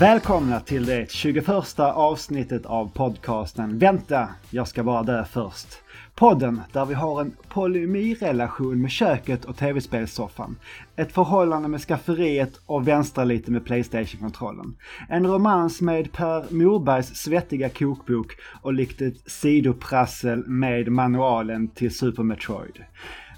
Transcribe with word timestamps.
Välkomna 0.00 0.60
till 0.60 0.86
det 0.86 1.10
21 1.10 1.48
avsnittet 1.78 2.66
av 2.66 2.90
podcasten 2.94 3.78
Vänta, 3.78 4.28
jag 4.50 4.68
ska 4.68 4.84
bara 4.84 5.02
dö 5.02 5.24
först. 5.24 5.68
Podden 6.14 6.60
där 6.72 6.84
vi 6.84 6.94
har 6.94 7.20
en 7.20 7.36
polymirelation 7.48 8.82
med 8.82 8.90
köket 8.90 9.44
och 9.44 9.56
tv-spelssoffan. 9.56 10.56
Ett 10.96 11.12
förhållande 11.12 11.68
med 11.68 11.80
skafferiet 11.80 12.60
och 12.66 12.88
vänstra 12.88 13.24
lite 13.24 13.50
med 13.50 13.64
Playstation-kontrollen. 13.64 14.76
En 15.08 15.26
romans 15.26 15.80
med 15.80 16.12
Per 16.12 16.54
Morbergs 16.54 17.14
svettiga 17.14 17.68
kokbok 17.68 18.32
och 18.62 18.72
likt 18.72 19.00
ett 19.00 19.30
sidoprassel 19.30 20.46
med 20.46 20.88
manualen 20.92 21.68
till 21.68 21.94
Super 21.94 22.22
Metroid. 22.22 22.84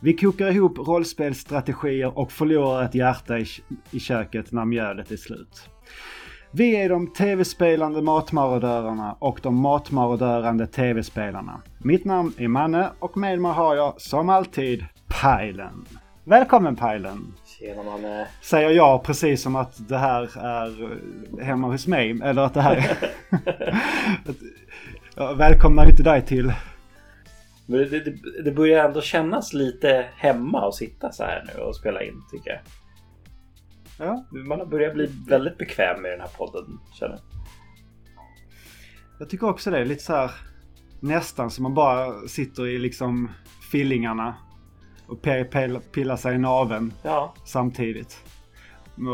Vi 0.02 0.16
kokar 0.16 0.50
ihop 0.50 0.78
rollspelsstrategier 0.78 2.18
och 2.18 2.32
förlorar 2.32 2.84
ett 2.84 2.94
hjärta 2.94 3.38
i, 3.38 3.46
i 3.90 4.00
köket 4.00 4.52
när 4.52 4.64
mjölet 4.64 5.10
är 5.10 5.16
slut. 5.16 5.70
Vi 6.52 6.76
är 6.76 6.88
de 6.88 7.06
tv-spelande 7.06 8.02
matmarodörerna 8.02 9.16
och 9.18 9.40
de 9.42 9.56
matmarodörande 9.56 10.66
tv-spelarna. 10.66 11.60
Mitt 11.78 12.04
namn 12.04 12.32
är 12.38 12.48
Manne 12.48 12.90
och 12.98 13.16
med 13.16 13.40
mig 13.40 13.52
har 13.52 13.76
jag 13.76 14.00
som 14.00 14.28
alltid 14.28 14.84
Pajlen. 15.08 15.86
Välkommen 16.24 16.76
Pajlen! 16.76 17.34
Tjena 17.58 17.82
Manne! 17.82 18.26
Säger 18.42 18.70
jag 18.70 19.02
precis 19.02 19.42
som 19.42 19.56
att 19.56 19.88
det 19.88 19.98
här 19.98 20.38
är 20.38 20.98
hemma 21.42 21.68
hos 21.68 21.86
mig. 21.86 22.20
Eller 22.24 22.42
att 22.42 22.54
det 22.54 22.62
här 22.62 22.76
är... 22.76 23.10
jag 25.16 25.34
välkomnar 25.34 25.90
inte 25.90 26.02
dig 26.02 26.22
till... 26.22 26.52
Men 27.66 27.78
det, 27.78 28.00
det, 28.04 28.42
det 28.44 28.52
börjar 28.52 28.84
ändå 28.84 29.00
kännas 29.00 29.52
lite 29.52 30.06
hemma 30.16 30.68
att 30.68 30.74
sitta 30.74 31.12
så 31.12 31.24
här 31.24 31.44
nu 31.54 31.62
och 31.62 31.76
spela 31.76 32.02
in 32.02 32.22
tycker 32.30 32.50
jag. 32.50 32.60
Ja. 34.00 34.24
Man 34.30 34.58
har 34.58 34.66
börjat 34.66 34.94
bli 34.94 35.10
väldigt 35.28 35.58
bekväm 35.58 36.02
med 36.02 36.10
den 36.10 36.20
här 36.20 36.30
podden 36.36 36.78
känner 36.94 37.12
jag. 37.12 37.22
Jag 39.18 39.30
tycker 39.30 39.48
också 39.48 39.70
det. 39.70 39.84
Lite 39.84 40.02
så 40.02 40.12
här 40.12 40.30
nästan 41.00 41.50
som 41.50 41.62
man 41.62 41.74
bara 41.74 42.28
sitter 42.28 42.66
i 42.66 42.78
liksom 42.78 43.30
fillingarna 43.72 44.34
och 45.06 45.22
pillar 45.92 46.16
sig 46.16 46.34
i 46.34 46.38
naven 46.38 46.92
ja. 47.02 47.34
samtidigt. 47.44 48.24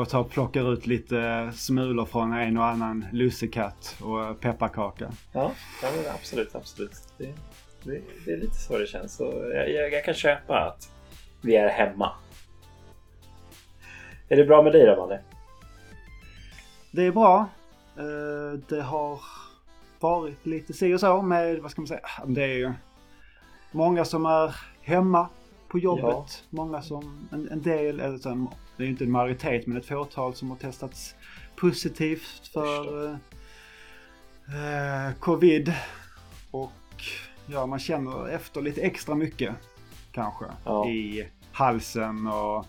Och 0.01 0.09
tar, 0.09 0.25
plockar 0.25 0.73
ut 0.73 0.87
lite 0.87 1.51
smulor 1.55 2.05
från 2.05 2.33
en 2.33 2.57
och 2.57 2.65
annan 2.65 3.07
lussekatt 3.13 3.97
och 4.03 4.41
pepparkaka. 4.41 5.11
Ja, 5.33 5.53
ja 5.83 5.89
absolut, 6.15 6.55
absolut. 6.55 6.93
Det, 7.19 7.35
det, 7.83 8.01
det, 8.25 8.33
är 8.33 8.37
lite 8.37 8.55
så 8.55 8.79
det 8.79 8.87
känns. 8.87 9.17
Så 9.17 9.25
jag, 9.55 9.71
jag, 9.71 9.93
jag 9.93 10.05
kan 10.05 10.15
köpa 10.15 10.59
att 10.59 10.91
vi 11.43 11.57
är 11.57 11.69
hemma. 11.69 12.13
Är 14.29 14.37
det 14.37 14.45
bra 14.45 14.63
med 14.63 14.73
dig 14.73 14.87
då, 14.87 14.97
Manne? 14.97 15.21
Det 16.91 17.07
är 17.07 17.13
bra. 17.13 17.49
Eh, 17.97 18.59
det 18.69 18.83
har 18.83 19.21
varit 20.01 20.47
lite 20.47 20.73
si 20.73 20.95
och 20.95 21.01
så 21.01 21.23
med, 21.23 21.59
vad 21.59 21.71
ska 21.71 21.81
man 21.81 21.89
säga, 21.89 22.01
det 22.27 22.43
är 22.43 22.57
ju 22.57 22.73
många 23.71 24.05
som 24.05 24.27
är 24.27 24.57
hemma 24.83 25.29
på 25.69 25.79
jobbet. 25.79 26.05
Ja. 26.05 26.27
Många 26.51 26.83
som, 26.83 27.29
en, 27.33 27.49
en 27.49 27.63
del, 27.63 28.01
eller 28.01 28.19
så, 28.19 28.49
det 28.77 28.83
är 28.83 28.85
ju 28.85 28.91
inte 28.91 29.05
en 29.05 29.11
majoritet 29.11 29.67
men 29.67 29.77
ett 29.77 29.87
fåtal 29.87 30.35
som 30.35 30.51
har 30.51 30.57
testats 30.57 31.15
positivt 31.57 32.51
för 32.53 33.09
eh, 34.49 35.15
covid. 35.21 35.73
Och 36.51 36.73
ja, 37.47 37.67
man 37.67 37.79
känner 37.79 38.29
efter 38.29 38.63
lite 38.63 38.81
extra 38.81 39.15
mycket 39.15 39.55
kanske 40.13 40.45
ja. 40.65 40.89
i 40.89 41.29
halsen 41.53 42.27
och 42.27 42.67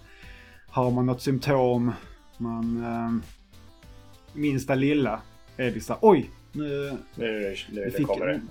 har 0.70 0.92
man 0.92 1.06
något 1.06 1.22
symptom, 1.22 1.92
man 2.38 2.84
eh, 2.84 3.30
minsta 4.34 4.76
lilla 4.76 5.22
är 5.58 5.72
det 5.72 5.82
så 5.82 5.94
här, 5.94 6.00
oj! 6.02 6.30
Nu, 6.52 6.98
nu, 7.16 7.56
nu 7.72 7.92
fick, 7.92 8.08
kommer 8.08 8.26
det. 8.26 8.42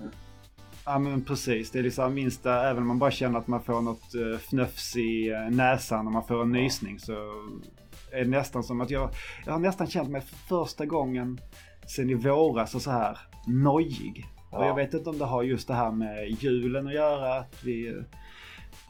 Ja 0.85 0.99
men 0.99 1.21
precis, 1.21 1.71
det 1.71 1.79
är 1.79 1.83
liksom 1.83 2.13
minsta, 2.13 2.69
även 2.69 2.81
om 2.81 2.87
man 2.87 2.99
bara 2.99 3.11
känner 3.11 3.39
att 3.39 3.47
man 3.47 3.63
får 3.63 3.81
något 3.81 4.15
uh, 4.15 4.35
fnöfs 4.35 4.95
i 4.95 5.31
uh, 5.31 5.55
näsan 5.55 6.07
och 6.07 6.13
man 6.13 6.27
får 6.27 6.41
en 6.41 6.55
ja. 6.55 6.61
nysning 6.61 6.99
så 6.99 7.13
är 8.11 8.23
det 8.23 8.29
nästan 8.29 8.63
som 8.63 8.81
att 8.81 8.89
jag, 8.89 9.09
jag 9.45 9.53
har 9.53 9.59
nästan 9.59 9.87
känt 9.87 10.09
mig 10.09 10.21
för 10.21 10.35
första 10.35 10.85
gången 10.85 11.39
sen 11.87 12.09
i 12.09 12.13
våras 12.13 12.75
och 12.75 12.81
så 12.81 12.91
här 12.91 13.17
nojig. 13.47 14.25
Ja. 14.51 14.57
Och 14.57 14.65
jag 14.65 14.75
vet 14.75 14.93
inte 14.93 15.09
om 15.09 15.17
det 15.17 15.25
har 15.25 15.43
just 15.43 15.67
det 15.67 15.73
här 15.73 15.91
med 15.91 16.29
julen 16.29 16.87
att 16.87 16.93
göra, 16.93 17.39
att 17.39 17.63
vi, 17.63 18.01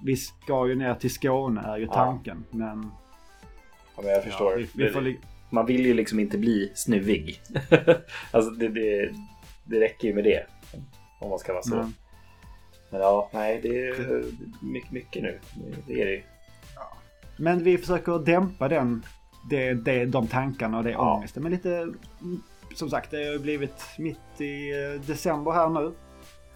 vi 0.05 0.16
ska 0.16 0.67
ju 0.67 0.75
ner 0.75 0.95
till 0.95 1.13
Skåne 1.13 1.61
är 1.61 1.77
ju 1.77 1.87
tanken. 1.87 2.45
Ja. 2.51 2.57
Men 2.57 2.91
Ja, 3.97 4.03
men 4.03 4.12
jag 4.12 4.24
förstår. 4.24 4.52
Ja, 4.52 4.68
vi, 4.74 4.84
vi 4.84 4.90
får... 4.90 5.13
Man 5.50 5.66
vill 5.66 5.85
ju 5.85 5.94
liksom 5.94 6.19
inte 6.19 6.38
bli 6.38 6.72
snuvig. 6.75 7.41
alltså 8.31 8.52
det, 8.52 8.68
det, 8.68 9.09
det 9.63 9.80
räcker 9.80 10.08
ju 10.08 10.13
med 10.13 10.24
det. 10.24 10.46
Om 11.19 11.30
man 11.30 11.40
ska 11.40 11.53
vara 11.53 11.63
så. 11.63 11.75
Mm. 11.75 11.94
Men 12.90 13.02
ja, 13.02 13.30
nej 13.34 13.59
det 13.63 13.88
är 13.88 14.24
mycket, 14.62 14.91
mycket 14.91 15.24
nu. 15.24 15.40
Det 15.88 16.02
är 16.02 16.06
det 16.06 16.12
ju. 16.12 16.24
Ja. 16.75 16.97
Men 17.38 17.63
vi 17.63 17.78
försöker 17.78 18.19
dämpa 18.19 18.68
den, 18.68 19.06
det, 19.50 19.74
det, 19.74 20.06
de 20.06 20.28
tankarna 20.28 20.78
och 20.78 20.84
det 20.84 20.91
ja. 20.91 21.16
ångesten. 21.16 21.44
Men 21.44 21.52
lite, 21.52 21.94
som 22.75 22.90
sagt, 22.90 23.12
det 23.12 23.18
har 23.18 23.40
blivit 23.40 23.85
mitt 23.97 24.41
i 24.41 24.72
eh, 24.72 25.02
december 25.02 25.52
här 25.52 25.69
nu. 25.69 25.94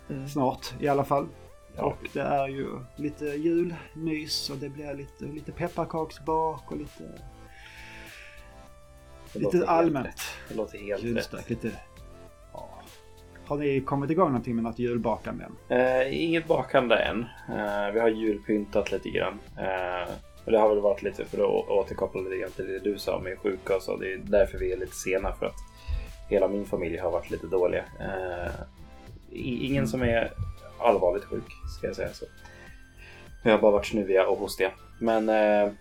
Mm. 0.09 0.27
Snart 0.27 0.73
i 0.79 0.87
alla 0.87 1.03
fall. 1.03 1.27
Och 1.77 1.97
det 2.13 2.21
är 2.21 2.47
ju 2.47 2.79
lite 2.95 3.25
julmys 3.25 4.49
och 4.49 4.57
det 4.57 4.69
blir 4.69 4.93
lite, 4.93 5.25
lite 5.25 5.51
pepparkaksbak 5.51 6.71
och 6.71 6.77
lite... 6.77 7.03
Det 9.33 9.39
lite 9.39 9.67
allmänt. 9.67 10.07
Rätt. 10.07 10.21
Det 10.49 10.55
låter 10.55 10.77
helt 10.77 11.03
Julstök, 11.03 11.39
rätt. 11.39 11.49
Lite. 11.49 11.71
Har 13.45 13.57
ni 13.57 13.81
kommit 13.81 14.09
igång 14.11 14.27
någonting 14.27 14.55
med 14.55 14.63
något 14.63 14.79
julbakande 14.79 15.45
än? 15.45 15.79
Eh, 15.79 16.23
inget 16.23 16.47
bakande 16.47 16.95
än. 16.95 17.19
Eh, 17.49 17.93
vi 17.93 17.99
har 17.99 18.09
julpyntat 18.09 18.91
lite 18.91 19.09
grann. 19.09 19.39
Eh, 19.57 20.13
och 20.45 20.51
det 20.51 20.57
har 20.57 20.69
väl 20.69 20.79
varit 20.79 21.03
lite 21.03 21.25
för 21.25 21.37
att 21.37 21.69
återkoppla 21.69 22.21
lite 22.21 22.37
grann 22.37 22.51
till 22.51 22.67
det 22.67 22.79
du 22.79 22.97
sa 22.97 23.19
med 23.19 23.39
sjuka 23.39 23.75
och 23.75 23.81
så. 23.81 23.97
Det 23.97 24.13
är 24.13 24.17
därför 24.17 24.57
vi 24.57 24.71
är 24.71 24.77
lite 24.77 24.95
sena 24.95 25.33
för 25.33 25.45
att 25.45 25.55
hela 26.29 26.47
min 26.47 26.65
familj 26.65 26.97
har 26.97 27.11
varit 27.11 27.31
lite 27.31 27.47
dåliga. 27.47 27.83
Eh, 27.99 28.51
ingen 29.31 29.77
mm. 29.77 29.87
som 29.87 30.01
är 30.01 30.33
allvarligt 30.81 31.23
sjuk, 31.23 31.51
ska 31.77 31.87
jag 31.87 31.95
säga 31.95 32.13
så. 32.13 32.25
Vi 33.43 33.51
har 33.51 33.57
bara 33.57 33.71
varit 33.71 33.85
snuviga 33.85 34.27
och 34.27 34.37
hostiga. 34.37 34.71
Men 34.99 35.29
eh, 35.29 35.73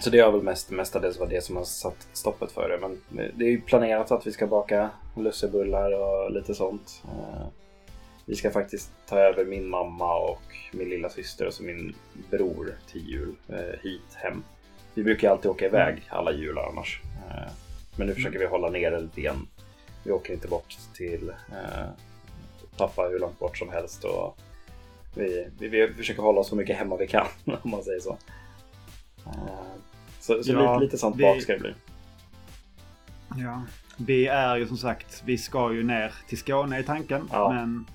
så 0.00 0.10
det 0.10 0.18
har 0.18 0.32
väl 0.32 0.42
mest, 0.42 0.70
mestadels 0.70 1.18
varit 1.18 1.30
det 1.30 1.44
som 1.44 1.56
har 1.56 1.64
satt 1.64 2.08
stoppet 2.12 2.52
för 2.52 2.68
det. 2.68 2.78
Men 2.78 3.00
det 3.34 3.44
är 3.44 3.50
ju 3.50 3.60
planerat 3.60 4.10
att 4.10 4.26
vi 4.26 4.32
ska 4.32 4.46
baka 4.46 4.90
lussebullar 5.16 5.92
och 5.92 6.30
lite 6.30 6.54
sånt. 6.54 7.02
Eh, 7.04 7.46
vi 8.26 8.36
ska 8.36 8.50
faktiskt 8.50 8.92
ta 9.06 9.18
över 9.18 9.44
min 9.44 9.68
mamma 9.68 10.14
och 10.18 10.42
min 10.72 10.88
lilla 10.88 11.08
syster 11.08 11.46
och 11.46 11.54
så 11.54 11.62
min 11.62 11.94
bror 12.30 12.74
till 12.90 13.08
jul 13.08 13.34
eh, 13.48 13.80
hit 13.82 14.14
hem. 14.14 14.42
Vi 14.94 15.02
brukar 15.02 15.30
alltid 15.30 15.50
åka 15.50 15.66
iväg 15.66 15.92
mm. 15.92 16.04
alla 16.08 16.32
jular 16.32 16.62
annars. 16.62 17.00
Eh, 17.30 17.52
men 17.96 18.06
nu 18.06 18.14
försöker 18.14 18.38
vi 18.38 18.46
hålla 18.46 18.70
ner 18.70 18.90
det 18.90 19.00
lite 19.00 19.20
grann. 19.20 19.48
Vi 20.04 20.12
åker 20.12 20.32
inte 20.32 20.48
bort 20.48 20.76
till 20.94 21.32
pappa 22.76 23.02
hur 23.02 23.18
långt 23.18 23.38
bort 23.38 23.58
som 23.58 23.68
helst. 23.68 24.04
Och 24.04 24.38
vi, 25.14 25.48
vi, 25.58 25.68
vi 25.68 25.94
försöker 25.94 26.22
hålla 26.22 26.40
oss 26.40 26.48
så 26.48 26.56
mycket 26.56 26.76
hemma 26.76 26.96
vi 26.96 27.06
kan 27.06 27.26
om 27.62 27.70
man 27.70 27.82
säger 27.82 28.00
så. 28.00 28.18
Eh, 29.26 29.32
så, 30.20 30.42
så 30.42 30.52
ja, 30.52 30.72
lite, 30.72 30.84
lite 30.84 30.98
sånt 30.98 31.16
vi... 31.16 31.22
bak 31.22 31.42
ska 31.42 31.52
det 31.52 31.58
bli. 31.58 31.74
Ja, 33.36 33.62
vi 33.96 34.26
är 34.26 34.56
ju 34.56 34.66
som 34.66 34.76
sagt, 34.76 35.22
vi 35.26 35.38
ska 35.38 35.72
ju 35.72 35.82
ner 35.82 36.14
till 36.28 36.38
Skåne 36.38 36.78
i 36.78 36.84
tanken. 36.84 37.28
Ja. 37.32 37.52
Men 37.52 37.86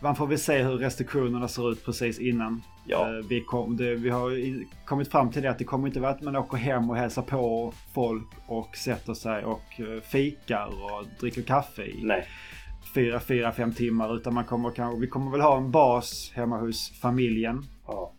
man 0.00 0.16
får 0.16 0.26
väl 0.26 0.38
se 0.38 0.62
hur 0.62 0.78
restriktionerna 0.78 1.48
ser 1.48 1.72
ut 1.72 1.84
precis 1.84 2.18
innan. 2.18 2.62
Ja. 2.86 3.00
Eh, 3.00 3.26
vi, 3.28 3.40
kom, 3.40 3.76
det, 3.76 3.94
vi 3.94 4.10
har 4.10 4.32
kommit 4.84 5.10
fram 5.10 5.30
till 5.30 5.42
det 5.42 5.50
att 5.50 5.58
det 5.58 5.64
kommer 5.64 5.88
inte 5.88 6.00
vara 6.00 6.10
att 6.10 6.22
man 6.22 6.36
åker 6.36 6.56
hem 6.56 6.90
och 6.90 6.96
hälsar 6.96 7.22
på 7.22 7.72
folk 7.94 8.28
och 8.46 8.76
sätter 8.76 9.14
sig 9.14 9.44
och 9.44 9.80
eh, 9.80 10.00
fikar 10.00 10.66
och 10.66 11.06
dricker 11.20 11.42
kaffe 11.42 11.82
i. 11.82 12.00
Nej 12.02 12.26
fyra, 12.94 13.20
fyra, 13.20 13.52
fem 13.52 13.72
timmar. 13.72 14.16
Utan 14.16 14.34
man 14.34 14.44
kommer 14.44 14.70
kanske, 14.70 15.00
vi 15.00 15.06
kommer 15.06 15.30
väl 15.30 15.40
ha 15.40 15.56
en 15.56 15.70
bas 15.70 16.32
hemma 16.34 16.58
hos 16.58 17.00
familjen. 17.00 17.64
Ja. 17.86 18.12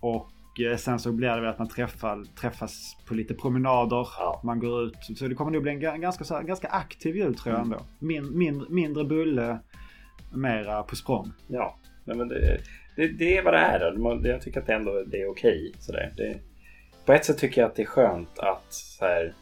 Och 0.00 0.60
eh, 0.60 0.76
sen 0.76 0.98
så 0.98 1.12
blir 1.12 1.28
det 1.28 1.40
väl 1.40 1.50
att 1.50 1.58
man 1.58 1.68
träffar, 1.68 2.24
träffas 2.40 2.96
på 3.06 3.14
lite 3.14 3.34
promenader. 3.34 4.08
Ja. 4.18 4.40
Man 4.44 4.60
går 4.60 4.84
ut. 4.84 4.96
Så 5.16 5.28
det 5.28 5.34
kommer 5.34 5.50
nog 5.50 5.62
bli 5.62 5.72
en 5.72 6.00
ganska, 6.00 6.24
så 6.24 6.40
ganska 6.40 6.68
aktiv 6.68 7.16
jul 7.16 7.34
tror 7.34 7.54
jag 7.54 7.64
mm. 7.64 7.72
ändå. 7.72 7.84
Min, 7.98 8.38
min, 8.38 8.66
mindre 8.68 9.04
bulle, 9.04 9.58
mera 10.34 10.82
på 10.82 10.96
språng. 10.96 11.32
Ja, 11.46 11.76
men 12.04 12.28
det, 12.28 12.60
det, 12.96 13.08
det 13.08 13.36
är 13.38 13.42
vad 13.42 13.54
det 13.54 13.58
är. 13.58 13.92
Då. 13.96 14.20
Jag 14.28 14.42
tycker 14.42 14.60
att 14.60 14.66
det 14.66 14.74
ändå 14.74 15.04
det 15.06 15.22
är 15.22 15.30
okej. 15.30 15.72
Det, 16.16 16.38
på 17.04 17.12
ett 17.12 17.24
sätt 17.24 17.38
tycker 17.38 17.60
jag 17.60 17.68
att 17.68 17.76
det 17.76 17.82
är 17.82 17.86
skönt 17.86 18.38
att 18.38 18.66
så 18.74 19.04
här, 19.04 19.34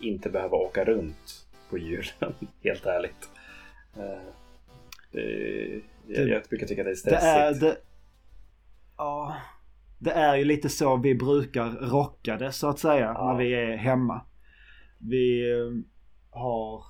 inte 0.00 0.30
behöva 0.30 0.56
åka 0.56 0.84
runt 0.84 1.46
på 1.70 1.78
julen. 1.78 2.34
Helt 2.64 2.86
ärligt. 2.86 3.30
Eh, 3.96 4.22
det, 5.12 5.82
jag, 6.06 6.42
brukar 6.48 6.66
tycka 6.66 6.84
det 6.84 6.90
är 6.90 6.94
stressigt. 6.94 7.60
Det 7.60 7.66
är, 7.66 7.72
det, 7.72 7.76
ja, 8.96 9.36
det 9.98 10.10
är 10.10 10.36
ju 10.36 10.44
lite 10.44 10.68
så 10.68 10.96
vi 10.96 11.14
brukar 11.14 11.70
rocka 11.70 12.36
det 12.36 12.52
så 12.52 12.68
att 12.68 12.78
säga 12.78 13.14
ja. 13.14 13.32
när 13.32 13.38
vi 13.44 13.54
är 13.54 13.76
hemma. 13.76 14.22
Vi 14.98 15.52
eh, 15.52 15.70
har 16.30 16.82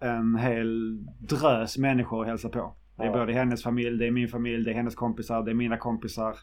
en 0.00 0.36
hel 0.36 0.98
drös 1.18 1.78
människor 1.78 2.20
att 2.22 2.28
hälsa 2.28 2.48
på. 2.48 2.76
Det 2.96 3.02
är 3.02 3.06
Ja. 3.06 3.12
både 3.12 3.32
hennes 3.32 3.62
familj, 3.62 3.98
det 3.98 4.06
är 4.06 4.10
min 4.10 4.28
familj, 4.28 4.64
det 4.64 4.70
är 4.70 4.74
hennes 4.74 4.94
kompisar, 4.94 5.42
det 5.42 5.50
är 5.50 5.54
mina 5.54 5.76
kompisar. 5.76 6.36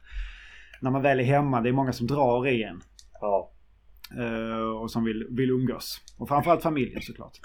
När 0.82 0.92
man 0.92 1.02
väl 1.02 1.20
är 1.20 1.24
hemma, 1.24 1.62
det 1.62 1.70
är 1.70 1.74
många 1.74 1.94
som 1.94 2.08
drar 2.08 2.48
i 2.48 2.64
en. 2.64 2.82
Ja. 3.22 3.52
eh, 4.20 4.82
Och 4.82 4.92
som 4.92 5.04
vill, 5.04 5.28
vill 5.30 5.50
umgås. 5.50 6.02
Och 6.18 6.28
framförallt 6.28 6.64
familjen 6.64 7.02
såklart. 7.02 7.40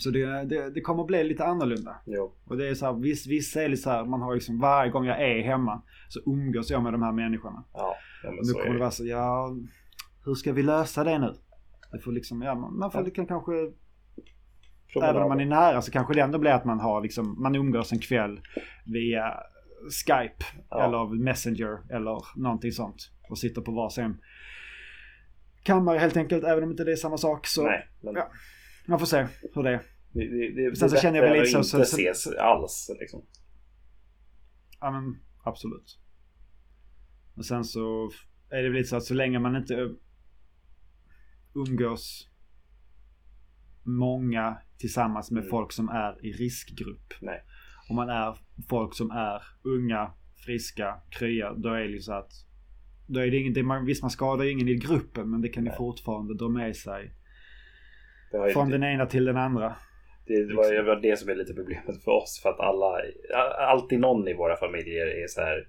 Så 0.00 0.10
det, 0.10 0.44
det, 0.44 0.70
det 0.70 0.80
kommer 0.80 1.04
bli 1.04 1.24
lite 1.24 1.44
annorlunda. 1.44 1.96
Jo. 2.06 2.34
Och 2.44 2.56
det 2.56 2.68
är 2.68 2.74
så 2.74 2.86
här, 2.86 2.92
viss, 2.92 3.26
vissa 3.26 3.62
är 3.62 3.68
lite 3.68 3.82
så 3.82 3.90
här, 3.90 4.04
man 4.04 4.22
har 4.22 4.34
liksom 4.34 4.58
varje 4.60 4.90
gång 4.90 5.04
jag 5.06 5.22
är 5.22 5.42
hemma 5.42 5.82
så 6.08 6.20
umgås 6.26 6.70
jag 6.70 6.82
med 6.82 6.92
de 6.92 7.02
här 7.02 7.12
människorna. 7.12 7.64
Ja. 7.72 7.94
ja 8.22 8.30
men 8.30 8.38
nu 8.46 8.52
kommer 8.52 8.66
är 8.66 8.72
det 8.72 8.78
vara 8.80 8.90
så, 8.90 9.04
ja, 9.06 9.56
hur 10.24 10.34
ska 10.34 10.52
vi 10.52 10.62
lösa 10.62 11.04
det 11.04 11.18
nu? 11.18 11.34
Det 11.92 11.98
får 11.98 12.12
liksom, 12.12 12.42
ja, 12.42 12.54
man, 12.54 12.78
man 12.78 12.90
får 12.90 13.00
Ja. 13.00 13.04
liksom 13.04 13.26
kanske, 13.26 13.52
Promenad. 14.92 15.10
även 15.10 15.22
om 15.22 15.28
man 15.28 15.40
är 15.40 15.46
nära 15.46 15.82
så 15.82 15.90
kanske 15.92 16.14
det 16.14 16.20
ändå 16.20 16.38
blir 16.38 16.50
att 16.50 16.64
man 16.64 16.80
har 16.80 17.00
liksom, 17.00 17.42
man 17.42 17.54
umgås 17.54 17.92
en 17.92 17.98
kväll 17.98 18.40
via 18.86 19.34
Skype 20.06 20.44
Ja. 20.70 20.84
eller 20.84 21.22
Messenger 21.24 21.78
eller 21.96 22.40
någonting 22.40 22.72
sånt. 22.72 23.10
Och 23.30 23.38
sitter 23.38 23.60
på 23.62 23.72
varsin 23.72 24.16
kammare 25.62 25.98
helt 25.98 26.16
enkelt, 26.16 26.44
även 26.44 26.64
om 26.64 26.70
inte 26.70 26.84
det 26.84 26.92
är 26.92 26.96
samma 26.96 27.16
sak. 27.16 27.46
Så 27.46 27.62
Nej, 27.64 27.88
men 28.00 28.14
ja. 28.14 28.28
man 28.86 28.98
får 28.98 29.06
se 29.06 29.26
hur 29.54 29.62
det 29.62 29.70
är. 29.70 29.80
Det, 30.12 30.28
det, 30.28 30.70
det, 30.70 30.76
Sen 30.76 30.90
så 30.90 30.96
känner 30.96 31.22
jag 31.22 31.30
väl 31.30 31.46
så- 31.46 31.58
att 31.58 31.64
inte 31.64 31.86
så- 31.86 31.96
ses 32.00 32.26
alls. 32.26 32.90
Liksom. 33.00 33.24
Ja 34.80 34.90
men 34.90 35.16
absolut. 35.44 35.98
Och 37.36 37.44
sen 37.44 37.64
så 37.64 38.10
är 38.50 38.56
det 38.62 38.68
väl 38.68 38.72
lite 38.72 38.88
så 38.88 38.96
att 38.96 39.04
så 39.04 39.14
länge 39.14 39.38
man 39.38 39.56
inte 39.56 39.88
umgås 41.54 42.28
många 43.82 44.58
tillsammans 44.78 45.30
med 45.30 45.40
Mm. 45.40 45.50
folk 45.50 45.72
som 45.72 45.88
är 45.88 46.26
i 46.26 46.32
riskgrupp. 46.32 47.12
Nej. 47.20 47.42
Om 47.90 47.96
man 47.96 48.08
är 48.08 48.38
folk 48.68 48.94
som 48.94 49.10
är 49.10 49.42
unga, 49.62 50.12
friska, 50.44 51.00
krya, 51.10 51.52
då 51.54 51.68
är 51.68 51.80
det 51.80 51.92
ju 51.92 52.00
så 52.00 52.12
att 52.12 52.30
då 53.06 53.20
är 53.20 53.30
det 53.30 53.36
inget, 53.36 53.54
det 53.54 53.62
man, 53.62 53.84
visst 53.84 54.02
man 54.02 54.10
skadar 54.10 54.44
ju 54.44 54.50
ingen 54.50 54.68
i 54.68 54.74
gruppen 54.74 55.30
men 55.30 55.40
det 55.40 55.48
kan 55.48 55.64
ju 55.64 55.72
fortfarande 55.72 56.34
dra 56.34 56.48
med 56.48 56.76
sig 56.76 57.14
från 58.52 58.68
det, 58.70 58.78
den 58.78 58.82
ena 58.94 59.06
till 59.06 59.24
den 59.24 59.36
andra. 59.36 59.76
Det 60.30 60.54
var 60.54 60.72
ju 60.72 61.00
det 61.00 61.16
som 61.16 61.28
är 61.28 61.34
lite 61.34 61.54
problemet 61.54 62.04
för 62.04 62.10
oss. 62.10 62.40
För 62.42 62.50
att 62.50 62.60
alla, 62.60 63.02
alltid 63.58 64.00
någon 64.00 64.28
i 64.28 64.34
våra 64.34 64.56
familjer 64.56 65.06
är 65.06 65.26
så 65.26 65.40
här. 65.40 65.68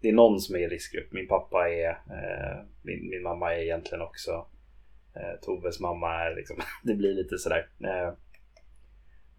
Det 0.00 0.08
är 0.08 0.12
någon 0.12 0.40
som 0.40 0.54
är 0.54 0.58
i 0.58 0.68
riskgrupp. 0.68 1.12
Min 1.12 1.28
pappa 1.28 1.68
är, 1.70 1.88
eh, 1.90 2.64
min, 2.82 3.08
min 3.10 3.22
mamma 3.22 3.54
är 3.54 3.58
egentligen 3.62 4.02
också. 4.02 4.46
Eh, 5.16 5.40
Toves 5.42 5.80
mamma 5.80 6.14
är 6.14 6.36
liksom, 6.36 6.56
det 6.82 6.94
blir 6.94 7.14
lite 7.14 7.38
sådär. 7.38 7.68
Eh, 7.84 8.14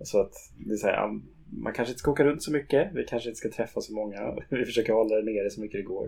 så 0.04 0.22
att 0.22 0.34
det 0.68 0.74
är 0.74 0.78
så 0.78 0.88
här, 0.88 1.08
man 1.64 1.74
kanske 1.74 1.92
inte 1.92 2.00
ska 2.00 2.12
åka 2.12 2.24
runt 2.24 2.44
så 2.44 2.52
mycket. 2.52 2.92
Vi 2.94 3.04
kanske 3.04 3.30
inte 3.30 3.40
ska 3.40 3.50
träffa 3.50 3.82
så 3.82 3.94
många. 3.94 4.36
Vi 4.50 4.66
försöker 4.66 4.94
hålla 4.94 5.16
det 5.16 5.32
nere 5.32 5.50
så 5.50 5.62
mycket 5.62 5.80
det 5.80 5.84
går. 5.84 6.06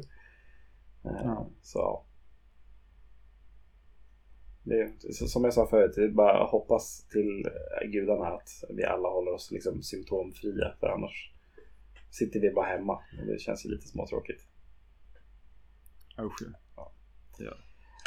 Eh, 1.06 1.22
Ja. 1.24 1.50
Så. 1.62 2.06
Det 4.70 5.14
som 5.14 5.44
jag 5.44 5.54
sa 5.54 5.68
förut, 5.68 5.92
det 5.96 6.04
är 6.04 6.10
bara 6.10 6.44
att 6.44 6.50
hoppas 6.50 7.08
till 7.12 7.46
eh, 7.46 7.88
gudarna 7.88 8.26
att 8.26 8.50
vi 8.70 8.84
alla 8.84 9.10
håller 9.10 9.34
oss 9.34 9.52
liksom 9.52 9.82
symptomfria. 9.82 10.74
För 10.80 10.88
annars 10.88 11.32
sitter 12.10 12.40
vi 12.40 12.52
bara 12.52 12.66
hemma. 12.66 12.94
Och 12.94 13.26
det 13.28 13.42
känns 13.42 13.66
ju 13.66 13.70
lite 13.70 13.88
småtråkigt. 13.88 14.42
Usch. 16.20 16.42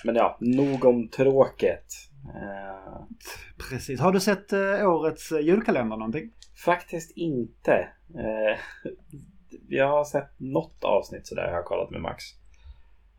Men 0.04 0.14
ja, 0.14 0.38
nog 0.40 0.84
om 0.84 1.08
tråket. 1.08 1.86
Eh, 2.34 3.02
Precis. 3.70 4.00
Har 4.00 4.12
du 4.12 4.20
sett 4.20 4.52
eh, 4.52 4.90
årets 4.90 5.32
julkalender 5.32 5.96
någonting? 5.96 6.32
faktiskt 6.64 7.10
inte. 7.16 7.88
Eh, 8.14 8.58
jag 9.68 9.88
har 9.88 10.04
sett 10.04 10.40
något 10.40 10.84
avsnitt 10.84 11.26
sådär, 11.26 11.46
jag 11.46 11.54
har 11.54 11.62
kollat 11.62 11.90
med 11.90 12.00
Max. 12.00 12.24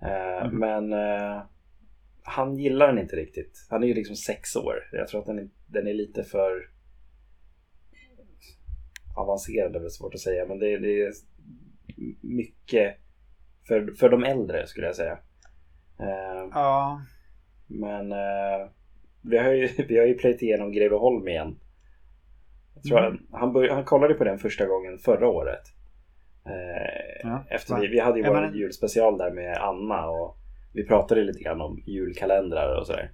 Mhm. 0.02 0.60
Men 0.60 0.94
han 2.24 2.58
gillar 2.58 2.88
den 2.88 3.00
inte 3.00 3.16
riktigt. 3.16 3.68
Han 3.70 3.84
är 3.84 3.88
ju 3.88 3.94
liksom 3.94 4.16
sex 4.16 4.56
år. 4.56 4.76
Jag 4.92 5.08
tror 5.08 5.20
att 5.22 5.26
den 5.28 5.40
är, 5.40 5.50
den 5.68 5.88
är 5.88 5.94
lite 5.94 6.24
för 6.24 6.70
avancerad, 9.16 9.76
är 9.76 9.80
väl 9.80 9.90
svårt 9.92 10.14
att 10.14 10.20
säga. 10.20 10.46
Men 10.46 10.60
det, 10.60 10.78
det 10.78 11.02
är 11.02 11.12
mycket 12.22 12.96
för, 13.68 13.94
för 14.00 14.10
de 14.10 14.24
äldre 14.24 14.68
skulle 14.68 14.86
jag 14.88 14.96
säga. 14.96 15.18
Eh, 16.00 16.50
Ja. 16.52 17.02
Men 17.68 18.12
eh, 18.12 18.70
vi, 19.22 19.38
har 19.38 19.52
ju, 19.52 19.68
vi 19.88 19.98
har 20.00 20.06
ju 20.06 20.14
plöjt 20.14 20.42
igenom 20.42 20.72
Greveholm 20.72 21.28
igen. 21.28 21.60
Jag 22.76 22.84
tror 22.84 23.00
Mm. 23.00 23.12
han, 23.32 23.40
han, 23.42 23.54
börj- 23.56 23.74
han 23.74 23.84
kollade 23.86 24.14
på 24.14 24.24
den 24.24 24.40
första 24.40 24.66
gången 24.66 24.98
förra 24.98 25.28
året. 25.28 25.62
Eh, 26.46 27.20
Ja, 27.24 27.46
efter 27.50 27.80
vi, 27.80 27.88
vi 27.88 28.00
hade 28.00 28.20
ju 28.20 28.26
Ja, 28.26 28.34
vår 28.34 28.42
men- 28.42 28.56
julspecial 28.58 29.18
där 29.18 29.32
med 29.32 29.58
Anna 29.58 30.10
och 30.10 30.38
vi 30.74 30.88
pratade 30.88 31.24
lite 31.24 31.40
grann 31.44 31.62
om 31.62 31.84
julkalendrar 31.88 32.80
och 32.80 32.88
sådär. 32.88 33.12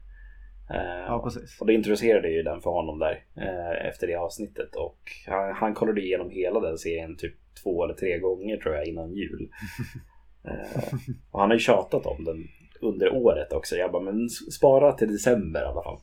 Eh, 0.74 1.06
Ja, 1.08 1.22
precis. 1.24 1.62
och 1.62 1.68
då 1.68 1.74
introducerade 1.74 2.30
ju 2.30 2.44
den 2.44 2.62
för 2.62 2.70
honom 2.70 3.00
där 3.00 3.24
eh, 3.38 3.88
efter 3.90 4.08
det 4.08 4.16
avsnittet 4.16 4.76
och 4.76 5.00
han, 5.28 5.54
han 5.56 5.74
kollade 5.74 6.02
igenom 6.02 6.30
hela 6.30 6.60
den 6.60 6.78
serien 6.78 7.18
typ 7.18 7.36
två 7.64 7.84
eller 7.84 7.94
tre 7.94 8.20
gånger 8.20 8.58
tror 8.58 8.76
jag 8.76 8.86
innan 8.86 9.14
jul. 9.14 9.50
eh, 10.48 10.84
och 11.32 11.40
han 11.40 11.50
har 11.50 11.56
ju 11.56 11.60
tjatat 11.60 12.06
om 12.06 12.24
den 12.24 12.44
under 12.82 13.14
året 13.16 13.54
också. 13.54 13.76
Jag 13.76 13.92
bara, 13.92 14.04
men 14.04 14.30
spara 14.30 14.94
till 14.94 15.12
december 15.12 15.62
i 15.62 15.66
alla 15.66 15.84
fall. 15.84 16.00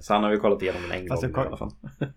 Så 0.00 0.14
han 0.14 0.22
har 0.24 0.30
ju 0.30 0.36
kollat 0.38 0.62
igenom 0.62 0.82
den 0.82 0.92
en 1.00 1.06
gång 1.06 1.32
koll- 1.32 1.44
i 1.44 1.46
alla 1.48 1.56
fall. 1.56 1.70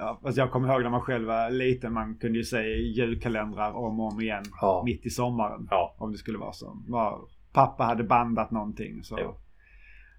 Ja, 0.00 0.20
alltså 0.24 0.40
jag 0.40 0.50
kommer 0.50 0.72
ihåg 0.72 0.82
när 0.82 0.90
man 0.90 1.00
själv 1.00 1.26
var 1.26 1.50
liten. 1.50 1.92
Man 1.92 2.16
kunde 2.18 2.38
ju 2.38 2.44
se 2.44 2.62
julkalendrar 2.76 3.72
om 3.72 4.00
och 4.00 4.12
om 4.12 4.20
igen. 4.20 4.44
Ja. 4.60 4.82
Mitt 4.84 5.06
i 5.06 5.10
sommaren. 5.10 5.66
Ja. 5.70 5.96
Om 5.98 6.12
det 6.12 6.18
skulle 6.18 6.38
vara 6.38 6.52
så. 6.52 6.82
Var, 6.88 7.20
pappa 7.52 7.84
hade 7.84 8.04
bandat 8.04 8.50
någonting 8.50 9.02
så 9.02 9.18
Jo. 9.20 9.34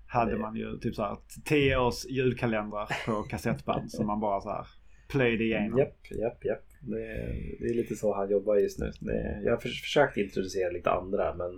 hade 0.08 0.32
Det- 0.32 0.38
man 0.38 0.56
ju 0.56 0.78
typ 0.78 0.96
så 0.96 1.02
här 1.04 1.18
10 1.46 1.78
års 1.78 2.06
julkalendrar 2.06 2.90
på 3.06 3.24
kassettband 3.24 3.92
som 3.92 4.08
man 4.08 4.20
bara 4.20 4.42
så 4.42 4.50
här 4.50 4.68
plöjde 5.10 5.44
igenom. 5.44 5.80
Japp, 5.80 6.12
japp, 6.12 6.46
japp. 6.46 6.64
Det, 6.82 7.06
är- 7.12 7.60
det 7.60 7.66
är 7.66 7.74
lite 7.74 7.96
så 7.96 8.16
han 8.16 8.30
jobbar 8.32 8.56
just 8.56 8.80
nu. 8.80 8.92
Det, 9.00 9.42
jag 9.44 9.52
har 9.52 9.58
förs- 9.58 9.82
försökt 9.82 10.18
introducera 10.18 10.70
lite 10.72 10.92
andra 10.92 11.36
men 11.36 11.52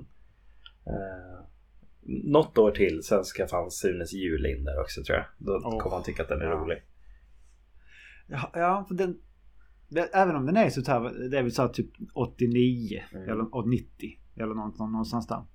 eh, 0.88 1.46
något 2.06 2.58
år 2.58 2.72
till 2.72 3.04
sen 3.04 3.24
ska 3.24 3.48
fan 3.48 3.72
Sunes 3.72 4.14
jul 4.14 4.46
in 4.46 4.64
där 4.64 4.82
också 4.82 5.04
tror 5.04 5.18
jag. 5.18 5.26
Då 5.38 5.62
Åh. 5.66 5.80
kommer 5.80 5.96
han 5.96 6.04
tycka 6.04 6.24
att 6.24 6.30
den 6.30 6.42
är 6.42 6.46
Ja. 6.46 6.52
rolig. 6.52 6.78
Ja, 8.28 8.86
för 8.88 8.96
den, 8.96 9.18
även 10.14 10.36
om 10.36 10.46
den 10.46 10.58
är 10.58 10.70
så 10.70 10.92
här, 10.92 11.30
det 11.30 11.38
är 11.38 11.44
väl 11.44 11.52
så 11.52 11.62
här 11.62 11.70
typ 11.70 11.90
89 12.14 13.02
Mm. 13.14 13.30
eller 13.30 13.56
och 13.56 13.70
90 13.70 13.88
eller 14.36 14.54
något, 14.56 14.80
någonstans 14.80 15.28
där. 15.28 15.46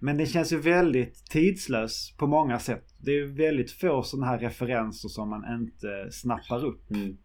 Men 0.00 0.16
det 0.16 0.26
känns 0.26 0.52
ju 0.52 0.58
väldigt 0.58 1.26
tidslös 1.30 2.14
på 2.18 2.26
många 2.26 2.58
sätt. 2.58 2.94
Det 2.98 3.10
är 3.10 3.26
väldigt 3.26 3.70
få 3.70 4.02
sådana 4.02 4.26
här 4.26 4.38
referenser 4.38 5.08
som 5.08 5.30
man 5.30 5.54
inte 5.54 6.08
snappar 6.12 6.64
upp. 6.64 6.90
Mm, 6.90 7.16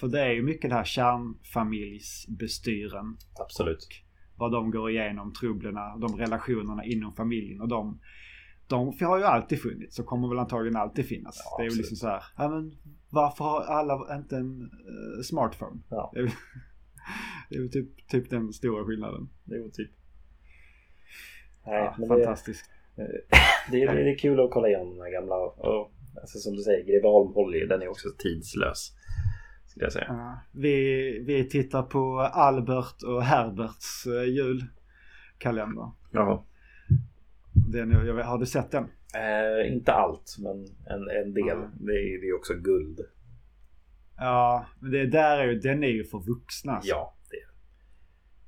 För 0.00 0.08
det 0.08 0.20
är 0.20 0.30
ju 0.32 0.42
mycket 0.42 0.70
det 0.70 0.76
här 0.76 0.84
kärnfamiljsbestyren. 0.84 3.16
absolut. 3.40 3.86
Vad 4.36 4.52
de 4.52 4.70
går 4.70 4.90
igenom, 4.90 5.32
trubblerna, 5.32 5.96
de 5.96 6.16
relationerna 6.16 6.84
inom 6.84 7.14
familjen. 7.14 7.60
Och 7.60 7.68
de, 7.68 8.00
de 8.66 8.92
har 9.00 9.18
ju 9.18 9.24
alltid 9.24 9.62
funnits 9.62 9.98
och 9.98 10.06
kommer 10.06 10.28
väl 10.28 10.38
antagligen 10.38 10.76
alltid 10.76 11.06
finnas. 11.06 11.40
Ja, 11.44 11.56
det 11.58 11.64
är 11.66 11.70
ju 11.70 11.76
liksom 11.76 11.96
så 11.96 12.06
här, 12.06 12.22
ja 12.36 12.48
men 12.48 12.72
varför 13.10 13.44
har 13.44 13.60
alla 13.60 14.16
inte 14.16 14.36
en 14.36 14.62
eh, 14.62 15.22
smartphone? 15.22 15.80
Ja. 15.88 16.10
Det 16.14 16.18
är, 16.20 16.22
väl- 16.22 16.32
det 17.50 17.68
typ, 17.68 18.08
typ 18.08 18.30
den 18.30 18.52
stora 18.52 18.84
skillnaden. 18.84 19.28
Det 19.44 19.54
är 19.54 19.68
typ. 19.68 19.90
Nej, 21.66 21.74
Ja, 21.84 21.94
men 21.98 22.08
det, 22.08 22.14
fantastiskt. 22.14 22.70
det, 23.70 23.82
är, 23.82 23.94
det 23.94 24.10
är 24.10 24.18
kul 24.18 24.40
att 24.40 24.50
kolla 24.50 24.68
igenom 24.68 24.96
de 24.96 25.00
här 25.02 25.12
gamla. 25.12 25.34
Och, 25.34 25.92
alltså, 26.20 26.38
som 26.38 26.56
du 26.56 26.62
säger, 26.62 26.84
Greveholm 26.86 27.32
håller. 27.34 27.66
Den 27.66 27.82
är 27.82 27.88
också 27.88 28.08
tidslös. 28.18 28.92
Skulle 29.66 29.86
jag 29.86 29.92
säga. 29.92 30.06
Ja, 30.08 30.40
vi, 30.52 31.18
vi 31.26 31.48
tittar 31.48 31.82
på 31.82 32.20
Albert 32.20 33.02
och 33.02 33.22
Herberts 33.22 34.06
eh, 34.06 34.24
julkalender. 34.24 35.90
Ja. 36.12 36.46
Den, 37.72 37.90
jag, 37.90 38.24
har 38.24 38.38
du 38.38 38.46
sett 38.46 38.70
den? 38.70 38.88
Eh, 39.14 39.72
inte 39.72 39.92
allt, 39.92 40.36
men 40.38 40.56
en, 40.86 41.10
en 41.24 41.34
del. 41.34 41.56
Mm. 41.56 41.70
Det, 41.80 41.92
är, 41.92 42.20
det 42.20 42.28
är 42.28 42.36
också 42.36 42.54
guld. 42.54 43.00
Ja, 44.16 44.66
men 44.80 44.90
det 44.92 45.06
där 45.06 45.38
är 45.38 45.46
ju, 45.48 45.58
den 45.60 45.84
är 45.84 45.88
ju 45.88 46.04
för 46.04 46.18
vuxna. 46.18 46.72
alltså. 46.72 46.90
Ja, 46.90 47.16
det 47.30 47.36
är 47.36 47.46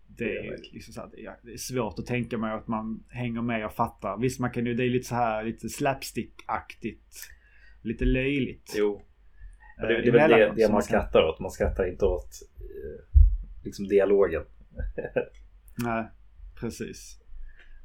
Det 0.06 0.24
Det 0.24 0.46
är 0.46 0.50
verkligen. 0.50 0.74
liksom 0.74 0.94
så 0.94 1.00
här, 1.00 1.08
det 1.12 1.24
är- 1.26 1.38
det 1.52 1.58
svårt 1.60 1.98
att 1.98 2.06
tänka 2.06 2.38
mig 2.38 2.52
att 2.52 2.68
man 2.68 3.04
hänger 3.08 3.42
med 3.42 3.66
och 3.66 3.72
fattar. 3.72 4.18
Visst, 4.18 4.40
man 4.40 4.50
kan 4.50 4.66
ju, 4.66 4.74
det 4.74 4.84
är 4.84 4.88
lite 4.90 5.08
så 5.08 5.14
här 5.14 5.44
lite 5.44 5.68
slapstick-aktigt. 5.68 7.14
Lite 7.82 8.04
löjligt. 8.04 8.72
Jo. 8.76 9.02
Ja, 9.76 9.86
det, 9.86 9.96
Eh, 9.96 10.02
det 10.02 10.08
är 10.08 10.12
väl 10.12 10.30
det, 10.30 10.52
det 10.56 10.72
man 10.72 10.82
skrattar 10.82 11.22
åt. 11.22 11.40
Man 11.40 11.50
skrattar 11.50 11.90
inte 11.90 12.04
åt 12.04 12.30
eh, 12.60 13.20
liksom 13.64 13.88
dialogen. 13.88 14.42
Nej, 15.78 16.04
precis. 16.60 17.20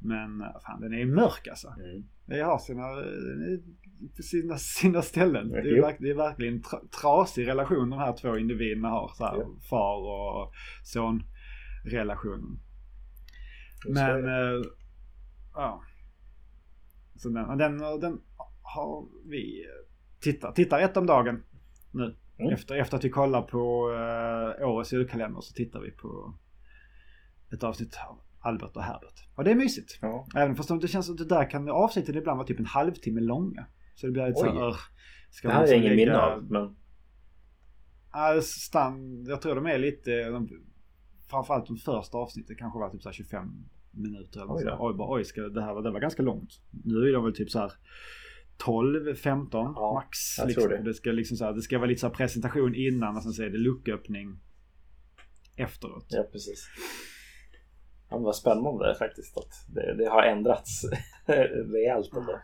Men 0.00 0.40
eh, 0.40 0.60
fan, 0.66 0.80
den 0.80 0.92
är 0.92 0.98
ju 0.98 1.06
mörk 1.14 1.48
alltså. 1.48 1.68
Mm. 1.84 2.04
Det 2.28 2.40
har 2.40 2.58
sina, 2.58 2.82
eh, 2.82 3.58
sina, 4.22 4.56
sina 4.56 5.02
ställen. 5.02 5.48
Det 5.48 5.58
är, 5.58 5.82
verk, 5.82 5.96
det 6.00 6.10
är 6.10 6.14
verkligen 6.14 6.62
tra, 6.62 6.80
trasig 7.00 7.46
relation 7.46 7.90
de 7.90 7.98
här 7.98 8.16
två 8.16 8.38
individerna 8.38 8.88
har. 8.88 9.12
Så 9.14 9.24
här, 9.24 9.36
Ja. 9.36 9.46
Far 9.70 9.96
och 9.96 10.52
son 10.84 11.22
relationen. 11.84 12.60
Men, 13.88 14.24
eh, 14.24 14.62
ja. 15.54 15.82
Så 17.16 17.28
den, 17.28 17.58
den, 17.58 17.78
den 17.78 18.20
har 18.62 19.08
vi 19.24 19.66
tittat, 20.20 20.56
tittar 20.56 20.80
ett 20.80 20.96
om 20.96 21.06
dagen 21.06 21.42
nu. 21.92 22.16
Mm. 22.38 22.52
Efter, 22.52 22.76
efter 22.76 22.96
att 22.96 23.04
vi 23.04 23.10
kollar 23.10 23.42
på 23.42 23.90
uh, 23.90 24.68
årets 24.68 24.92
julkalender 24.92 25.40
så 25.40 25.54
tittar 25.54 25.80
vi 25.80 25.90
på 25.90 26.34
ett 27.52 27.64
avsnitt 27.64 27.98
av 28.08 28.20
Albert 28.40 28.76
och 28.76 28.82
Herbert. 28.82 29.28
Och 29.34 29.44
det 29.44 29.50
är 29.50 29.54
mysigt. 29.54 29.98
Ja. 30.02 30.26
Även 30.36 30.56
fast 30.56 30.80
det 30.80 30.88
känns 30.88 31.06
som 31.06 31.14
att 31.14 31.18
det 31.18 31.34
där 31.34 31.50
kan 31.50 31.68
avsnitten 31.68 32.16
ibland 32.16 32.36
vara 32.36 32.46
typ 32.46 32.58
en 32.58 32.66
halvtimme 32.66 33.20
långa. 33.20 33.66
Så 33.94 34.06
det 34.06 34.12
blir 34.12 34.26
lite 34.26 34.38
såhär... 34.40 34.74
Det 35.42 35.48
här 35.50 35.64
är 35.64 35.72
ingen 35.72 35.82
lägga- 35.84 35.96
minne 35.96 36.18
av, 36.18 36.50
men 36.50 36.76
Ja, 38.12 38.40
stand, 38.42 39.28
jag 39.28 39.42
tror 39.42 39.54
de 39.54 39.66
är 39.66 39.78
lite... 39.78 40.30
De, 40.30 40.48
framförallt 41.30 41.66
de 41.66 41.76
första 41.76 42.18
avsnitten 42.18 42.56
kanske 42.56 42.78
var 42.78 42.90
typ 42.90 43.02
så 43.02 43.08
här 43.08 43.14
25 43.14 43.48
minuter 43.90 44.40
eller 44.40 44.54
Oj 44.54 44.62
så. 44.62 44.76
Oj, 44.78 44.94
bara, 44.94 45.14
oj 45.14 45.24
ska, 45.24 45.40
det 45.42 45.62
här 45.62 45.74
var, 45.74 45.82
det 45.82 45.90
var 45.90 46.00
ganska 46.00 46.22
långt. 46.22 46.50
Nu 46.84 47.08
är 47.08 47.12
de 47.12 47.24
väl 47.24 47.34
typ 47.34 47.50
så 47.50 47.58
här 47.58 47.72
12, 48.56 49.14
15 49.14 49.72
Ja, 49.76 49.94
max. 49.94 50.18
Liksom. 50.46 50.68
det. 50.70 50.82
Det, 50.82 50.94
ska 50.94 51.12
liksom 51.12 51.36
så 51.36 51.44
här, 51.44 51.52
det 51.52 51.62
ska 51.62 51.78
vara 51.78 51.88
lite 51.88 52.00
så 52.00 52.10
presentation 52.10 52.74
innan 52.74 53.16
och 53.16 53.22
sen 53.22 53.32
så 53.32 53.42
är 53.42 53.50
det 53.50 53.58
lucköppning 53.58 54.40
efteråt. 55.56 56.06
ja 56.08 56.22
precis. 56.32 56.68
Ja, 58.10 58.18
vad 58.18 58.36
spännande 58.36 58.94
faktiskt 58.94 59.38
att 59.38 59.74
det, 59.74 59.94
det 59.94 60.08
har 60.08 60.22
ändrats 60.22 60.84
rejält 61.72 62.16
ändå. 62.16 62.40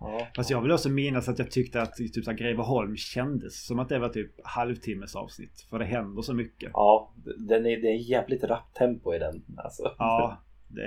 Ja. 0.00 0.26
Fast 0.36 0.50
jag 0.50 0.62
vill 0.62 0.72
också 0.72 0.88
minnas 0.88 1.28
att 1.28 1.38
jag 1.38 1.50
tyckte 1.50 1.82
att 1.82 1.94
typ 1.94 2.24
så 2.24 2.32
Greveholm 2.32 2.96
kändes 2.96 3.66
som 3.66 3.78
att 3.78 3.88
det 3.88 3.98
var 3.98 4.08
typ 4.08 4.32
halvtimmes 4.44 5.16
avsnitt. 5.16 5.66
För 5.70 5.78
det 5.78 5.84
händer 5.84 6.22
så 6.22 6.34
mycket. 6.34 6.70
Ja, 6.72 7.14
den 7.48 7.66
är, 7.66 7.76
det 7.76 7.88
är 7.88 8.10
jävligt 8.10 8.44
rappt 8.44 8.76
tempo 8.76 9.14
i 9.14 9.18
den. 9.18 9.44
Alltså. 9.56 9.94
Ja, 9.98 10.42
det 10.68 10.82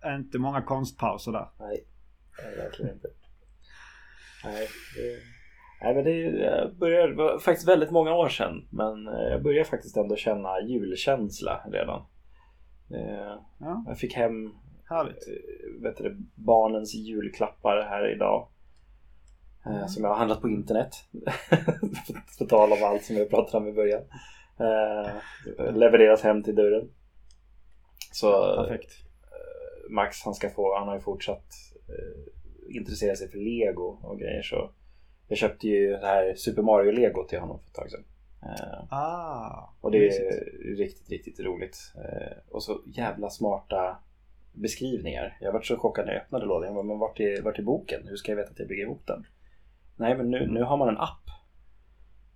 är 0.00 0.16
inte 0.16 0.38
många 0.38 0.62
konstpauser 0.62 1.32
där. 1.32 1.48
Nej, 1.60 1.86
verkligen 2.56 2.94
inte. 2.94 3.08
Nej, 4.44 4.68
det, 4.96 5.18
nej 5.82 5.94
men 5.94 6.04
det 6.04 6.30
det 7.08 7.14
var 7.14 7.38
faktiskt 7.38 7.68
väldigt 7.68 7.90
många 7.90 8.14
år 8.14 8.28
sedan. 8.28 8.68
Men 8.70 9.04
jag 9.04 9.42
börjar 9.42 9.64
faktiskt 9.64 9.96
ändå 9.96 10.16
känna 10.16 10.60
julkänsla 10.60 11.60
redan. 11.72 12.06
Eh, 12.94 13.36
Ja, 13.58 13.84
Jag 13.86 13.98
fick 13.98 14.14
hem 14.14 14.52
härligt. 14.90 15.28
eh, 15.28 15.82
vet 15.82 15.96
du, 15.96 16.16
barnens 16.34 16.94
julklappar 16.94 17.86
här 17.90 18.12
idag. 18.14 18.48
Eh, 19.66 19.72
Mm. 19.76 19.88
Som 19.88 20.04
jag 20.04 20.10
har 20.10 20.16
handlat 20.16 20.40
på 20.40 20.48
internet. 20.48 20.90
på 22.38 22.44
tal 22.46 22.72
om 22.72 22.78
allt 22.84 23.04
som 23.04 23.16
vi 23.16 23.26
pratade 23.28 23.56
om 23.58 23.68
i 23.68 23.72
början. 23.72 24.02
Eh, 24.60 25.72
levereras 25.74 26.22
hem 26.22 26.42
till 26.42 26.54
dörren. 26.54 26.90
Så 28.12 28.56
Perfekt. 28.56 28.92
Max 29.90 30.16
han 30.24 30.34
ska 30.34 30.50
få, 30.50 30.78
han 30.78 30.88
har 30.88 30.94
ju 30.94 31.00
fortsatt 31.00 31.44
eh, 31.88 32.76
intressera 32.76 33.16
sig 33.16 33.28
för 33.30 33.38
lego 33.38 33.98
och 34.02 34.18
grejer 34.18 34.42
så 34.42 34.70
jag 35.28 35.38
köpte 35.38 35.68
ju 35.68 35.90
det 35.90 36.06
här 36.06 36.34
Super 36.34 36.62
Mario 36.62 36.92
lego 36.92 37.24
till 37.28 37.38
honom 37.40 37.58
för 37.58 37.66
ett 37.66 37.74
tag 37.74 37.90
sedan. 37.90 38.04
Eh, 38.42 38.84
Ah, 38.90 39.72
och 39.80 39.90
det 39.90 40.08
är 40.08 40.76
riktigt, 40.76 41.10
riktigt 41.10 41.40
roligt. 41.40 41.92
Eh, 41.96 42.36
och 42.50 42.62
så 42.62 42.80
jävla 42.86 43.30
smarta 43.30 43.96
beskrivningar. 44.52 45.36
Jag 45.40 45.52
var 45.52 45.60
så 45.60 45.76
chockad 45.76 46.06
när 46.06 46.12
jag 46.12 46.22
öppnade 46.22 46.46
lådan. 46.46 46.64
Jag 46.66 46.74
bara, 46.74 46.84
men 46.84 46.98
vart 46.98 47.20
är, 47.20 47.42
vart 47.42 47.58
är 47.58 47.62
boken? 47.62 48.00
Hur 48.08 48.16
ska 48.16 48.32
jag 48.32 48.36
veta 48.36 48.50
att 48.50 48.58
jag 48.58 48.68
bygger 48.68 48.82
ihop 48.84 49.06
den? 49.06 49.26
Nej, 49.96 50.16
men 50.16 50.30
nu, 50.30 50.46
nu 50.46 50.62
har 50.62 50.76
man 50.76 50.88
en 50.88 50.98
app 50.98 51.18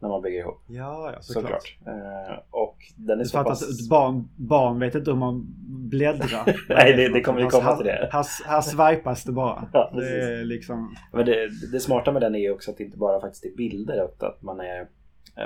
när 0.00 0.08
man 0.08 0.22
bygger 0.22 0.38
ihop. 0.40 0.60
Ja, 0.68 1.12
ja 1.14 1.20
såklart. 1.22 1.76
Såklart. 1.78 1.96
Eh, 2.28 2.34
och 2.50 2.76
den 2.96 3.18
är 3.20 3.24
Du 3.24 3.28
så 3.28 3.44
pass... 3.44 3.88
barn, 3.88 4.28
barn 4.36 4.78
vet 4.80 4.94
inte 4.94 5.10
hur 5.10 5.18
man 5.18 5.44
bläddrar. 5.90 6.56
Nej, 6.68 6.92
det- 6.96 7.08
det 7.12 7.20
kommer 7.20 7.42
vi 7.42 7.48
komma 7.48 7.76
till 7.76 7.86
det. 7.86 8.08
Här, 8.12 8.24
här 8.46 8.60
swipas 8.60 9.24
det 9.24 9.32
bara. 9.32 9.68
Ja, 9.72 9.92
det 9.94 10.44
liksom... 10.44 10.96
Men 11.12 11.26
det, 11.26 11.48
det 11.72 11.80
smarta 11.80 12.12
med 12.12 12.22
den 12.22 12.34
är 12.34 12.52
också 12.52 12.70
att 12.70 12.76
det 12.76 12.84
inte 12.84 12.98
bara 12.98 13.20
faktiskt 13.20 13.44
är 13.44 13.56
bilder. 13.56 14.04
utan 14.04 14.28
Att 14.28 14.42
man, 14.42 14.60
är, 14.60 14.88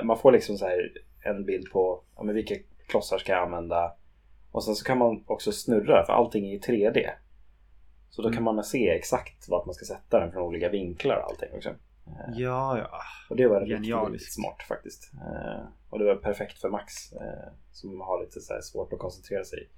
man 0.03 0.17
får 0.17 0.31
liksom 0.31 0.57
så 0.57 0.65
här 0.65 0.91
en 1.25 1.45
bild 1.45 1.71
på 1.71 2.03
ja, 2.15 2.23
men 2.23 2.35
vilka 2.35 2.55
klossar 2.87 3.17
ska 3.17 3.31
jag 3.31 3.43
använda. 3.43 3.93
Och 4.51 4.63
sen 4.63 4.75
så 4.75 4.85
kan 4.85 4.97
man 4.97 5.23
också 5.27 5.51
snurra 5.51 6.05
för 6.05 6.13
allting 6.13 6.45
är 6.45 6.55
i 6.55 6.59
3D. 6.59 7.09
Så 8.09 8.21
då 8.21 8.29
kan 8.29 8.41
Mm. 8.41 8.55
man 8.55 8.63
se 8.63 8.89
exakt 8.89 9.49
vart 9.49 9.65
man 9.65 9.73
ska 9.75 9.85
sätta 9.85 10.19
den 10.19 10.31
från 10.31 10.43
olika 10.43 10.69
vinklar 10.69 11.15
och 11.17 11.23
allting 11.23 11.49
också. 11.55 11.69
Eh, 11.69 11.75
Ja, 12.33 12.77
ja. 12.77 12.89
Och 13.29 13.35
det 13.35 13.47
var 13.47 13.61
riktigt, 13.61 13.75
Genialiskt. 13.87 14.13
riktigt 14.13 14.33
smart 14.33 14.63
faktiskt. 14.67 15.11
Eh, 15.13 15.65
Och 15.89 15.99
det 15.99 16.05
var 16.05 16.15
perfekt 16.15 16.59
för 16.61 16.69
Max 16.69 17.13
eh, 17.13 17.51
som 17.71 18.01
har 18.01 18.21
lite 18.23 18.41
så 18.41 18.53
här 18.53 18.61
svårt 18.61 18.93
att 18.93 18.99
koncentrera 18.99 19.43
sig. 19.43 19.69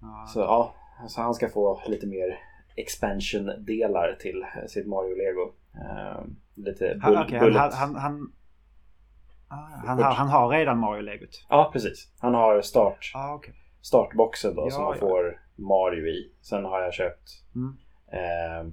ja. 0.00 0.26
Så 0.34 0.40
ja, 0.40 0.74
så 1.08 1.20
han 1.20 1.34
ska 1.34 1.48
få 1.48 1.82
lite 1.86 2.06
mer 2.06 2.38
expansion-delar 2.76 4.16
till 4.20 4.44
sitt 4.68 4.86
Mario-lego. 4.86 5.52
Eh, 5.74 6.24
lite 6.54 6.84
bull- 6.94 7.14
han, 7.16 7.40
bullet. 7.40 7.56
han, 7.56 7.72
han, 7.72 7.94
han, 7.96 8.32
han, 9.86 9.98
har, 10.02 10.12
han 10.14 10.28
har 10.28 10.48
redan 10.48 10.78
Mario-legot. 10.78 11.46
Ja, 11.48 11.70
precis. 11.72 12.12
Han 12.20 12.34
har 12.34 12.62
start, 12.62 13.12
Ah, 13.14 13.34
okej. 13.34 13.54
startboxen 13.80 14.54
då 14.54 14.62
Ja, 14.66 14.70
som 14.70 14.82
man 14.84 14.92
ja. 14.94 15.00
får 15.00 15.40
Mario 15.56 16.06
i. 16.06 16.32
Sen 16.40 16.64
har 16.64 16.80
jag 16.80 16.94
köpt 16.94 17.28
Mm. 17.54 17.76
eh, 18.12 18.72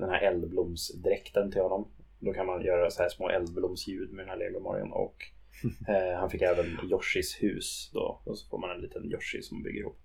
den 0.00 0.10
här 0.10 0.20
eldblomsdräkten 0.22 1.50
till 1.52 1.62
honom. 1.62 1.88
Då 2.20 2.32
kan 2.32 2.46
man 2.46 2.62
göra 2.62 2.90
så 2.90 3.02
här 3.02 3.08
små 3.08 3.28
eldblomsljud 3.28 4.12
med 4.12 4.24
den 4.24 4.30
här 4.30 4.36
Lego 4.36 4.60
Marion 4.60 4.92
och 4.92 5.16
eh, 5.88 6.18
han 6.18 6.30
fick 6.30 6.42
även 6.42 6.66
Yoshis 6.90 7.38
hus 7.42 7.90
då. 7.94 8.22
Och 8.24 8.38
så 8.38 8.48
får 8.48 8.58
man 8.58 8.70
en 8.70 8.80
liten 8.80 9.04
Yoshi 9.04 9.42
som 9.42 9.56
man 9.56 9.62
bygger 9.62 9.80
ihop. 9.80 9.98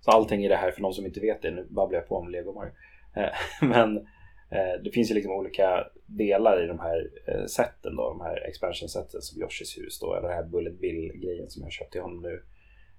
Så 0.00 0.10
allting 0.10 0.44
i 0.44 0.48
det 0.48 0.56
här, 0.56 0.70
för 0.70 0.80
de 0.82 0.92
som 0.92 1.06
inte 1.06 1.20
vet 1.20 1.42
det, 1.42 1.50
nu 1.50 1.66
babblar 1.70 1.98
jag 1.98 2.08
på 2.08 2.16
om 2.16 2.28
Lego 2.28 2.52
Mario. 2.52 2.72
Eh, 3.16 3.32
men 3.68 4.06
Eh, 4.52 4.82
det 4.84 4.90
finns 4.90 5.10
ju 5.10 5.14
liksom 5.14 5.32
olika 5.32 5.86
delar 6.06 6.64
i 6.64 6.66
de 6.66 6.78
här 6.78 7.10
eh, 7.26 7.44
seten 7.46 7.96
då, 7.96 8.08
de 8.08 8.20
här 8.20 8.46
expansion-seten 8.48 9.22
som 9.22 9.42
Yoshis 9.42 9.78
hus 9.78 10.00
då, 10.00 10.14
eller 10.14 10.28
den 10.28 10.36
här 10.36 10.44
Bullet 10.44 10.80
Bill-grejen 10.80 11.50
som 11.50 11.62
jag 11.62 11.72
köpt 11.72 11.92
till 11.92 12.00
honom 12.00 12.22
nu. 12.22 12.42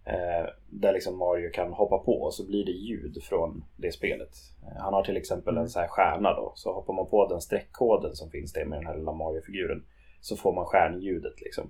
Eh, 0.05 0.45
där 0.69 0.93
liksom 0.93 1.17
Mario 1.17 1.49
kan 1.51 1.73
hoppa 1.73 1.97
på 1.97 2.21
och 2.21 2.33
så 2.33 2.47
blir 2.47 2.65
det 2.65 2.71
ljud 2.71 3.23
från 3.23 3.63
det 3.77 3.91
spelet. 3.91 4.29
Han 4.77 4.93
har 4.93 5.03
till 5.03 5.17
exempel 5.17 5.57
en 5.57 5.69
så 5.69 5.79
här 5.79 5.87
stjärna 5.87 6.33
då, 6.33 6.51
så 6.55 6.73
hoppar 6.73 6.93
man 6.93 7.09
på 7.09 7.27
den 7.27 7.41
streckkoden 7.41 8.15
som 8.15 8.29
finns 8.29 8.53
där 8.53 8.65
med 8.65 8.79
den 8.79 8.87
här 8.87 8.97
lilla 8.97 9.11
Mario-figuren 9.11 9.83
så 10.21 10.35
får 10.35 10.53
man 10.53 10.65
stjärnljudet 10.65 11.41
liksom. 11.41 11.69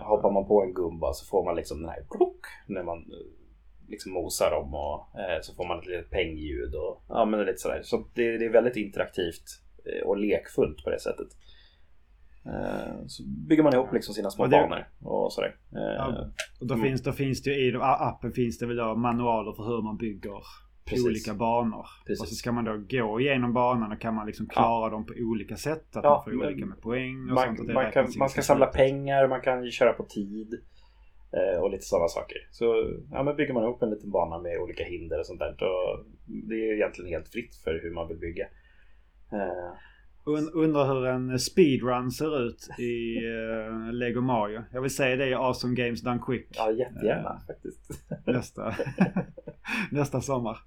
Hoppar 0.00 0.30
man 0.30 0.46
på 0.46 0.62
en 0.62 0.74
gumba 0.74 1.12
så 1.12 1.26
får 1.26 1.44
man 1.44 1.56
liksom 1.56 1.80
den 1.80 1.88
här 1.88 2.04
klock 2.10 2.46
när 2.66 2.82
man 2.82 3.04
liksom 3.90 4.12
mosar 4.12 4.50
dem 4.50 4.74
och 4.74 5.20
eh, 5.20 5.40
så 5.42 5.54
får 5.54 5.68
man 5.68 5.78
ett 5.78 5.86
litet 5.86 6.10
pengljud 6.10 6.74
och 6.74 7.02
ja 7.08 7.24
men 7.24 7.40
lite 7.46 7.58
sådär. 7.58 7.80
Så 7.82 7.96
det, 8.14 8.38
det 8.38 8.44
är 8.44 8.50
väldigt 8.52 8.76
interaktivt 8.76 9.44
eh, 9.86 10.06
och 10.08 10.16
lekfullt 10.18 10.84
på 10.84 10.90
det 10.90 11.00
sättet. 11.00 11.28
Eh, 12.46 13.06
så 13.06 13.22
bygger 13.48 13.62
man 13.62 13.74
ihop 13.74 13.92
liksom 13.92 14.14
sina 14.14 14.30
små 14.30 14.44
Och 14.44 14.50
det- 14.50 14.56
banor 14.56 14.88
och 15.02 15.32
sådär. 15.32 15.56
Eh, 15.72 15.94
Ja. 15.96 16.26
Och 16.60 16.66
då, 16.66 16.74
Mm. 16.74 16.86
finns, 16.86 17.02
då 17.02 17.12
finns 17.12 17.42
det 17.42 17.50
ju 17.50 17.70
i 17.72 17.76
appen 17.82 18.32
finns 18.32 18.58
det 18.58 18.66
väl 18.66 18.76
då 18.76 18.94
manualer 18.96 19.52
för 19.52 19.62
hur 19.64 19.82
man 19.82 19.96
bygger 19.96 20.42
Precis. 20.84 21.06
olika 21.06 21.34
banor. 21.34 21.86
Precis. 22.06 22.20
Och 22.22 22.28
så 22.28 22.34
ska 22.34 22.52
man 22.52 22.64
då 22.64 22.76
gå 22.90 23.20
igenom 23.20 23.52
banan 23.52 23.92
och 23.92 24.00
kan 24.00 24.14
man 24.14 24.26
liksom 24.26 24.46
klara 24.46 24.90
dem 24.90 25.06
på 25.06 25.12
olika 25.18 25.56
sätt. 25.56 25.96
Att 25.96 26.04
Ja, 26.04 26.10
man 26.10 26.24
får 26.24 26.46
olika 26.46 26.66
med 26.66 26.80
poäng 26.80 27.16
och 27.28 27.34
man, 27.34 27.56
sånt. 27.56 27.72
Man, 27.72 27.90
kan, 27.92 28.06
man 28.18 28.28
ska 28.28 28.42
samla 28.42 28.66
pengar, 28.66 29.28
man 29.28 29.40
kan 29.40 29.70
köra 29.70 29.92
på 29.92 30.02
tid 30.04 30.60
och 31.60 31.70
lite 31.70 31.84
sådana 31.84 32.08
saker. 32.08 32.36
Så 32.50 32.94
ja, 33.10 33.22
men 33.22 33.36
bygger 33.36 33.54
man 33.54 33.62
ihop 33.64 33.82
en 33.82 33.90
liten 33.90 34.10
bana 34.10 34.38
med 34.38 34.58
olika 34.58 34.84
hinder 34.84 35.18
och 35.18 35.26
sånt 35.26 35.38
där. 35.40 35.54
Då, 35.58 36.04
det 36.26 36.54
är 36.54 36.74
egentligen 36.74 37.10
helt 37.10 37.28
fritt 37.28 37.56
för 37.56 37.80
hur 37.82 37.90
man 37.90 38.08
vill 38.08 38.18
bygga. 38.18 38.44
Eh, 39.32 39.72
Und, 40.24 40.50
undrar 40.54 40.86
hur 40.86 41.06
en 41.06 41.38
speedrun 41.38 42.10
ser 42.10 42.46
ut 42.46 42.68
i 42.78 43.16
uh, 43.26 43.92
Lego 43.92 44.20
Mario. 44.20 44.62
Jag 44.72 44.80
vill 44.80 44.94
säga 44.94 45.16
det 45.16 45.28
i 45.28 45.34
Awesome 45.34 45.74
Games 45.74 46.02
Done 46.02 46.20
Quick. 46.26 46.46
ja, 46.56 46.70
jättegärna 46.70 47.40
faktiskt. 47.46 47.90
Nästa, 48.26 48.74
nästa 49.90 50.20
sommar. 50.20 50.58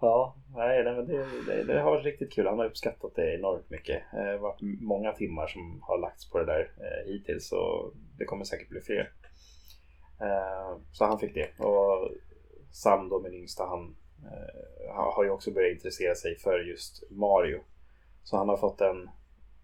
Ja, 0.00 0.36
nej, 0.56 0.84
nej 0.84 0.94
men 0.96 1.06
det, 1.06 1.26
det, 1.46 1.64
det 1.64 1.80
har 1.80 1.90
varit 1.90 2.04
riktigt 2.04 2.32
kul. 2.32 2.46
Han 2.46 2.58
har 2.58 2.66
uppskattat 2.66 3.14
det 3.14 3.34
enormt 3.34 3.70
mycket. 3.70 4.02
Eh, 4.12 4.18
Det 4.24 4.30
har 4.30 4.38
varit 4.38 4.60
många 4.80 5.12
timmar 5.12 5.46
som 5.46 5.78
har 5.82 5.98
lagts 6.00 6.30
på 6.30 6.38
det 6.38 6.44
där 6.44 6.60
eh, 6.60 7.12
hittills 7.12 7.52
och 7.52 7.92
det 8.18 8.24
kommer 8.24 8.44
säkert 8.44 8.68
bli 8.68 8.80
fler. 8.80 9.10
Eh, 10.20 10.78
så 10.92 11.04
han 11.04 11.18
fick 11.18 11.34
det. 11.34 11.64
Och 11.64 12.10
Sam 12.70 13.08
då, 13.08 13.20
min 13.22 13.34
yngsta, 13.34 13.64
han 13.66 13.96
eh, 14.24 14.94
har- 14.94 15.24
ju 15.24 15.30
också 15.30 15.50
börjat 15.50 15.72
intressera 15.72 16.14
sig 16.14 16.38
för 16.38 16.58
just 16.60 17.10
Mario. 17.10 17.60
Så 18.22 18.36
han 18.36 18.48
har 18.48 18.56
fått 18.56 18.80
en 18.80 19.10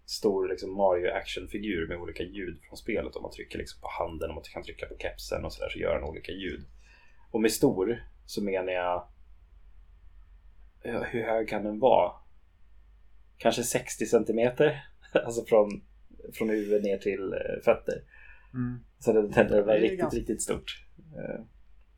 stor 0.07 0.49
liksom, 0.49 0.75
Mario 0.77 1.11
actionfigur 1.11 1.89
med 1.89 1.99
olika 1.99 2.23
ljud 2.23 2.61
från 2.69 2.77
spelet. 2.77 3.17
Om 3.17 3.23
man 3.23 3.31
trycker 3.31 3.59
liksom, 3.59 3.81
på 3.81 3.89
handen 3.89 4.31
om 4.31 4.35
man 4.35 4.45
kan 4.53 4.63
trycka 4.63 4.87
på 4.87 4.97
kepsen 4.99 5.45
och 5.45 5.53
sådär 5.53 5.69
så 5.71 5.79
gör 5.79 5.95
han 5.95 6.05
olika 6.11 6.33
ljud. 6.33 6.67
Och 7.31 7.41
med 7.41 7.53
stor 7.53 8.03
så 8.27 8.45
menar 8.45 8.73
jag 8.73 9.09
eh, 10.85 11.03
hur 11.03 11.23
hög 11.23 11.49
kan 11.49 11.65
den 11.65 11.79
vara? 11.79 12.13
Kanske 13.39 13.63
60 13.63 14.07
centimeter. 14.07 14.85
Alltså 15.25 15.45
från, 15.45 15.83
från 16.33 16.49
huvud 16.51 16.83
ner 16.83 16.99
till 16.99 17.33
eh, 17.33 17.63
fötter. 17.65 18.03
Mm. 18.55 18.81
Så 19.01 19.13
den 19.13 19.23
var 19.31 19.45
Det 19.45 19.61
är 19.73 19.81
riktigt, 19.81 20.01
ganska- 20.01 20.19
riktigt 20.19 20.43
stort. 20.43 20.85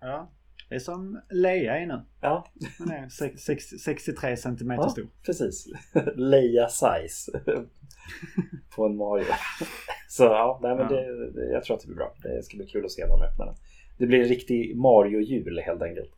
Ja. 0.01 0.31
Det 0.69 0.75
är 0.75 0.79
som 0.79 1.21
Leia 1.31 1.79
är 1.79 1.87
nu. 1.87 2.01
Ja, 2.21 2.47
Den 2.79 2.91
är 2.91 3.09
sex- 3.09 3.43
sex- 3.43 3.83
63 3.85 4.37
centimeter 4.37 4.83
Ja. 4.83 4.89
stor. 4.89 5.07
precis. 5.27 5.67
Leia 6.17 6.69
size. 6.69 7.33
På 8.77 8.87
en 8.87 8.97
Mario. 8.97 9.25
Så 10.09 10.23
ja, 10.25 10.59
nej, 10.63 10.77
men 10.77 10.87
Ja. 10.91 10.97
Det, 10.97 11.31
det, 11.33 11.53
jag 11.53 11.65
tror 11.65 11.77
att 11.77 11.81
det 11.83 11.87
blir 11.87 11.97
bra. 11.97 12.15
Det 12.23 12.43
ska 12.45 12.57
bli 12.57 12.67
kul 12.67 12.85
att 12.85 12.91
se 12.91 13.03
när 13.07 13.09
de 13.17 13.23
öppnar 13.23 13.47
den. 13.47 13.55
Det 13.99 14.07
blir 14.07 14.19
en 14.23 14.29
riktig 14.29 14.77
Mario-jul 14.77 15.61
helt 15.67 15.83
enkelt. 15.83 16.11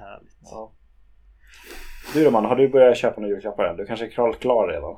Härligt. 0.00 0.38
Ja. 0.42 0.72
Du 2.14 2.24
då 2.24 2.30
man, 2.30 2.44
har 2.44 2.56
du 2.56 2.68
börjat 2.68 2.96
köpa 2.96 3.20
några 3.20 3.34
julklappar 3.34 3.64
än? 3.64 3.76
Du 3.76 3.86
kanske 3.86 4.06
är 4.06 4.32
klar 4.32 4.68
redan? 4.68 4.96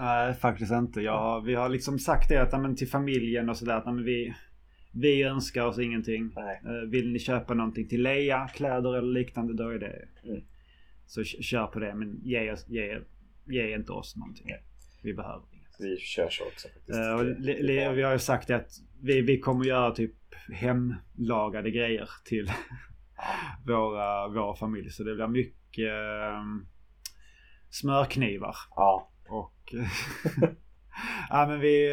Nej, 0.00 0.34
faktiskt 0.34 0.72
inte. 0.72 1.00
Jag, 1.00 1.44
vi 1.44 1.54
har 1.54 1.68
liksom 1.68 1.98
sagt 1.98 2.28
det 2.28 2.42
att 2.42 2.60
men 2.60 2.76
till 2.76 2.88
familjen 2.88 3.48
och 3.48 3.56
sådär 3.56 3.74
att 3.76 4.04
vi, 4.04 4.34
vi 4.92 5.22
önskar 5.22 5.66
oss 5.66 5.78
ingenting. 5.78 6.32
Nej. 6.36 6.60
Eh, 6.64 6.90
Vill 6.90 7.12
ni 7.12 7.18
köpa 7.18 7.54
någonting 7.54 7.88
till 7.88 8.02
Leia, 8.02 8.48
kläder 8.48 8.96
eller 8.96 9.12
liknande, 9.12 9.54
då 9.54 9.68
är 9.68 9.78
det... 9.78 10.08
Mm. 10.24 10.42
Så 11.06 11.24
kör 11.24 11.66
på 11.66 11.78
det, 11.78 11.94
men 11.94 12.20
ge, 12.22 12.52
oss, 12.52 12.68
ge, 12.68 13.00
ge 13.46 13.74
inte 13.74 13.92
oss 13.92 14.16
någonting. 14.16 14.46
Nej. 14.48 14.62
Vi 15.02 15.14
behöver 15.14 15.44
inget. 15.52 15.76
Vi 15.78 15.96
kör 15.96 16.28
så 16.30 16.44
också 16.44 16.68
faktiskt. 16.68 17.38
Li, 17.62 17.88
vi 17.94 18.02
har 18.02 18.12
ju 18.12 18.18
sagt 18.18 18.48
det 18.48 18.56
att 18.56 18.70
vi, 19.02 19.20
vi 19.20 19.38
kommer 19.38 19.64
göra 19.64 19.90
typ 19.90 20.14
hemlagade 20.52 21.70
grejer 21.70 22.08
till 22.24 22.50
våra, 23.66 24.28
vår 24.28 24.54
familj. 24.54 24.90
Så 24.90 25.04
det 25.04 25.14
blir 25.14 25.26
mycket 25.26 25.88
eh, 25.88 26.44
smörknivar. 27.70 28.56
Ja, 28.76 29.09
Och... 29.30 29.74
ja 31.30 31.46
men 31.48 31.60
vi... 31.60 31.88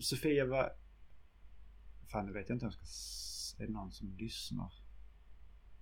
Sofia 0.00 0.46
var... 0.46 0.70
Fan 2.12 2.26
nu 2.26 2.32
vet 2.32 2.48
jag 2.48 2.56
inte 2.56 2.66
om 2.66 2.72
jag 2.80 2.88
ska... 2.88 3.62
Är 3.62 3.66
det 3.66 3.72
någon 3.72 3.92
som 3.92 4.16
lyssnar? 4.18 4.72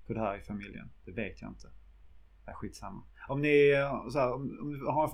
På 0.07 0.13
det 0.13 0.21
här 0.21 0.39
i 0.39 0.43
familjen? 0.43 0.91
Det 1.05 1.13
vet 1.13 1.43
jag 1.43 1.51
inte. 1.51 1.69
Ja, 2.47 2.53
skitsamma. 2.55 3.03
Om 3.29 3.41
ni... 3.41 3.73
Så 4.13 4.19
här, 4.19 4.35
om, 4.35 4.43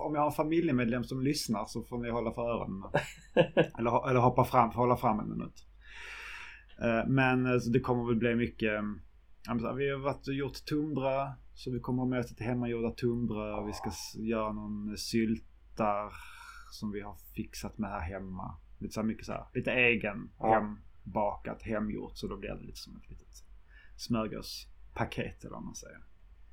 om, 0.01 0.15
jag 0.15 0.21
har- 0.21 0.27
en 0.27 0.33
familjemedlem 0.33 1.05
som 1.05 1.23
lyssnar 1.23 1.65
så 1.65 1.83
får 1.85 1.99
ni 1.99 2.11
hålla 2.11 2.33
för 2.33 2.43
öronen. 2.43 2.91
eller, 3.79 4.11
eller 4.11 4.21
hoppa 4.21 4.45
fram, 4.45 4.71
hålla 4.71 4.97
fram 4.97 5.21
en 5.21 5.29
minut. 5.31 5.67
Eh, 6.83 7.09
Men 7.09 7.47
eh, 7.47 7.59
så 7.59 7.71
det 7.71 7.81
kommer 7.81 8.07
väl 8.07 8.17
bli 8.17 8.35
mycket... 8.35 8.73
här, 9.49 9.75
Vi 9.75 9.91
har 9.91 9.99
varit 9.99 10.29
och 10.29 10.35
gjort 10.35 10.65
tunnbröd. 10.69 11.33
Så 11.55 11.71
vi 11.71 11.81
kommer 11.81 11.99
ha 12.03 12.09
med 12.09 12.21
oss 12.21 12.31
lite 12.31 12.45
hemmagjorda 12.45 12.91
tunnbröd. 12.91 13.67
Vi 13.67 13.73
ska 13.73 13.91
göra 14.21 14.53
någon 14.53 14.97
syltar 15.77 16.13
som 16.73 16.93
vi 16.93 17.01
har 17.01 17.15
fixat 17.35 17.79
med 17.79 17.91
här 17.91 18.01
hemma. 18.01 18.57
Lite 18.79 18.95
så 18.95 19.01
här 19.01 19.07
mycket 19.07 19.27
så 19.27 19.33
här, 19.33 19.45
lite 19.55 19.71
egen 19.73 20.31
Ja. 20.39 20.77
hembakat, 21.05 21.63
hemgjort. 21.63 22.17
Så 22.17 22.27
då 22.27 22.37
blir 22.37 22.51
det 22.51 22.61
lite 22.67 22.79
som 22.79 22.97
ett 22.97 23.11
litet 23.11 23.27
smörgåspaket 23.97 25.45
eller 25.45 25.55
vad 25.55 25.63
man 25.65 25.75
säger. 25.75 25.99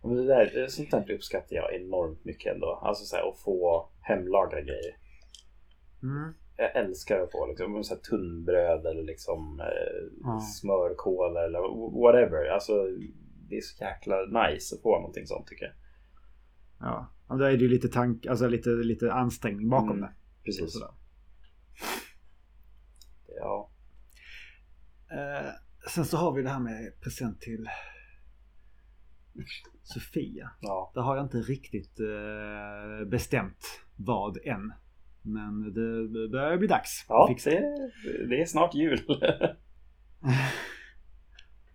men 0.04 0.16
det 0.16 0.24
där, 0.26 0.68
sånt 0.68 0.92
där 0.92 1.12
uppskattar 1.12 1.56
jag 1.56 1.76
enormt 1.76 2.26
mycket 2.26 2.54
ändå. 2.54 2.80
Alltså 2.84 3.06
så 3.06 3.16
här, 3.16 3.30
att 3.30 3.40
få 3.40 3.90
hemlagade 4.02 4.62
grejer. 4.62 4.98
Mm. 6.04 6.34
Jag 6.58 6.76
älskar 6.76 7.20
att 7.20 7.32
få 7.32 7.48
liksom, 7.48 7.84
så 7.84 7.94
här, 7.94 8.02
tunnbröd 8.02 8.86
eller 8.86 9.04
liksom 9.04 9.60
eh, 9.60 10.20
Ja. 10.24 10.40
smörkål 10.40 11.38
eller 11.38 11.60
whatever. 12.02 12.46
Alltså, 12.54 12.74
det 13.50 13.58
är 13.58 13.62
så 13.62 13.84
jäkla 13.84 14.16
nice 14.26 14.76
att 14.76 14.82
få 14.82 14.96
någonting 15.00 15.28
sånt 15.28 15.48
tycker 15.48 15.66
jag. 15.66 15.74
Ja, 16.80 17.08
och 17.28 17.38
då 17.38 17.46
är 17.46 17.52
det 17.52 17.64
ju 17.64 17.68
lite 17.70 17.88
tank, 17.88 18.26
alltså 18.26 18.48
lite, 18.48 18.70
lite 18.70 19.14
ansträngning 19.14 19.70
bakom 19.70 19.90
Mm, 19.90 20.02
det. 20.02 20.14
Precis. 20.44 20.76
Ja. 23.40 23.70
Eh, 25.12 25.52
sen 25.90 26.06
så 26.06 26.18
har 26.18 26.34
vi 26.36 26.42
det 26.42 26.50
här 26.50 26.60
med 26.60 27.02
present 27.02 27.42
till 27.42 27.70
Sofia. 29.84 30.52
ja. 30.62 30.92
Där 30.96 31.02
har 31.02 31.16
jag 31.16 31.26
inte 31.26 31.38
riktigt 31.38 32.00
eh, 32.00 33.08
bestämt 33.10 33.82
vad 33.96 34.38
än. 34.46 34.74
Men 35.22 35.74
det, 35.74 36.30
börjar 36.30 36.58
bli 36.58 36.68
dags. 36.68 37.06
Ja, 37.10 37.36
det, 37.46 37.60
det 38.30 38.42
är 38.42 38.46
snart 38.46 38.76
jul. 38.76 39.00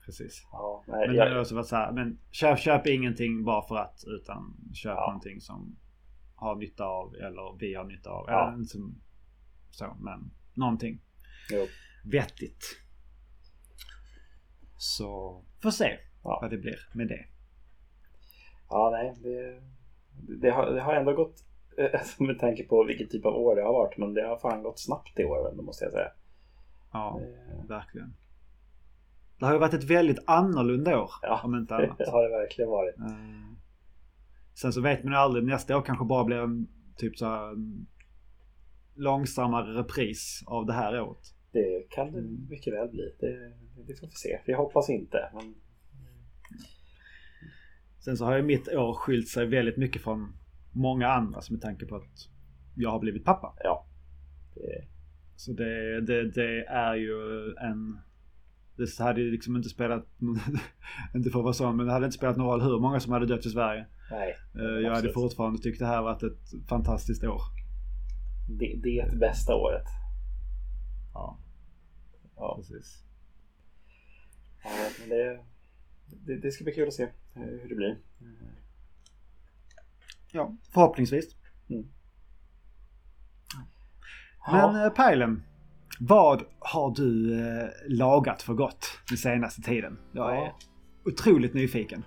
Precis. 0.08 0.46
ja, 0.52 0.84
nej, 0.86 1.06
Men 1.06 1.16
det 1.16 1.22
har 1.22 1.28
jag, 1.30 1.40
också 1.40 1.54
varit 1.54 1.66
så 1.66 1.76
här, 1.76 1.92
men 1.92 2.18
köp, 2.30 2.58
köp 2.58 2.86
ingenting 2.86 3.44
bara 3.44 3.62
för 3.68 3.76
att 3.76 4.04
utan 4.06 4.56
köp 4.74 4.94
Ja. 4.96 5.06
någonting 5.06 5.40
som 5.40 5.76
har 6.34 6.56
nytta 6.56 6.84
av 6.84 7.14
eller 7.14 7.56
vi 7.58 7.74
har 7.74 7.84
nytta 7.84 8.10
av. 8.10 8.24
Ja. 8.28 8.52
Eller 8.52 8.64
som, 8.64 9.00
så, 9.70 9.96
men 10.00 10.30
någonting 10.54 11.00
jo. 11.50 11.66
vettigt. 12.04 12.64
Så 14.76 15.42
får 15.62 15.70
se 15.70 15.98
Ja. 16.24 16.38
vad 16.42 16.50
det 16.50 16.58
blir 16.58 16.78
med 16.94 17.08
det. 17.08 17.24
Ja, 18.68 18.90
nej. 18.92 19.14
Det, 19.22 19.62
det, 20.36 20.50
har, 20.50 20.70
det 20.70 20.80
har 20.80 20.94
ändå 20.94 21.12
gått, 21.12 21.44
med 22.18 22.38
tanke 22.38 22.64
på 22.64 22.84
vilken 22.84 23.08
typ 23.08 23.24
av 23.26 23.34
år 23.34 23.56
det 23.56 23.62
har 23.62 23.72
varit, 23.72 23.98
men 23.98 24.14
det 24.14 24.22
har 24.26 24.36
fan 24.38 24.62
gått 24.62 24.78
snabbt 24.80 25.18
i 25.18 25.24
år 25.24 25.62
måste 25.62 25.84
jag 25.84 25.92
säga. 25.92 26.10
Ja, 26.92 27.20
Eh, 27.22 27.66
verkligen. 27.68 28.14
Det 29.38 29.46
har 29.46 29.52
ju 29.52 29.58
varit 29.58 29.74
ett 29.74 29.84
väldigt 29.90 30.18
annorlunda 30.26 31.00
år 31.00 31.10
Ja, 31.22 31.40
om 31.44 31.54
inte 31.54 31.74
Det 31.78 31.84
annat. 31.86 32.08
har 32.08 32.22
det 32.22 32.28
verkligen 32.38 32.70
varit. 32.70 32.98
Eh, 32.98 33.04
Sen 34.54 34.72
så 34.72 34.80
vet 34.80 35.04
man 35.04 35.12
ju 35.12 35.18
aldrig. 35.18 35.44
Nästa 35.44 35.76
år 35.76 35.82
kanske 35.82 36.04
bara 36.04 36.24
blir 36.24 36.36
en 36.36 36.68
typ 36.96 37.16
så 37.18 37.26
här 37.26 37.54
långsammare 38.94 39.78
repris 39.78 40.42
av 40.46 40.66
det 40.66 40.72
här 40.72 41.00
året. 41.00 41.34
Det 41.52 41.86
kan 41.90 42.12
det 42.12 42.18
Mm. 42.18 42.46
mycket 42.50 42.74
väl 42.74 42.88
bli. 42.88 43.14
Det, 43.20 43.52
det 43.86 43.94
får 44.00 44.06
vi 44.06 44.12
se. 44.12 44.40
Vi 44.46 44.52
hoppas 44.52 44.90
inte. 44.90 45.30
Men, 45.34 45.54
Sen 48.04 48.16
så 48.16 48.24
har 48.24 48.36
ju 48.36 48.42
mitt 48.42 48.68
år 48.68 48.94
skilt 48.94 49.28
sig 49.28 49.46
väldigt 49.46 49.76
mycket 49.76 50.02
från 50.02 50.32
många 50.72 51.08
andra 51.08 51.40
med 51.50 51.60
tanke 51.62 51.86
på 51.86 51.96
att 51.96 52.28
jag 52.74 52.90
har 52.90 52.98
blivit 53.00 53.24
pappa. 53.24 53.54
ja. 53.64 53.86
Det, 54.54 54.84
Så 55.36 55.52
det, 55.52 56.00
det, 56.00 56.30
det 56.30 56.64
är 56.66 56.94
ju 56.94 57.14
en... 57.60 57.98
Det 58.78 58.98
hade 59.04 59.20
ju 59.20 59.30
liksom 59.30 59.56
inte 59.56 59.68
spelat... 59.68 60.06
inte 61.14 61.30
för 61.30 61.38
att 61.38 61.44
vara 61.44 61.52
sån, 61.52 61.76
men 61.76 61.86
det 61.86 61.92
hade 61.92 62.04
inte 62.06 62.16
spelat 62.16 62.36
någon 62.36 62.46
roll 62.46 62.62
hur 62.62 62.80
många 62.80 63.00
som 63.00 63.12
hade 63.12 63.26
dött 63.26 63.46
i 63.46 63.50
Sverige. 63.50 63.86
nej. 64.10 64.36
Eh, 64.54 64.60
Jag 64.62 64.82
hade 64.82 64.90
Absolut. 64.92 65.14
fortfarande 65.14 65.62
tyckt 65.62 65.78
det 65.78 65.86
här 65.86 66.02
varit 66.02 66.22
ett 66.22 66.68
fantastiskt 66.68 67.24
år. 67.24 67.40
Det, 68.48 68.80
det 68.82 68.98
är 68.98 69.10
det 69.10 69.16
bästa 69.16 69.54
året. 69.54 69.84
Ja, 71.14 71.38
Ja. 72.36 72.56
precis. 72.56 73.04
Ja, 74.64 74.70
men 75.00 75.08
det, 75.08 75.40
det, 76.26 76.36
det 76.40 76.50
ska 76.52 76.64
bli 76.64 76.72
kul 76.72 76.88
att 76.88 76.94
se 76.94 77.02
eh, 77.02 77.42
hur 77.42 77.68
det 77.68 77.74
blir. 77.74 77.98
Ja, 80.32 80.56
förhoppningsvis. 80.74 81.36
Men 81.66 81.88
Ja. 84.46 84.86
eh, 84.86 84.92
Pajlen, 84.92 85.42
vad 86.00 86.42
har 86.58 86.90
du 86.96 87.34
eh, 87.40 87.68
lagat 87.88 88.42
för 88.42 88.52
gott 88.54 88.98
den 89.08 89.18
senaste 89.18 89.62
tiden? 89.62 89.98
Jag 90.12 90.30
är 90.32 90.36
Ja. 90.36 90.54
otroligt 91.04 91.54
nyfiken. 91.54 92.04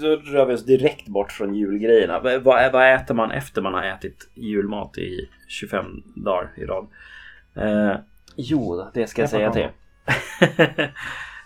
Då 0.00 0.16
rör 0.16 0.46
vi 0.46 0.54
oss 0.54 0.64
direkt 0.64 1.08
bort 1.08 1.32
från 1.32 1.54
julgrejerna. 1.54 2.20
Vad, 2.20 2.42
vad, 2.72 2.94
äter 2.94 3.14
man 3.14 3.30
efter 3.30 3.62
man 3.62 3.74
har 3.74 3.82
ätit 3.82 4.30
julmat 4.34 4.98
i 4.98 5.28
25 5.48 5.84
dagar 6.16 6.52
i 6.56 6.64
rad? 6.64 6.86
Eh, 7.56 7.96
jo, 8.36 8.90
det 8.94 9.06
ska 9.06 9.22
jag 9.22 9.30
säga 9.30 9.52
till. 9.52 9.62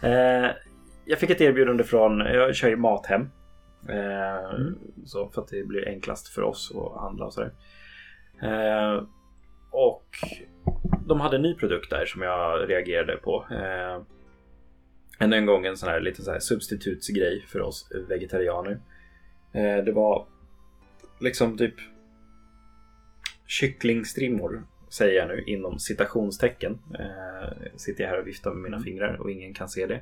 eh, 0.03 0.51
jag 1.05 1.19
fick 1.19 1.31
ett 1.31 1.41
erbjudande 1.41 1.85
från, 1.85 2.19
jag 2.19 2.55
kör 2.55 2.69
ju 2.69 2.77
Mathem. 2.77 3.21
Eh, 3.89 4.29
Mm. 4.59 4.79
Så 5.05 5.29
för 5.29 5.43
att 5.43 5.49
det 5.49 5.67
blir 5.69 5.89
enklast 5.89 6.29
för 6.29 6.43
oss 6.43 6.73
att 6.77 7.01
handla 7.03 7.25
och 7.27 7.33
sådär. 7.33 7.53
Eh, 8.43 9.03
och 9.71 10.05
de 11.09 11.21
hade 11.21 11.37
en 11.37 11.43
ny 11.43 11.55
produkt 11.55 11.91
där 11.91 12.07
som 12.07 12.23
jag 12.23 12.71
reagerade 12.71 13.17
på. 13.17 13.47
Eh, 13.51 14.03
ännu 15.19 15.37
en 15.37 15.47
gång 15.47 15.67
en 15.67 15.77
sån 15.77 15.89
här 15.89 16.01
lite 16.01 16.23
så 16.23 16.31
här 16.33 16.39
substitutsgrej 16.39 17.45
för 17.49 17.61
oss 17.61 17.91
vegetarianer. 18.09 18.81
Eh, 19.53 19.85
det 19.85 19.93
var 19.93 20.27
liksom 21.21 21.59
typ 21.59 21.75
kycklingstrimmor 23.47 24.63
säger 24.91 25.19
jag 25.19 25.29
nu 25.29 25.43
inom 25.47 25.79
citationstecken. 25.79 26.79
Eh, 26.99 27.77
sitter 27.77 28.05
jag 28.05 28.11
här 28.11 28.21
och 28.21 28.27
viftar 28.27 28.51
med 28.51 28.63
mina 28.63 28.77
Mm. 28.77 28.85
fingrar 28.85 29.17
och 29.21 29.31
ingen 29.31 29.55
kan 29.55 29.69
se 29.69 29.87
det. 29.87 30.01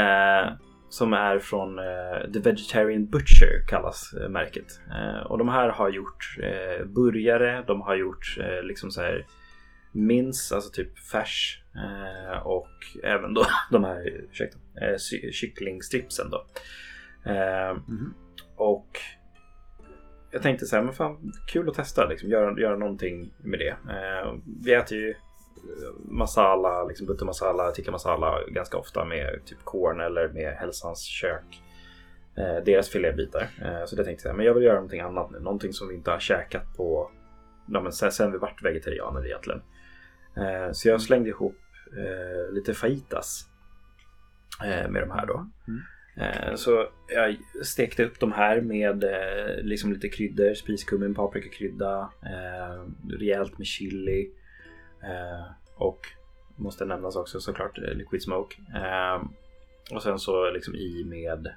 Eh, 0.00 0.52
som 0.88 1.12
är 1.12 1.38
från 1.38 1.78
eh, 1.78 2.32
The 2.32 2.38
Vegetarian 2.38 3.06
Butcher 3.06 3.66
kallas 3.68 4.14
eh, 4.20 4.28
märket. 4.28 4.80
Eh, 4.90 5.26
och 5.26 5.38
de 5.38 5.48
här 5.48 5.68
har 5.68 5.90
gjort 5.90 6.36
eh, 6.42 6.86
burgare, 6.86 7.64
de 7.66 7.80
har 7.80 7.94
gjort 7.94 8.38
liksom 8.62 8.90
så 8.90 9.00
här 9.00 9.26
mince, 9.92 10.54
alltså 10.54 10.70
typ 10.70 10.98
färs 10.98 11.62
eh, 11.74 12.38
och 12.46 12.68
även 13.02 13.34
då 13.34 13.44
de 13.70 13.84
här 13.84 14.08
ursäkta, 14.08 14.58
eh, 14.82 14.96
kycklingstripsen 15.32 16.30
då. 16.30 16.46
Eh, 17.30 17.74
Mhm. 17.88 18.14
och 18.56 18.98
jag 20.30 20.42
tänkte 20.42 20.66
så 20.66 20.76
här, 20.76 20.82
men 20.82 20.94
fan 20.94 21.32
kul 21.52 21.68
att 21.68 21.74
testa 21.74 22.06
liksom, 22.06 22.28
göra, 22.28 22.60
göra 22.60 22.76
någonting 22.76 23.34
med 23.38 23.58
det. 23.58 23.68
Eh, 23.70 24.34
vi 24.64 24.74
äter 24.74 24.98
ju 24.98 25.14
masala, 26.04 26.84
liksom 26.84 27.06
butter 27.06 27.26
masala, 27.26 27.70
tikka 27.70 27.90
masala 27.90 28.38
ganska 28.48 28.78
ofta 28.78 29.04
med 29.04 29.40
typ 29.44 29.58
korn 29.64 30.00
eller 30.00 30.28
med 30.28 30.52
hälsans 30.54 31.00
kök. 31.04 31.62
Eh, 32.36 32.64
deras 32.64 32.88
filébitar. 32.88 33.48
Eh, 33.62 33.84
så 33.86 33.96
det 33.96 34.04
tänkte 34.04 34.28
jag, 34.28 34.36
men 34.36 34.46
jag 34.46 34.54
vill 34.54 34.62
göra 34.62 34.74
någonting 34.74 35.00
annat 35.00 35.30
nu. 35.30 35.38
Någonting 35.40 35.72
som 35.72 35.88
vi 35.88 35.94
inte 35.94 36.10
har 36.10 36.18
käkat 36.18 36.76
på 36.76 37.10
ja, 37.68 37.80
men 37.80 37.92
sen, 37.92 38.12
sen 38.12 38.32
vi 38.32 38.38
vart 38.38 38.62
vegetarianer 38.62 39.26
egentligen. 39.26 39.62
Eh, 40.36 40.72
så 40.72 40.88
jag 40.88 41.02
slängde 41.02 41.28
ihop 41.28 41.56
eh, 41.96 42.54
lite 42.54 42.74
fajitas 42.74 43.48
eh, 44.64 44.90
med 44.90 45.02
de 45.02 45.10
här 45.10 45.26
då. 45.26 45.50
Mm. 45.68 45.80
Så 46.56 46.88
jag 47.08 47.36
stekte 47.64 48.04
upp 48.04 48.20
de 48.20 48.32
här 48.32 48.60
med 48.60 49.04
liksom 49.62 49.92
lite 49.92 50.08
kryddor, 50.08 50.54
spiskummin, 50.54 51.14
paprikakrydda, 51.14 52.10
rejält 53.10 53.58
med 53.58 53.66
chili 53.66 54.30
och 55.76 56.06
måste 56.56 56.84
nämnas 56.84 57.16
också 57.16 57.40
såklart 57.40 57.78
liquid 57.78 58.22
smoke. 58.22 58.56
Och 59.92 60.02
sen 60.02 60.18
så 60.18 60.50
liksom 60.50 60.74
i 60.74 61.04
med 61.04 61.48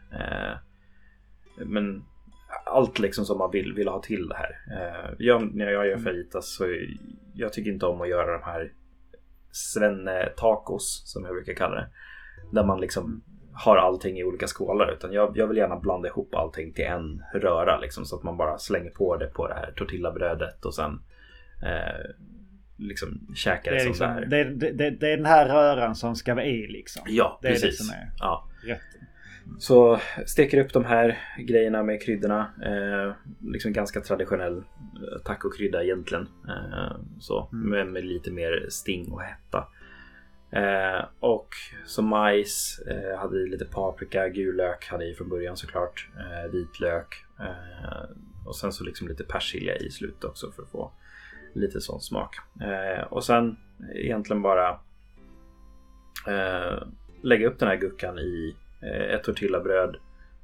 men 1.56 2.04
allt 2.66 3.00
liksom 3.00 3.26
som 3.26 3.38
man 3.38 3.52
vill, 3.52 3.74
vill 3.74 3.88
ha 3.88 4.02
till 4.02 4.28
det 4.28 4.36
här. 4.36 4.52
Eh, 4.72 5.12
jag, 5.20 5.56
när 5.56 5.72
jag 5.72 5.88
gör 5.88 5.98
fajitas 5.98 6.56
så 6.56 6.66
jag 7.34 7.54
tycker 7.54 7.72
inte 7.72 7.86
om 7.86 8.02
att 8.02 8.10
göra 8.10 8.38
de 8.38 8.44
här 8.44 8.72
svenne-tacos 9.52 11.02
som 11.06 11.26
jag 11.26 11.34
brukar 11.34 11.54
kalla 11.54 11.76
det. 11.76 11.88
Där 12.52 12.64
man 12.64 12.82
liksom 12.82 13.24
har 13.54 13.78
allting 13.78 14.18
i 14.18 14.24
olika 14.24 14.48
skålar 14.48 14.94
utan 14.94 15.14
jag, 15.14 15.38
jag 15.38 15.48
vill 15.48 15.58
gärna 15.58 15.76
blanda 15.80 16.08
ihop 16.08 16.36
allting 16.36 16.74
till 16.74 16.86
en 16.86 17.24
röra 17.34 17.80
liksom 17.80 18.06
så 18.06 18.16
att 18.16 18.24
man 18.24 18.38
bara 18.38 18.58
slänger 18.58 18.90
på 18.92 19.18
det 19.18 19.26
på 19.28 19.48
det 19.48 19.54
här 19.54 19.74
tortillabrödet 19.76 20.66
och 20.66 20.74
sen 20.76 21.02
eh, 21.64 22.12
liksom 22.78 23.28
käkar 23.36 23.72
Det 23.72 23.78
det, 23.78 23.82
är, 23.82 23.84
som 23.84 23.90
liksom, 23.90 24.08
det 24.08 24.14
här. 24.14 24.46
det, 24.46 24.72
det, 24.72 24.90
det, 24.90 25.12
är 25.12 25.18
den 25.18 25.26
här 25.26 25.46
röran 25.48 25.96
som 25.96 26.16
ska 26.16 26.36
vara 26.36 26.46
i 26.46 26.68
liksom. 26.68 27.04
Ja, 27.08 27.40
det 27.42 27.48
är 27.48 27.52
det 27.54 27.60
precis. 27.60 27.88
som 27.88 27.96
är 27.96 28.12
Ja. 28.20 28.50
rätt. 28.68 28.80
Så 29.60 30.00
steker 30.26 30.66
upp 30.66 30.74
de 30.74 30.86
här 30.86 31.20
grejerna 31.40 31.84
med 31.84 32.02
kryddorna. 32.02 32.52
Eh, 32.66 33.14
liksom 33.52 33.74
ganska 33.74 34.02
traditionell 34.02 34.58
eh, 34.58 35.22
tacokrydda 35.26 35.84
egentligen. 35.84 36.28
Eh, 36.48 36.98
så, 37.20 37.50
Mm. 37.54 37.70
men 37.70 37.92
med 37.94 38.06
lite 38.06 38.32
mer 38.32 38.66
sting 38.70 39.12
och 39.12 39.22
hetta. 39.22 39.68
Eh, 40.52 41.06
och 41.20 41.50
som 41.86 42.06
majs, 42.06 42.80
eh, 42.88 43.20
hade 43.20 43.40
i 43.40 43.50
lite 43.50 43.66
paprika, 43.66 44.30
gul 44.30 44.56
lök 44.56 44.88
hade 44.88 45.06
i 45.06 45.14
från 45.14 45.30
början 45.30 45.58
såklart. 45.58 46.10
Eh, 46.18 46.52
vitlök. 46.52 47.26
Eh, 47.40 48.10
och 48.46 48.56
sen 48.56 48.72
så 48.72 48.84
liksom 48.84 49.08
lite 49.08 49.24
persilja 49.24 49.76
i 49.76 49.90
slutet 49.90 50.24
också 50.24 50.52
för 50.52 50.64
att 50.64 50.70
få 50.70 50.92
lite 51.54 51.82
sån 51.82 52.02
smak. 52.02 52.36
Eh, 52.62 53.04
och 53.04 53.24
sen 53.24 53.58
egentligen 53.96 54.42
bara 54.42 54.80
lägga 57.22 57.48
upp 57.48 57.60
den 57.60 57.68
här 57.70 57.76
guckan 57.76 58.20
i 58.20 58.56
ett 59.16 59.24
tortillabröd. 59.24 59.98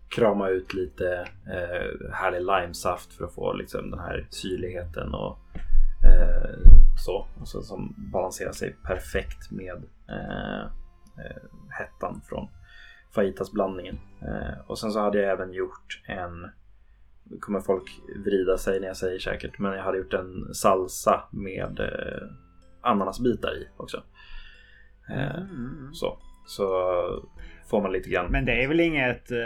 Krama 0.10 0.49
ut 0.49 0.73
lite 0.73 1.28
eh, 1.47 2.12
härlig 2.13 2.41
limesaft 2.41 3.13
för 3.13 3.25
att 3.25 3.34
få 3.36 3.54
liksom 3.54 3.91
den 3.91 3.99
här 3.99 4.28
syrligheten 4.30 5.13
och 5.13 5.38
eh, 6.06 6.60
så. 7.06 7.28
Och 7.41 7.47
så 7.47 7.62
som 7.62 7.95
balanserar 8.12 8.52
sig 8.52 8.75
perfekt 8.84 9.52
med 9.52 9.84
eh, 10.10 10.62
eh, 11.25 11.43
hettan 11.80 12.21
från 12.30 12.47
fajitasblandningen. 13.15 13.99
Eh, 14.21 14.60
och 14.67 14.80
sen 14.80 14.91
så 14.91 14.99
hade 14.99 15.21
jag 15.21 15.32
även 15.32 15.54
gjort 15.54 16.02
en 16.08 16.52
kommer 17.39 17.60
folk 17.60 17.84
vrida 18.25 18.58
sig 18.58 18.80
när 18.80 18.88
jag 18.88 18.97
säger 18.97 19.19
säkert, 19.19 19.60
men 19.60 19.71
jag 19.73 19.84
hade 19.84 19.97
gjort 19.97 20.13
en 20.13 20.54
salsa 20.54 21.23
med 21.32 21.80
eh, 21.80 22.28
ananasbitar 22.82 23.54
i 23.58 23.67
också. 23.78 24.04
Eh, 25.10 25.36
Mm. 25.36 25.89
så. 25.93 26.17
så 26.47 26.69
får 27.69 27.82
man 27.82 27.91
lite 27.91 28.10
grann. 28.10 28.32
Men 28.32 28.45
det 28.45 28.63
är 28.63 28.67
väl 28.67 28.79
inget, 28.79 29.32
eh, 29.32 29.38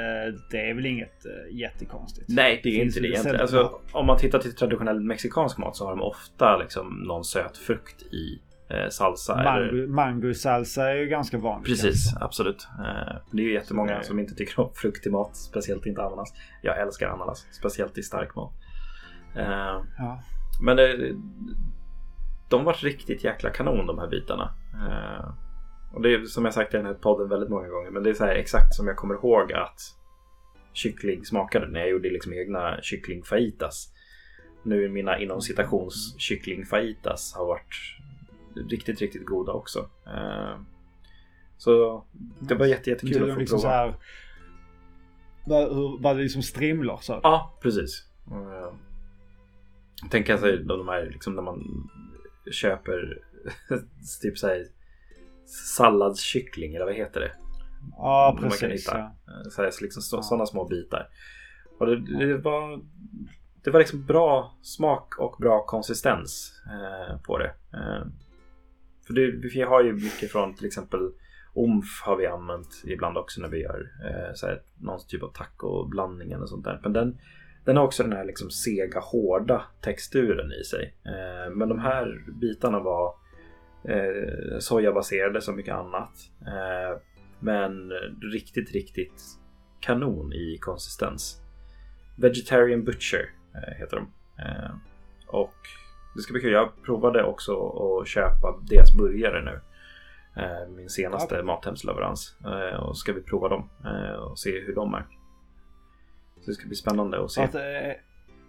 det 0.52 0.70
är 0.70 0.74
väl 0.74 0.86
inget 0.86 1.26
eh, 1.26 1.56
jättekonstigt? 1.58 2.30
Nej, 2.30 2.60
det 2.64 2.70
är 2.70 2.74
Finns 2.84 2.98
inte 2.98 3.08
det 3.08 3.12
egentligen. 3.12 3.42
Alltså, 3.42 3.80
om 3.92 4.06
man 4.06 4.18
tittar 4.18 4.40
till 4.40 4.56
traditionell 4.56 5.00
mexikansk 5.00 5.58
mat 5.58 5.76
så 5.76 5.86
har 5.86 5.92
de 5.92 6.02
ofta 6.02 6.58
liksom 6.58 7.04
någon 7.08 7.24
söt 7.24 7.58
frukt 7.58 8.02
i 8.02 8.42
eh, 8.70 8.90
salsa. 8.90 9.40
eller... 9.42 9.72
Mango, 9.72 9.88
mango 9.88 10.34
salsa 10.34 10.90
är 10.90 10.96
ju 10.96 11.06
ganska 11.06 11.38
vanligt. 11.38 11.68
Precis, 11.68 12.14
absolut. 12.22 12.68
Eh, 12.80 13.16
det 13.32 13.42
är 13.42 13.46
ju 13.46 13.54
jättemånga 13.54 14.04
som 14.04 14.20
inte 14.20 14.36
tycker 14.36 14.60
om 14.60 14.74
frukt 14.76 15.08
i 15.08 15.10
mat, 15.10 15.36
speciellt 15.36 15.86
inte 15.86 16.02
ananas. 16.02 16.34
Jag 16.62 16.82
älskar 16.82 17.10
ananas, 17.10 17.48
speciellt 17.52 17.98
i 17.98 18.04
stark 18.04 18.36
mat. 18.36 18.54
Eh, 19.36 19.82
Ja. 19.98 20.24
Men 20.62 20.78
det, 20.78 21.16
de 22.50 22.64
var 22.64 22.74
riktigt 22.74 23.24
jäkla 23.24 23.50
kanon 23.50 23.88
de 23.88 24.00
här 24.00 24.08
bitarna. 24.08 24.54
Eh, 25.94 25.96
och 25.96 26.02
det 26.02 26.14
är 26.14 26.26
som 26.26 26.46
jag 26.46 26.54
sagt 26.54 26.74
i 26.74 26.78
den 26.78 26.86
här 26.86 26.94
podden 26.94 27.30
väldigt 27.30 27.50
många 27.50 27.68
gånger. 27.68 27.92
Men 27.92 28.04
det 28.04 28.10
är 28.10 28.14
så 28.14 28.26
här 28.26 28.36
exakt 28.36 28.76
som 28.76 28.88
jag 28.88 28.98
kommer 28.98 29.16
ihåg 29.16 29.54
att 29.54 29.80
kyckling 30.74 31.26
smakade 31.26 31.68
när 31.68 31.80
jag 31.80 31.90
gjorde 31.90 32.10
liksom 32.10 32.34
egna 32.34 32.82
kycklingfajitas. 32.82 33.94
Nu 34.64 34.90
mina 34.90 35.20
inom 35.20 35.42
citations 35.42 36.16
kycklingfajitas 36.18 37.34
har 37.36 37.46
varit 37.46 37.76
riktigt, 38.70 39.02
riktigt 39.02 39.26
goda 39.26 39.52
också. 39.52 39.90
Eh, 40.06 40.60
så 41.58 42.04
det 42.40 42.56
var 42.56 42.66
jätte, 42.66 42.90
jättekul 42.90 43.14
Kul 43.14 43.30
att 43.30 43.34
få 43.34 43.40
liksom 43.40 43.60
så 43.60 43.68
prova. 43.68 43.76
här, 43.76 43.96
var, 46.00 46.16
det 46.16 46.22
liksom 46.22 46.42
strimlor 46.42 46.98
så? 47.02 47.20
Ja, 47.24 47.58
precis. 47.62 48.08
Uh, 48.32 48.74
tänka 50.10 50.38
sig 50.38 50.58
de, 50.58 50.68
de 50.68 50.88
här 50.88 51.06
liksom 51.06 51.36
när 51.36 51.42
man 51.42 51.90
köper 52.52 53.22
typ 54.22 54.38
såhär 54.38 54.66
salladskyckling 55.46 56.76
eller 56.76 56.86
vad 56.86 56.96
heter 56.96 57.20
det? 57.20 57.32
Ja, 57.98 58.32
Man 58.42 58.42
kan 58.42 58.50
precis. 58.50 58.88
hitta. 58.88 58.98
Ja. 58.98 59.06
Eh, 59.06 59.50
Så 59.50 59.62
här, 59.62 59.72
liksom 59.82 60.02
så, 60.02 60.18
Ja. 60.18 60.22
Sådana 60.22 60.46
små 60.46 60.66
bitar. 60.66 61.10
Och 61.80 61.86
det, 61.86 62.26
det 62.26 62.38
var 62.38 62.80
det 63.64 63.72
var 63.72 63.80
liksom 63.80 64.06
bra 64.06 64.58
smak 64.62 65.20
och 65.20 65.36
bra 65.40 65.66
konsistens 65.66 66.62
eh, 66.68 67.18
på 67.22 67.38
det. 67.38 67.54
Eh, 67.74 68.06
för 69.08 69.14
det, 69.14 69.32
vi 69.54 69.62
har 69.62 69.84
ju 69.84 69.94
mycket 69.94 70.32
från 70.32 70.56
till 70.56 70.66
exempel 70.66 71.00
omf 71.54 72.02
har 72.06 72.16
vi 72.18 72.28
använt 72.28 72.82
ibland 72.86 73.18
också 73.18 73.42
när 73.42 73.50
vi 73.50 73.62
gör 73.62 73.92
eh, 74.06 74.34
så 74.34 74.48
här, 74.48 74.62
någon 74.80 75.00
typ 75.08 75.24
av 75.24 75.34
tacoblandning 75.34 76.32
eller 76.32 76.46
sånt 76.46 76.64
där. 76.66 76.80
Men 76.84 76.94
den, 76.94 77.18
den 77.66 77.78
har 77.78 77.84
också 77.84 78.04
den 78.04 78.14
här 78.14 78.26
liksom 78.26 78.50
sega, 78.52 79.00
hårda 79.00 79.64
texturen 79.82 80.52
i 80.52 80.64
sig. 80.64 80.96
Eh, 81.06 81.52
men 81.56 81.70
de 81.70 81.80
här 81.80 82.26
bitarna 82.42 82.80
var 82.80 83.16
eh, 83.89 84.60
sojabaserade 84.60 85.41
som 85.41 85.56
mycket 85.56 85.76
annat. 85.76 86.12
Eh, 86.41 87.00
men 87.39 87.91
riktigt, 88.34 88.72
riktigt 88.72 89.22
kanon 89.80 90.34
i 90.34 90.58
konsistens. 90.62 91.41
Vegetarian 92.17 92.84
Butcher 92.84 93.30
eh, 93.56 93.80
heter 93.80 93.98
de. 93.98 94.08
Eh, 94.43 94.72
och 95.28 95.56
det 96.15 96.22
ska 96.22 96.34
bli 96.34 96.41
kul. 96.41 96.52
Jag 96.52 96.84
provade 96.86 97.24
också 97.24 97.67
att 97.67 98.08
köpa 98.08 98.60
deras 98.69 98.98
burgare 98.98 99.43
nu. 99.46 99.62
Eh, 100.41 100.69
min 100.69 100.89
senaste 100.89 101.36
Ja. 101.36 101.43
Mathemsleverans. 101.43 102.38
Eh, 102.46 102.80
och 102.80 102.98
ska 102.98 103.13
vi 103.13 103.22
prova 103.22 103.50
dem 103.50 103.69
och 104.19 104.39
se 104.39 104.60
hur 104.60 104.76
de 104.76 104.93
är. 104.93 105.06
Så 106.41 106.52
det 106.52 106.54
ska 106.54 106.67
bli 106.67 106.76
spännande 106.76 107.24
att 107.24 107.32
se. 107.32 107.41
Vart, 107.41 107.56
är, 107.56 107.96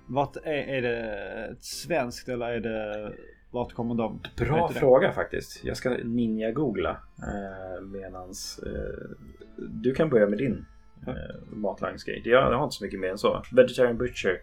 vart 0.06 0.36
är, 0.36 0.52
är 0.52 0.82
det 0.82 1.56
svenskt 1.60 2.28
eller 2.28 2.46
är 2.46 2.60
det... 2.60 3.12
Vart 3.54 3.72
kommer 3.72 3.94
de? 3.94 4.20
Bra 4.36 4.68
fråga 4.68 5.12
faktiskt. 5.12 5.64
Jag 5.64 5.76
ska 5.76 5.90
ninja-googla 5.90 6.90
eh, 7.18 7.82
medans 7.84 8.60
eh, 8.66 9.16
du 9.56 9.94
kan 9.94 10.10
börja 10.10 10.26
med 10.26 10.38
din 10.38 10.66
eh, 11.06 11.56
matlagningsgrej. 11.56 12.22
Jag, 12.24 12.52
jag 12.52 12.58
har 12.58 12.64
inte 12.64 12.76
så 12.76 12.84
mycket 12.84 13.00
mer 13.00 13.08
än 13.08 13.18
så. 13.18 13.42
Vegetarian 13.52 13.98
Butcher. 13.98 14.40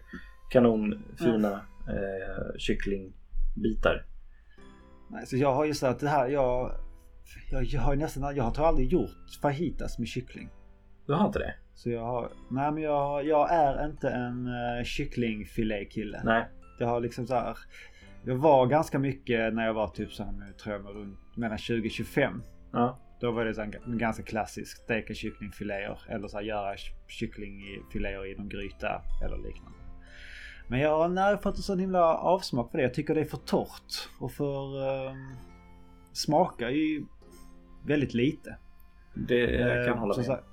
Kanon 0.50 1.04
fina 1.18 1.52
eh, 1.88 2.56
kycklingbitar. 2.58 4.06
Nej, 5.10 5.26
så 5.26 5.36
jag 5.36 5.54
har 5.54 5.64
ju 5.64 5.74
så 5.74 5.86
att 5.86 6.00
det 6.00 6.08
här, 6.08 6.28
jag... 6.28 6.70
Jag, 7.50 7.64
jag 7.64 7.80
har 7.80 7.96
nästan, 7.96 8.36
jag 8.36 8.44
har 8.44 8.66
aldrig 8.66 8.92
gjort 8.92 9.10
fajitas 9.42 9.98
med 9.98 10.08
kyckling. 10.08 10.48
Du 11.06 11.12
har 11.12 11.26
inte 11.26 11.38
det? 11.38 11.54
Så 11.74 11.90
jag 11.90 12.04
har, 12.04 12.32
nej 12.50 12.72
men 12.72 12.82
jag, 12.82 13.26
jag 13.26 13.52
är 13.52 13.86
inte 13.86 14.10
en 14.10 14.46
uh, 14.46 14.84
kycklingfilékille. 14.84 16.20
Nej. 16.24 16.48
Jag 16.78 16.86
har 16.86 17.00
liksom 17.00 17.26
så 17.26 17.34
här. 17.34 17.56
Jag 18.24 18.34
var 18.36 18.66
ganska 18.66 18.98
mycket 18.98 19.54
när 19.54 19.66
jag 19.66 19.74
var 19.74 19.88
typ 19.88 20.12
så 20.12 20.24
här, 20.24 20.32
med, 20.32 20.56
tror 20.58 20.74
jag, 20.74 20.96
runt 20.96 21.36
mellan 21.36 21.58
20 21.58 21.88
och 21.88 21.92
25. 21.92 22.42
Ja. 22.72 22.98
Då 23.20 23.30
var 23.30 23.44
det 23.44 23.54
så 23.54 23.60
här, 23.62 23.80
ganska 23.86 24.22
klassisk 24.22 24.76
steka 24.78 25.14
kycklingfiléer 25.14 25.98
eller 26.08 26.28
så 26.28 26.36
här, 26.36 26.44
göra 26.44 26.76
kycklingfiléer 27.08 28.26
i 28.26 28.34
någon 28.36 28.48
gryta 28.48 29.02
eller 29.24 29.36
liknande. 29.36 29.78
Men 30.68 30.80
jag 30.80 30.98
har 30.98 31.08
nej, 31.08 31.38
fått 31.38 31.56
en 31.56 31.62
sån 31.62 31.78
himla 31.78 32.16
avsmak 32.16 32.70
på 32.70 32.76
det. 32.76 32.82
Jag 32.82 32.94
tycker 32.94 33.14
det 33.14 33.20
är 33.20 33.24
för 33.24 33.36
torrt 33.36 34.08
och 34.20 34.32
för... 34.32 34.88
Eh, 35.06 35.14
smakar 36.12 36.68
ju 36.68 37.04
väldigt 37.86 38.14
lite. 38.14 38.56
Det 39.14 39.40
jag 39.40 39.86
kan 39.86 39.94
Eh, 39.94 40.00
hålla 40.00 40.16
med. 40.16 40.26
sagt, 40.26 40.44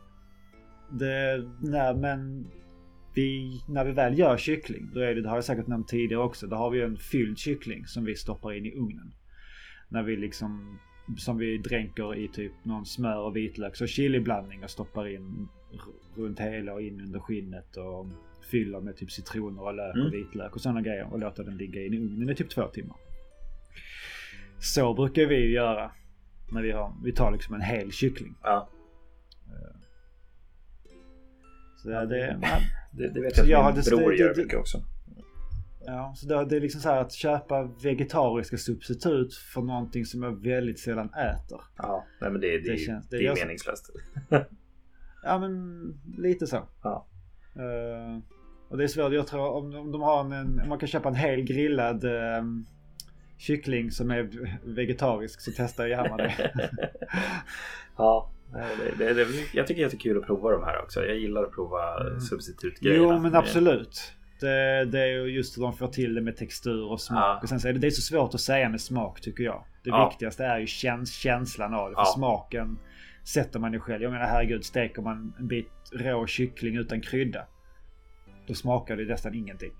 Det, 0.91 1.43
nej, 1.61 1.95
men 1.95 2.47
vi, 3.13 3.61
när 3.67 3.85
vi 3.85 3.91
väl 3.91 4.19
gör 4.19 4.37
kyckling, 4.37 4.89
då 4.93 4.99
är 4.99 5.15
det, 5.15 5.21
det 5.21 5.29
har 5.29 5.37
jag 5.37 5.43
säkert 5.45 5.67
nämnt 5.67 5.87
tidigare 5.87 6.23
också, 6.23 6.47
då 6.47 6.55
har 6.55 6.69
vi 6.69 6.81
en 6.81 6.97
fylld 6.97 7.37
kyckling 7.37 7.85
som 7.87 8.05
vi 8.05 8.15
stoppar 8.15 8.53
in 8.53 8.65
i 8.65 8.71
ugnen. 8.75 9.13
När 9.89 10.03
vi 10.03 10.15
liksom, 10.17 10.79
som 11.17 11.37
vi 11.37 11.57
dränker 11.57 12.15
i 12.15 12.27
typ 12.27 12.51
någon 12.63 12.85
smör 12.85 13.17
och 13.19 13.35
vitlök 13.35 13.81
och 13.81 13.87
chiliblandning 13.89 14.63
och 14.63 14.69
stoppar 14.69 15.07
in 15.07 15.47
runt 16.15 16.39
hela 16.39 16.73
och 16.73 16.81
in 16.81 17.01
under 17.01 17.19
skinnet 17.19 17.77
och 17.77 18.07
fyller 18.51 18.79
med 18.81 18.97
typ 18.97 19.11
citroner 19.11 19.61
och 19.63 19.73
lök 19.73 19.95
Mm. 19.95 20.07
och 20.07 20.13
vitlök 20.13 20.55
och 20.55 20.61
sådana 20.61 20.81
grejer 20.81 21.13
och 21.13 21.19
låter 21.19 21.43
den 21.43 21.57
ligga 21.57 21.85
in 21.85 21.93
i 21.93 21.97
ugnen 21.97 22.29
i 22.29 22.35
typ 22.35 22.49
två 22.49 22.67
timmar. 22.67 22.97
Så 24.59 24.93
brukar 24.93 25.25
vi 25.25 25.35
ju 25.35 25.51
göra 25.51 25.91
när 26.51 26.61
vi 26.61 26.71
har, 26.71 26.93
vi 27.03 27.11
tar 27.11 27.31
liksom 27.31 27.55
en 27.55 27.61
hel 27.61 27.91
kyckling. 27.91 28.35
Ja, 28.43 28.69
Så 31.77 31.89
det, 31.89 32.05
det, 32.05 32.39
det, 32.91 33.09
det 33.13 33.21
vet 33.21 33.35
Så 33.35 33.41
jag 33.41 33.49
jag 33.49 33.65
att 33.69 33.75
min 33.75 33.99
bror 33.99 34.11
det- 34.11 34.17
gör 34.17 34.33
det- 34.33 34.41
mycket 34.41 34.59
också. 34.59 34.77
Ja, 35.85 36.13
så 36.15 36.27
det, 36.27 36.45
det 36.45 36.55
är 36.55 36.61
liksom 36.61 36.81
så 36.81 36.89
här 36.89 37.01
att 37.01 37.11
köpa 37.13 37.63
vegetariska 37.83 38.57
substitut 38.57 39.33
för 39.33 39.61
någonting 39.61 40.05
som 40.05 40.23
jag 40.23 40.43
väldigt 40.43 40.79
sällan 40.79 41.09
äter. 41.13 41.61
Ja, 41.77 42.05
nej 42.21 42.31
men 42.31 42.41
det, 42.41 42.47
det, 42.47 42.71
Det 42.71 42.77
känns- 42.77 43.09
det 43.09 43.17
det 43.17 43.25
är 43.27 43.35
meningslöst. 43.35 43.89
Ja, 45.23 45.39
men 45.39 45.51
lite 46.17 46.47
så. 46.47 46.67
Ja. 46.83 47.07
Eh, 47.55 48.19
och 48.69 48.77
det 48.77 48.83
är 48.83 48.87
svårt. 48.87 49.13
Jag 49.13 49.27
tror 49.27 49.49
om, 49.51 49.75
om 49.75 49.91
de 49.91 50.01
har 50.01 50.33
en, 50.33 50.59
om 50.61 50.69
man 50.69 50.79
kan 50.79 50.87
köpa 50.87 51.09
en 51.09 51.15
hel 51.15 51.41
grillad 51.41 52.03
eh, 52.03 52.43
kyckling 53.37 53.91
som 53.91 54.11
är 54.11 54.29
vegetarisk 54.75 55.41
så 55.41 55.51
testar 55.57 55.85
jag 55.87 55.89
gärna 56.03 56.17
det. 56.17 56.51
ja, 57.97 58.31
det, 58.97 59.13
det, 59.13 59.21
jag 59.53 59.67
tycker 59.67 59.75
det 59.75 59.81
är 59.81 59.83
jättekul 59.85 60.17
att 60.17 60.25
prova 60.25 60.51
de 60.51 60.63
här 60.63 60.81
också. 60.83 61.05
Jag 61.05 61.15
gillar 61.17 61.43
att 61.43 61.51
prova 61.51 61.99
Mm. 62.07 62.19
substitutgrejerna. 62.21 63.03
jo, 63.13 63.19
men 63.19 63.35
absolut. 63.35 64.13
Det, 64.39 64.85
det 64.85 64.99
är 64.99 65.07
ju 65.07 65.25
just 65.25 65.57
hur 65.57 65.61
de 65.61 65.73
får 65.77 65.87
till 65.87 66.15
det 66.15 66.21
med 66.21 66.37
textur 66.37 66.83
och 66.91 67.01
smak. 67.01 67.19
Ja. 67.19 67.39
Och 67.43 67.49
sen 67.49 67.59
så 67.59 67.67
är 67.67 67.73
det, 67.73 67.79
det 67.79 67.87
är 67.87 67.91
så 67.91 68.01
svårt 68.01 68.33
att 68.33 68.41
säga 68.41 68.69
med 68.69 68.81
smak 68.81 69.21
tycker 69.21 69.43
jag. 69.43 69.63
Det 69.83 69.89
Ja. 69.89 70.09
viktigaste 70.09 70.45
är 70.45 70.59
ju 70.59 70.67
käns, 70.67 71.13
känslan 71.13 71.73
av 71.73 71.89
det. 71.89 71.95
För 71.95 72.01
Ja. 72.01 72.05
smaken 72.15 72.77
sätter 73.23 73.59
man 73.59 73.73
ju 73.73 73.79
själv. 73.79 74.03
Jag 74.03 74.11
menar 74.11 74.25
herregud, 74.25 74.65
steker 74.65 75.01
man 75.01 75.33
en 75.39 75.47
bit 75.47 75.71
rå 75.93 76.27
kyckling 76.27 76.75
utan 76.77 77.01
krydda. 77.01 77.45
Då 78.47 78.53
smakar 78.53 78.95
det 78.97 79.05
nästan 79.05 79.33
ingenting. 79.35 79.71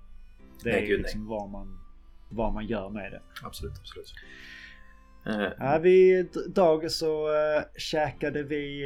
Det 0.63 0.69
Nej, 0.69 0.77
är 0.79 0.81
ju 0.81 0.87
gud, 0.87 0.99
liksom 1.01 1.27
vad 1.27 1.49
man, 1.49 1.79
vad 2.29 2.53
man 2.53 2.67
gör 2.67 2.89
med 2.89 3.11
det. 3.11 3.21
Absolut, 3.43 3.73
absolut. 3.79 4.13
Eh, 5.25 5.51
Ja, 5.59 5.79
vi, 5.83 6.23
dag 6.55 6.91
så 6.91 7.27
äh, 7.27 7.63
käkade 7.77 8.43
vi 8.43 8.83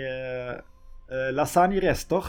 äh, 1.09 1.33
lasagnerester. 1.33 2.23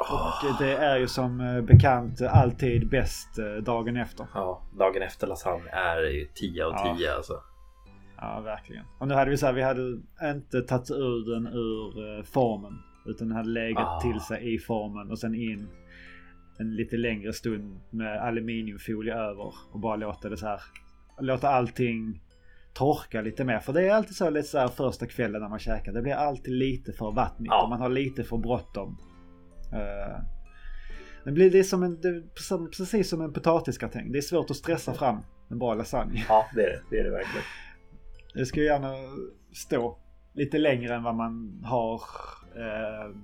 åh, 0.00 0.44
Och 0.50 0.58
det 0.64 0.72
är 0.76 0.96
ju 0.96 1.06
som 1.08 1.62
bekant 1.68 2.22
alltid 2.22 2.88
bäst 2.90 3.28
dagen 3.62 3.96
efter. 3.96 4.26
ja, 4.34 4.62
dagen 4.78 5.02
efter 5.02 5.26
lasagne 5.26 5.70
är 5.70 6.00
ju 6.00 6.26
10 6.34 6.64
av 6.64 6.72
Ja. 6.72 6.96
10 6.98 7.14
alltså. 7.14 7.40
Ja, 8.16 8.40
verkligen. 8.40 8.84
Och 8.98 9.08
nu 9.08 9.14
hade 9.14 9.30
vi 9.30 9.36
så 9.36 9.46
här, 9.46 9.52
vi 9.52 9.62
hade 9.62 9.82
inte 10.22 10.60
tagit 10.62 10.90
ur 10.90 11.34
den 11.34 11.46
ur 11.46 12.22
formen. 12.22 12.78
Utan 13.06 13.28
den 13.28 13.36
hade 13.36 13.48
legat 13.48 13.86
Ah. 13.86 14.00
till 14.00 14.20
sig 14.20 14.54
i 14.54 14.58
formen 14.58 15.10
och 15.10 15.18
sen 15.18 15.34
in 15.34 15.68
en 16.58 16.76
lite 16.76 16.96
längre 16.96 17.32
stund 17.32 17.80
med 17.90 18.22
aluminiumfolie 18.22 19.14
över. 19.14 19.54
Och 19.72 19.80
bara 19.80 19.96
låta 19.96 20.28
det 20.28 20.36
så 20.36 20.46
här, 20.46 20.60
låta 21.20 21.48
allting 21.48 22.20
torka 22.74 23.20
lite 23.20 23.44
mer. 23.44 23.58
För 23.58 23.72
det 23.72 23.88
är 23.88 23.94
alltid 23.94 24.16
så 24.16 24.30
lite 24.30 24.48
så 24.48 24.58
här 24.58 24.68
första 24.68 25.06
kvällen 25.06 25.42
när 25.42 25.48
man 25.48 25.58
käkar. 25.58 25.92
Det 25.92 26.02
blir 26.02 26.14
alltid 26.14 26.54
lite 26.54 26.92
för 26.92 27.12
vattnigt 27.12 27.50
Ja. 27.52 27.62
och 27.62 27.68
man 27.68 27.80
har 27.80 27.88
lite 27.88 28.24
för 28.24 28.36
bråttom. 28.36 28.98
Eh, 29.72 30.20
det 31.24 31.32
blir 31.32 31.50
det 31.50 31.64
som 31.64 31.82
en, 31.82 32.00
det 32.00 32.22
precis 32.76 33.08
som 33.08 33.20
en 33.20 33.32
potatisgratäng. 33.32 34.12
Det 34.12 34.18
är 34.18 34.22
svårt 34.22 34.50
att 34.50 34.56
stressa 34.56 34.94
fram 34.94 35.18
en 35.50 35.58
bra 35.58 35.74
lasagne. 35.74 36.24
Ja, 36.28 36.46
det 36.54 36.62
är 36.62 36.66
det. 36.66 36.80
Det 36.90 36.98
är 36.98 37.04
det 37.04 37.10
verkligen. 37.10 37.44
Det 38.34 38.46
ska 38.46 38.60
ju 38.60 38.66
gärna 38.66 38.94
stå 39.52 39.98
lite 40.32 40.58
längre 40.58 40.94
än 40.94 41.02
vad 41.02 41.14
man 41.14 41.62
har, 41.64 41.94
eh, 42.56 43.16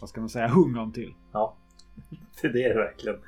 vad 0.00 0.10
ska 0.10 0.20
man 0.20 0.28
säga, 0.28 0.48
hungern 0.48 0.92
till. 0.92 1.14
Ja, 1.32 1.56
det 2.42 2.48
är 2.64 2.68
det 2.74 2.80
verkligen. 2.80 3.18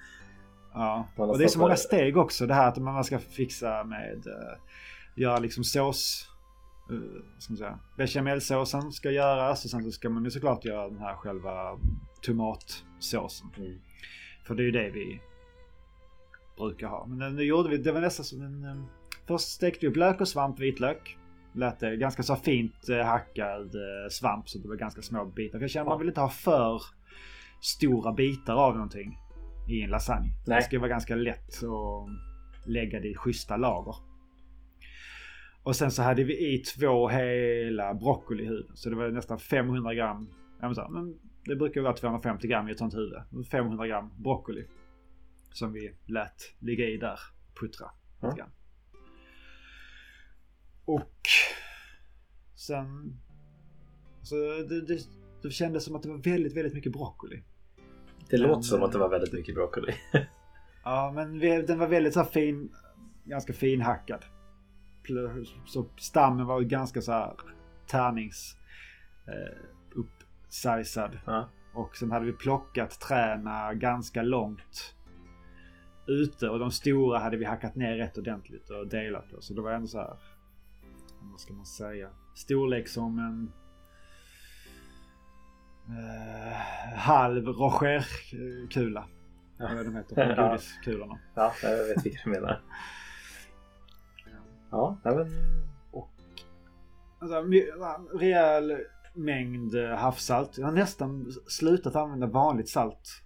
Ja. 0.75 1.07
Och 1.17 1.39
det 1.39 1.45
är 1.45 1.49
så 1.49 1.59
många 1.59 1.77
steg 1.77 2.17
också 2.17 2.47
det 2.47 2.55
här 2.55 2.69
att 2.69 2.77
man 2.79 3.05
ska 3.05 3.19
fixa 3.19 3.85
med, 3.85 4.27
eh, 4.27 4.59
göra 5.17 5.39
liksom 5.39 5.65
sås. 5.65 6.29
Uh, 6.91 7.57
säga, 7.57 7.79
bechamelsåsen 7.97 8.93
ska 8.93 9.11
göras 9.11 9.65
och 9.65 9.71
sen 9.71 9.85
så 9.85 9.91
ska 9.91 10.09
man 10.09 10.25
ju 10.25 10.31
såklart 10.31 10.65
göra 10.65 10.89
den 10.89 10.99
här 10.99 11.15
själva 11.15 11.79
tomatsåsen. 12.23 13.49
Mm. 13.57 13.79
För 14.47 14.55
det 14.55 14.63
är 14.63 14.65
ju 14.65 14.71
det 14.71 14.91
vi 14.91 15.21
brukar 16.57 16.87
ha. 16.87 17.07
Men 17.07 17.37
nu 17.37 17.43
gjorde 17.43 17.69
vi, 17.69 17.77
det 17.77 17.93
var 17.93 18.01
nästan 18.01 18.25
som 18.25 18.43
en... 18.43 18.65
eh, 18.65 18.85
Först 19.27 19.49
stekte 19.49 19.87
vi 19.87 19.91
upp 19.91 19.97
lök 19.97 20.21
och 20.21 20.29
svamp, 20.29 20.59
vitlök. 20.59 21.19
Lät 21.53 21.81
det 21.81 21.97
ganska 21.97 22.23
så 22.23 22.37
fint 22.37 22.89
eh, 22.89 23.07
hackad 23.07 23.75
eh, 23.75 24.11
svamp 24.11 24.49
så 24.49 24.59
det 24.59 24.69
var 24.69 24.77
ganska 24.77 25.03
små 25.03 25.25
bitar. 25.25 25.59
För 25.59 25.65
jag 25.65 25.71
känner 25.71 25.87
att 25.87 25.89
man 25.89 25.99
vill 25.99 26.09
inte 26.09 26.21
ha 26.21 26.29
för 26.29 26.83
stora 27.61 28.13
bitar 28.13 28.55
av 28.55 28.75
någonting 28.75 29.19
i 29.69 29.83
en 29.83 29.91
lasagne. 29.91 30.29
Nej. 30.47 30.57
Det 30.57 30.63
ska 30.63 30.79
vara 30.79 30.89
ganska 30.89 31.15
lätt 31.15 31.63
att 31.63 32.09
lägga 32.69 33.01
det 33.01 33.09
i 33.09 33.15
schyssta 33.15 33.57
lager. 33.57 33.95
Och 35.63 35.77
sen 35.77 35.91
så 35.91 36.03
hade 36.03 36.25
vi 36.25 36.55
i 36.55 36.59
två 36.59 37.09
hela 37.09 37.95
broccolihuvuden. 37.95 38.77
Så 38.77 38.91
det 38.91 38.97
var 38.97 39.11
nästan 39.11 39.39
500 39.39 39.95
gram. 39.95 40.29
Ja, 40.61 40.89
men 40.91 41.19
det 41.45 41.57
brukar 41.57 41.81
vara 41.81 41.93
250 41.93 42.49
gram 42.49 42.69
i 42.69 42.73
ett 42.73 42.79
sånt 42.79 42.95
huvud. 42.95 43.47
500 43.51 43.87
gram 43.87 44.11
broccoli. 44.23 44.67
Som 45.53 45.73
vi 45.73 45.97
lät 46.07 46.55
ligga 46.59 46.85
i 46.89 46.97
där. 46.97 47.19
Puttra 47.61 47.91
lite 48.23 48.37
grann. 48.37 48.51
Och 50.85 51.21
sen... 52.55 53.21
Så 54.23 54.35
det, 54.69 54.81
det, 54.81 54.99
det 55.43 55.51
kändes 55.51 55.85
som 55.85 55.97
att 55.97 56.03
det 56.03 56.09
var 56.09 56.19
väldigt, 56.19 56.57
väldigt 56.57 56.75
mycket 56.75 56.93
broccoli. 56.93 57.43
Det 58.31 58.39
Men, 58.39 58.49
låter 58.49 58.63
som 58.63 58.83
att 58.83 58.93
det 58.93 58.99
var 58.99 59.07
eh, 59.07 59.11
väldigt 59.11 59.33
mycket 59.33 59.55
broccoli. 59.55 59.93
Ja, 60.85 61.13
men 61.15 61.39
vi, 61.39 61.63
den 61.63 61.79
var 61.79 61.87
väldigt 61.87 62.15
så 62.15 62.21
här 62.21 62.27
fin, 62.27 62.73
ganska 63.25 63.53
finhackad. 63.53 64.25
Så 65.67 65.87
stammen 65.97 66.47
var 66.47 66.61
ganska 66.61 67.01
så 67.03 67.13
här 67.13 67.33
tärnings 67.87 68.57
eh, 69.27 69.59
uppsizad. 69.95 71.19
Ja. 71.27 71.49
Och 71.75 71.97
sen 71.97 72.11
hade 72.11 72.27
vi 72.27 72.33
plockat 72.33 73.01
träna 73.01 73.75
ganska 73.75 74.23
långt 74.23 74.95
ute 76.07 76.49
och 76.49 76.59
de 76.59 76.71
stora 76.71 77.19
hade 77.19 77.37
vi 77.37 77.45
hackat 77.45 77.75
ner 77.77 77.97
rätt 77.97 78.19
ordentligt 78.19 78.71
och 78.71 78.87
delat. 78.89 79.25
Då. 79.31 79.41
Så 79.41 79.55
det 79.55 79.61
var 79.61 79.73
ändå 79.73 79.87
så 79.87 79.99
här, 79.99 80.17
vad 81.21 81.41
ska 81.41 81.53
man 81.53 81.67
säga, 81.67 82.11
storlek 82.35 82.89
som 82.89 83.19
en 83.19 83.53
eh, 85.89 86.97
halv 86.99 87.47
Roger-kula. 87.47 89.09
Ja. 89.59 89.69
Vad 89.75 89.87
de 89.87 89.97
heter, 89.97 90.35
Ja. 90.37 90.49
godiskulorna. 90.49 91.19
Ja, 91.35 91.53
jag 91.63 91.85
vet 91.89 92.07
vilka 92.07 92.19
du 92.25 92.31
menar. 92.31 92.61
Ja, 94.73 95.01
nej, 95.05 95.17
men... 95.17 95.27
Alltså, 97.19 97.43
rejäl 98.19 98.77
mängd 99.15 99.75
eh, 99.75 99.97
havssalt. 99.97 100.59
Jag 100.59 100.67
har 100.67 100.73
nästan 100.73 101.33
slutat 101.47 101.97
använda 101.97 102.27
vanligt 102.27 102.69
salt 102.69 103.23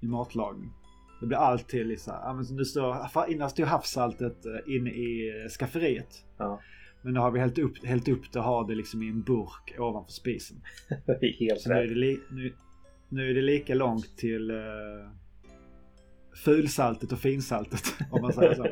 i 0.00 0.06
matlagning. 0.06 0.72
Det 1.20 1.26
blir 1.26 1.38
alltid 1.38 1.86
men 2.34 2.56
det 2.56 2.64
står, 2.64 2.96
innan 3.28 3.50
stod 3.50 3.66
havssaltet 3.66 4.46
eh, 4.46 4.76
inne 4.76 4.90
i 4.90 5.28
eh, 5.28 5.48
skafferiet. 5.48 6.24
Ja, 6.38 6.60
Men 7.02 7.14
nu 7.14 7.20
har 7.20 7.30
vi 7.30 7.40
hällt 7.40 7.58
upp, 7.58 7.84
hällt 7.84 8.08
upp 8.08 8.32
det 8.32 8.38
och 8.38 8.44
har 8.44 8.68
det 8.68 8.74
liksom 8.74 9.02
i 9.02 9.08
en 9.08 9.22
burk 9.22 9.74
ovanför 9.78 10.12
spisen. 10.12 10.56
helt 11.38 11.60
Så 11.60 11.68
nu 11.68 11.74
är 11.74 11.88
det, 11.88 11.94
li, 11.94 12.20
nu, 12.30 12.54
nu 13.08 13.30
är 13.30 13.34
det 13.34 13.42
lika 13.42 13.74
långt 13.74 14.16
till 14.16 14.50
uh, 14.50 15.10
fulsaltet 16.44 17.12
och 17.12 17.18
finsaltet. 17.18 17.82
Om 18.10 18.22
man 18.22 18.32
säger 18.32 18.54
så. 18.54 18.66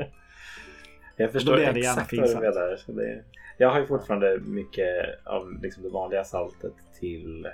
Jag 1.15 1.31
förstår 1.31 1.57
exakt 1.77 2.13
vad 2.17 2.29
du 2.29 2.35
menar. 2.39 2.75
Så 2.75 2.91
det... 2.91 3.23
Jag 3.57 3.69
har 3.69 3.79
ju 3.79 3.85
fortfarande 3.85 4.39
mycket 4.39 4.87
av 5.25 5.61
liksom 5.61 5.83
det 5.83 5.89
vanliga 5.89 6.23
saltet 6.23 6.73
till 6.99 7.47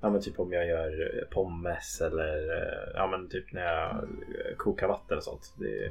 Ja 0.00 0.10
men 0.10 0.20
typ 0.20 0.38
om 0.40 0.52
jag 0.52 0.66
gör 0.66 1.24
pommes 1.30 2.00
eller 2.00 2.36
eh, 2.56 2.90
ja 2.94 3.06
men 3.06 3.28
typ 3.28 3.52
när 3.52 3.62
jag 3.62 4.06
kokar 4.56 4.88
vatten 4.88 5.16
och 5.16 5.24
sånt. 5.24 5.54
Det, 5.58 5.86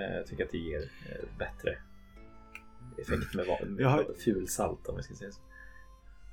eh, 0.00 0.16
jag 0.16 0.26
tycker 0.26 0.44
att 0.44 0.50
det 0.50 0.58
ger 0.58 0.78
eh, 0.80 1.38
bättre 1.38 1.76
effekt 2.98 3.34
med, 3.34 3.46
va- 3.46 3.58
Jag 3.78 3.88
har- 3.88 4.04
med 4.04 4.16
fulsalt 4.24 4.88
om 4.88 4.96
vi 4.96 5.02
ska 5.02 5.14
säga 5.14 5.30
så. 5.30 5.40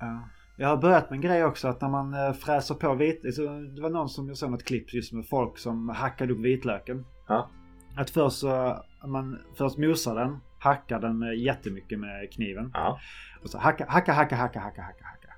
Ja. 0.00 0.28
Jag 0.56 0.68
har 0.68 0.76
börjat 0.76 1.10
med 1.10 1.16
en 1.16 1.20
grej 1.20 1.44
också 1.44 1.68
att 1.68 1.80
när 1.80 1.88
man 1.88 2.34
fräser 2.34 2.74
på 2.74 2.94
vit... 2.94 3.34
Så 3.34 3.42
det 3.76 3.82
var 3.82 3.90
någon 3.90 4.08
som 4.08 4.28
jag 4.28 4.36
såg 4.36 4.50
något 4.50 4.64
klipp 4.64 4.94
just 4.94 5.12
med 5.12 5.26
folk 5.28 5.58
som 5.58 5.88
hackade 5.88 6.32
upp 6.32 6.38
vitlöken. 6.38 7.04
Ja. 7.28 7.50
Att 7.96 8.10
först 8.10 8.36
så... 8.38 8.84
Man 9.06 9.38
först 9.58 9.78
mosar 9.78 10.14
den, 10.14 10.38
hackar 10.58 11.00
den 11.00 11.22
eh, 11.22 11.42
jättemycket 11.42 11.98
med 12.00 12.32
kniven. 12.32 12.70
Ja. 12.74 13.00
Och 13.42 13.50
så 13.50 13.58
hacka, 13.58 13.86
hacka, 13.88 14.12
hacka, 14.12 14.36
hacka, 14.36 14.60
hacka, 14.60 14.82
hacka, 14.82 15.04
hacka. 15.04 15.28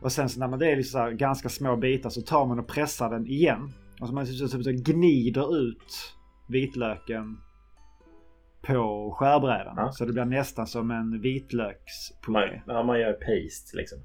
Och 0.00 0.12
sen 0.12 0.28
så 0.28 0.40
när 0.40 0.48
man 0.48 0.58
det 0.58 0.72
är 0.72 0.76
liksom 0.76 1.16
ganska 1.16 1.48
små 1.48 1.76
bitar 1.76 2.10
så 2.10 2.22
tar 2.22 2.46
man 2.46 2.58
och 2.58 2.68
pressar 2.68 3.10
den 3.10 3.26
igen. 3.26 3.72
Och 4.00 4.08
så 4.08 4.14
man 4.14 4.26
så, 4.26 4.48
så, 4.48 4.62
så 4.62 4.70
gnider 4.72 5.56
ut 5.58 6.16
vitlöken 6.48 7.38
på 8.66 9.10
skärbrädan. 9.18 9.74
Ja. 9.76 9.92
Så 9.92 10.04
det 10.04 10.12
blir 10.12 10.24
nästan 10.24 10.66
som 10.66 10.90
en 10.90 11.20
vitlökspuré. 11.20 12.62
Ja, 12.66 12.82
man 12.82 13.00
gör 13.00 13.12
paste 13.12 13.76
liksom. 13.76 13.98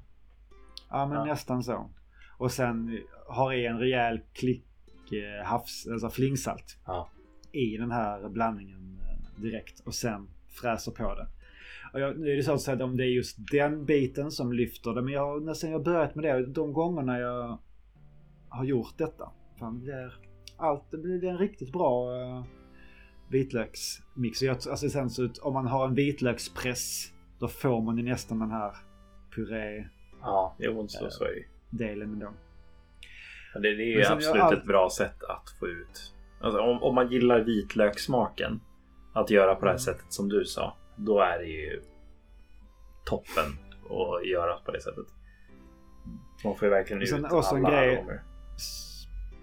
Ja 0.90 1.06
men 1.06 1.16
Ja. 1.18 1.24
nästan 1.24 1.62
så. 1.62 1.90
Och 2.38 2.52
sen 2.52 2.98
har 3.28 3.52
i 3.52 3.66
en 3.66 3.78
rejäl 3.78 4.20
klick 4.32 4.64
eh, 5.12 5.46
havs, 5.46 5.86
alltså 5.92 6.10
flingsalt 6.10 6.78
Ja. 6.86 7.08
I 7.52 7.76
den 7.76 7.90
här 7.90 8.28
blandningen 8.28 8.98
eh, 9.08 9.42
direkt. 9.42 9.80
Och 9.80 9.94
sen 9.94 10.28
fräser 10.48 10.92
på 10.92 11.14
det. 11.14 11.26
Och 11.92 12.00
jag, 12.00 12.18
nu 12.18 12.32
är 12.32 12.36
det 12.36 12.42
så 12.42 12.52
att 12.52 12.60
säga 12.60 12.84
om 12.84 12.96
det 12.96 13.04
är 13.04 13.08
just 13.08 13.36
den 13.50 13.84
biten 13.84 14.30
som 14.30 14.52
lyfter 14.52 14.94
det. 14.94 15.02
Men 15.02 15.12
jag 15.12 15.26
har 15.26 15.40
nästan 15.40 15.70
jag 15.70 15.84
börjat 15.84 16.14
med 16.14 16.24
det 16.24 16.46
de 16.46 16.72
gångerna 16.72 17.18
jag 17.18 17.58
har 18.48 18.64
gjort 18.64 18.98
detta. 18.98 19.30
Fan, 19.58 19.78
det 19.78 19.84
blir 19.84 20.14
allt, 20.56 20.90
det 20.90 20.98
blir 20.98 21.24
en 21.24 21.38
riktigt 21.38 21.72
bra 21.72 22.12
uh, 22.12 22.44
vitlöksmix. 23.28 24.42
Och 24.42 24.48
Jag, 24.48 24.56
alltså 24.70 24.88
sen 24.88 25.10
så 25.10 25.22
ut, 25.22 25.38
om 25.38 25.54
man 25.54 25.66
har 25.66 25.88
en 25.88 25.94
vitlökspress 25.94 27.12
då 27.38 27.48
får 27.48 27.80
man 27.80 27.98
ju 27.98 28.04
nästan 28.04 28.38
den 28.38 28.50
här 28.50 28.74
puré 29.34 29.88
Ja, 30.22 30.56
jo, 30.58 30.88
så, 30.88 31.10
så 31.10 31.24
är 31.24 31.28
det 31.28 31.36
ju. 31.36 31.44
delen 31.70 32.18
då. 32.18 32.32
Ja, 33.54 33.60
Det, 33.60 33.74
det 33.74 33.92
är 33.92 33.96
Men 33.96 34.04
sen 34.04 34.16
absolut 34.16 34.36
jag 34.36 34.52
ett 34.52 34.66
bra 34.66 34.90
sätt 34.90 35.22
att 35.22 35.50
få 35.58 35.68
ut. 35.68 36.14
Alltså, 36.40 36.60
om, 36.60 36.82
om 36.82 36.94
man 36.94 37.10
gillar 37.10 37.40
vitlökssmaken. 37.40 38.60
Att 39.12 39.30
göra 39.30 39.54
på 39.54 39.60
det 39.64 39.70
här 39.70 39.74
Mm. 39.76 39.78
sättet 39.78 40.12
som 40.12 40.28
du 40.28 40.44
sa. 40.44 40.76
Då 40.96 41.20
är 41.20 41.38
det 41.38 41.44
ju 41.44 41.82
toppen 43.04 43.44
att 43.84 44.26
göra 44.26 44.56
på 44.56 44.70
det 44.72 44.80
sättet. 44.80 45.06
Man 46.44 46.56
får 46.56 46.68
ju 46.68 46.70
verkligen 46.74 47.02
ut 47.02 47.32
också 47.32 47.56
en 47.56 47.66
alla 47.66 47.76
grej- 47.80 47.96
aromer. 47.96 48.22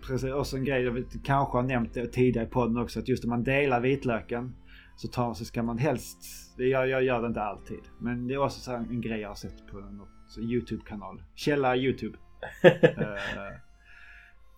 Precis, 0.08 0.32
och 0.34 0.48
så 0.48 0.58
en 0.58 0.64
grej 0.66 0.84
jag 0.84 0.92
vet, 0.92 1.24
kanske 1.26 1.58
har 1.58 1.64
nämnt 1.64 1.94
det 1.94 2.08
tidigare 2.08 2.48
i 2.48 2.50
podden 2.50 2.78
också. 2.78 3.00
Att 3.00 3.08
just 3.08 3.24
om 3.24 3.30
man 3.30 3.44
delar 3.44 3.82
vitlöken 3.82 4.56
så, 4.96 5.08
tar, 5.08 5.34
så 5.34 5.46
ska 5.46 5.64
man 5.64 5.78
helst, 5.78 6.18
jag, 6.58 6.90
jag 6.90 7.04
gör 7.04 7.22
det 7.22 7.28
inte 7.28 7.42
alltid. 7.42 7.80
Men 8.00 8.28
det 8.28 8.34
är 8.34 8.38
också 8.38 8.60
så 8.60 8.72
här 8.72 8.78
en 8.78 9.02
grej 9.02 9.20
jag 9.20 9.28
har 9.30 9.36
sett 9.36 9.68
på 9.72 9.78
något 9.80 10.38
YouTube-kanal. 10.40 11.24
Källa 11.36 11.76
YouTube. 11.76 12.18
Eh, 12.64 13.54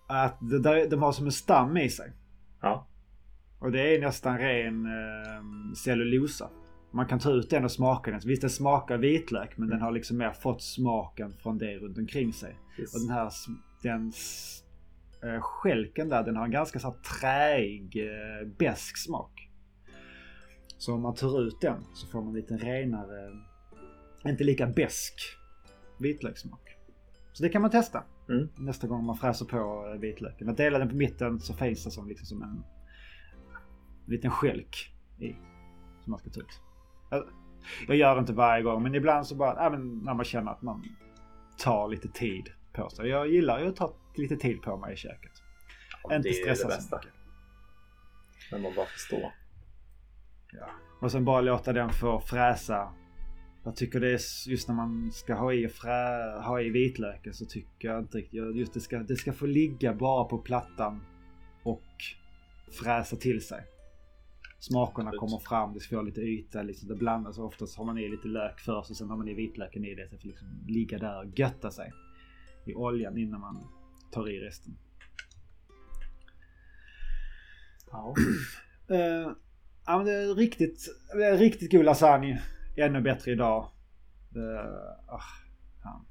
att 0.06 0.38
det 0.40 0.58
där, 0.58 0.90
de 0.90 1.02
har 1.02 1.12
som 1.12 1.26
en 1.26 1.32
stam 1.32 1.76
i 1.76 1.88
sig. 1.88 2.12
Ja. 2.60 2.86
Och 3.58 3.72
det 3.72 3.94
är 3.94 4.00
nästan 4.00 4.38
ren 4.38 4.86
eh, 4.86 5.72
cellulosa. 5.76 6.50
Man 6.90 7.06
kan 7.06 7.18
ta 7.18 7.30
ut 7.30 7.50
den 7.50 7.64
och 7.64 7.72
smaka 7.72 8.10
den. 8.10 8.20
Visst 8.24 8.40
den 8.40 8.50
smakar 8.50 8.98
vitlök 8.98 9.56
men 9.56 9.68
den 9.68 9.80
har 9.80 9.90
liksom 9.90 10.16
mer 10.16 10.32
fått 10.32 10.62
smaken 10.62 11.32
från 11.42 11.58
det 11.58 11.78
runt 11.78 11.98
omkring 11.98 12.32
sig. 12.32 12.56
Yes. 12.78 12.94
Och 12.94 13.00
den 13.00 13.10
här 13.10 13.32
den 13.82 14.12
eh, 15.22 15.40
skälken 15.40 16.08
där 16.08 16.22
den 16.22 16.36
har 16.36 16.44
en 16.44 16.50
ganska 16.50 16.78
så 16.78 16.86
här 16.86 16.96
träig 17.20 17.96
eh, 17.96 18.48
besk 18.58 18.96
smak. 18.96 19.50
Så 20.78 20.94
om 20.94 21.02
man 21.02 21.14
tar 21.14 21.42
ut 21.42 21.60
den 21.60 21.84
så 21.94 22.06
får 22.06 22.22
man 22.22 22.34
lite 22.34 22.56
renare, 22.56 23.30
inte 24.24 24.44
lika 24.44 24.66
besk 24.66 25.14
vitlökssmak. 25.98 26.76
Så 27.32 27.42
det 27.42 27.48
kan 27.48 27.62
man 27.62 27.70
testa. 27.70 28.04
Mm. 28.30 28.48
Nästa 28.56 28.86
gång 28.86 29.04
man 29.04 29.16
fräser 29.16 29.46
på 29.46 29.90
eh, 29.94 30.00
vitlöken. 30.00 30.48
Att 30.48 30.56
dela 30.56 30.78
den 30.78 30.88
på 30.88 30.94
mitten 30.94 31.40
så 31.40 31.54
finns 31.54 31.84
det 31.84 31.90
som, 31.90 32.08
liksom 32.08 32.26
som 32.26 32.42
en 32.42 32.64
liten 34.06 34.30
skälk 34.30 34.94
i. 35.18 35.32
Som 36.04 36.10
man 36.10 36.18
ska 36.18 36.30
ta 36.30 36.40
ut. 36.40 36.60
Jag, 37.10 37.24
jag 37.88 37.96
gör 37.96 38.18
inte 38.18 38.32
varje 38.32 38.62
gång 38.62 38.82
men 38.82 38.94
ibland 38.94 39.26
så 39.26 39.34
bara, 39.34 39.64
ja, 39.64 39.70
men 39.70 39.98
när 39.98 40.14
man 40.14 40.24
känner 40.24 40.52
att 40.52 40.62
man 40.62 40.84
tar 41.58 41.88
lite 41.88 42.08
tid 42.08 42.48
på 42.72 42.90
sig. 42.90 43.08
Jag 43.08 43.28
gillar 43.28 43.60
ju 43.60 43.68
att 43.68 43.76
ta 43.76 43.94
lite 44.16 44.36
tid 44.36 44.62
på 44.62 44.76
mig 44.76 44.92
i 44.92 44.96
köket. 44.96 45.32
Ja, 46.02 46.16
inte 46.16 46.32
stressa 46.32 46.68
det 46.68 46.74
så 46.74 46.78
bästa. 46.78 46.96
mycket. 46.96 47.12
När 48.52 48.58
man 48.58 48.72
bara 48.76 48.86
får 48.86 48.98
stå. 48.98 49.32
Och 51.00 51.12
sen 51.12 51.24
bara 51.24 51.40
låta 51.40 51.72
den 51.72 51.90
få 51.90 52.20
fräsa. 52.20 52.92
Jag 53.64 53.76
tycker 53.76 54.00
det 54.00 54.08
är 54.08 54.48
just 54.48 54.68
när 54.68 54.74
man 54.74 55.12
ska 55.12 55.34
ha 55.34 55.52
i, 55.52 55.68
frä, 55.68 56.40
ha 56.42 56.60
i 56.60 56.70
vitlöken 56.70 57.34
så 57.34 57.46
tycker 57.46 57.88
jag 57.88 57.98
inte 57.98 58.18
riktigt. 58.18 58.56
Just 58.56 58.74
det 58.74 58.80
ska, 58.80 58.98
det 58.98 59.16
ska 59.16 59.32
få 59.32 59.46
ligga 59.46 59.94
bara 59.94 60.24
på 60.24 60.38
plattan 60.38 61.00
och 61.62 61.84
fräsa 62.70 63.16
till 63.16 63.40
sig. 63.46 63.64
Smakerna 64.58 65.10
kommer 65.10 65.38
fram, 65.38 65.74
det 65.74 65.80
ska 65.80 65.96
få 65.96 66.02
lite 66.02 66.20
yta. 66.20 66.62
Liksom 66.62 66.88
det 66.88 66.94
blandas. 66.94 67.38
Oftast 67.38 67.78
har 67.78 67.84
man 67.84 67.98
i 67.98 68.08
lite 68.08 68.28
lök 68.28 68.60
först 68.60 68.90
och 68.90 68.96
sen 68.96 69.10
har 69.10 69.16
man 69.16 69.28
i 69.28 69.34
vitlöken 69.34 69.84
i 69.84 69.94
det. 69.94 70.08
Så 70.08 70.14
det 70.14 70.20
får 70.20 70.28
liksom 70.28 70.48
ligga 70.68 70.98
där 70.98 71.18
och 71.18 71.38
götta 71.38 71.70
sig 71.70 71.92
i 72.64 72.74
oljan 72.74 73.18
innan 73.18 73.40
man 73.40 73.64
tar 74.10 74.30
i 74.30 74.40
resten. 74.40 74.76
Ja. 77.90 78.14
Eh, 78.90 79.32
ja, 79.86 79.96
men 79.96 80.06
det 80.06 80.12
är 80.12 80.34
riktigt, 80.34 80.88
det 81.14 81.26
är 81.26 81.38
riktigt 81.38 81.72
god 81.72 81.84
lasagne. 81.84 82.42
Ännu 82.76 83.00
bättre 83.00 83.30
idag. 83.30 83.68
Ah, 85.08 85.20
fan. 85.82 86.06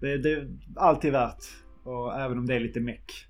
det, 0.00 0.18
det 0.18 0.32
är 0.32 0.48
alltid 0.76 1.12
värt. 1.12 1.44
Och 1.84 2.20
även 2.20 2.38
om 2.38 2.46
det 2.46 2.54
är 2.54 2.60
lite 2.60 2.80
meck. 2.80 3.26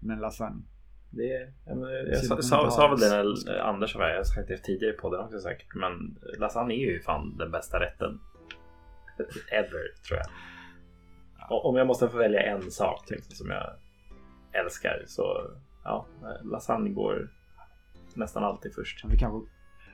med 0.00 0.20
lasagne. 0.20 0.62
Det 1.10 1.32
är, 1.32 1.52
ja, 1.66 1.74
men 1.74 1.90
jag 1.90 2.16
Så 2.16 2.42
sa, 2.42 2.70
sa, 2.70 2.88
väl 2.88 3.00
det 3.00 3.08
när 3.10 3.58
Anders 3.60 3.96
var. 3.96 4.08
Jag 4.08 4.16
har 4.16 4.24
sagt 4.24 4.48
det 4.48 4.58
tidigare 4.58 4.94
i 4.94 4.96
podden 4.96 5.20
också 5.20 5.40
säkert. 5.40 5.74
Men 5.74 6.18
lasagne 6.38 6.74
är 6.74 6.78
ju 6.78 7.00
fan 7.00 7.36
den 7.36 7.50
bästa 7.50 7.80
rätten. 7.80 8.20
Ever 9.52 10.02
tror 10.08 10.18
jag. 10.18 10.26
Och 11.50 11.64
Om 11.68 11.76
jag 11.76 11.86
måste 11.86 12.08
få 12.08 12.18
välja 12.18 12.42
en 12.42 12.70
sak 12.70 13.10
liksom, 13.10 13.34
som 13.34 13.50
jag 13.50 13.72
älskar 14.52 15.02
så 15.06 15.50
ja, 15.84 16.06
lasagne 16.42 16.90
går 16.90 17.28
nästan 18.14 18.44
alltid 18.44 18.74
först. 18.74 19.04
Vi 19.08 19.18
kanske, 19.18 19.50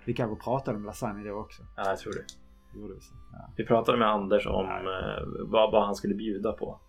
vi 0.06 0.14
kanske 0.14 0.44
pratade 0.44 0.76
om 0.76 0.84
lasagne 0.84 1.28
då 1.28 1.34
också. 1.34 1.62
Ja, 1.76 1.88
jag 1.88 1.98
tror 1.98 2.12
det. 2.12 2.24
Det 2.72 2.80
gjorde 2.80 2.94
vi 2.94 3.00
så. 3.00 3.14
Ja. 3.32 3.50
Vi 3.56 3.64
pratade 3.66 3.98
med 3.98 4.08
Anders 4.08 4.46
om 4.46 4.64
eh, 4.66 5.24
vad, 5.46 5.72
vad 5.72 5.86
han 5.86 5.94
skulle 5.94 6.14
bjuda 6.14 6.52
på. 6.52 6.80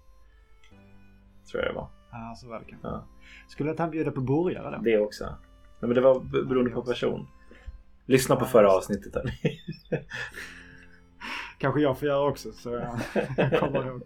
Tror 1.51 1.63
jag 1.63 1.71
det 1.71 1.75
var. 1.75 1.89
Ja, 2.11 2.35
så 2.37 2.49
var 2.49 2.59
det 2.59 2.65
kanske. 2.65 2.87
Ja. 2.87 3.05
Skulle 3.47 3.71
att 3.71 3.79
han 3.79 3.91
bjuda 3.91 4.11
på 4.11 4.21
burgare 4.21 4.75
då? 4.77 4.83
Det 4.83 4.99
också. 4.99 5.25
Nej, 5.25 5.35
men 5.79 5.93
det 5.93 6.01
var 6.01 6.19
beroende 6.19 6.71
på 6.71 6.83
person. 6.83 7.27
Lyssna 8.05 8.35
på 8.35 8.45
Ja, 8.45 8.49
förra 8.49 8.71
avsnittet. 8.71 9.15
Här. 9.15 9.33
Kanske 11.57 11.81
jag 11.81 11.99
får 11.99 12.07
göra 12.07 12.29
också. 12.29 12.51
Så 12.51 12.69
jag, 12.73 12.99
jag 13.37 13.59
kommer 13.59 13.87
ihåg. 13.87 14.01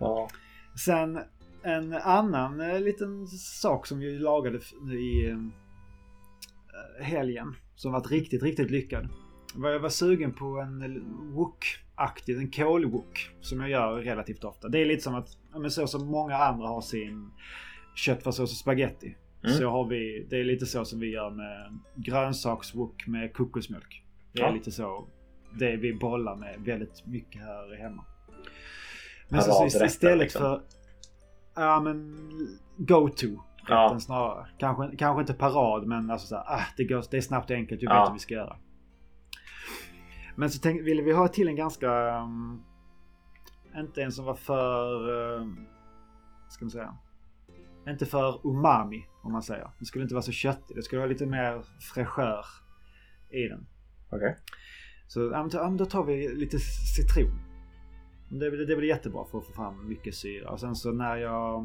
ja. 0.00 0.28
Sen 0.84 1.18
en 1.62 1.92
annan 1.92 2.60
eh, 2.60 2.80
liten 2.80 3.26
sak 3.28 3.86
som 3.86 3.98
vi 3.98 4.18
lagade 4.18 4.58
i 4.98 5.30
eh, 5.30 5.36
helgen. 7.00 7.54
Som 7.74 7.92
varit 7.92 8.10
riktigt, 8.10 8.42
riktigt 8.42 8.70
lyckad. 8.70 9.08
Jag 9.54 9.80
var 9.80 9.88
sugen 9.88 10.32
på 10.34 10.44
en 10.44 11.02
wok-aktig, 11.34 12.36
en 12.38 12.50
kål-wok. 12.50 13.30
Som 13.40 13.60
jag 13.60 13.70
gör 13.70 14.02
relativt 14.02 14.44
ofta. 14.44 14.68
Det 14.68 14.78
är 14.78 14.86
lite 14.86 15.02
som 15.02 15.14
att, 15.14 15.28
men 15.52 15.70
så 15.70 15.86
som 15.86 16.06
många 16.06 16.36
andra 16.36 16.68
har 16.68 16.80
sin 16.80 17.30
köttfärssås 17.94 18.52
och 18.52 18.56
spaghetti. 18.56 19.16
Mm. 19.44 19.56
Så 19.56 19.68
har 19.70 19.88
vi, 19.88 20.26
det 20.30 20.36
är 20.36 20.44
lite 20.44 20.66
så 20.66 20.84
som 20.84 21.00
vi 21.00 21.10
gör 21.10 21.30
med 21.30 21.78
grönsakswok 21.94 23.06
med 23.06 23.32
kokosmjölk. 23.32 24.04
Det 24.32 24.40
är 24.40 24.46
Ja. 24.46 24.50
lite 24.52 24.70
så 24.70 25.08
det 25.58 25.76
vi 25.76 25.94
bollar 25.94 26.36
med 26.36 26.60
väldigt 26.60 27.06
mycket 27.06 27.42
här 27.42 27.76
hemma. 27.76 28.04
Men 29.28 29.42
så, 29.42 29.70
så 29.70 29.84
istället 29.84 30.18
liksom. 30.18 30.40
för... 30.40 30.62
Ja 31.54 31.80
men 31.80 32.16
go-to. 32.76 33.42
Ja. 33.68 33.84
rätten 33.84 34.00
Snarare. 34.00 34.46
Kanske, 34.58 34.96
kanske 34.96 35.20
inte 35.20 35.34
parad 35.34 35.86
men 35.86 36.10
alltså 36.10 36.26
så 36.26 36.34
här, 36.36 36.44
ah, 36.46 36.62
det, 36.76 36.84
går, 36.84 37.04
det 37.10 37.16
är 37.16 37.20
snabbt 37.20 37.50
och 37.50 37.56
enkelt. 37.56 37.82
Vi 37.82 37.86
vet 37.86 37.94
Ja. 37.94 38.04
vad 38.04 38.12
vi 38.12 38.18
ska 38.18 38.34
göra. 38.34 38.56
Men 40.36 40.50
så 40.50 40.58
tänk, 40.62 40.82
ville 40.82 41.02
vi 41.02 41.12
ha 41.12 41.28
till 41.28 41.48
en 41.48 41.56
ganska... 41.56 42.18
um, 42.22 42.62
inte 43.76 44.02
en 44.02 44.12
som 44.12 44.24
var 44.24 44.34
för... 44.34 45.10
Um, 45.40 45.66
ska 46.48 46.64
man 46.64 46.70
säga? 46.70 46.94
Inte 47.88 48.06
för 48.06 48.40
umami 48.48 49.06
om 49.22 49.32
man 49.32 49.42
säger. 49.42 49.70
Det 49.78 49.84
skulle 49.84 50.02
inte 50.02 50.14
vara 50.14 50.22
så 50.22 50.32
köttigt. 50.32 50.76
Det 50.76 50.82
skulle 50.82 50.98
vara 51.00 51.08
lite 51.08 51.26
mer 51.26 51.62
fräschör 51.94 52.44
i 53.30 53.48
den. 53.48 53.66
Okej. 54.10 54.36
Så 55.08 55.20
ja, 55.32 55.48
ja, 55.52 55.68
då 55.78 55.84
tar 55.86 56.04
vi 56.04 56.28
lite 56.34 56.58
citron. 56.96 57.38
Det, 58.30 58.50
blir- 58.50 58.66
det 58.66 58.76
blir 58.76 58.88
jättebra 58.88 59.24
för 59.30 59.38
att 59.38 59.46
få 59.46 59.52
fram 59.52 59.88
mycket 59.88 60.14
syra. 60.14 60.50
Och 60.50 60.60
sen 60.60 60.76
så 60.76 60.92
när 60.92 61.16
jag... 61.16 61.64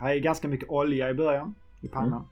mm, 0.00 0.06
Jag 0.06 0.06
hade 0.06 0.20
ganska 0.20 0.48
mycket 0.48 0.68
olja 0.68 1.10
i 1.10 1.14
början 1.14 1.54
i 1.80 1.88
pannan. 1.88 2.28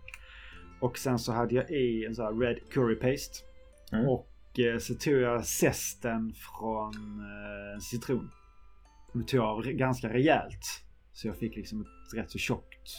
Och 0.81 0.99
sen 0.99 1.19
så 1.19 1.33
hade 1.33 1.55
jag 1.55 1.71
i 1.71 2.05
en 2.05 2.15
sån 2.15 2.25
här 2.25 2.33
red 2.33 2.59
curry 2.71 2.97
paste. 2.97 3.45
Mm. 3.93 4.09
Och 4.09 4.59
eh, 4.59 4.79
så 4.79 4.95
tog 4.95 5.15
jag 5.15 5.45
zesten 5.45 6.33
från 6.35 7.21
eh, 7.21 7.81
citron. 7.81 8.31
Den 9.13 9.27
tog 9.27 9.41
jag 9.41 9.47
av 9.47 9.63
ganska 9.63 10.13
rejält. 10.13 10.83
Så 11.13 11.29
jag 11.29 11.37
fick 11.37 11.57
liksom 11.57 11.81
ett 11.81 12.19
rätt 12.19 12.31
så 12.31 12.39
tjockt. 12.39 12.91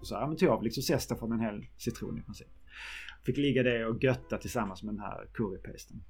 Och 0.00 0.06
så 0.06 0.14
ja, 0.14 0.26
men 0.26 0.36
tog 0.36 0.48
jag 0.48 0.56
av 0.56 0.62
liksom 0.62 0.82
zesten 0.82 1.18
från 1.18 1.32
en 1.32 1.40
hel 1.40 1.66
citron 1.78 2.18
i 2.18 2.22
princip. 2.22 2.48
Fick 3.26 3.36
ligga 3.36 3.62
det 3.62 3.86
och 3.86 4.04
götta 4.04 4.38
tillsammans 4.38 4.82
med 4.82 4.94
den 4.94 5.00
här 5.00 5.28
currypasten. 5.34 6.02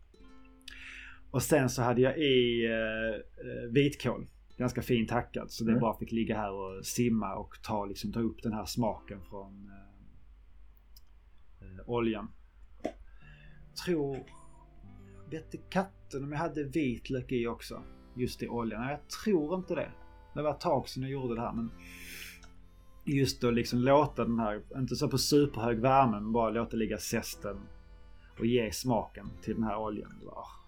Och 1.31 1.43
sen 1.43 1.70
så 1.70 1.83
hade 1.83 2.01
jag 2.01 2.18
i 2.18 2.66
eh, 2.66 3.14
eh 3.14 3.70
vitkål. 3.70 4.26
Ganska 4.61 4.82
fint 4.82 5.11
hackad. 5.11 5.50
Så 5.50 5.64
det 5.64 5.70
Mm. 5.70 5.80
bara 5.80 5.98
fick 5.98 6.12
ligga 6.12 6.36
här 6.36 6.52
och 6.52 6.86
simma 6.86 7.34
och 7.34 7.62
ta, 7.62 7.84
liksom, 7.86 8.12
ta 8.12 8.20
upp 8.20 8.42
den 8.42 8.52
här 8.52 8.64
smaken 8.64 9.20
från 9.30 9.70
eh, 9.70 11.66
eh, 11.66 11.80
oljan. 11.86 12.30
Tror... 13.86 14.18
Vette 15.30 15.56
katten 15.56 16.24
om 16.24 16.32
jag 16.32 16.38
hade 16.38 16.64
vitlök 16.64 17.32
i 17.32 17.46
också. 17.46 17.82
Just 18.16 18.42
i 18.42 18.48
oljan. 18.48 18.80
Nej, 18.82 18.90
jag 18.90 19.08
tror 19.24 19.54
inte 19.54 19.74
det. 19.74 19.90
Det 20.34 20.42
var 20.42 20.50
ett 20.50 20.61
tag 20.61 20.88
sedan 20.88 21.02
jag 21.02 21.12
gjorde 21.12 21.34
det 21.34 21.40
här 21.40 21.52
men... 21.52 21.70
Just 23.04 23.44
att 23.44 23.54
liksom 23.54 23.78
låta 23.78 24.24
den 24.24 24.38
här, 24.38 24.62
inte 24.76 24.96
så 24.96 25.08
på 25.08 25.18
superhög 25.18 25.78
värme, 25.80 26.12
men 26.20 26.32
bara 26.32 26.50
låta 26.50 26.76
ligga 26.76 26.98
zesten 26.98 27.61
och 28.38 28.46
ge 28.46 28.72
smaken 28.72 29.26
till 29.42 29.54
den 29.54 29.64
här 29.64 29.76
oljan. 29.76 30.14
Det 30.20 30.26
var- 30.26 30.59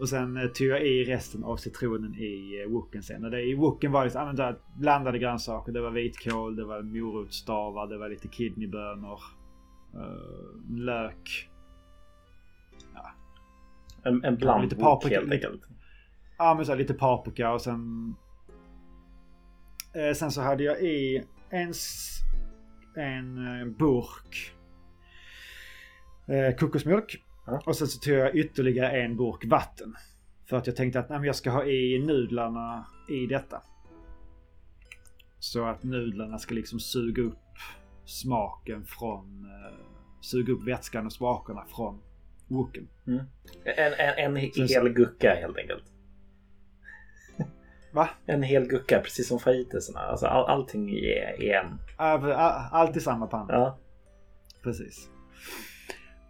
Och 0.00 0.08
sen 0.08 0.36
eh, 0.36 0.46
tog 0.46 0.66
jag 0.66 0.86
i 0.86 1.04
resten 1.04 1.44
av 1.44 1.56
citronen 1.56 2.14
i 2.14 2.62
eh, 2.62 2.72
woken 2.72 3.02
sen. 3.02 3.24
Och 3.24 3.30
det, 3.30 3.42
I 3.42 3.54
woken 3.54 3.92
var 3.92 4.04
liksom, 4.04 4.36
där 4.36 4.58
blandade 4.78 5.18
grönsaker. 5.18 5.72
Det 5.72 5.80
var 5.80 5.90
vitkål, 5.90 6.56
det 6.56 6.64
var 6.64 6.82
morotsstavar, 6.82 7.86
det 7.86 7.98
var 7.98 8.08
lite 8.08 8.28
kidneybönor. 8.28 9.20
eh, 9.94 10.76
lök. 10.78 11.48
En, 14.04 14.24
en 14.24 14.32
lite 14.32 14.36
blandbok 14.44 14.78
paprika, 14.80 15.14
helt 15.16 15.30
lite- 15.30 15.46
enkelt. 15.48 15.68
Ja 16.38 16.54
men 16.54 16.66
så 16.66 16.72
här, 16.72 16.78
lite 16.78 16.94
paprika 16.94 17.52
och 17.52 17.60
sen... 17.62 18.14
Eh, 19.94 20.14
sen 20.14 20.30
så 20.30 20.40
hade 20.40 20.62
jag 20.64 20.80
i 20.82 21.24
en, 21.50 21.72
en 22.96 23.74
burk 23.78 24.52
eh, 26.26 26.56
kokosmjölk. 26.56 27.22
Ja. 27.46 27.62
Och 27.66 27.76
sen 27.76 27.86
så 27.86 27.98
tog 28.00 28.14
jag 28.14 28.34
ytterligare 28.36 29.02
en 29.02 29.16
burk 29.16 29.44
vatten. 29.44 29.94
För 30.46 30.56
att 30.56 30.66
jag 30.66 30.76
tänkte 30.76 31.00
att 31.00 31.08
nej, 31.08 31.20
jag 31.26 31.36
ska 31.36 31.50
ha 31.50 31.64
i 31.64 31.98
nudlarna 32.06 32.86
i 33.08 33.26
detta. 33.26 33.62
Så 35.38 35.64
att 35.64 35.82
nudlarna 35.82 36.38
ska 36.38 36.54
liksom 36.54 36.80
suga 36.80 37.22
upp 37.22 37.38
smaken 38.04 38.84
från... 38.84 39.44
Eh, 39.44 39.78
suga 40.20 40.52
upp 40.52 40.62
vätskan 40.68 41.06
och 41.06 41.12
smakerna 41.12 41.64
från 41.76 42.00
woken. 42.48 42.88
En, 43.64 43.92
en, 43.98 44.36
en 44.36 44.52
Sen- 44.52 44.68
hel 44.68 44.88
gucka 44.88 45.34
helt 45.34 45.56
enkelt. 45.56 45.84
Va? 47.92 48.08
En 48.26 48.42
hel 48.42 48.66
gucka, 48.66 49.00
precis 49.00 49.28
som 49.28 49.38
fajitasarna. 49.38 50.00
Alltså 50.00 50.26
all, 50.26 50.44
allting 50.46 50.90
i, 50.90 51.06
i 51.38 51.52
en. 51.52 51.78
All- 51.96 52.32
all- 52.32 52.68
Allt 52.72 52.96
i 52.96 53.00
samma 53.00 53.26
panna. 53.26 53.52
Ja. 53.52 53.78
Precis. 54.62 55.08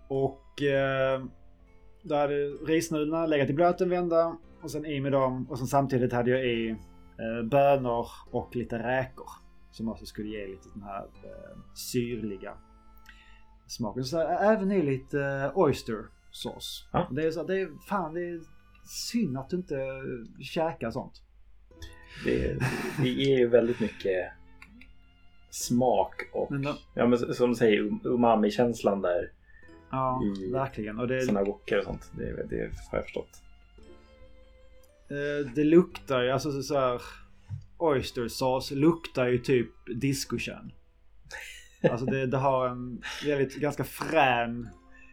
Och 0.08 0.41
eh, 0.60 1.24
då 2.02 2.14
hade 2.14 2.34
risnudlarna 2.44 3.26
legat 3.26 3.50
i 3.50 3.52
blöt 3.52 3.80
en 3.80 3.90
vända 3.90 4.36
och 4.62 4.70
sen 4.70 4.86
i 4.86 5.00
med 5.00 5.12
dem 5.12 5.46
och 5.50 5.58
sen 5.58 5.66
samtidigt 5.66 6.12
hade 6.12 6.30
jag 6.30 6.46
i 6.46 6.70
eh, 6.70 7.48
bönor 7.50 8.06
och 8.30 8.56
lite 8.56 8.78
räkor. 8.78 9.28
Som 9.70 9.88
också 9.88 10.06
skulle 10.06 10.28
ge 10.28 10.46
lite 10.46 10.68
den 10.74 10.82
här 10.82 11.02
eh, 11.02 11.58
syrliga 11.74 12.54
smaken. 13.66 14.04
Så 14.04 14.20
även 14.20 14.72
i 14.72 14.82
lite 14.82 15.20
eh, 15.20 15.58
oyster 15.58 16.04
sauce. 16.30 16.88
Ja. 16.92 17.08
Det 17.10 17.26
är 17.26 17.30
så 17.30 17.42
det 17.42 17.60
är 17.60 17.68
fan 17.88 18.14
det 18.14 18.20
är 18.20 18.40
synd 18.84 19.38
att 19.38 19.50
du 19.50 19.56
inte 19.56 19.76
käkar 20.40 20.90
sånt. 20.90 21.22
Det, 22.24 22.58
det 23.02 23.08
ger 23.08 23.38
ju 23.38 23.48
väldigt 23.48 23.80
mycket 23.80 24.32
smak 25.50 26.14
och 26.32 26.50
Men 26.50 26.62
då, 26.62 26.74
ja, 26.94 27.06
men 27.06 27.18
som 27.18 27.50
du 27.50 27.54
säger 27.54 27.82
um- 27.82 28.00
umami-känslan 28.04 29.02
där 29.02 29.32
ja, 29.92 30.22
I 30.38 30.52
verkligen. 30.52 30.98
Och 30.98 31.08
det, 31.08 31.22
såna 31.22 31.44
wokar 31.44 31.78
och 31.78 31.84
sånt. 31.84 32.10
Det, 32.18 32.46
det 32.50 32.70
har 32.90 32.98
jag 32.98 33.04
förstått. 33.04 33.42
Eh, 35.10 35.52
det 35.54 35.64
luktar 35.64 36.22
ju, 36.22 36.30
alltså 36.30 36.52
så- 36.52 36.62
så 36.62 36.78
här 36.78 37.00
Oyster 37.78 38.28
sauce 38.28 38.74
luktar 38.74 39.26
ju 39.26 39.38
typ 39.38 39.68
discokön. 40.00 40.72
Alltså 41.90 42.06
det, 42.06 42.26
det 42.26 42.36
har 42.36 42.68
en 42.68 43.02
väldigt 43.26 43.56
ganska 43.56 43.84
frän 43.84 44.68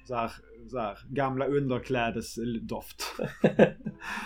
så 0.08 0.16
här, 0.16 0.32
så 0.72 0.80
här, 0.80 0.98
gamla 1.10 1.46
underklädesdoft. 1.46 3.04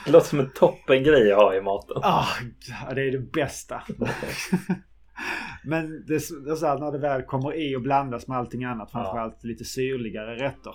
Det 0.06 0.12
låter 0.12 0.28
som 0.28 0.40
en 0.40 0.50
toppengrej 0.56 1.32
att 1.32 1.38
ha 1.38 1.56
i 1.56 1.62
maten. 1.62 1.98
Ah, 2.04 2.28
det 2.96 3.02
är 3.08 3.12
det 3.12 3.32
bästa. 3.32 3.84
Men 5.66 5.92
det, 5.92 6.06
det 6.46 6.52
är 6.52 6.56
så 6.56 6.66
här, 6.66 6.80
när 6.80 6.92
det 6.92 6.98
väl 6.98 7.24
kommer 7.24 7.56
i 7.56 7.76
och 7.76 7.82
blandas 7.82 8.28
med 8.28 8.38
allting 8.38 8.64
annat, 8.64 8.92
framförallt 8.92 9.44
lite 9.44 9.66
syrligare 9.66 10.36
rätter. 10.36 10.70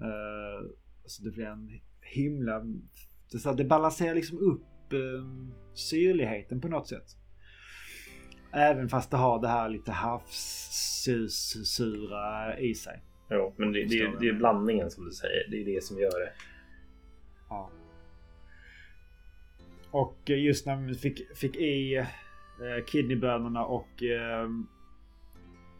Uh, 0.00 0.60
så 1.06 1.22
det 1.24 1.30
blir 1.30 1.46
en 1.46 1.80
himla... 2.00 2.60
Det, 3.32 3.38
så 3.38 3.48
här, 3.48 3.56
det 3.56 3.64
balanserar 3.64 4.14
liksom 4.14 4.38
upp 4.38 4.92
uh, 4.92 5.24
syrligheten 5.74 6.60
på 6.60 6.68
något 6.68 6.88
sätt. 6.88 7.06
Även 8.52 8.88
fast 8.88 9.10
det 9.10 9.16
har 9.16 9.40
det 9.40 9.48
här 9.48 9.68
lite 9.68 9.92
havssura 9.92 11.38
i 12.58 12.74
sig. 12.74 13.02
Jo, 13.30 13.54
men 13.58 13.72
det, 13.72 13.84
det, 13.84 14.00
är- 14.00 14.16
det 14.20 14.28
är 14.28 14.32
blandningen 14.32 14.90
som 14.90 15.04
du 15.04 15.10
säger. 15.10 15.50
Det 15.50 15.56
är 15.60 15.64
det 15.74 15.84
som 15.84 15.98
gör 15.98 16.20
det. 16.20 16.32
Ja. 17.48 17.70
Och 19.90 20.30
just 20.30 20.66
när 20.66 20.76
vi 20.76 20.94
fick, 20.94 21.36
fick 21.36 21.56
i 21.56 22.06
eh, 22.60 22.84
kidneybönorna 22.84 23.64
och 23.64 24.02
eh, 24.02 24.48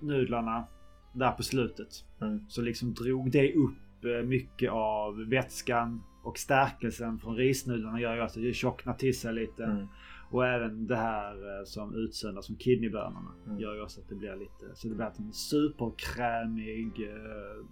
nudlarna 0.01 0.65
där 1.13 1.33
på 1.33 1.43
slutet. 1.43 2.05
Mm. 2.21 2.41
Så 2.49 2.63
liksom 2.63 2.95
drog 2.95 3.31
det 3.31 3.55
upp 3.55 4.05
eh, 4.05 4.27
mycket 4.27 4.71
av 4.71 5.29
vätskan 5.29 6.03
och 6.23 6.39
stärkelsen 6.39 7.19
från 7.19 7.37
risnudlarna 7.37 8.01
gör 8.01 8.15
ju 8.15 8.21
att 8.21 8.35
det 8.35 8.53
tjocknar 8.53 8.95
till 8.95 9.19
sig 9.19 9.35
lite. 9.35 9.65
Mm. 9.65 9.87
Och 10.31 10.47
även 10.47 10.87
det 10.87 10.97
här 10.97 11.59
eh, 11.59 11.65
som 11.65 11.95
utsöndras 11.95 12.47
från 12.47 12.57
kidneybönorna 12.57 13.33
Mm. 13.47 13.59
gör 13.61 13.75
ju 13.75 13.83
också 13.83 14.01
att 14.01 14.09
det 14.09 14.15
blir 14.15 14.37
lite, 14.37 14.75
så 14.75 14.89
det 14.89 14.95
blir 14.95 15.13
en 15.19 15.33
superkrämig 15.33 17.09
eh, 17.09 17.67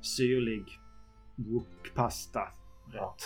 syrlig 0.00 0.64
wokpasta 1.36 2.40
rätt. 2.86 2.94
Ja. 2.94 3.16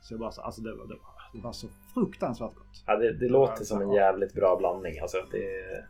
Så 0.00 0.14
jag 0.14 0.20
bara 0.20 0.32
så, 0.32 0.42
alltså 0.42 0.62
det 0.62 0.74
var, 0.74 0.86
det 0.86 0.94
var, 0.94 1.30
det 1.32 1.40
var 1.40 1.52
så 1.52 1.68
fruktansvärt 1.94 2.54
gott. 2.54 2.84
Ja, 2.86 2.96
det, 2.96 3.12
det 3.12 3.26
Ja, 3.26 3.32
låter 3.32 3.64
som 3.64 3.80
en 3.82 3.92
jävligt 3.92 4.34
bra 4.34 4.56
blandning. 4.56 4.98
Alltså, 5.00 5.16
det, 5.32 5.84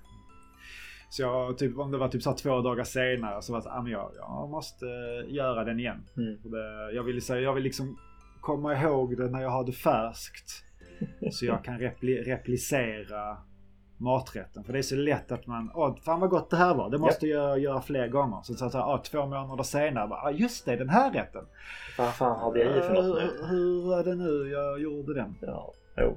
Så 1.11 1.23
jag, 1.23 1.59
typ, 1.59 1.79
om 1.79 1.91
det 1.91 1.99
var 1.99 2.09
typ 2.09 2.23
så 2.23 2.33
två 2.33 2.61
dagar 2.61 2.85
senare 2.85 3.43
så 3.43 3.53
var 3.53 3.59
det 3.59 3.63
så, 3.65 3.71
ah, 3.71 3.83
men 3.83 3.93
jag, 3.93 4.11
jag 4.17 4.49
måste 4.51 4.87
eh, 4.87 5.35
göra 5.35 5.65
den 5.65 5.81
igen. 5.81 6.03
mm. 6.17 6.39
För 6.43 6.49
det, 6.49 6.93
jag, 6.93 7.03
vill, 7.03 7.23
säga, 7.23 7.41
jag 7.41 7.55
vill 7.55 7.65
liksom 7.65 7.99
komma 8.41 8.83
ihåg 8.83 9.17
det 9.17 9.31
när 9.31 9.43
jag 9.43 9.51
har 9.51 9.65
det 9.65 9.73
färskt. 9.73 10.65
Så 11.33 11.47
jag 11.47 11.65
kan 11.65 11.79
repli, 11.79 12.23
replicera 12.23 13.37
maträtten. 13.99 14.65
För 14.65 14.73
det 14.73 14.79
är 14.79 14.83
så 14.83 14.97
lätt 14.97 15.33
att 15.33 15.47
man, 15.47 15.71
åh 15.75 15.97
fan 16.05 16.21
vad 16.21 16.31
gott 16.31 16.51
det 16.51 16.57
här 16.57 16.75
var. 16.75 16.91
Det 16.91 16.99
måste 16.99 17.27
jag 17.27 17.59
göra 17.59 17.81
fler 17.81 18.09
gånger. 18.09 18.39
Så, 18.43 18.55
så, 18.55 18.71
så, 18.71 18.79
ah, 18.79 18.99
två 18.99 19.27
månader 19.27 19.63
senare, 19.63 20.09
bara, 20.09 20.21
ah, 20.21 20.31
just 20.31 20.65
det 20.65 20.77
den 20.77 20.89
här 20.89 21.13
rätten. 21.13 21.45
Vad 21.99 22.15
fan 22.15 22.39
hade 22.41 22.59
jag 22.65 22.79
i 22.79 22.81
för 22.81 22.95
något 22.95 23.05
nu? 23.05 23.21
Hur, 23.21 23.47
hur 23.49 23.89
var 23.89 24.05
det 24.05 24.15
nu 24.15 24.51
jag 24.51 24.81
gjorde 24.81 25.15
den? 25.15 25.35
Ja, 25.41 25.73
jo. 26.01 26.17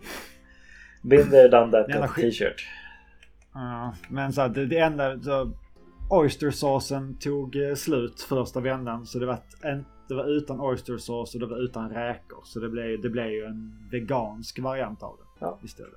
Been 1.02 1.30
there, 1.30 1.48
done 1.48 1.72
that, 1.72 2.10
skit. 2.10 2.26
t-shirt. 2.38 2.62
Ja, 3.54 3.96
men 4.10 4.34
så 4.34 4.42
att 4.42 4.54
det, 4.56 4.66
det 4.66 4.78
enda... 4.80 5.20
Så, 5.22 5.52
oystersåsen 6.10 7.18
tog 7.20 7.56
eh, 7.56 7.76
slut 7.76 8.22
första 8.22 8.60
vändan. 8.60 9.06
Så 9.06 9.20
det 9.20 9.26
var, 9.26 9.38
en, 9.64 9.86
det 10.08 10.16
var 10.16 10.26
utan 10.38 10.62
oystersås 10.62 11.34
och 11.34 11.40
det 11.40 11.46
var 11.48 11.64
utan 11.64 11.90
räkor. 11.90 12.42
Så 12.44 12.60
det 12.60 12.70
blev, 12.70 13.02
det 13.02 13.10
blev 13.10 13.28
ju 13.28 13.46
en 13.46 13.88
vegansk 13.92 14.60
variant 14.60 15.04
av 15.04 15.18
det 15.18 15.46
Ja. 15.46 15.60
istället. 15.64 15.94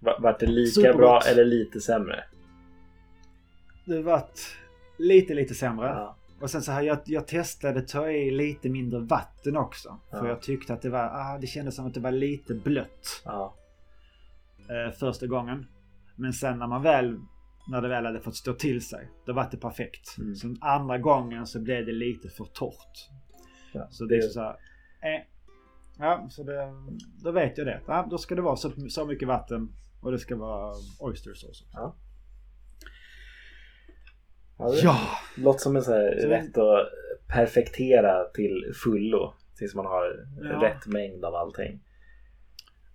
Va- 0.00 0.18
Vart 0.20 0.40
det 0.40 0.46
lika 0.46 0.70
Supergott. 0.74 0.96
bra 0.98 1.20
eller 1.20 1.44
lite 1.44 1.80
sämre? 1.80 2.24
Det 3.84 4.02
vart 4.02 4.40
lite, 4.98 5.34
lite 5.34 5.54
sämre. 5.54 5.86
Ja. 5.88 6.16
Och 6.42 6.50
sen 6.50 6.62
så 6.62 6.72
här, 6.72 6.82
jag, 6.82 6.98
jag 7.04 7.26
testade 7.28 7.82
ta 7.82 8.10
i 8.10 8.30
lite 8.30 8.68
mindre 8.68 9.00
vatten 9.00 9.56
också. 9.56 9.98
För 10.10 10.16
Ja. 10.18 10.28
jag 10.28 10.42
tyckte 10.42 10.74
att 10.74 10.82
det 10.82 10.90
var, 10.90 11.04
ah, 11.04 11.38
det 11.40 11.46
kändes 11.46 11.76
som 11.76 11.86
att 11.86 11.94
det 11.94 12.00
var 12.00 12.10
lite 12.10 12.54
blött. 12.54 13.22
Ja. 13.24 13.54
eh, 14.68 14.92
första 14.92 15.26
gången. 15.26 15.66
Men 16.16 16.32
sen 16.32 16.58
när 16.58 16.66
man 16.66 16.82
väl 16.82 17.18
när 17.70 17.82
det 17.82 17.88
väl 17.88 18.06
hade 18.06 18.20
fått 18.20 18.36
stå 18.36 18.52
till 18.54 18.86
sig. 18.86 19.08
Då 19.26 19.32
var 19.32 19.48
det 19.50 19.56
perfekt. 19.56 20.18
Mm. 20.18 20.34
Sen 20.36 20.58
andra 20.60 20.98
gången 20.98 21.46
så 21.46 21.60
blev 21.60 21.86
det 21.86 21.92
lite 21.92 22.28
för 22.28 22.44
torrt. 22.44 23.08
Ja, 23.72 23.86
Så 23.90 24.04
det 24.04 24.16
är 24.16 24.28
så 24.28 24.40
här. 24.40 24.50
Eh, 25.02 25.22
ja, 25.98 26.26
så 26.30 26.42
det, 26.42 26.72
då 27.24 27.30
vet 27.30 27.58
jag 27.58 27.66
det. 27.66 27.80
Ja, 27.86 28.06
då 28.10 28.18
ska 28.18 28.34
det 28.34 28.42
vara 28.42 28.56
så, 28.56 28.70
så 28.88 29.06
mycket 29.06 29.28
vatten 29.28 29.68
och 30.00 30.12
det 30.12 30.18
ska 30.18 30.36
vara 30.36 30.74
oystersås. 31.00 31.48
också. 31.48 31.64
Ja, 31.72 31.94
Ja, 34.82 35.00
det 35.36 35.42
låter 35.42 35.58
som 35.58 35.76
en 35.76 35.82
sån 35.82 35.94
här 35.94 36.18
Så- 36.20 36.28
rätt 36.28 36.58
att 36.58 36.88
perfektera 37.28 38.24
till 38.34 38.72
fullo. 38.84 39.34
Tills 39.58 39.74
man 39.74 39.86
har 39.86 40.26
Ja. 40.42 40.62
rätt 40.62 40.86
mängd 40.86 41.24
av 41.24 41.34
allting. 41.34 41.80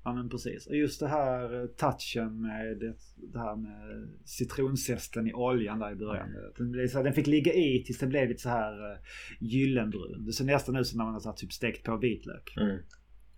Ja 0.03 0.13
men 0.13 0.29
precis. 0.29 0.67
Och 0.67 0.75
just 0.75 0.99
det 0.99 1.07
här 1.07 1.61
eh, 1.61 1.65
touchen 1.67 2.41
med 2.41 2.77
det, 2.79 2.93
det 3.33 3.39
här 3.39 3.55
med 3.55 4.07
citronzesten 4.25 5.27
i 5.27 5.33
oljan 5.33 5.79
där 5.79 5.91
i 5.91 5.95
början. 5.95 6.29
Den, 6.57 6.71
blev 6.71 6.87
så, 6.87 7.03
den 7.03 7.13
fick 7.13 7.27
ligga 7.27 7.53
i 7.53 7.83
tills 7.85 7.99
det 7.99 8.07
blev 8.07 8.27
lite 8.29 8.41
så 8.41 8.49
här 8.49 8.91
uh, 8.91 8.97
gyllenbrun. 9.39 10.25
Det 10.25 10.33
ser 10.33 10.45
nästan 10.45 10.75
ut 10.75 10.87
som 10.87 10.97
när 10.97 11.05
man 11.05 11.13
har 11.13 11.19
så 11.19 11.31
typ 11.31 11.51
stekt 11.53 11.85
på 11.85 11.97
vitlök. 11.97 12.53
Mm. 12.57 12.77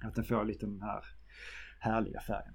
Att 0.04 0.16
den 0.16 0.24
får 0.24 0.46
lite 0.46 0.66
den 0.66 0.82
här 0.82 1.04
härliga 1.80 2.20
färgen. 2.22 2.54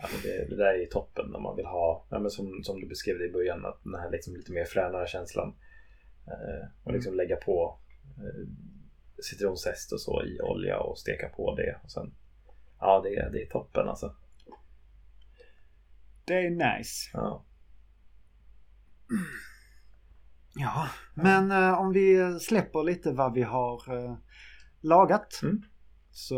Men 0.00 0.20
det, 0.22 0.48
det 0.48 0.56
där 0.56 0.74
är 0.74 0.78
ju 0.78 0.86
toppen 0.86 1.30
när 1.30 1.38
man 1.40 1.56
vill 1.56 1.66
ha, 1.66 2.06
ja, 2.10 2.18
men 2.18 2.30
som, 2.30 2.60
som 2.62 2.80
du 2.80 2.86
beskrev 2.88 3.18
det 3.18 3.26
i 3.26 3.32
början, 3.32 3.64
att 3.66 3.80
den 3.84 3.94
här 3.94 4.10
liksom 4.10 4.36
lite 4.36 4.52
mer 4.52 4.64
fränare 4.64 5.06
känslan. 5.06 5.54
Eh, 6.26 6.68
och 6.84 6.92
liksom 6.92 7.14
lägga 7.14 7.36
på 7.36 7.78
eh, 8.18 8.48
citronzest 9.22 9.92
och 9.92 10.00
så 10.00 10.22
i 10.24 10.40
olja 10.40 10.78
och 10.80 10.98
steka 10.98 11.28
på 11.28 11.54
det. 11.54 11.80
Och 11.84 11.90
sen, 11.90 12.14
ja, 12.80 13.00
det, 13.04 13.16
är- 13.16 13.30
det 13.30 13.42
är 13.42 13.46
toppen 13.46 13.88
alltså. 13.88 14.14
Det 16.24 16.34
är 16.34 16.50
nice. 16.50 17.10
Ja. 17.12 17.44
Ja, 20.54 20.88
men 21.14 21.50
eh, 21.50 21.80
om 21.80 21.92
vi 21.92 22.38
släpper 22.40 22.82
lite 22.82 23.12
vad 23.12 23.34
vi 23.34 23.42
har 23.42 23.94
eh, 24.04 24.16
lagat. 24.80 25.40
Mm. 25.42 25.62
Så 26.10 26.36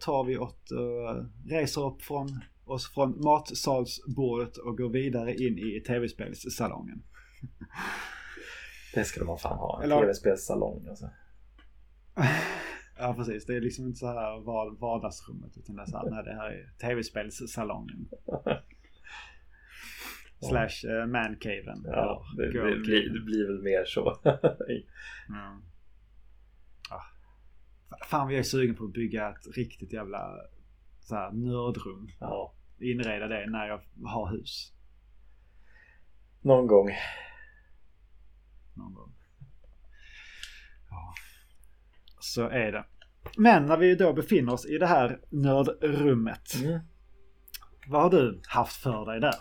tar 0.00 0.24
vi 0.24 0.36
och 0.38 0.58
uh, 0.72 1.24
reser 1.50 1.86
upp 1.86 2.02
från 2.02 2.40
oss 2.70 2.94
från 2.94 3.20
matsalsbordet 3.24 4.56
och 4.56 4.78
går 4.78 4.88
vidare 4.90 5.34
in 5.34 5.58
i 5.58 5.80
tv-spelssalongen. 5.86 7.02
Det 8.94 9.04
ska 9.04 9.24
man 9.24 9.38
fan 9.38 9.58
ha, 9.58 9.78
en 9.82 9.84
Eller- 9.84 10.00
tv-spelssalong 10.00 10.86
alltså. 10.88 11.10
Ja 12.98 13.14
precis, 13.14 13.46
det 13.46 13.56
är 13.56 13.60
liksom 13.60 13.86
inte 13.86 13.98
så 13.98 14.06
här 14.06 14.40
var- 14.44 14.80
vardagsrummet 14.80 15.56
utan 15.56 15.76
det 15.76 15.82
är 15.82 15.86
så 15.86 15.98
här, 15.98 16.10
nej 16.10 16.24
det 16.24 16.32
här 16.34 16.50
är 16.50 16.72
tv-spelssalongen. 16.80 18.08
Slash 20.48 20.86
uh, 20.90 21.06
mancaven. 21.06 21.82
Ja, 21.84 22.24
det, 22.36 22.46
det, 22.46 22.52
girl 22.52 22.80
blir, 22.80 23.12
det 23.12 23.20
blir 23.24 23.46
väl 23.46 23.62
mer 23.62 23.84
så. 23.84 24.20
Mm. 25.28 25.62
Ah. 26.90 27.02
Fan 28.06 28.28
vi 28.28 28.36
är 28.38 28.42
sugen 28.42 28.74
på 28.74 28.84
att 28.84 28.92
bygga 28.92 29.28
ett 29.30 29.56
riktigt 29.56 29.92
jävla 29.92 30.36
så 31.00 31.14
här, 31.14 31.32
nördrum. 31.32 32.08
ja, 32.20 32.54
Inreda 32.80 33.26
det 33.26 33.46
när 33.50 33.66
jag 33.66 33.80
har 34.04 34.30
hus. 34.30 34.72
någon 36.40 36.66
gång. 36.66 36.90
Någon 38.76 38.94
gång. 38.94 39.12
Ja. 40.90 41.14
Så 42.20 42.48
är 42.48 42.72
det. 42.72 42.84
Men 43.36 43.66
när 43.66 43.76
vi 43.76 43.94
då 43.94 44.12
befinner 44.12 44.52
oss 44.52 44.66
i 44.66 44.78
det 44.78 44.86
här 44.86 45.20
nördrummet. 45.30 46.54
Mm. 46.64 46.80
Vad 47.88 48.02
har 48.02 48.10
du 48.10 48.40
haft 48.48 48.82
för 48.82 49.06
dig 49.06 49.20
där? 49.20 49.34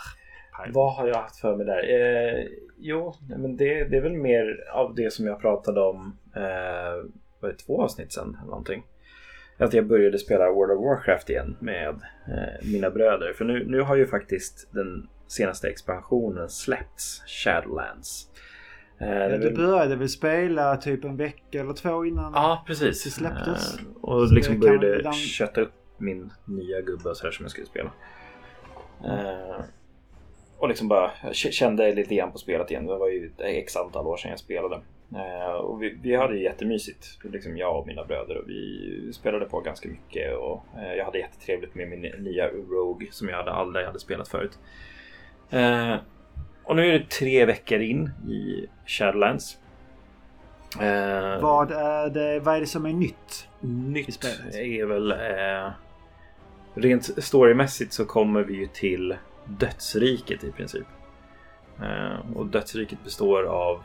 Vad 0.73 0.95
har 0.95 1.07
jag 1.07 1.21
haft 1.21 1.39
för 1.39 1.55
mig 1.55 1.65
där? 1.65 1.89
Eh, 1.89 2.45
jo, 2.77 3.15
men 3.29 3.57
det, 3.57 3.83
det 3.83 3.97
är 3.97 4.01
väl 4.01 4.17
mer 4.17 4.69
av 4.73 4.95
det 4.95 5.13
som 5.13 5.25
jag 5.25 5.41
pratade 5.41 5.81
om 5.81 6.17
eh, 6.35 7.09
var 7.39 7.49
det 7.49 7.55
två 7.55 7.83
avsnitt 7.83 8.13
sedan 8.13 8.37
eller 8.39 8.49
någonting. 8.49 8.83
Att 9.60 9.74
jag 9.74 9.88
började 9.88 10.18
spela 10.20 10.51
World 10.51 10.72
of 10.80 10.86
Warcraft 10.86 11.30
igen 11.30 11.57
med 11.60 11.89
eh, 12.28 12.68
mina 12.74 12.89
bröder. 12.89 13.34
För 13.34 13.45
nu, 13.45 13.66
nu 13.68 13.82
har 13.82 13.95
ju 13.95 14.05
faktiskt 14.07 14.68
den 14.74 15.07
senaste 15.28 15.68
expansionen 15.70 16.49
släppts, 16.49 17.24
Shadowlands. 17.28 18.28
Eh, 18.99 19.07
Ja, 19.10 19.38
du 19.38 19.51
började 19.55 19.95
väl 19.95 20.10
spela 20.10 20.76
typ 20.78 21.03
en 21.03 21.18
vecka 21.18 21.60
eller 21.62 21.74
två 21.74 22.05
innan? 22.05 22.34
Ja, 22.34 22.64
precis. 22.68 23.03
Det 23.03 23.10
släpptes. 23.10 23.80
Eh, 23.80 23.86
och 24.01 24.28
Så 24.28 24.34
liksom 24.36 24.53
kan 24.53 24.60
började 24.80 24.97
ibland- 24.99 25.16
kötta 25.16 25.62
upp 25.62 25.74
min 25.97 26.32
nya 26.45 26.82
gubbe 26.82 27.10
och 27.10 27.18
sådär 27.18 27.32
som 27.32 27.43
jag 27.43 27.51
skulle 27.51 27.68
spela. 27.68 27.91
Eh, 29.05 29.62
och 30.57 30.68
liksom 30.70 30.88
bara 30.88 31.12
kände 31.34 31.93
lite 31.93 32.16
grann 32.16 32.32
på 32.32 32.38
spelet 32.38 32.72
igen. 32.72 32.86
Det 32.86 32.97
var 32.97 33.10
ju 33.10 33.32
x 33.39 33.76
antal 33.76 34.07
år 34.07 34.18
sedan 34.18 34.30
jag 34.32 34.39
spelade. 34.39 34.82
Eh, 35.16 35.51
och 35.51 35.84
vi, 35.84 35.97
vi 36.01 36.16
hade 36.16 36.38
jättemysigt, 36.38 37.20
liksom 37.24 37.57
jag 37.57 37.80
och 37.80 37.88
mina 37.88 38.05
bröder. 38.05 38.38
Och 38.38 38.49
vi 38.49 39.14
spelade 39.14 39.45
på 39.45 39.60
ganska 39.60 39.89
mycket. 39.89 40.38
Och 40.38 40.66
eh, 40.78 40.93
jag 40.93 41.05
hade 41.05 41.20
jättetrevligt 41.20 41.76
med 41.76 41.89
min 41.89 42.01
nya 42.01 42.47
Rogue 42.47 43.07
som 43.12 43.30
jag 43.30 43.38
hade 43.38 43.51
aldrig 43.51 43.86
hade 43.86 43.99
spelat 43.99 44.28
förut. 44.28 44.60
Eh, 45.49 45.95
och 46.64 46.76
nu 46.76 46.88
är 46.88 46.99
det 46.99 47.10
tre 47.10 47.45
veckor 47.45 47.80
in 47.80 48.10
i 48.30 48.68
Shadowlands. 48.86 49.57
Vad, 51.41 51.72
är 51.72 52.10
det, 52.10 52.39
vad 52.39 52.55
är 52.55 52.60
det 52.60 52.66
som 52.66 52.86
är 52.86 52.93
nytt? 52.93 53.47
Nytt 53.60 54.26
är 54.53 54.86
väl... 54.86 55.12
Eh, 55.12 55.72
rent 56.74 57.24
storymässigt 57.24 57.93
så 57.93 58.05
kommer 58.05 58.43
vi 58.43 58.53
ju 58.53 58.68
till 58.68 59.16
dödsriket 59.45 60.43
i 60.43 60.51
princip. 60.51 60.88
Och 62.36 62.45
dödsriket 62.45 63.03
består 63.03 63.43
av 63.43 63.84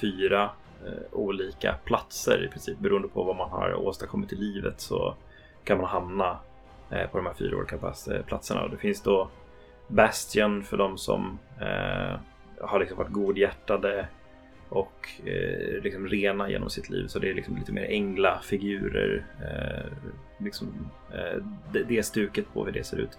fyra 0.00 0.50
eh, 0.86 1.12
olika 1.12 1.74
platser 1.84 2.44
i 2.44 2.48
princip. 2.48 2.78
Beroende 2.78 3.08
på 3.08 3.22
vad 3.22 3.36
man 3.36 3.50
har 3.50 3.74
åstadkommit 3.74 4.32
i 4.32 4.36
livet 4.36 4.80
så 4.80 5.14
kan 5.64 5.78
man 5.78 5.86
hamna 5.86 6.38
eh, 6.90 7.10
på 7.10 7.16
de 7.16 7.26
här 7.26 7.34
fyra 7.34 7.56
olika 7.56 7.76
eh, 7.76 8.22
platserna. 8.26 8.62
Och 8.62 8.70
det 8.70 8.76
finns 8.76 9.02
då 9.02 9.28
Bastion 9.88 10.64
för 10.64 10.76
de 10.76 10.98
som 10.98 11.38
eh, 11.60 12.18
har 12.60 12.80
liksom 12.80 12.98
varit 12.98 13.12
godhjärtade 13.12 14.08
och 14.68 15.08
eh, 15.24 15.82
liksom 15.82 16.08
rena 16.08 16.50
genom 16.50 16.70
sitt 16.70 16.90
liv. 16.90 17.06
Så 17.06 17.18
det 17.18 17.30
är 17.30 17.34
liksom 17.34 17.56
lite 17.56 17.72
mer 17.72 17.84
änglafigurer. 17.84 19.26
Eh, 19.42 19.92
liksom, 20.38 20.90
eh, 21.12 21.42
det, 21.72 21.82
det 21.82 22.02
stuket 22.02 22.52
på 22.54 22.64
hur 22.64 22.72
det 22.72 22.84
ser 22.84 22.96
ut. 22.96 23.18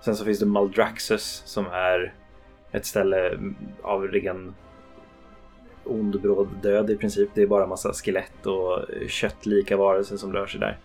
Sen 0.00 0.16
så 0.16 0.24
finns 0.24 0.38
det 0.38 0.46
Maldraxus 0.46 1.42
som 1.46 1.66
är 1.66 2.14
ett 2.72 2.86
ställe 2.86 3.38
av 3.82 4.08
ren 4.08 4.54
ond 5.84 6.20
bråd 6.20 6.48
död 6.62 6.90
i 6.90 6.96
princip. 6.96 7.30
Det 7.34 7.42
är 7.42 7.46
bara 7.46 7.66
massa 7.66 7.92
skelett 7.92 8.46
och 8.46 8.84
köttlika 9.08 9.76
varelser 9.76 10.16
som 10.16 10.32
rör 10.32 10.46
sig 10.46 10.60
där. 10.60 10.78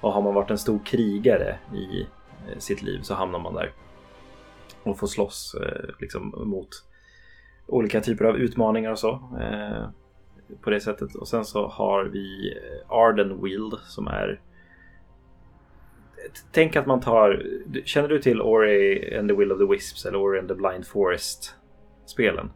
Och 0.00 0.12
har 0.12 0.22
man 0.22 0.34
varit 0.34 0.50
en 0.50 0.58
stor 0.58 0.80
krigare 0.84 1.58
i 1.74 2.00
eh, 2.00 2.58
sitt 2.58 2.82
liv 2.82 3.00
så 3.02 3.14
hamnar 3.14 3.38
man 3.38 3.54
där. 3.54 3.72
Och 4.82 4.98
får 4.98 5.06
slåss 5.06 5.56
eh, 5.62 5.90
liksom 5.98 6.34
mot 6.36 6.68
olika 7.66 8.00
typer 8.00 8.24
av 8.24 8.36
utmaningar 8.36 8.90
och 8.90 8.98
så. 8.98 9.10
Eh, 9.40 9.88
på 10.60 10.70
det 10.70 10.80
sättet. 10.80 11.14
Och 11.14 11.28
sen 11.28 11.44
så 11.44 11.66
har 11.66 12.04
vi 12.04 12.58
Ardenwild 12.88 13.74
som 13.86 14.06
är 14.06 14.40
Tänk 16.52 16.76
att 16.76 16.86
man 16.86 17.00
tar 17.00 17.46
Känner 17.84 18.08
du 18.08 18.18
till 18.18 18.40
Ori 18.40 19.16
and 19.18 19.28
the 19.28 19.34
Will 19.34 19.52
of 19.52 19.58
the 19.58 19.64
Wisps 19.64 20.06
eller 20.06 20.18
Ori 20.18 20.38
and 20.38 20.48
the 20.48 20.54
Blind 20.54 20.86
Forest 20.86 21.54
spelen? 22.06 22.50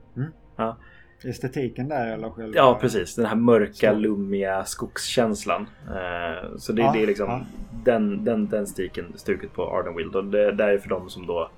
Estetiken 1.25 1.89
där 1.89 2.07
eller 2.07 2.31
själva? 2.31 2.53
Ja 2.57 2.79
precis, 2.81 3.15
den 3.15 3.27
här 3.27 3.37
mörka 3.37 3.93
Så. 3.93 3.99
lummiga 3.99 4.65
skogskänslan. 4.65 5.67
Eh, 5.87 6.57
så 6.57 6.73
det, 6.73 6.83
Ja, 6.83 6.93
det 6.93 7.03
är 7.03 7.07
liksom 7.07 7.31
ja. 7.31 7.41
den, 7.85 8.25
den, 8.25 8.49
den 8.49 8.67
stiken, 8.67 9.13
stuket 9.17 9.53
på 9.53 9.63
Ardenwild. 9.71 10.17
Och 10.17 10.25
det, 10.25 10.53
det 10.53 10.65
är 10.65 10.79
för 10.79 10.89
de 10.89 11.11
som 11.11 11.27
då 11.27 11.51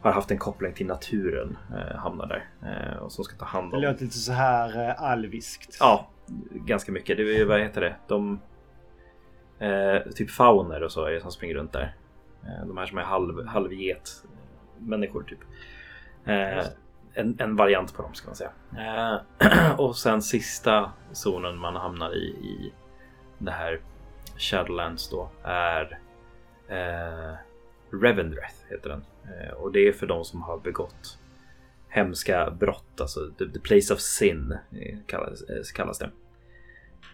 har 0.00 0.12
haft 0.12 0.30
en 0.30 0.38
koppling 0.38 0.72
till 0.72 0.86
naturen 0.86 1.56
eh, 1.70 1.96
hamnar 1.96 2.26
där. 2.26 2.48
Eh, 2.62 2.96
och 3.02 3.12
som 3.12 3.24
ska 3.24 3.36
ta 3.36 3.44
hand 3.44 3.70
Det 3.70 3.76
om 3.76 3.82
låter 3.82 4.04
lite 4.04 4.16
så 4.18 4.32
här 4.32 4.88
eh, 4.88 5.02
alviskt. 5.02 5.76
Ja, 5.80 6.08
ganska 6.52 6.92
mycket. 6.92 7.16
Det 7.16 7.36
är, 7.36 7.44
vad 7.44 7.60
heter 7.60 7.80
det? 7.80 7.96
De... 8.08 8.40
Eh, 9.58 10.12
typ 10.14 10.30
fauner 10.30 10.82
och 10.82 10.92
så 10.92 11.04
är 11.04 11.10
det 11.10 11.20
som 11.20 11.30
springer 11.30 11.54
runt 11.54 11.72
där. 11.72 11.94
Eh, 12.42 12.66
de 12.66 12.76
här 12.76 12.86
som 12.86 12.98
är 12.98 13.02
halv, 13.02 13.46
halvget 13.46 14.10
människor 14.78 15.22
typ. 15.22 15.38
En, 17.14 17.36
en 17.40 17.56
variant 17.56 17.94
på 17.94 18.02
dem 18.02 18.14
ska 18.14 18.26
man 18.26 18.36
säga. 18.36 18.50
Eh, 18.78 19.80
och 19.80 19.96
sen 19.96 20.22
sista 20.22 20.92
zonen 21.12 21.58
man 21.58 21.76
hamnar 21.76 22.14
i 22.14 22.26
i 22.26 22.72
det 23.38 23.50
här 23.50 23.80
Shadowlands 24.36 25.10
då 25.10 25.30
är 25.42 25.98
eh, 26.68 27.34
Revendreth 27.92 28.54
heter 28.70 28.88
den. 28.88 29.04
Eh, 29.24 29.52
och 29.52 29.72
det 29.72 29.88
är 29.88 29.92
för 29.92 30.06
de 30.06 30.24
som 30.24 30.42
har 30.42 30.58
begått 30.58 31.18
hemska 31.88 32.50
brott, 32.50 33.00
alltså 33.00 33.30
the, 33.38 33.48
the 33.48 33.60
place 33.60 33.94
of 33.94 34.00
sin 34.00 34.52
eh, 34.52 34.98
kallas, 35.06 35.42
eh, 35.42 35.62
kallas 35.74 35.98
det. 35.98 36.10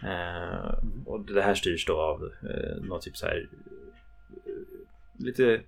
Eh, 0.02 0.74
och 1.06 1.20
det 1.20 1.42
här 1.42 1.54
styrs 1.54 1.86
då 1.86 2.00
av 2.00 2.22
eh, 2.24 2.82
någon 2.82 3.00
typ 3.00 3.16
så 3.16 3.26
här 3.26 3.48
eh, 4.46 5.24
lite 5.24 5.60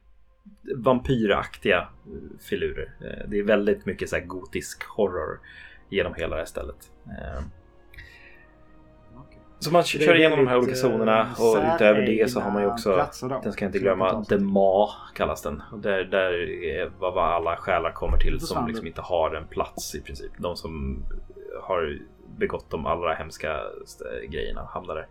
vampyraktiga 0.76 1.78
eh, 1.78 2.38
filurer. 2.40 2.92
Eh, 3.00 3.28
det 3.28 3.38
är 3.38 3.42
väldigt 3.42 3.86
mycket 3.86 4.08
så 4.08 4.16
här 4.16 4.24
gotisk 4.24 4.84
horror 4.84 5.40
genom 5.88 6.14
hela 6.14 6.36
det 6.36 6.42
här 6.42 6.46
stället. 6.46 6.90
Eh. 7.06 7.42
Så 9.60 9.72
man 9.72 9.82
kör 9.82 10.16
igenom 10.16 10.38
de 10.38 10.46
här 10.46 10.58
olika 10.58 10.74
zonerna 10.74 11.34
och 11.38 11.74
utöver 11.74 12.02
det 12.02 12.30
så 12.30 12.40
har 12.40 12.50
man 12.50 12.62
ju 12.62 12.68
också, 12.68 13.06
den 13.42 13.52
ska 13.52 13.64
jag 13.64 13.68
inte 13.68 13.78
glömma, 13.78 14.24
till. 14.24 14.38
Dema 14.38 14.88
kallas 15.14 15.42
den. 15.42 15.62
Och 15.72 15.78
Där, 15.78 16.04
där 16.04 16.32
är 16.64 16.90
vad 16.98 17.18
alla 17.18 17.56
själar 17.56 17.92
kommer 17.92 18.18
till 18.18 18.40
som 18.40 18.66
liksom 18.66 18.86
inte 18.86 19.00
har 19.00 19.34
en 19.34 19.46
plats 19.46 19.94
i 19.94 20.00
princip. 20.00 20.32
De 20.36 20.56
som 20.56 21.02
har 21.62 21.98
begått 22.36 22.70
de 22.70 22.86
allra 22.86 23.14
hemskaste 23.14 24.04
grejerna 24.28 24.68
hamnar 24.74 25.06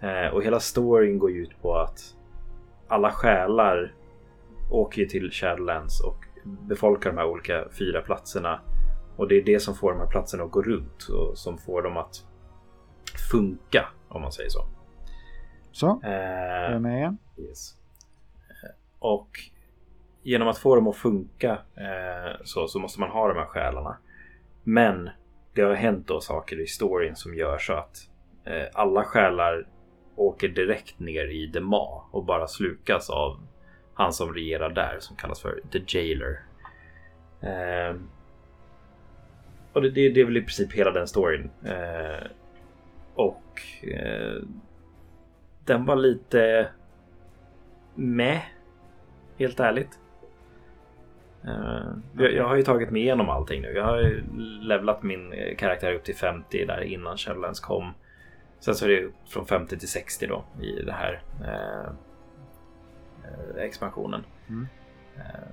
där. 0.00 0.30
Och 0.30 0.42
hela 0.42 0.60
storyn 0.60 1.18
går 1.18 1.30
ju 1.30 1.42
ut 1.42 1.62
på 1.62 1.76
att 1.76 2.14
alla 2.88 3.10
själar 3.10 3.92
åker 4.70 5.00
ju 5.02 5.06
till 5.08 5.30
Shadowlands 5.30 6.00
och 6.04 6.16
befolkar 6.44 7.10
de 7.10 7.18
här 7.18 7.26
olika 7.26 7.68
fyra 7.78 8.02
platserna. 8.02 8.60
Och 9.16 9.28
det 9.28 9.34
är 9.34 9.42
det 9.44 9.60
som 9.60 9.74
får 9.74 9.92
de 9.92 9.98
här 10.00 10.06
platserna 10.06 10.44
att 10.44 10.50
gå 10.50 10.62
runt 10.62 11.08
och 11.08 11.38
som 11.38 11.58
får 11.58 11.82
dem 11.82 11.96
att 11.96 12.14
funka 13.30 13.88
om 14.08 14.22
man 14.22 14.32
säger 14.32 14.50
så. 14.50 14.66
Så, 15.72 16.00
Eh, 16.04 16.10
är 16.74 16.78
med 16.78 16.98
igen? 16.98 17.18
Yes. 17.38 17.74
Eh, 18.48 18.70
Och 18.98 19.28
genom 20.22 20.48
att 20.48 20.58
få 20.58 20.74
dem 20.74 20.88
att 20.88 20.96
funka 20.96 21.50
eh, 21.76 22.40
så, 22.44 22.68
så 22.68 22.78
måste 22.78 23.00
man 23.00 23.10
ha 23.10 23.28
de 23.28 23.38
här 23.38 23.46
själarna. 23.46 23.96
Men 24.64 25.10
det 25.54 25.62
har 25.62 25.74
hänt 25.74 26.06
då 26.08 26.20
saker 26.20 26.60
i 26.60 26.66
storyn 26.66 27.16
som 27.16 27.34
gör 27.34 27.58
så 27.58 27.72
att 27.72 27.96
eh, 28.44 28.66
alla 28.74 29.04
själar 29.04 29.68
åker 30.16 30.48
direkt 30.48 30.98
ner 30.98 31.24
i 31.28 31.46
Dema 31.46 32.02
och 32.10 32.24
bara 32.24 32.46
slukas 32.46 33.10
av 33.10 33.40
han 34.02 34.12
som 34.12 34.34
regerar 34.34 34.70
där 34.70 34.96
som 35.00 35.16
kallas 35.16 35.40
för 35.40 35.60
The 35.72 35.98
Jailer. 35.98 36.40
Eh, 37.40 37.96
och 39.72 39.82
det, 39.82 39.90
det, 39.90 40.08
det 40.08 40.20
är 40.20 40.24
väl 40.24 40.36
i 40.36 40.42
princip 40.42 40.72
hela 40.72 40.90
den 40.90 41.08
storyn. 41.08 41.50
Eh, 41.64 42.26
och 43.14 43.62
eh, 43.82 44.42
den 45.64 45.84
var 45.84 45.96
lite 45.96 46.68
med. 47.94 48.40
Helt 49.38 49.60
ärligt. 49.60 49.98
Eh, 51.44 51.92
jag, 52.18 52.32
jag 52.32 52.48
har 52.48 52.56
ju 52.56 52.62
tagit 52.62 52.90
mig 52.90 53.02
igenom 53.02 53.28
allting 53.28 53.62
nu. 53.62 53.72
Jag 53.72 53.84
har 53.84 54.00
ju 54.00 54.22
levlat 54.60 55.02
min 55.02 55.34
karaktär 55.58 55.94
upp 55.94 56.04
till 56.04 56.16
50 56.16 56.64
där 56.66 56.80
innan 56.80 57.16
Shadowlands 57.16 57.60
kom. 57.60 57.94
Sen 58.60 58.74
så 58.74 58.84
är 58.84 58.88
det 58.88 59.10
från 59.28 59.46
50 59.46 59.78
till 59.78 59.88
60 59.88 60.26
då 60.26 60.44
i 60.60 60.82
det 60.82 60.92
här 60.92 61.22
eh, 61.40 61.92
expansionen. 63.58 64.24
Mm. 64.48 64.66
Eh, 65.16 65.48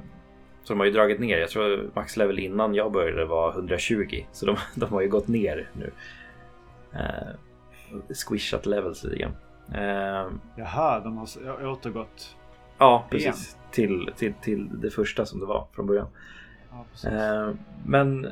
så 0.63 0.73
de 0.73 0.79
har 0.79 0.85
ju 0.85 0.91
dragit 0.91 1.19
ner. 1.19 1.37
Jag 1.37 1.49
tror 1.49 1.89
max 1.93 2.17
level 2.17 2.39
innan 2.39 2.75
jag 2.75 2.91
började 2.91 3.25
var 3.25 3.51
120. 3.51 4.25
Så 4.31 4.45
de, 4.45 4.57
de 4.75 4.89
har 4.89 5.01
ju 5.01 5.09
gått 5.09 5.27
ner 5.27 5.69
nu. 5.73 5.91
Eh, 6.93 8.13
squishat 8.25 8.65
levels 8.65 9.03
lite 9.03 9.15
grann. 9.15 9.35
Eh, 9.73 10.31
Jaha, 10.55 10.99
de 10.99 11.17
har 11.17 11.65
återgått. 11.65 12.35
Ja, 12.77 13.05
precis. 13.09 13.57
Till, 13.71 14.11
till, 14.17 14.33
till 14.33 14.81
det 14.81 14.89
första 14.89 15.25
som 15.25 15.39
det 15.39 15.45
var 15.45 15.67
från 15.71 15.87
början. 15.87 16.07
Ja. 16.71 17.09
Eh, 17.09 17.53
men 17.85 18.27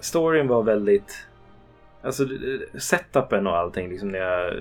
storyn 0.00 0.48
var 0.48 0.62
väldigt... 0.62 1.26
Alltså 2.02 2.28
setupen 2.78 3.46
och 3.46 3.56
allting, 3.56 3.88
liksom 3.88 4.08
när 4.08 4.18
jag 4.18 4.54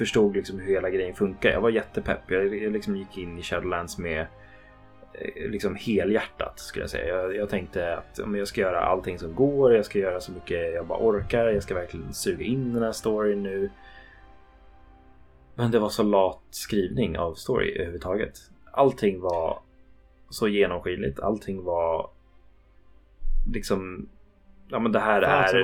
förstod 0.00 0.36
liksom 0.36 0.58
hur 0.58 0.74
hela 0.74 0.90
grejen 0.90 1.14
funkar. 1.14 1.50
Jag 1.50 1.60
var 1.60 1.70
jättepepp. 1.70 2.30
Jag, 2.30 2.62
jag 2.62 2.72
liksom 2.72 2.96
gick 2.96 3.18
in 3.18 3.38
i 3.38 3.42
Shadowlands 3.42 3.98
med 3.98 4.26
eh, 5.12 5.50
liksom 5.50 5.74
helhjärtat 5.74 6.58
skulle 6.58 6.82
jag 6.82 6.90
säga. 6.90 7.14
Jag, 7.14 7.36
jag 7.36 7.48
tänkte 7.48 7.96
att 7.96 8.20
men 8.26 8.38
jag 8.38 8.48
ska 8.48 8.60
göra 8.60 8.80
allting 8.80 9.18
som 9.18 9.34
går. 9.34 9.74
Jag 9.74 9.84
ska 9.84 9.98
göra 9.98 10.20
så 10.20 10.32
mycket 10.32 10.74
jag 10.74 10.86
bara 10.86 10.98
orkar. 10.98 11.46
Jag 11.46 11.62
ska 11.62 11.74
verkligen 11.74 12.14
suga 12.14 12.44
in 12.44 12.74
den 12.74 12.82
här 12.82 12.92
storyn 12.92 13.42
nu. 13.42 13.70
Men 15.54 15.70
det 15.70 15.78
var 15.78 15.88
så 15.88 16.02
lat 16.02 16.42
skrivning 16.50 17.18
av 17.18 17.34
story 17.34 17.74
överhuvudtaget. 17.74 18.38
Allting 18.72 19.20
var 19.20 19.58
så 20.30 20.48
genomskinligt. 20.48 21.20
Allting 21.20 21.64
var 21.64 22.10
liksom... 23.52 24.08
Ja 24.68 24.78
men 24.78 24.92
det 24.92 25.00
här 25.00 25.22
är... 25.22 25.62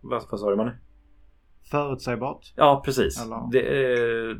Vad, 0.00 0.24
vad 0.30 0.40
sa 0.40 0.50
du 0.50 0.56
Manne? 0.56 0.78
Förutsägbart. 1.70 2.52
Ja 2.56 2.82
precis. 2.84 3.24
Det, 3.52 3.60
eh, 3.60 4.36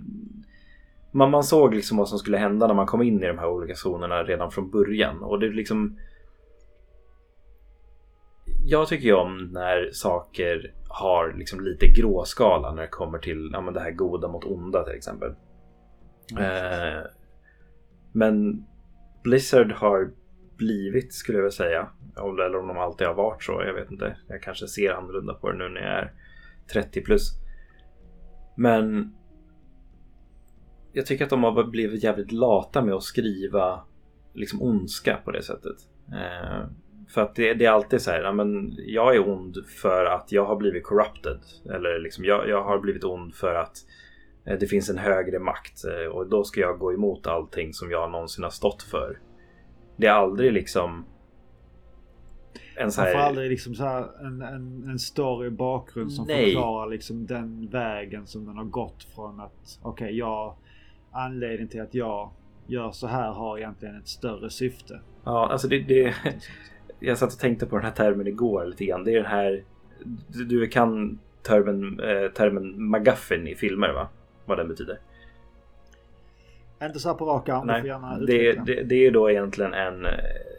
man, 1.12 1.30
man 1.30 1.44
såg 1.44 1.74
liksom 1.74 1.96
vad 1.96 2.08
som 2.08 2.18
skulle 2.18 2.36
hända 2.36 2.66
när 2.66 2.74
man 2.74 2.86
kom 2.86 3.02
in 3.02 3.22
i 3.22 3.26
de 3.26 3.38
här 3.38 3.48
olika 3.48 3.74
zonerna 3.74 4.22
redan 4.22 4.50
från 4.50 4.70
början. 4.70 5.22
Och 5.22 5.40
det 5.40 5.46
är 5.46 5.52
liksom... 5.52 5.98
Jag 8.64 8.88
tycker 8.88 9.06
ju 9.06 9.14
om 9.14 9.38
när 9.52 9.90
saker 9.92 10.74
har 10.88 11.32
liksom 11.32 11.60
lite 11.60 11.86
gråskala 11.86 12.74
när 12.74 12.82
det 12.82 12.88
kommer 12.88 13.18
till 13.18 13.50
ja, 13.52 13.60
men 13.60 13.74
det 13.74 13.80
här 13.80 13.90
goda 13.90 14.28
mot 14.28 14.44
onda 14.44 14.84
till 14.84 14.96
exempel. 14.96 15.34
Eh, 16.38 17.02
men 18.12 18.64
Blizzard 19.24 19.72
har 19.72 20.10
blivit, 20.56 21.14
skulle 21.14 21.38
jag 21.38 21.42
vilja 21.42 21.56
säga, 21.56 21.88
eller 22.16 22.56
om 22.56 22.68
de 22.68 22.78
alltid 22.78 23.06
har 23.06 23.14
varit 23.14 23.42
så, 23.42 23.62
jag 23.66 23.74
vet 23.74 23.90
inte. 23.90 24.16
Jag 24.28 24.42
kanske 24.42 24.66
ser 24.66 24.92
annorlunda 24.92 25.34
på 25.34 25.52
det 25.52 25.58
nu 25.58 25.68
när 25.68 25.80
jag 25.80 25.98
är 25.98 26.12
30 26.72 27.00
plus. 27.00 27.32
Men 28.56 29.14
jag 30.92 31.06
tycker 31.06 31.24
att 31.24 31.30
de 31.30 31.44
har 31.44 31.64
blivit 31.64 32.02
jävligt 32.02 32.32
lata 32.32 32.82
med 32.82 32.94
att 32.94 33.02
skriva 33.02 33.84
liksom 34.34 34.62
ondska 34.62 35.18
på 35.24 35.30
det 35.30 35.42
sättet. 35.42 35.76
Eh, 36.12 36.66
för 37.08 37.20
att 37.20 37.34
det, 37.34 37.54
det 37.54 37.64
är 37.64 37.70
alltid 37.70 38.00
så 38.00 38.10
här, 38.10 38.22
ja, 38.22 38.32
men 38.32 38.74
jag 38.78 39.16
är 39.16 39.28
ond 39.28 39.56
för 39.66 40.04
att 40.04 40.32
jag 40.32 40.44
har 40.44 40.56
blivit 40.56 40.84
corrupted. 40.84 41.40
Eller 41.64 41.98
liksom 41.98 42.24
jag, 42.24 42.48
jag 42.48 42.64
har 42.64 42.78
blivit 42.78 43.04
ond 43.04 43.34
för 43.34 43.54
att 43.54 43.76
eh, 44.46 44.58
det 44.58 44.66
finns 44.66 44.90
en 44.90 44.98
högre 44.98 45.38
makt 45.38 45.84
eh, 45.84 46.12
och 46.12 46.28
då 46.28 46.44
ska 46.44 46.60
jag 46.60 46.78
gå 46.78 46.92
emot 46.92 47.26
allting 47.26 47.72
som 47.72 47.90
jag 47.90 48.10
någonsin 48.10 48.44
har 48.44 48.50
stått 48.50 48.82
för. 48.82 49.18
Det 49.96 50.06
är 50.06 50.12
aldrig 50.12 50.52
liksom 50.52 51.06
en 52.78 52.92
så 52.92 53.00
Man 53.00 53.12
får 53.12 53.18
här... 53.18 53.26
aldrig 53.26 53.50
liksom 53.50 53.74
så 53.74 53.84
här 53.84 54.26
en, 54.26 54.42
en, 54.42 54.88
en 54.90 54.98
story 54.98 55.50
bakgrund 55.50 56.12
som 56.12 56.26
Nej. 56.26 56.44
förklarar 56.44 56.90
liksom 56.90 57.26
den 57.26 57.68
vägen 57.70 58.26
som 58.26 58.46
den 58.46 58.56
har 58.56 58.64
gått 58.64 59.04
från 59.14 59.40
att 59.40 59.78
okej, 59.82 60.18
jag 60.18 60.54
anledningen 61.12 61.68
till 61.68 61.80
att 61.80 61.94
jag 61.94 62.30
gör 62.66 62.90
så 62.90 63.06
här 63.06 63.30
har 63.30 63.58
egentligen 63.58 63.96
ett 63.96 64.08
större 64.08 64.50
syfte. 64.50 65.00
Ja, 65.24 65.48
alltså 65.48 65.68
det, 65.68 65.78
det, 65.78 66.14
jag 67.00 67.18
satt 67.18 67.32
och 67.32 67.38
tänkte 67.38 67.66
på 67.66 67.76
den 67.76 67.84
här 67.84 67.92
termen 67.92 68.26
igår 68.26 68.66
lite 68.66 68.84
grann. 68.84 69.04
Det 69.04 69.12
är 69.12 69.16
den 69.16 69.30
här... 69.30 69.64
Du, 70.28 70.44
du 70.44 70.66
kan 70.66 71.18
termen, 71.42 72.00
eh, 72.00 72.30
termen 72.30 72.90
McGuffin 72.90 73.46
i 73.46 73.54
filmer 73.54 73.92
va? 73.92 74.08
Vad 74.46 74.58
den 74.58 74.68
betyder. 74.68 74.98
Inte 76.82 76.98
så 76.98 77.08
här 77.08 77.16
på 77.16 77.24
rak 77.26 77.48
arm, 77.48 77.66
Nej, 77.66 77.86
gärna 77.86 78.18
det, 78.18 78.52
det, 78.52 78.82
det 78.82 79.06
är 79.06 79.10
då 79.10 79.30
egentligen 79.30 79.74
en, 79.74 80.06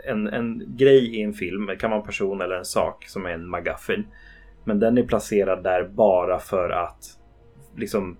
en, 0.05 0.28
en 0.28 0.76
grej 0.78 1.15
i 1.15 1.22
en 1.22 1.34
film. 1.34 1.65
Det 1.65 1.76
kan 1.76 1.89
vara 1.89 1.99
en 1.99 2.05
person 2.05 2.41
eller 2.41 2.55
en 2.55 2.65
sak 2.65 3.05
som 3.07 3.26
är 3.26 3.30
en 3.30 3.49
McGuffin. 3.49 4.07
Men 4.63 4.80
den 4.80 4.97
är 4.97 5.03
placerad 5.03 5.63
där 5.63 5.84
bara 5.84 6.39
för 6.39 6.70
att 6.70 7.17
liksom 7.76 8.17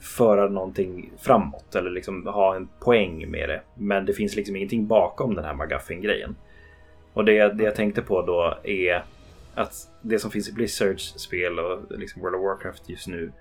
föra 0.00 0.48
någonting 0.48 1.12
framåt 1.18 1.74
eller 1.74 1.90
liksom 1.90 2.26
ha 2.26 2.56
en 2.56 2.68
poäng 2.80 3.30
med 3.30 3.48
det. 3.48 3.62
Men 3.74 4.06
det 4.06 4.12
finns 4.12 4.36
liksom 4.36 4.56
ingenting 4.56 4.86
bakom 4.86 5.34
den 5.34 5.44
här 5.44 5.54
McGuffin-grejen. 5.54 6.36
Och 7.12 7.24
det, 7.24 7.52
det 7.52 7.64
jag 7.64 7.74
tänkte 7.74 8.02
på 8.02 8.22
då 8.22 8.58
är 8.64 9.04
att 9.54 9.72
det 10.02 10.18
som 10.18 10.30
finns 10.30 10.48
i 10.48 10.52
Blizzards 10.52 11.14
spel 11.16 11.58
och 11.58 11.98
liksom 11.98 12.22
World 12.22 12.36
of 12.36 12.42
Warcraft 12.42 12.88
just 12.88 13.08
nu 13.08 13.32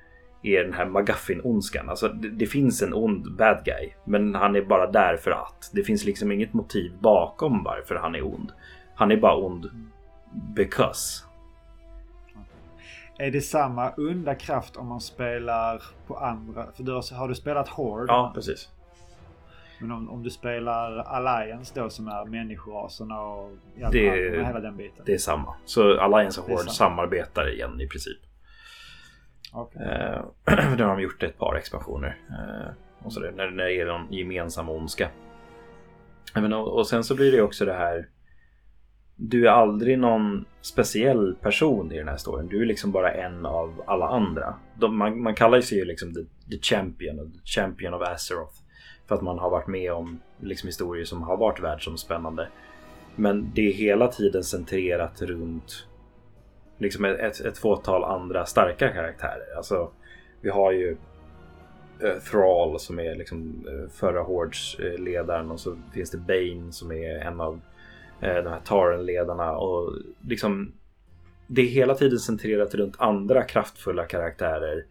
är 0.41 0.63
den 0.63 0.73
här 0.73 0.85
McGuffin-ondskan. 0.85 1.89
Alltså 1.89 2.07
det, 2.07 2.29
det 2.29 2.45
finns 2.45 2.81
en 2.81 2.93
ond 2.93 3.35
bad 3.35 3.61
guy, 3.65 3.89
men 4.05 4.35
han 4.35 4.55
är 4.55 4.61
bara 4.61 4.91
där 4.91 5.17
för 5.17 5.31
att. 5.31 5.69
Det 5.73 5.83
finns 5.83 6.05
liksom 6.05 6.31
inget 6.31 6.53
motiv 6.53 6.91
bakom 6.99 7.63
varför 7.63 7.95
han 7.95 8.15
är 8.15 8.25
ond. 8.25 8.51
Han 8.95 9.11
är 9.11 9.17
bara 9.17 9.35
ond 9.35 9.69
because. 10.55 11.23
Är 13.17 13.31
det 13.31 13.41
samma 13.41 13.89
onda 13.97 14.35
kraft 14.35 14.77
om 14.77 14.87
man 14.87 15.01
spelar 15.01 15.83
på 16.07 16.17
andra? 16.17 16.65
För 16.75 16.83
du 16.83 16.91
har, 16.91 17.15
har 17.17 17.27
du 17.27 17.35
spelat 17.35 17.67
Horde? 17.67 18.05
Ja, 18.13 18.31
precis. 18.35 18.69
Men 19.81 19.91
om, 19.91 20.09
om 20.09 20.23
du 20.23 20.29
spelar 20.29 20.97
Alliance 20.97 21.73
då 21.75 21.89
som 21.89 22.07
är 22.07 22.25
människoraserna 22.25 23.21
och 23.21 23.51
Det- 23.91 24.39
och 24.39 24.45
hela 24.47 24.59
den 24.59 24.77
biten? 24.77 25.03
Det 25.05 25.13
är 25.13 25.17
samma. 25.17 25.55
Så 25.65 25.99
Alliance 25.99 26.41
och 26.41 26.47
Horde 26.47 26.69
samarbetar 26.69 27.53
igen 27.53 27.81
i 27.81 27.87
princip. 27.87 28.17
Okay. 29.53 29.83
Eh, 29.83 30.25
där 30.77 30.83
har 30.83 30.95
de 30.95 31.01
gjort 31.01 31.23
ett 31.23 31.37
par 31.37 31.55
expansioner. 31.55 32.17
Eh, 32.29 32.73
och 33.05 33.13
så 33.13 33.19
där, 33.19 33.31
när, 33.31 33.51
när 33.51 33.65
det 33.65 33.81
är 33.81 33.85
någon 33.85 34.13
gemensam 34.13 34.69
ondska. 34.69 35.09
Men, 36.33 36.53
och, 36.53 36.77
och 36.77 36.87
sen 36.87 37.03
så 37.03 37.15
blir 37.15 37.31
det 37.31 37.41
också 37.41 37.65
det 37.65 37.73
här. 37.73 38.09
Du 39.15 39.47
är 39.47 39.51
aldrig 39.51 39.99
någon 39.99 40.45
speciell 40.61 41.35
person 41.41 41.91
i 41.91 41.97
den 41.97 42.07
här 42.07 42.17
storyn. 42.17 42.47
Du 42.47 42.61
är 42.61 42.65
liksom 42.65 42.91
bara 42.91 43.13
en 43.13 43.45
av 43.45 43.83
alla 43.87 44.07
andra. 44.07 44.55
De, 44.79 44.97
man, 44.97 45.21
man 45.21 45.35
kallar 45.35 45.61
sig 45.61 45.77
ju 45.77 45.85
liksom 45.85 46.13
the, 46.13 46.21
the 46.51 46.61
champion, 46.61 47.19
och 47.19 47.33
the 47.33 47.39
champion 47.45 47.93
of 47.93 48.01
Azeroth. 48.01 48.55
För 49.07 49.15
att 49.15 49.21
man 49.21 49.39
har 49.39 49.49
varit 49.49 49.67
med 49.67 49.93
om 49.93 50.19
liksom, 50.39 50.67
historier 50.67 51.05
som 51.05 51.23
har 51.23 51.37
varit 51.37 51.59
världsomspännande. 51.59 52.47
Men 53.15 53.51
det 53.53 53.69
är 53.69 53.73
hela 53.73 54.07
tiden 54.07 54.43
centrerat 54.43 55.21
runt 55.21 55.87
liksom 56.79 57.05
ett, 57.05 57.19
ett, 57.19 57.39
ett 57.39 57.57
fåtal 57.57 58.03
andra 58.03 58.45
starka 58.45 58.89
karaktärer. 58.89 59.57
Alltså, 59.57 59.91
vi 60.41 60.49
har 60.49 60.71
ju 60.71 60.97
eh, 61.99 62.17
Thrall 62.31 62.79
som 62.79 62.99
är 62.99 63.15
liksom 63.15 63.67
eh, 63.67 63.89
förra 63.89 64.23
Hordes-ledaren 64.23 65.51
och 65.51 65.59
så 65.59 65.77
finns 65.93 66.11
det 66.11 66.17
Bane 66.17 66.71
som 66.71 66.91
är 66.91 67.19
en 67.19 67.41
av 67.41 67.59
eh, 68.21 68.35
de 68.35 68.49
här 68.49 68.59
Taren-ledarna. 68.59 69.51
Och 69.51 69.93
liksom, 70.27 70.73
det 71.47 71.61
är 71.61 71.65
hela 71.65 71.95
tiden 71.95 72.19
centrerat 72.19 72.75
runt 72.75 72.95
andra 72.97 73.43
kraftfulla 73.43 74.05
karaktärer 74.05 74.85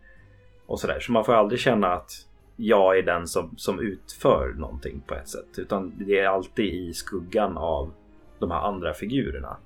och 0.67 0.81
sådär. 0.81 1.01
Så 1.01 1.13
man 1.13 1.25
får 1.25 1.33
aldrig 1.33 1.61
känna 1.61 1.93
att 1.93 2.11
jag 2.57 2.99
är 2.99 3.03
den 3.03 3.27
som, 3.27 3.55
som 3.57 3.81
utför 3.81 4.55
någonting 4.57 5.03
på 5.07 5.15
ett 5.15 5.29
sätt. 5.29 5.59
Utan 5.59 5.93
det 5.99 6.19
är 6.19 6.27
alltid 6.27 6.75
i 6.75 6.93
skuggan 6.95 7.57
av 7.57 7.93
de 8.39 8.51
här 8.51 8.61
andra 8.61 8.95
figurerna. 8.95 9.57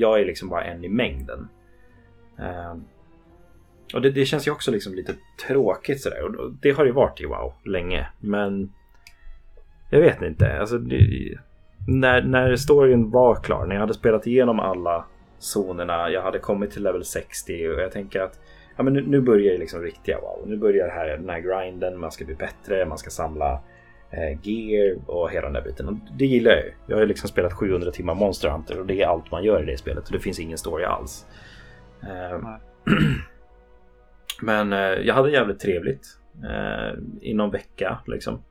Jag 0.00 0.20
är 0.20 0.24
liksom 0.24 0.48
bara 0.48 0.64
en 0.64 0.84
i 0.84 0.88
mängden. 0.88 1.48
Ehm, 2.38 2.84
och 3.94 4.02
det, 4.02 4.10
det, 4.10 4.24
känns 4.24 4.46
ju 4.46 4.50
också 4.50 4.70
liksom 4.70 4.94
lite 4.94 5.14
tråkigt 5.46 6.00
sådär. 6.00 6.24
Och 6.24 6.52
det 6.52 6.70
har 6.70 6.84
ju 6.84 6.92
varit 6.92 7.20
i 7.20 7.26
WoW 7.26 7.52
länge. 7.64 8.06
Men 8.20 8.72
jag 9.90 10.00
vet 10.00 10.22
inte. 10.22 10.60
Alltså, 10.60 10.78
det, 10.78 11.38
när, 11.88 12.22
när 12.22 12.56
storyn 12.56 13.10
var 13.10 13.34
klar, 13.34 13.66
när 13.66 13.74
jag 13.74 13.80
hade 13.80 13.94
spelat 13.94 14.26
igenom 14.26 14.60
alla 14.60 15.04
zonerna, 15.38 16.10
jag 16.10 16.22
hade 16.22 16.38
kommit 16.38 16.70
till 16.70 16.82
level 16.82 17.04
60 17.04 17.68
och 17.68 17.80
jag 17.80 17.92
tänker 17.92 18.20
att 18.20 18.40
ja, 18.76 18.82
men 18.82 18.92
nu, 18.92 19.06
nu 19.06 19.20
börjar 19.20 19.52
ju 19.52 19.58
liksom 19.58 19.82
riktiga 19.82 20.20
wow. 20.20 20.44
Nu 20.46 20.56
börjar 20.56 20.86
det 20.86 20.92
här, 20.92 21.08
den 21.08 21.28
här 21.28 21.40
grinden, 21.40 22.00
man 22.00 22.12
ska 22.12 22.24
bli 22.24 22.34
bättre, 22.34 22.86
man 22.86 22.98
ska 22.98 23.10
samla 23.10 23.60
gear 24.42 24.96
och 25.06 25.30
hela 25.30 25.42
den 25.42 25.52
där 25.52 25.62
biten. 25.62 25.88
Och 25.88 25.94
det 26.18 26.26
gillar 26.26 26.50
jag 26.50 26.64
ju. 26.64 26.72
Jag 26.86 26.96
har 26.96 27.00
ju 27.00 27.08
liksom 27.08 27.28
spelat 27.28 27.52
700 27.52 27.90
timmar 27.90 28.14
Monster 28.14 28.48
Hunter 28.48 28.80
och 28.80 28.86
det 28.86 29.02
är 29.02 29.06
allt 29.06 29.30
man 29.30 29.44
gör 29.44 29.62
i 29.62 29.66
det 29.66 29.78
spelet 29.78 30.06
och 30.06 30.12
det 30.12 30.20
finns 30.20 30.38
ingen 30.38 30.58
story 30.58 30.84
alls. 30.84 31.26
Eh, 32.02 32.40
men 34.42 34.72
eh, 34.72 34.78
jag 34.78 35.14
hade 35.14 35.30
jävligt 35.30 35.60
trevligt 35.60 36.06
eh, 36.44 36.98
i 37.20 37.34
någon 37.34 37.50
vecka 37.50 37.98
liksom. 38.06 38.42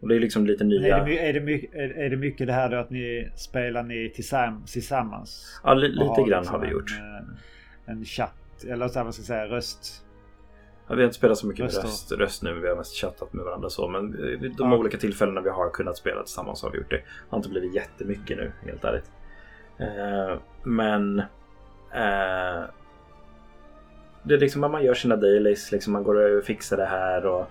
Och 0.00 0.08
det 0.08 0.16
är 0.16 0.20
liksom 0.20 0.46
lite 0.46 0.64
nya... 0.64 0.96
Är 0.96 1.04
det, 1.04 1.28
är 1.28 1.32
det, 1.32 1.40
mycket, 1.40 1.74
är 1.74 2.10
det 2.10 2.16
mycket 2.16 2.46
det 2.46 2.52
här 2.52 2.70
då 2.70 2.76
att 2.76 2.90
ni 2.90 3.30
spelar 3.34 3.82
ni 3.82 4.12
tillsammans? 4.66 5.60
Ja, 5.64 5.74
li, 5.74 5.88
lite 5.88 6.04
grann 6.04 6.40
liksom 6.40 6.46
har 6.46 6.66
vi 6.66 6.72
gjort. 6.72 6.90
En, 7.86 7.96
en 7.96 8.04
chatt 8.04 8.64
eller 8.68 8.88
så 8.88 8.98
här, 8.98 9.04
vad 9.04 9.14
ska 9.14 9.20
jag 9.20 9.26
säga, 9.26 9.46
röst. 9.46 10.05
Ja, 10.88 10.94
vi 10.94 11.02
har 11.02 11.04
inte 11.04 11.16
spelat 11.16 11.38
så 11.38 11.46
mycket 11.46 11.64
röst, 11.64 11.84
röst, 11.84 12.12
röst 12.12 12.42
nu. 12.42 12.60
Vi 12.60 12.68
har 12.68 12.76
mest 12.76 12.96
chattat 12.96 13.32
med 13.32 13.44
varandra 13.44 13.70
så. 13.70 13.88
Men 13.88 14.10
de 14.56 14.70
ja. 14.70 14.76
olika 14.76 14.98
tillfällena 14.98 15.40
vi 15.40 15.50
har 15.50 15.70
kunnat 15.70 15.96
spela 15.96 16.22
tillsammans 16.22 16.62
har 16.62 16.70
vi 16.70 16.78
gjort 16.78 16.90
det. 16.90 16.96
Det 16.96 17.02
har 17.28 17.38
inte 17.38 17.48
blivit 17.48 17.74
jättemycket 17.74 18.36
nu, 18.36 18.52
helt 18.64 18.84
ärligt. 18.84 19.10
Eh, 19.78 20.38
men... 20.62 21.18
Eh, 21.92 22.64
det 24.22 24.34
är 24.34 24.38
liksom 24.38 24.64
att 24.64 24.70
man 24.70 24.84
gör 24.84 24.94
sina 24.94 25.16
dailies. 25.16 25.72
Liksom 25.72 25.92
man 25.92 26.04
går 26.04 26.38
och 26.38 26.44
fixar 26.44 26.76
det 26.76 26.86
här. 26.86 27.26
Och, 27.26 27.46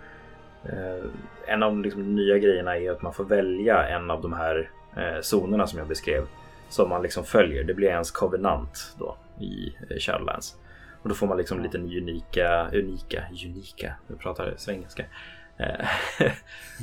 eh, 0.63 1.05
en 1.45 1.63
av 1.63 1.81
liksom, 1.81 2.03
de 2.03 2.15
nya 2.15 2.38
grejerna 2.38 2.77
är 2.77 2.91
att 2.91 3.01
man 3.01 3.13
får 3.13 3.23
välja 3.23 3.88
en 3.88 4.11
av 4.11 4.21
de 4.21 4.33
här 4.33 4.69
eh, 4.97 5.21
zonerna 5.21 5.67
som 5.67 5.79
jag 5.79 5.88
beskrev. 5.88 6.27
Som 6.69 6.89
man 6.89 7.01
liksom 7.01 7.23
följer. 7.23 7.63
Det 7.63 7.73
blir 7.73 7.88
ens 7.88 8.11
kovenant 8.11 8.95
då 8.99 9.17
i 9.39 9.75
eh, 9.89 9.97
Shadowlands. 9.97 10.57
Och 11.06 11.10
då 11.10 11.16
får 11.16 11.28
man 11.28 11.38
liksom 11.38 11.64
lite 11.64 11.78
unika, 11.78 12.70
unika, 12.74 13.24
unika, 13.45 13.95
nu 14.08 14.16
pratar 14.16 14.53
svengelska. 14.58 15.06
Eh, 15.58 15.86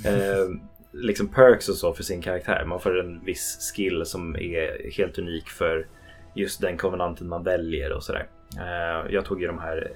eh, 0.06 0.48
liksom 0.92 1.28
perks 1.28 1.68
och 1.68 1.74
så 1.74 1.94
för 1.94 2.02
sin 2.02 2.22
karaktär. 2.22 2.64
Man 2.64 2.80
får 2.80 3.00
en 3.00 3.24
viss 3.24 3.72
skill 3.74 4.06
som 4.06 4.36
är 4.36 4.92
helt 4.96 5.18
unik 5.18 5.48
för 5.48 5.86
just 6.34 6.60
den 6.60 6.76
konvenanten 6.76 7.28
man 7.28 7.44
väljer 7.44 7.92
och 7.92 8.04
sådär. 8.04 8.28
Eh, 8.58 9.12
jag 9.12 9.24
tog 9.24 9.40
ju 9.40 9.46
de 9.46 9.58
här 9.58 9.92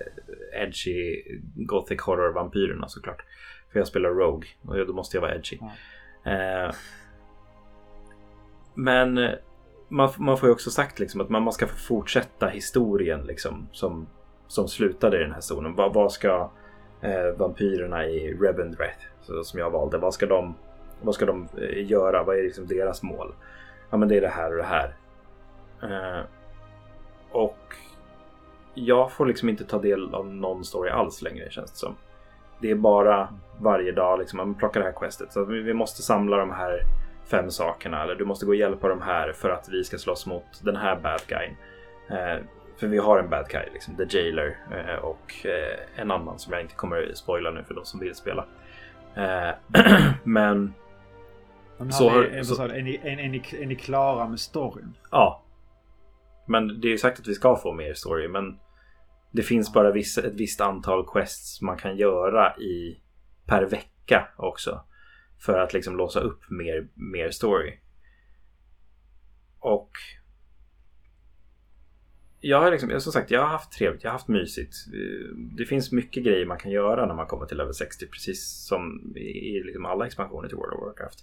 edgy 0.53 1.23
gothic 1.55 2.01
horror 2.01 2.33
vampyrerna 2.33 2.89
såklart. 2.89 3.23
För 3.73 3.79
jag 3.79 3.89
spelar 3.89 4.11
Rogue 4.11 4.49
och 4.63 4.87
då 4.87 4.93
måste 4.93 5.17
jag 5.17 5.23
vara 5.23 5.35
edgy. 5.35 5.59
Mm. 6.25 6.73
Men 8.75 9.37
man, 9.89 10.13
man 10.17 10.39
får 10.39 10.49
ju 10.49 10.53
också 10.53 10.71
sagt 10.71 10.99
liksom 10.99 11.21
att 11.21 11.29
man, 11.29 11.43
man 11.43 11.53
ska 11.53 11.67
få 11.67 11.77
fortsätta 11.77 12.49
historien 12.49 13.21
liksom 13.27 13.69
som 13.73 14.07
som 14.47 14.69
slutade 14.69 15.17
i 15.17 15.21
den 15.21 15.33
här 15.33 15.41
zonen. 15.41 15.75
Vad, 15.75 15.95
vad 15.95 16.13
ska 16.13 16.51
eh, 17.01 17.37
vampyrerna 17.37 18.07
i 18.07 18.35
Revendreth, 18.35 19.05
som 19.43 19.61
jag 19.61 19.71
valde, 19.71 19.99
vad 19.99 20.15
ska 20.15 20.27
de, 20.27 20.55
vad 21.03 21.15
ska 21.15 21.27
de 21.27 21.49
eh, 21.59 21.91
göra? 21.91 22.23
Vad 22.23 22.39
är 22.39 22.43
liksom 22.43 22.67
deras 22.67 23.03
mål? 23.03 23.35
Ja, 23.91 23.97
men 23.97 24.09
det 24.09 24.17
är 24.17 24.21
det 24.21 24.29
här 24.29 24.51
och 24.51 24.57
det 24.57 24.65
här. 24.65 24.97
Eh, 25.83 26.25
och 27.31 27.59
jag 28.75 29.13
får 29.13 29.27
liksom 29.27 29.49
inte 29.49 29.65
ta 29.65 29.79
del 29.79 30.15
av 30.15 30.27
någon 30.27 30.65
story 30.65 30.91
alls 30.91 31.23
längre 31.23 31.51
känns 31.51 31.71
det 31.71 31.79
som. 31.79 31.95
Det 32.61 32.71
är 32.71 32.75
bara 32.75 33.29
varje 33.61 33.93
dag 33.93 34.19
liksom, 34.19 34.37
man 34.37 34.55
plockar 34.55 34.81
det 34.81 34.87
här 34.87 34.93
questet. 34.93 35.33
Så 35.33 35.45
vi, 35.45 35.75
måste 35.75 36.03
samla 36.03 36.37
de 36.37 36.51
här 36.51 36.81
fem 37.25 37.51
sakerna. 37.51 38.03
Eller 38.03 38.15
du 38.15 38.25
måste 38.25 38.47
gå 38.47 38.53
och 38.53 38.57
hjälpa 38.57 38.89
de 38.89 39.03
här 39.03 39.33
för 39.33 39.51
att 39.51 39.69
vi 39.69 39.85
ska 39.85 39.99
slåss 39.99 40.27
mot 40.27 40.45
den 40.63 40.77
här 40.77 40.97
bad 40.97 41.21
guyen. 41.27 41.57
Eh, 42.11 42.43
för 42.79 42.87
vi 42.87 42.99
har 42.99 43.19
en 43.19 43.31
bad 43.31 43.49
guy, 43.49 43.65
liksom, 43.73 43.97
The 43.97 44.19
Jailer 44.19 44.59
eh, 44.73 45.05
och 45.05 45.47
eh, 45.47 46.01
en 46.01 46.11
annan 46.11 46.39
som 46.39 46.53
jag 46.53 46.63
inte 46.63 46.75
kommer 46.75 47.11
att 47.11 47.17
spoila 47.17 47.51
nu 47.51 47.65
för 47.65 47.75
de 47.75 47.85
som 47.85 48.01
vill 48.01 48.15
spela. 48.15 48.47
Eh, 49.15 49.55
men... 50.25 50.75
men 51.79 51.93
så, 51.93 52.09
har, 52.09 52.23
är, 52.23 52.43
så, 52.43 52.63
är, 52.63 52.83
ni, 52.83 53.01
är, 53.03 53.29
ni, 53.29 53.43
är 53.63 53.67
ni 53.67 53.75
klara 53.75 54.29
med 54.29 54.41
storyn? 54.41 54.95
Ja. 55.11 55.43
Men 56.47 56.81
det 56.81 56.89
är 56.89 56.91
ju 56.91 56.99
sagt 56.99 57.21
att 57.21 57.29
vi 57.29 57.35
ska 57.35 57.57
få 57.57 57.73
mer 57.73 57.95
story 57.95 58.29
men 58.29 58.59
det 59.31 59.43
finns 59.43 59.73
bara 59.73 59.93
vissa, 59.93 60.27
ett 60.27 60.35
visst 60.35 60.61
antal 60.61 61.07
quests 61.07 61.63
man 61.63 61.77
kan 61.77 61.97
göra 61.97 62.57
i 62.57 63.01
per 63.47 63.63
vecka 63.63 64.29
också. 64.37 64.85
För 65.39 65.59
att 65.59 65.73
liksom 65.73 65.97
låsa 65.97 66.21
upp 66.21 66.51
mer, 66.51 66.89
mer 66.95 67.31
story. 67.31 67.79
Och 69.59 69.91
jag 72.41 72.61
har 72.61 72.71
liksom, 72.71 73.01
som 73.01 73.13
sagt, 73.13 73.31
jag 73.31 73.41
har 73.41 73.49
haft 73.49 73.73
trevligt, 73.73 74.05
jag 74.05 74.11
har 74.11 74.19
haft 74.19 74.29
mysigt. 74.29 74.77
Det 75.57 75.65
finns 75.65 75.93
mycket 75.93 76.25
grejer 76.25 76.47
man 76.47 76.59
kan 76.59 76.71
göra 76.71 77.07
när 77.07 77.15
man 77.15 77.27
kommer 77.27 77.47
till 77.47 77.57
level 77.57 77.75
60, 77.75 78.07
precis 78.07 78.67
som 78.69 79.13
i 79.17 79.63
liksom 79.65 79.87
alla 79.87 80.07
expansioner 80.07 80.49
till 80.49 80.57
World 80.57 80.75
of 80.75 80.81
Warcraft. 80.81 81.19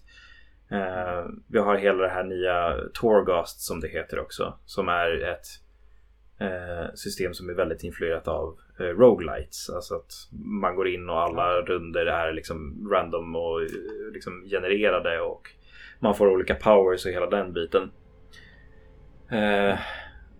Eh, 0.71 1.25
vi 1.47 1.59
har 1.59 1.77
hela 1.77 2.03
det 2.03 2.09
här 2.09 2.23
nya 2.23 2.77
Torghast 2.93 3.61
som 3.61 3.79
det 3.79 3.87
heter 3.87 4.19
också, 4.19 4.57
som 4.65 4.89
är 4.89 5.23
ett 5.23 5.47
eh, 6.39 6.93
system 6.93 7.33
som 7.33 7.49
är 7.49 7.53
väldigt 7.53 7.83
influerat 7.83 8.27
av 8.27 8.57
uh, 8.79 8.85
roguelites. 8.85 9.69
Alltså 9.69 9.95
att 9.95 10.11
man 10.61 10.75
går 10.75 10.87
in 10.87 11.09
och 11.09 11.21
alla 11.21 11.61
runder 11.61 12.05
är 12.05 12.33
liksom 12.33 12.89
random 12.91 13.35
och 13.35 13.61
liksom 14.13 14.45
genererade 14.49 15.21
och 15.21 15.49
man 15.99 16.15
får 16.15 16.27
olika 16.27 16.55
powers 16.55 17.05
och 17.05 17.11
hela 17.11 17.29
den 17.29 17.53
biten. 17.53 17.91
Eh, 19.31 19.79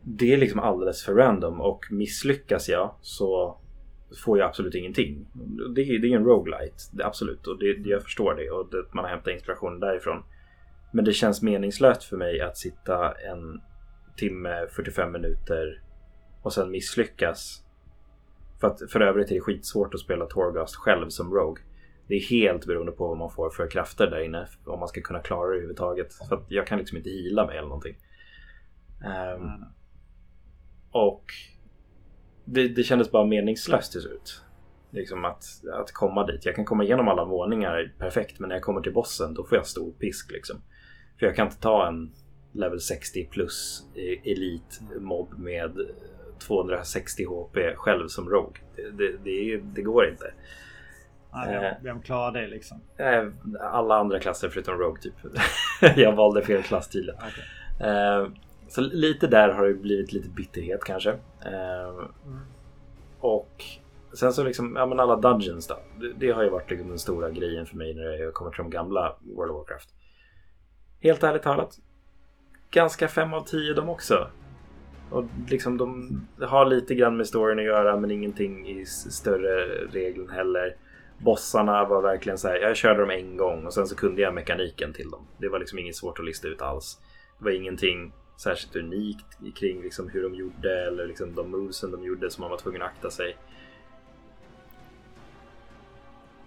det 0.04 0.34
är 0.34 0.38
liksom 0.38 0.60
alldeles 0.60 1.04
för 1.04 1.14
random 1.14 1.62
och 1.62 1.86
misslyckas 1.92 2.70
jag 2.70 2.96
så 3.02 3.60
får 4.26 4.40
jag 4.40 4.48
absolut 4.48 4.76
ingenting. 4.76 5.28
Det, 5.76 5.82
är, 5.82 6.00
det 6.00 6.08
är 6.08 6.16
en 6.16 6.26
roguelite, 6.26 6.76
det, 6.92 7.06
absolut. 7.06 7.48
Och 7.48 7.60
det, 7.60 7.90
jag 7.90 8.04
förstår 8.04 8.36
det 8.36 8.52
och 8.52 8.70
det, 8.72 8.94
man 8.94 9.04
har 9.04 9.12
hämtat 9.12 9.34
inspiration 9.34 9.80
därifrån. 9.80 10.24
Men 10.94 11.06
det 11.06 11.14
känns 11.14 11.42
meningslöst 11.42 12.04
för 12.04 12.18
mig 12.18 12.42
att 12.42 12.58
sitta 12.58 13.12
en 13.12 13.62
timme, 14.18 14.68
45 14.68 15.12
minuter 15.12 15.82
och 16.42 16.54
sen 16.54 16.72
misslyckas. 16.72 17.64
För, 18.62 18.68
att, 18.68 18.92
för 18.92 19.02
övrigt 19.02 19.32
är 19.32 19.36
det 19.36 19.42
skitsvårt 19.42 19.94
att 19.94 20.00
spela 20.00 20.26
Torghast 20.26 20.76
själv 20.76 21.10
som 21.10 21.34
Rogue. 21.34 21.64
Det 22.08 22.16
är 22.16 22.22
helt 22.22 22.66
beroende 22.66 22.92
på 22.92 23.08
vad 23.08 23.18
man 23.18 23.32
får 23.32 23.50
för 23.50 23.70
krafter 23.70 24.08
där 24.08 24.20
inne. 24.20 24.48
Om 24.66 24.80
man 24.80 24.88
ska 24.88 25.02
kunna 25.02 25.20
klara 25.20 25.48
det 25.48 25.54
överhuvudtaget. 25.54 26.14
För 26.14 26.36
att 26.36 26.46
jag 26.48 26.68
kan 26.68 26.80
liksom 26.80 26.98
inte 26.98 27.10
hila 27.10 27.46
mig 27.46 27.58
eller 27.58 27.68
någonting. 27.68 27.96
Um, 29.36 29.66
och 30.94 31.24
det, 32.46 32.68
det 32.68 32.84
kändes 32.84 33.12
bara 33.12 33.26
meningslöst 33.26 33.92
till 33.92 34.02
slut. 34.02 34.42
Liksom 34.90 35.26
att, 35.26 35.44
att 35.74 35.92
komma 35.92 36.26
dit. 36.26 36.46
Jag 36.46 36.56
kan 36.56 36.66
komma 36.66 36.84
igenom 36.84 37.08
alla 37.08 37.26
våningar 37.26 37.94
perfekt 37.98 38.40
men 38.40 38.50
när 38.50 38.56
jag 38.56 38.64
kommer 38.64 38.82
till 38.82 38.94
bossen 38.94 39.34
då 39.34 39.44
får 39.44 39.58
jag 39.58 39.68
stor 39.68 39.92
pisk 39.92 40.32
liksom. 40.32 40.62
För 41.20 41.26
jag 41.26 41.36
kan 41.36 41.48
inte 41.48 41.60
ta 41.60 41.88
en 41.88 42.12
level 42.52 42.80
60 42.80 43.26
plus 43.26 43.84
elit 44.24 44.82
mob 45.00 45.34
med 45.38 45.72
260 46.40 47.24
HP 47.26 47.58
själv 47.76 48.08
som 48.08 48.30
Rogue. 48.30 48.62
Det, 48.76 48.92
det, 48.92 49.18
det, 49.24 49.58
det 49.58 49.82
går 49.82 50.10
inte. 50.10 50.34
Ja, 51.32 51.78
vem 51.82 52.02
klarar 52.02 52.42
det 52.42 52.48
liksom? 52.48 52.82
Eh, 52.98 53.28
alla 53.62 53.96
andra 53.96 54.20
klasser 54.20 54.50
förutom 54.50 54.78
Rogue 54.78 55.02
typ. 55.02 55.14
jag 55.98 56.16
valde 56.16 56.42
fel 56.42 56.64
klass 56.64 56.90
tydligen. 56.90 57.22
Okay. 57.22 57.44
Så 58.74 58.82
lite 58.82 59.28
där 59.28 59.50
har 59.50 59.68
det 59.68 59.74
blivit 59.74 60.14
lite 60.14 60.30
bitterhet 60.30 60.84
kanske. 60.84 61.10
Eh. 61.46 62.08
Och 63.20 63.64
sen 64.14 64.34
så 64.34 64.44
liksom, 64.44 64.76
ja 64.76 64.86
men 64.86 65.00
alla 65.00 65.16
Dungeons 65.16 65.68
då. 65.68 65.80
Det, 66.00 66.14
det 66.14 66.32
har 66.32 66.44
ju 66.44 66.50
varit 66.50 66.70
liksom 66.70 66.90
den 66.90 67.00
stora 67.00 67.30
grejen 67.30 67.66
för 67.66 67.78
mig 67.78 67.94
när 67.94 68.04
jag 68.04 68.34
kommer 68.34 68.52
till 68.52 68.58
de 68.58 68.70
gamla 68.70 69.16
World 69.22 69.52
of 69.52 69.58
Warcraft. 69.58 69.90
Helt 71.00 71.24
ärligt 71.24 71.44
talat. 71.44 71.78
Ganska 72.72 73.08
fem 73.08 73.34
av 73.34 73.42
tio 73.42 73.74
de 73.74 73.90
också. 73.90 74.28
Och 75.12 75.24
liksom 75.48 75.78
de 75.78 76.22
har 76.42 76.66
lite 76.66 76.96
grann 76.96 77.18
med 77.18 77.28
storyn 77.28 77.60
att 77.60 77.66
göra 77.66 77.98
men 77.98 78.12
ingenting 78.12 78.68
i 78.68 78.86
större 78.86 79.66
regeln 79.88 80.30
heller. 80.30 80.76
Bossarna 81.18 81.86
var 81.86 82.02
verkligen 82.02 82.38
så 82.38 82.48
här, 82.48 82.56
jag 82.56 82.76
körde 82.76 83.00
dem 83.00 83.10
en 83.10 83.38
gång 83.38 83.66
och 83.66 83.74
sen 83.74 83.88
så 83.88 83.96
kunde 83.96 84.22
jag 84.22 84.34
mekaniken 84.34 84.94
till 84.94 85.10
dem. 85.10 85.28
Det 85.38 85.50
var 85.50 85.60
liksom 85.60 85.80
inget 85.80 85.96
svårt 85.96 86.20
att 86.20 86.26
lista 86.26 86.48
ut 86.48 86.62
alls. 86.62 87.02
Det 87.40 87.46
var 87.46 87.52
ingenting 87.52 88.14
särskilt 88.38 88.76
unikt 88.76 89.56
kring 89.56 89.82
liksom 89.82 90.10
hur 90.10 90.24
de 90.24 90.36
gjorde 90.36 90.88
eller 90.88 91.08
liksom 91.08 91.36
de 91.36 91.52
movesen 91.52 91.92
de 91.92 92.04
gjorde 92.04 92.30
som 92.30 92.42
man 92.42 92.52
var 92.52 92.58
tvungen 92.58 92.82
att 92.82 92.88
akta 92.88 93.10
sig. 93.10 93.38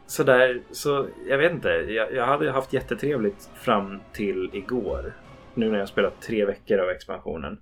Sådär, 0.06 0.62
så 0.70 1.08
jag 1.28 1.38
vet 1.38 1.52
inte. 1.52 1.68
Jag, 1.68 2.14
jag 2.14 2.26
hade 2.26 2.50
haft 2.50 2.72
jättetrevligt 2.72 3.50
fram 3.54 4.00
till 4.12 4.50
igår. 4.52 5.12
Nu 5.54 5.70
när 5.70 5.78
jag 5.78 5.88
spelat 5.88 6.22
tre 6.22 6.44
veckor 6.44 6.78
av 6.78 6.88
expansionen. 6.88 7.60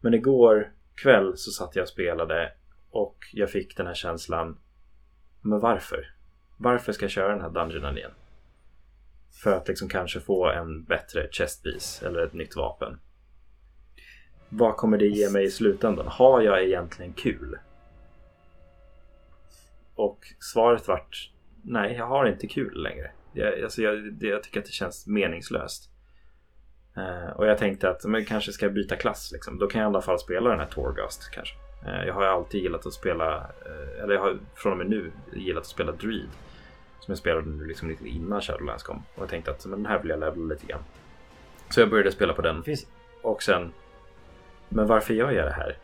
Men 0.00 0.14
igår 0.14 0.72
kväll 1.02 1.32
så 1.36 1.50
satt 1.50 1.76
jag 1.76 1.82
och 1.82 1.88
spelade 1.88 2.52
och 2.90 3.16
jag 3.32 3.50
fick 3.50 3.76
den 3.76 3.86
här 3.86 3.94
känslan. 3.94 4.58
Men 5.40 5.60
varför? 5.60 6.14
Varför 6.56 6.92
ska 6.92 7.04
jag 7.04 7.10
köra 7.10 7.28
den 7.28 7.40
här 7.40 7.50
dungeonen 7.50 7.98
igen? 7.98 8.12
För 9.42 9.52
att 9.52 9.68
liksom 9.68 9.88
kanske 9.88 10.20
få 10.20 10.50
en 10.50 10.84
bättre 10.84 11.28
chestpiece 11.30 12.02
eller 12.02 12.26
ett 12.26 12.32
nytt 12.32 12.56
vapen. 12.56 12.98
Vad 14.54 14.76
kommer 14.76 14.98
det 14.98 15.06
ge 15.06 15.30
mig 15.30 15.44
i 15.44 15.50
slutändan? 15.50 16.06
Har 16.06 16.40
jag 16.40 16.64
egentligen 16.64 17.12
kul? 17.12 17.58
Och 19.94 20.26
svaret 20.40 20.88
vart 20.88 21.30
nej, 21.62 21.92
jag 21.92 22.06
har 22.06 22.26
inte 22.26 22.46
kul 22.46 22.82
längre. 22.82 23.10
Jag, 23.32 23.62
alltså 23.62 23.82
jag, 23.82 24.16
jag 24.20 24.42
tycker 24.42 24.60
att 24.60 24.66
det 24.66 24.72
känns 24.72 25.06
meningslöst. 25.06 25.90
Uh, 26.96 27.36
och 27.36 27.46
jag 27.46 27.58
tänkte 27.58 27.90
att 27.90 28.04
men 28.04 28.24
kanske 28.24 28.52
ska 28.52 28.66
jag 28.66 28.74
byta 28.74 28.96
klass. 28.96 29.32
Liksom. 29.32 29.58
Då 29.58 29.66
kan 29.66 29.80
jag 29.80 29.88
i 29.88 29.90
alla 29.90 30.02
fall 30.02 30.18
spela 30.18 30.50
den 30.50 30.58
här 30.58 30.66
Torghast 30.66 31.30
kanske. 31.30 31.54
Uh, 31.86 32.06
jag 32.06 32.14
har 32.14 32.22
alltid 32.22 32.62
gillat 32.62 32.86
att 32.86 32.92
spela, 32.92 33.38
uh, 33.38 34.02
eller 34.02 34.14
jag 34.14 34.20
har 34.20 34.38
från 34.54 34.72
och 34.72 34.78
med 34.78 34.90
nu 34.90 35.12
gillat 35.32 35.60
att 35.60 35.66
spela 35.66 35.92
Dreed. 35.92 36.28
Som 37.00 37.12
jag 37.12 37.18
spelade 37.18 37.50
nu 37.50 37.64
liksom 37.64 37.88
lite 37.88 38.08
innan 38.08 38.40
Shadowlands 38.40 38.82
kom. 38.82 39.02
Och 39.14 39.22
jag 39.22 39.28
tänkte 39.28 39.50
att 39.50 39.66
men 39.66 39.82
den 39.82 39.86
här 39.86 39.98
vill 39.98 40.10
jag 40.10 40.20
levla 40.20 40.54
lite 40.54 40.66
grann. 40.66 40.82
Så 41.70 41.80
jag 41.80 41.90
började 41.90 42.12
spela 42.12 42.32
på 42.34 42.42
den. 42.42 42.62
Finns... 42.62 42.86
Och 43.22 43.42
sen, 43.42 43.72
men 44.74 44.86
varför 44.86 45.14
gör 45.14 45.30
jag 45.30 45.46
det 45.46 45.52
här? 45.52 45.78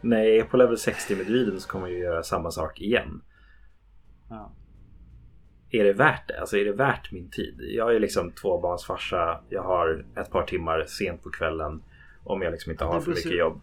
När 0.00 0.18
jag 0.18 0.36
är 0.36 0.44
på 0.44 0.56
level 0.56 0.78
60 0.78 1.16
med 1.16 1.26
Dreeden 1.26 1.60
så 1.60 1.68
kommer 1.68 1.88
jag 1.88 1.98
göra 1.98 2.22
samma 2.22 2.50
sak 2.50 2.80
igen. 2.80 3.22
Ja 4.30 4.52
är 5.72 5.84
det 5.84 5.92
värt 5.92 6.28
det? 6.28 6.40
Alltså 6.40 6.56
är 6.56 6.64
det 6.64 6.72
värt 6.72 7.12
min 7.12 7.30
tid? 7.30 7.54
Jag 7.58 7.94
är 7.94 8.00
liksom 8.00 8.30
tvåbarnsfarsa. 8.30 9.40
Jag 9.48 9.62
har 9.62 10.04
ett 10.16 10.30
par 10.30 10.42
timmar 10.42 10.84
sent 10.84 11.22
på 11.22 11.30
kvällen. 11.30 11.82
Om 12.24 12.42
jag 12.42 12.52
liksom 12.52 12.72
inte 12.72 12.84
har 12.84 13.00
för 13.00 13.10
mycket 13.10 13.38
jobb. 13.38 13.60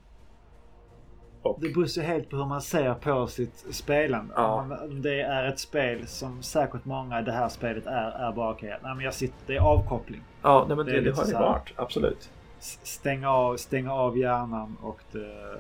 Och... 1.42 1.62
Det 1.62 1.70
beror 1.70 2.02
helt 2.02 2.30
på 2.30 2.38
hur 2.38 2.46
man 2.46 2.62
ser 2.62 2.94
på 2.94 3.28
sitt 3.28 3.66
spelande. 3.72 4.34
Ja. 4.36 4.78
Om 4.84 5.02
det 5.02 5.22
är 5.22 5.48
ett 5.48 5.60
spel 5.60 6.08
som 6.08 6.44
säkert 6.44 6.86
många 6.86 7.22
det 7.22 7.32
här 7.32 7.50
spelet 7.50 7.86
är, 7.86 8.12
är 8.12 8.32
bara 8.32 8.52
okej. 8.52 8.68
Okay, 8.68 8.80
nej 8.84 8.96
men 8.96 9.06
jag 9.06 9.14
sitter, 9.14 9.38
det 9.48 9.56
är 9.56 9.62
avkoppling. 9.62 10.22
Ja, 10.42 10.66
nej, 10.68 10.78
men 10.78 10.86
det, 10.86 10.92
det, 10.92 11.02
det 11.02 11.18
har 11.18 11.26
det 11.26 11.34
varit. 11.34 11.74
Absolut. 11.76 12.32
Stänga 12.60 13.30
av, 13.30 13.58
stänga 13.58 13.94
av 13.94 14.18
hjärnan 14.18 14.78
och 14.82 15.00
det 15.12 15.58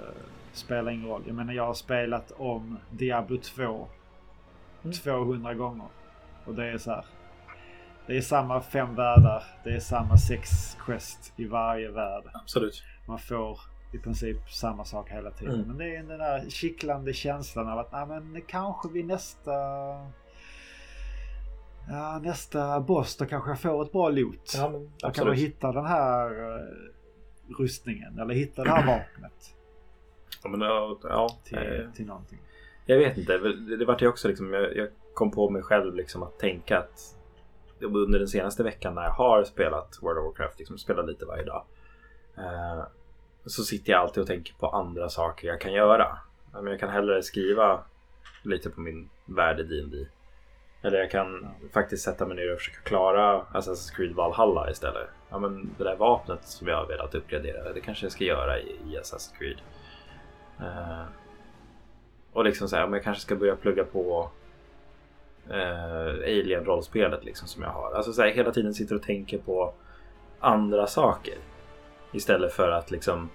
spelar 0.53 0.91
ingen 0.91 1.07
roll. 1.09 1.23
Jag 1.25 1.35
menar 1.35 1.53
jag 1.53 1.65
har 1.65 1.73
spelat 1.73 2.31
om 2.37 2.77
Diablo 2.89 3.37
2 3.37 3.87
mm. 4.83 4.93
200 4.93 5.53
gånger. 5.53 5.87
Och 6.45 6.55
det 6.55 6.65
är 6.65 6.77
så 6.77 6.91
här. 6.91 7.05
Det 8.07 8.17
är 8.17 8.21
samma 8.21 8.61
fem 8.61 8.95
världar. 8.95 9.43
Det 9.63 9.69
är 9.69 9.79
samma 9.79 10.17
sex 10.17 10.49
quest 10.85 11.33
i 11.35 11.45
varje 11.45 11.91
värld. 11.91 12.23
Absolut. 12.33 12.83
Man 13.05 13.19
får 13.19 13.59
i 13.93 13.97
princip 13.97 14.49
samma 14.49 14.85
sak 14.85 15.09
hela 15.09 15.31
tiden. 15.31 15.55
Mm. 15.55 15.67
Men 15.67 15.77
det 15.77 15.95
är 15.95 16.03
den 16.03 16.19
där 16.19 16.49
kittlande 16.49 17.13
känslan 17.13 17.69
av 17.69 17.79
att 17.79 17.91
nej, 17.91 18.05
men 18.05 18.41
kanske 18.47 18.89
vid 18.89 19.05
nästa 19.05 19.51
Ja, 21.89 22.19
nästa 22.23 22.79
boss 22.79 23.17
då 23.17 23.25
kanske 23.25 23.49
jag 23.49 23.59
får 23.59 23.85
ett 23.85 23.91
bra 23.91 24.09
loot. 24.09 24.53
Ja, 24.55 24.69
men, 24.69 24.91
Då 25.01 25.11
kan 25.11 25.27
jag 25.27 25.35
hitta 25.35 25.71
den 25.71 25.85
här 25.85 26.31
uh, 26.31 26.67
rustningen 27.59 28.19
eller 28.19 28.33
hitta 28.33 28.63
det 28.63 28.69
här 28.69 28.85
vapnet. 28.97 29.55
Ja, 30.43 30.49
men, 30.49 30.61
ja, 31.03 31.39
till, 31.43 31.57
eh, 31.57 31.91
till 31.95 32.05
någonting. 32.05 32.39
Jag 32.85 32.97
vet 32.97 33.17
inte. 33.17 33.37
Det, 33.37 33.77
det 33.77 33.85
vart 33.85 34.01
ju 34.01 34.07
också 34.07 34.27
liksom. 34.27 34.53
Jag, 34.53 34.77
jag 34.77 34.87
kom 35.13 35.31
på 35.31 35.49
mig 35.49 35.61
själv 35.61 35.95
liksom 35.95 36.23
att 36.23 36.39
tänka 36.39 36.79
att 36.79 37.15
under 37.81 38.19
den 38.19 38.27
senaste 38.27 38.63
veckan 38.63 38.95
när 38.95 39.03
jag 39.03 39.11
har 39.11 39.43
spelat 39.43 39.99
World 40.01 40.19
of 40.19 40.25
Warcraft, 40.25 40.59
liksom 40.59 40.77
spelat 40.77 41.07
lite 41.07 41.25
varje 41.25 41.43
dag. 41.43 41.65
Eh, 42.37 42.83
så 43.45 43.63
sitter 43.63 43.91
jag 43.91 44.01
alltid 44.01 44.21
och 44.21 44.27
tänker 44.27 44.53
på 44.53 44.67
andra 44.67 45.09
saker 45.09 45.47
jag 45.47 45.61
kan 45.61 45.73
göra. 45.73 46.17
Jag 46.53 46.79
kan 46.79 46.89
hellre 46.89 47.23
skriva 47.23 47.83
lite 48.43 48.69
på 48.69 48.81
min 48.81 49.09
värld 49.25 49.59
i 49.59 49.63
D&D. 49.63 50.07
Eller 50.81 50.97
jag 50.97 51.11
kan 51.11 51.47
faktiskt 51.73 52.03
sätta 52.03 52.25
mig 52.25 52.35
ner 52.35 52.53
och 52.53 52.57
försöka 52.57 52.79
klara 52.79 53.41
Assassin's 53.41 53.95
Creed 53.95 54.15
Valhalla 54.15 54.71
istället. 54.71 55.07
Ja 55.29 55.39
men 55.39 55.69
det 55.77 55.83
där 55.83 55.95
vapnet 55.95 56.43
som 56.43 56.67
jag 56.67 56.77
har 56.77 56.85
velat 56.85 57.15
uppgradera, 57.15 57.73
det 57.73 57.81
kanske 57.81 58.05
jag 58.05 58.11
ska 58.11 58.23
göra 58.23 58.59
i, 58.59 58.75
i 58.85 58.97
Assassin's 58.97 59.37
Creed. 59.37 59.57
Uh, 60.59 61.03
och 62.33 62.43
liksom 62.43 62.67
så 62.69 62.75
här, 62.75 62.83
om 62.83 62.93
jag 62.93 63.03
kanske 63.03 63.21
ska 63.21 63.35
börja 63.35 63.55
plugga 63.55 63.83
på 63.83 64.29
uh, 65.49 66.23
Alien-rollspelet 66.23 67.23
liksom 67.25 67.47
som 67.47 67.63
jag 67.63 67.69
har. 67.69 67.91
Alltså 67.91 68.13
så 68.13 68.21
här, 68.21 68.29
hela 68.29 68.51
tiden 68.51 68.73
sitter 68.73 68.95
och 68.95 69.03
tänker 69.03 69.37
på 69.37 69.73
andra 70.39 70.87
saker. 70.87 71.35
Istället 72.11 72.53
för 72.53 72.71
att 72.71 72.91
liksom 72.91 73.29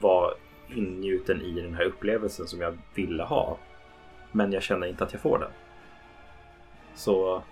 vara 0.00 0.34
ingjuten 0.68 1.42
i 1.42 1.60
den 1.60 1.74
här 1.74 1.84
upplevelsen 1.84 2.46
som 2.46 2.60
jag 2.60 2.78
ville 2.94 3.22
ha. 3.22 3.58
Men 4.32 4.52
jag 4.52 4.62
känner 4.62 4.86
inte 4.86 5.04
att 5.04 5.12
jag 5.12 5.22
får 5.22 5.38
den. 5.38 5.50
Så 6.96 7.42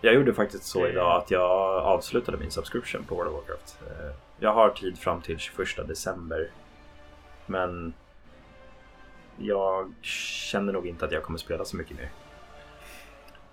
jag 0.00 0.14
gjorde 0.14 0.34
faktiskt 0.34 0.64
så 0.64 0.86
idag 0.86 1.22
att 1.22 1.30
jag 1.30 1.50
avslutade 1.84 2.38
min 2.38 2.50
subscription 2.50 3.04
på 3.04 3.14
World 3.14 3.30
of 3.30 3.34
Warcraft. 3.34 3.78
Eh, 3.86 4.16
jag 4.40 4.52
har 4.52 4.70
tid 4.70 4.98
fram 4.98 5.20
till 5.20 5.38
21 5.38 5.88
december. 5.88 6.50
Men 7.46 7.94
jag 9.36 9.92
känner 10.02 10.72
nog 10.72 10.86
inte 10.86 11.04
att 11.04 11.12
jag 11.12 11.22
kommer 11.22 11.38
spela 11.38 11.64
så 11.64 11.76
mycket 11.76 11.96
mer. 11.96 12.10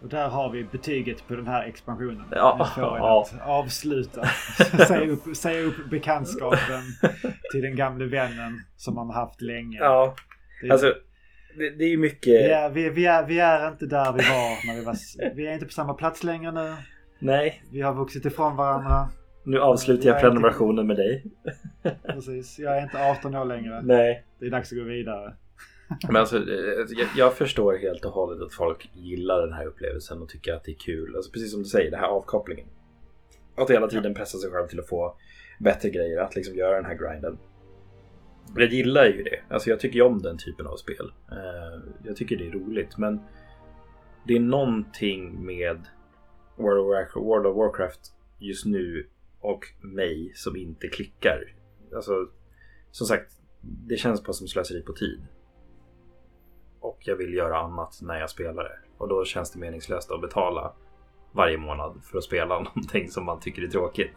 Och 0.01 0.09
där 0.09 0.29
har 0.29 0.49
vi 0.49 0.63
betyget 0.63 1.27
på 1.27 1.35
den 1.35 1.47
här 1.47 1.63
expansionen. 1.63 2.25
Ja, 2.31 2.69
ja. 2.77 3.25
avsluta. 3.43 4.25
säga, 4.87 5.11
upp, 5.11 5.37
säga 5.37 5.61
upp 5.61 5.85
bekantskapen 5.89 6.83
till 7.51 7.61
den 7.61 7.75
gamle 7.75 8.05
vännen 8.05 8.61
som 8.77 8.95
man 8.95 9.09
haft 9.09 9.41
länge. 9.41 9.77
Ja, 9.77 10.15
alltså 10.71 10.93
det, 11.57 11.69
det 11.69 11.83
är 11.83 11.89
ju 11.89 11.97
mycket. 11.97 12.33
Vi 12.33 12.51
är, 12.51 12.69
vi, 12.69 12.89
vi, 12.89 13.05
är, 13.05 13.25
vi 13.25 13.39
är 13.39 13.67
inte 13.67 13.85
där 13.85 14.13
vi 14.13 14.17
var 14.17 14.67
när 14.67 14.75
vi 14.79 14.85
var... 14.85 14.95
Vi 15.35 15.47
är 15.47 15.53
inte 15.53 15.65
på 15.65 15.71
samma 15.71 15.93
plats 15.93 16.23
längre 16.23 16.51
nu. 16.51 16.75
Nej. 17.19 17.63
Vi 17.71 17.81
har 17.81 17.93
vuxit 17.93 18.25
ifrån 18.25 18.55
varandra. 18.55 19.09
Nu 19.45 19.59
avslutar 19.59 20.07
jag, 20.07 20.15
jag 20.15 20.21
prenumerationen 20.21 20.69
inte... 20.69 20.83
med 20.83 20.97
dig. 20.97 21.25
Precis. 22.13 22.59
Jag 22.59 22.77
är 22.77 22.83
inte 22.83 22.97
18 22.97 23.35
år 23.35 23.45
längre. 23.45 23.81
Nej. 23.81 24.25
Det 24.39 24.45
är 24.45 24.49
dags 24.49 24.71
att 24.71 24.77
gå 24.77 24.83
vidare. 24.83 25.33
Men 26.07 26.15
alltså, 26.15 26.37
eh, 26.37 26.85
jag, 26.89 27.07
jag, 27.15 27.33
förstår 27.33 27.77
helt 27.77 28.05
och 28.05 28.11
hållet 28.11 28.41
att 28.41 28.53
folk 28.53 28.89
gillar 28.93 29.41
den 29.41 29.53
här 29.53 29.65
upplevelsen 29.65 30.21
och 30.21 30.29
tycker 30.29 30.53
att 30.53 30.63
det 30.63 30.71
är 30.71 30.79
kul. 30.79 31.15
Alltså, 31.15 31.31
precis 31.31 31.51
som 31.51 31.63
du 31.63 31.69
säger, 31.69 31.91
det 31.91 31.97
här 31.97 32.07
avkopplingen. 32.07 32.67
Att 33.55 33.69
hela 33.69 33.87
tiden 33.87 34.13
pressa 34.13 34.37
sig 34.37 34.51
själv 34.51 34.67
till 34.67 34.79
att 34.79 34.89
få 34.89 35.15
bättre 35.59 35.89
grejer, 35.89 36.21
att 36.21 36.35
liksom 36.35 36.55
göra 36.55 36.75
den 36.75 36.85
här 36.85 36.95
grinden. 36.95 37.37
Jag 38.55 38.69
gillar 38.69 39.05
ju 39.05 39.23
det. 39.23 39.39
Alltså 39.49 39.69
jag 39.69 39.79
tycker 39.79 39.95
ju 39.95 40.01
om 40.01 40.21
den 40.21 40.37
typen 40.37 40.67
av 40.67 40.77
spel. 40.77 41.13
Eh, 41.31 41.81
jag 42.03 42.15
tycker 42.15 42.37
det 42.37 42.47
är 42.47 42.51
roligt, 42.51 42.97
men 42.97 43.19
det 44.27 44.35
är 44.35 44.39
någonting 44.39 45.45
med 45.45 45.77
World 46.55 46.79
of, 46.79 46.87
Warcraft, 46.87 47.15
World 47.15 47.45
of 47.45 47.57
Warcraft 47.57 47.99
just 48.39 48.65
nu 48.65 49.07
och 49.39 49.65
mig 49.81 50.31
som 50.35 50.55
inte 50.55 50.87
klickar. 50.87 51.53
Alltså, 51.95 52.27
som 52.91 53.07
sagt, 53.07 53.31
det 53.61 53.95
känns 53.95 54.23
bara 54.23 54.33
som 54.33 54.47
slöseri 54.47 54.81
på 54.81 54.93
tid 54.93 55.21
och 56.83 56.97
jag 56.99 57.15
vill 57.15 57.33
göra 57.33 57.57
annat 57.57 57.99
när 58.01 58.19
jag 58.19 58.29
spelar 58.29 58.63
det. 58.63 58.77
Och 58.97 59.07
då 59.07 59.25
känns 59.25 59.51
det 59.51 59.59
meningslöst 59.59 60.11
att 60.11 60.21
betala 60.21 60.73
varje 61.31 61.57
månad 61.57 62.01
för 62.03 62.17
att 62.17 62.23
spela 62.23 62.59
någonting 62.59 63.09
som 63.09 63.25
man 63.25 63.39
tycker 63.39 63.61
är 63.61 63.67
tråkigt. 63.67 64.11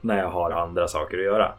När 0.00 0.18
jag 0.18 0.30
har 0.30 0.50
andra 0.50 0.88
saker 0.88 1.18
att 1.18 1.24
göra. 1.24 1.54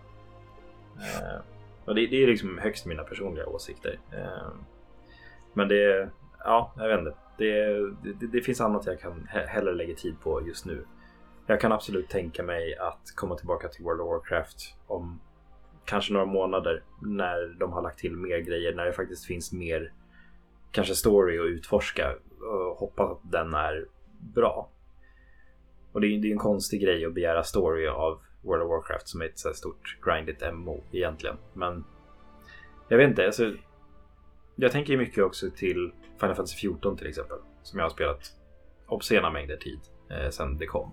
Eh, 1.01 1.41
och 1.85 1.95
det, 1.95 2.07
det, 2.07 2.23
är 2.23 2.27
liksom 2.27 2.57
högst 2.57 2.85
mina 2.85 3.03
personliga 3.03 3.45
åsikter. 3.45 3.99
Eh, 4.11 4.53
men 5.53 5.67
det, 5.67 6.09
ja, 6.43 6.73
jag 6.77 6.87
vet 6.87 6.99
inte. 6.99 7.13
Det, 7.37 7.75
det, 8.03 8.27
det, 8.27 8.41
finns 8.41 8.61
annat 8.61 8.85
jag 8.85 8.99
kan 8.99 9.27
hellre 9.27 9.73
lägga 9.73 9.95
tid 9.95 10.15
på 10.23 10.47
just 10.47 10.65
nu. 10.65 10.85
Jag 11.47 11.61
kan 11.61 11.71
absolut 11.71 12.09
tänka 12.09 12.43
mig 12.43 12.77
att 12.77 13.13
komma 13.15 13.35
tillbaka 13.35 13.67
till 13.67 13.83
World 13.83 14.01
of 14.01 14.07
Warcraft 14.07 14.75
om 14.87 15.19
kanske 15.85 16.13
några 16.13 16.25
månader 16.25 16.83
när 17.01 17.55
de 17.59 17.71
har 17.71 17.81
lagt 17.81 17.99
till 17.99 18.17
mer 18.17 18.37
grejer, 18.37 18.75
när 18.75 18.85
det 18.85 18.93
faktiskt 18.93 19.25
finns 19.25 19.51
mer 19.51 19.93
kanske 20.71 20.95
story 20.95 21.39
att 21.39 21.45
utforska 21.45 22.15
och 22.41 22.77
hoppas 22.77 23.11
att 23.11 23.31
den 23.31 23.53
är 23.53 23.85
bra. 24.19 24.69
Och 25.91 26.01
det 26.01 26.07
är, 26.07 26.19
det 26.19 26.27
är 26.27 26.31
en 26.31 26.37
konstig 26.37 26.81
grej 26.81 27.05
att 27.05 27.13
begära 27.13 27.43
story 27.43 27.87
av 27.87 28.21
World 28.41 28.63
of 28.63 28.69
Warcraft 28.69 29.07
som 29.07 29.21
är 29.21 29.25
ett 29.25 29.39
så 29.39 29.47
här 29.47 29.53
stort 29.53 29.97
grindigt 30.01 30.43
MO 30.53 30.83
egentligen. 30.91 31.37
Men 31.53 31.83
jag 32.87 32.97
vet 32.97 33.09
inte, 33.09 33.25
alltså, 33.25 33.53
jag 34.55 34.71
tänker 34.71 34.97
mycket 34.97 35.23
också 35.23 35.49
till 35.49 35.91
Final 36.19 36.35
Fantasy 36.35 36.55
14 36.55 36.97
till 36.97 37.07
exempel. 37.07 37.37
Som 37.63 37.79
jag 37.79 37.85
har 37.85 37.89
spelat 37.89 38.31
obscena 38.87 39.31
mängder 39.31 39.57
tid 39.57 39.79
eh, 40.09 40.29
sedan 40.29 40.57
det 40.57 40.65
kom. 40.65 40.91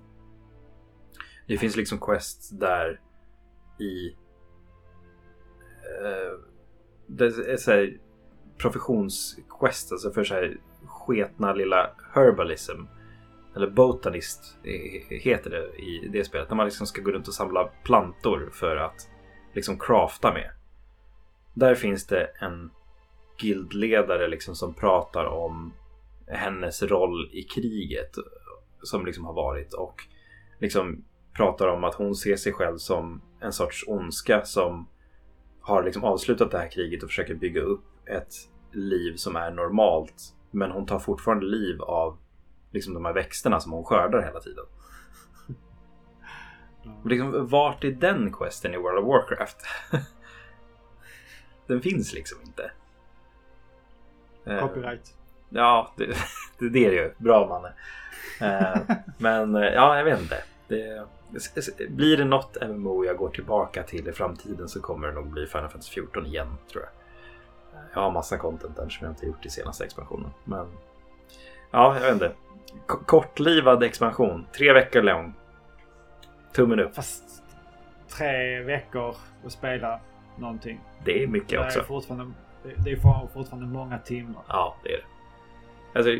Det 1.46 1.58
finns 1.58 1.76
liksom 1.76 1.98
quests 1.98 2.50
där 2.50 3.00
i 3.78 4.16
eh, 6.02 6.38
det 7.06 7.24
är 7.24 7.56
så 7.56 7.70
här, 7.70 7.98
professionsquest, 8.58 9.92
alltså 9.92 10.10
för 10.10 10.24
så 10.24 10.34
här 10.34 10.60
sketna 10.86 11.52
lilla 11.52 11.90
herbalism. 12.14 12.82
Eller 13.58 13.70
botanist 13.70 14.58
eh, 14.64 15.18
heter 15.18 15.50
det 15.50 15.82
i 15.82 16.08
det 16.12 16.24
spelet. 16.24 16.50
När 16.50 16.56
man 16.56 16.66
liksom 16.66 16.86
ska 16.86 17.02
gå 17.02 17.10
runt 17.10 17.28
och 17.28 17.34
samla 17.34 17.64
plantor 17.64 18.50
för 18.52 18.76
att 18.76 19.08
liksom 19.54 19.78
crafta 19.78 20.32
med. 20.32 20.50
Där 21.54 21.74
finns 21.74 22.06
det 22.06 22.30
en 22.40 22.70
guildledare 23.40 24.28
liksom 24.28 24.54
som 24.54 24.74
pratar 24.74 25.24
om 25.24 25.72
hennes 26.26 26.82
roll 26.82 27.30
i 27.32 27.42
kriget 27.42 28.10
som 28.82 29.06
liksom 29.06 29.24
har 29.24 29.34
varit 29.34 29.74
och 29.74 30.02
liksom 30.58 31.04
pratar 31.32 31.68
om 31.68 31.84
att 31.84 31.94
hon 31.94 32.14
ser 32.14 32.36
sig 32.36 32.52
själv 32.52 32.76
som 32.76 33.22
en 33.40 33.52
sorts 33.52 33.84
ondska 33.86 34.44
som 34.44 34.88
har 35.60 35.82
liksom 35.82 36.04
avslutat 36.04 36.50
det 36.50 36.58
här 36.58 36.70
kriget 36.70 37.02
och 37.02 37.08
försöker 37.08 37.34
bygga 37.34 37.60
upp 37.60 37.84
ett 38.06 38.34
liv 38.72 39.16
som 39.16 39.36
är 39.36 39.50
normalt. 39.50 40.34
Men 40.50 40.70
hon 40.70 40.86
tar 40.86 40.98
fortfarande 40.98 41.46
liv 41.46 41.82
av 41.82 42.18
liksom 42.70 42.94
de 42.94 43.04
här 43.04 43.12
växterna 43.12 43.60
som 43.60 43.72
hon 43.72 43.84
skördar 43.84 44.22
hela 44.22 44.40
tiden. 44.40 44.64
Mm. 46.84 47.08
Liksom, 47.08 47.48
vart 47.48 47.84
är 47.84 47.90
den 47.90 48.32
questen 48.32 48.74
i 48.74 48.76
World 48.76 48.98
of 48.98 49.04
Warcraft? 49.04 49.56
den 51.66 51.80
finns 51.80 52.12
liksom 52.12 52.38
inte. 52.42 52.70
Eh, 54.44 54.60
Copyright. 54.60 55.14
Ja, 55.48 55.92
det, 55.96 56.06
det, 56.58 56.68
det 56.68 56.86
är 56.86 56.90
det 56.90 56.96
ju. 56.96 57.12
Bra 57.18 57.48
Manne. 57.48 57.72
Eh, 58.40 58.96
men 59.18 59.54
eh, 59.54 59.62
ja, 59.62 59.96
jag 59.96 60.04
vet 60.04 60.20
inte. 60.20 60.42
Det, 60.68 61.06
blir 61.88 62.16
det 62.16 62.24
något 62.24 62.56
MMO 62.68 63.04
jag 63.04 63.16
går 63.16 63.28
tillbaka 63.28 63.82
till 63.82 64.08
i 64.08 64.12
framtiden 64.12 64.68
så 64.68 64.80
kommer 64.80 65.08
det 65.08 65.14
nog 65.14 65.26
bli 65.26 65.46
Final 65.46 65.68
Fantasy 65.68 65.92
14 65.92 66.26
igen 66.26 66.56
tror 66.72 66.82
jag. 66.82 66.92
Jag 67.94 68.00
har 68.00 68.10
massa 68.10 68.38
content 68.38 68.76
där 68.76 68.88
som 68.88 69.04
jag 69.04 69.12
inte 69.12 69.26
gjort 69.26 69.46
i 69.46 69.50
senaste 69.50 69.84
expansionen. 69.84 70.30
Men 70.44 70.66
ja, 71.70 71.94
jag 71.94 72.00
vet 72.00 72.12
inte. 72.12 72.32
K 72.86 72.98
kortlivad 73.06 73.82
expansion. 73.82 74.46
Tre 74.52 74.72
veckor 74.72 75.02
lång. 75.02 75.34
Tummen 76.52 76.80
upp. 76.80 76.94
Fast 76.94 77.42
tre 78.18 78.62
veckor 78.62 79.16
att 79.44 79.52
spela 79.52 80.00
någonting. 80.38 80.80
Det 81.04 81.22
är 81.22 81.26
mycket 81.26 81.50
det 81.50 81.66
också. 81.66 81.78
Är 81.78 81.84
fortfarande, 81.84 82.34
det 82.84 82.90
är 82.90 83.28
fortfarande 83.32 83.66
många 83.66 83.98
timmar. 83.98 84.42
Ja, 84.48 84.76
det 84.84 84.92
är 84.92 84.96
det. 84.96 85.04
Alltså, 85.98 86.10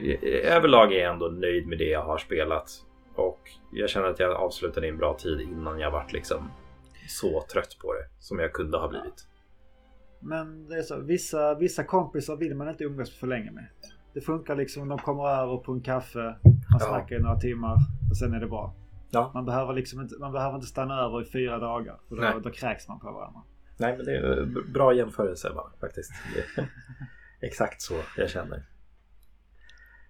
överlag 0.44 0.92
är 0.92 0.99
jag 0.99 1.12
ändå 1.12 1.28
nöjd 1.28 1.66
med 1.66 1.78
det 1.78 1.88
jag 1.88 2.03
har 2.03 2.18
spelat. 2.18 2.70
Och 3.14 3.51
jag 3.72 3.90
känner 3.90 4.07
att 4.07 4.18
jag 4.18 4.32
avslutade 4.32 4.86
i 4.86 4.90
en 4.90 4.96
bra 4.96 5.14
tid 5.14 5.40
innan 5.40 5.78
jag 5.78 5.90
vart 5.90 6.12
liksom 6.12 6.51
så 7.09 7.44
trött 7.53 7.78
på 7.82 7.92
det 7.92 8.05
som 8.18 8.38
jag 8.38 8.53
kunde 8.53 8.78
ha 8.78 8.88
blivit. 8.88 9.26
Men 10.20 10.68
det 10.68 10.78
är 10.78 10.82
så, 10.82 11.01
vissa, 11.01 11.55
vissa 11.55 11.84
kompisar 11.84 12.36
vill 12.36 12.55
man 12.55 12.68
inte 12.68 12.84
umgås 12.84 13.18
för 13.18 13.26
länge 13.26 13.51
med. 13.51 13.66
Det 14.14 14.20
funkar 14.20 14.56
liksom, 14.56 14.88
de 14.88 14.98
kommer 14.98 15.28
över 15.28 15.56
på 15.56 15.72
en 15.72 15.80
kaffe, 15.80 16.36
man 16.70 16.80
snackar 16.80 17.16
i 17.16 17.20
några 17.20 17.40
timmar 17.40 17.76
och 18.11 18.16
sen 18.16 18.34
är 18.34 18.40
det 18.40 18.46
bra. 18.46 18.74
Ja. 19.11 19.30
Man, 19.34 19.44
behöver 19.44 19.72
liksom 19.72 20.00
inte, 20.00 20.14
man 20.20 20.32
behöver 20.32 20.54
inte 20.54 20.66
stanna 20.66 21.00
över 21.00 21.22
i 21.22 21.24
fyra 21.24 21.59
dagar 21.59 22.00
för 22.09 22.16
då, 22.16 22.38
då 22.38 22.50
kräks 22.50 22.88
man 22.88 23.00
på 23.00 23.12
varandra. 23.12 23.42
Nej 23.76 23.96
men 23.96 24.06
det 24.06 24.16
är 24.16 24.46
bra 24.72 24.94
jämförelse 24.94 25.50
va, 25.50 25.72
faktiskt. 25.80 26.12
exakt 27.40 27.82
så 27.82 27.94
jag 28.16 28.30
känner. 28.30 28.66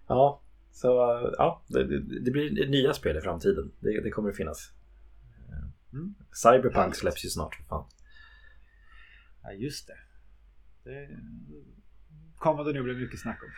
Ja, 0.07 0.41
så 0.71 0.87
ja, 1.37 1.63
det, 1.67 1.83
det, 1.99 2.31
blir 2.31 2.67
nya 2.67 2.93
spel 2.93 3.17
i 3.17 3.21
framtiden. 3.21 3.71
Det, 3.79 4.01
det 4.01 4.09
kommer 4.09 4.29
att 4.29 4.37
finnas. 4.37 4.71
Mm. 5.93 6.15
Cyberpunk 6.43 6.95
släpps 6.95 7.25
ju 7.25 7.29
snart 7.29 7.55
för 7.55 7.63
fan. 7.63 7.85
Ja 9.43 9.51
just 9.51 9.87
det. 9.87 9.97
Det 10.83 11.09
kommer 12.37 12.63
det 12.63 12.73
nog 12.73 12.83
bli 12.83 12.93
mycket 12.93 13.19
snack 13.19 13.43
om. 13.43 13.49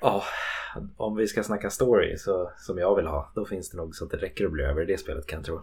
Ja, 0.00 0.24
oh, 0.76 0.82
om 0.96 1.16
vi 1.16 1.26
ska 1.26 1.42
snacka 1.42 1.70
story 1.70 2.16
så, 2.16 2.52
som 2.56 2.78
jag 2.78 2.96
vill 2.96 3.06
ha, 3.06 3.32
då 3.34 3.46
finns 3.46 3.70
det 3.70 3.76
nog 3.76 3.94
så 3.94 4.04
att 4.04 4.10
det 4.10 4.16
räcker 4.16 4.44
att 4.44 4.52
bli 4.52 4.64
över 4.64 4.84
det 4.84 4.98
spelet 4.98 5.26
kan 5.26 5.38
jag 5.38 5.46
tro. 5.46 5.62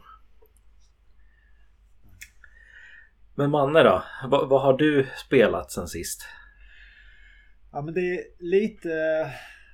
Men 3.35 3.51
Manne 3.51 3.83
då? 3.83 4.03
vad, 4.27 4.49
vad 4.49 4.61
har 4.61 4.77
du 4.77 5.07
spelat 5.25 5.71
sen 5.71 5.87
sist? 5.87 6.21
Ja 7.71 7.81
men 7.81 7.93
det 7.93 8.01
är 8.01 8.23
lite 8.39 8.89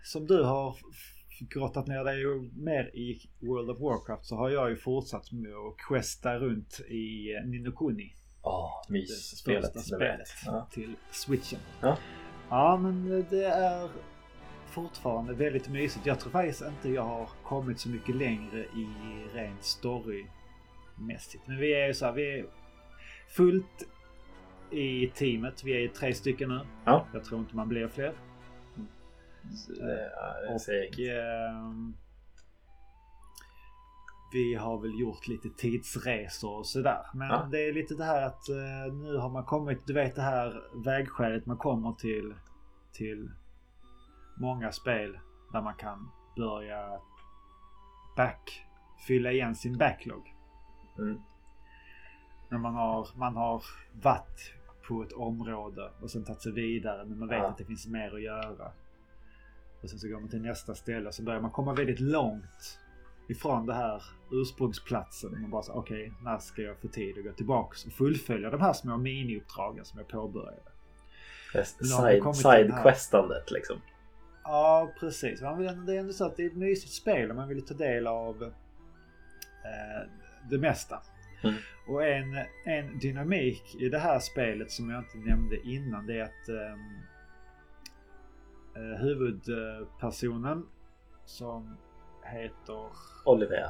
som 0.03 0.27
du 0.27 0.43
har 0.43 0.75
grottat 1.39 1.87
ner 1.87 2.03
dig 2.03 2.25
mer 2.53 2.95
i 2.95 3.29
World 3.39 3.69
of 3.69 3.79
Warcraft 3.79 4.25
så 4.25 4.35
har 4.35 4.49
jag 4.49 4.69
ju 4.69 4.75
fortsatt 4.75 5.31
med 5.31 5.51
att 5.51 5.77
questa 5.87 6.35
runt 6.39 6.79
i 6.79 7.33
Ninokuni. 7.45 8.15
Ja, 8.43 8.83
oh, 8.87 8.91
mysspelet. 8.91 9.79
spelet 9.79 10.29
ja. 10.45 10.67
till 10.71 10.95
switchen. 11.11 11.59
Ja. 11.81 11.97
ja, 12.49 12.77
men 12.77 13.25
det 13.29 13.45
är 13.45 13.89
fortfarande 14.73 15.33
väldigt 15.33 15.69
mysigt. 15.69 16.05
Jag 16.05 16.19
tror 16.19 16.31
faktiskt 16.31 16.61
inte 16.61 16.89
jag 16.89 17.03
har 17.03 17.29
kommit 17.43 17.79
så 17.79 17.89
mycket 17.89 18.15
längre 18.15 18.59
i 18.59 18.87
rent 19.33 19.63
storymässigt. 19.63 21.47
Men 21.47 21.57
vi 21.57 21.73
är 21.73 21.87
ju 21.87 21.93
så 21.93 22.05
här, 22.05 22.13
vi 22.13 22.39
är 22.39 22.45
fullt 23.27 23.87
i 24.71 25.07
teamet. 25.07 25.63
Vi 25.63 25.83
är 25.83 25.87
tre 25.87 26.13
stycken 26.13 26.49
nu. 26.49 26.59
Ja. 26.85 27.07
Jag 27.13 27.23
tror 27.23 27.39
inte 27.39 27.55
man 27.55 27.69
blir 27.69 27.87
fler. 27.87 28.13
Ja, 29.79 30.53
och 30.53 30.69
eh, 30.99 31.53
vi 34.33 34.55
har 34.55 34.81
väl 34.81 34.99
gjort 34.99 35.27
lite 35.27 35.49
tidsresor 35.49 36.57
och 36.57 36.67
sådär. 36.67 37.05
Men 37.13 37.27
ja. 37.27 37.47
det 37.51 37.67
är 37.67 37.73
lite 37.73 37.95
det 37.95 38.03
här 38.03 38.21
att 38.21 38.49
eh, 38.49 38.93
nu 38.93 39.17
har 39.17 39.29
man 39.29 39.45
kommit, 39.45 39.87
du 39.87 39.93
vet 39.93 40.15
det 40.15 40.21
här 40.21 40.63
vägskälet 40.85 41.45
man 41.45 41.57
kommer 41.57 41.93
till, 41.93 42.33
till 42.93 43.29
många 44.35 44.71
spel 44.71 45.19
där 45.51 45.61
man 45.61 45.75
kan 45.75 46.09
börja 46.35 46.99
back, 48.15 48.65
fylla 49.07 49.31
igen 49.31 49.55
sin 49.55 49.77
backlog. 49.77 50.35
Mm. 50.97 51.21
När 52.49 52.57
man 52.57 52.75
har, 52.75 53.07
man 53.15 53.35
har 53.35 53.63
varit 54.01 54.53
på 54.87 55.03
ett 55.03 55.13
område 55.13 55.91
och 56.01 56.11
sen 56.11 56.23
tagit 56.23 56.41
sig 56.41 56.51
vidare 56.51 57.05
men 57.05 57.19
man 57.19 57.27
vet 57.27 57.37
ja. 57.37 57.47
att 57.47 57.57
det 57.57 57.65
finns 57.65 57.87
mer 57.87 58.15
att 58.15 58.21
göra. 58.21 58.71
Och 59.81 59.89
sen 59.89 59.99
så 59.99 60.07
går 60.07 60.19
man 60.19 60.29
till 60.29 60.41
nästa 60.41 60.75
ställe 60.75 61.07
och 61.07 61.13
så 61.13 61.23
börjar 61.23 61.41
man 61.41 61.51
komma 61.51 61.73
väldigt 61.73 61.99
långt 61.99 62.79
ifrån 63.27 63.65
det 63.65 63.73
här 63.73 64.03
ursprungsplatsen. 64.31 65.41
Man 65.41 65.49
bara 65.49 65.63
så 65.63 65.73
okej, 65.73 66.07
okay, 66.07 66.23
när 66.23 66.37
ska 66.37 66.61
jag 66.61 66.77
få 66.77 66.87
tid 66.87 67.17
att 67.17 67.23
gå 67.23 67.31
tillbaks 67.31 67.85
och 67.85 67.91
fullfölja 67.91 68.49
de 68.49 68.61
här 68.61 68.73
små 68.73 68.97
miniuppdragen 68.97 69.85
som 69.85 69.99
jag 69.99 70.07
påbörjade. 70.07 70.71
Side-questandet 71.53 73.47
side 73.47 73.53
liksom. 73.53 73.77
Ja, 74.43 74.91
precis. 74.99 75.41
Man 75.41 75.57
vill, 75.57 75.85
det 75.85 75.95
är 75.95 75.99
ändå 75.99 76.13
så 76.13 76.25
att 76.25 76.37
det 76.37 76.43
är 76.43 76.47
ett 76.47 76.55
mysigt 76.55 76.93
spel 76.93 77.29
och 77.29 77.35
man 77.35 77.47
vill 77.47 77.65
ta 77.65 77.73
del 77.73 78.07
av 78.07 78.43
eh, 79.63 80.09
det 80.49 80.57
mesta. 80.57 81.01
Mm. 81.43 81.55
Och 81.87 82.07
en, 82.07 82.37
en 82.65 82.99
dynamik 82.99 83.75
i 83.79 83.89
det 83.89 83.99
här 83.99 84.19
spelet 84.19 84.71
som 84.71 84.89
jag 84.89 84.99
inte 84.99 85.17
nämnde 85.17 85.67
innan 85.67 86.07
det 86.07 86.19
är 86.19 86.23
att 86.23 86.49
eh, 86.49 86.73
eh, 88.75 88.99
huvudpersonen 88.99 90.65
som 91.25 91.77
heter... 92.23 92.87
Oliver. 93.25 93.69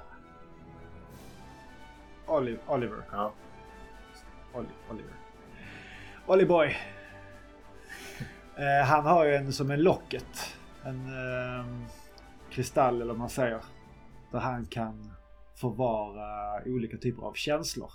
Oliver. 2.28 2.59
Oliver. 2.67 3.03
Ja. 3.11 3.34
Oliver. 4.89 5.13
Oliboy. 6.28 6.78
eh, 8.55 8.86
han 8.86 9.05
har 9.05 9.26
ju 9.26 9.36
en 9.36 9.53
som 9.53 9.71
en 9.71 9.84
locket. 9.84 10.57
En 10.86 11.05
eh, 11.05 11.65
kristall 12.51 12.95
eller 12.95 13.13
vad 13.13 13.19
man 13.19 13.29
säger. 13.29 13.61
Där 14.31 14.39
han 14.39 14.65
kan 14.65 15.11
förvara 15.55 16.61
olika 16.65 16.97
typer 16.97 17.23
av 17.23 17.34
känslor. 17.34 17.91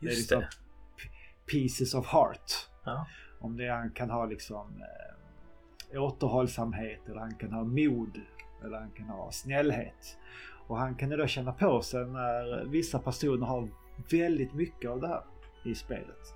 Just 0.00 0.28
det. 0.28 0.34
Är 0.34 0.38
liksom 0.40 0.40
det. 0.40 1.52
Pieces 1.52 1.94
of 1.94 2.06
heart. 2.06 2.52
Ja. 2.84 3.06
Om 3.40 3.56
det 3.56 3.68
han 3.68 3.90
kan 3.90 4.10
ha 4.10 4.26
liksom 4.26 4.82
eh, 4.82 6.02
återhållsamhet 6.02 7.08
eller 7.08 7.20
han 7.20 7.34
kan 7.34 7.52
ha 7.52 7.64
mod 7.64 8.20
eller 8.64 8.78
han 8.78 8.90
kan 8.90 9.06
ha 9.06 9.32
snällhet. 9.32 10.18
Och 10.66 10.78
han 10.78 10.94
kan 10.94 11.10
ju 11.10 11.16
då 11.16 11.26
känna 11.26 11.52
på 11.52 11.82
sig 11.82 12.06
när 12.06 12.64
vissa 12.64 12.98
personer 12.98 13.46
har 13.46 13.68
väldigt 14.10 14.54
mycket 14.54 14.90
av 14.90 15.00
det 15.00 15.08
här 15.08 15.22
i 15.64 15.74
spelet. 15.74 16.34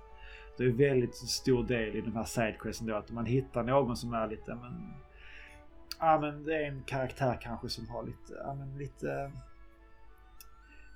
Det 0.57 0.63
är 0.63 0.69
väldigt 0.69 1.15
stor 1.15 1.63
del 1.63 1.95
i 1.95 2.01
de 2.01 2.15
här 2.15 2.23
sidequesten 2.23 2.87
då 2.87 2.95
att 2.95 3.11
man 3.11 3.25
hittar 3.25 3.63
någon 3.63 3.97
som 3.97 4.13
är 4.13 4.27
lite 4.27 4.55
men... 4.55 4.93
Ja 5.99 6.19
men 6.21 6.43
det 6.43 6.55
är 6.55 6.67
en 6.67 6.83
karaktär 6.83 7.39
kanske 7.41 7.69
som 7.69 7.89
har 7.89 8.03
lite, 8.03 8.33
ja 8.43 8.53
men 8.53 8.77
lite... 8.77 9.31